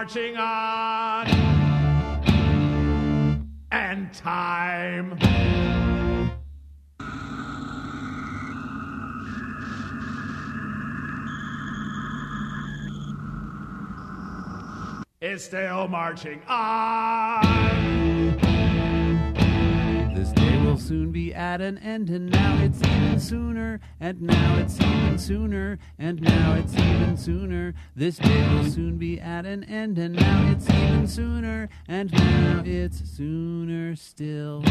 [0.08, 1.26] Marching on,
[3.70, 5.18] and time
[15.20, 18.07] is still marching on.
[20.68, 25.18] Will soon be at an end, and now it's even sooner, and now it's even
[25.18, 27.72] sooner, and now it's even sooner.
[27.96, 32.62] This day will soon be at an end, and now it's even sooner, and now
[32.66, 34.62] it's sooner still.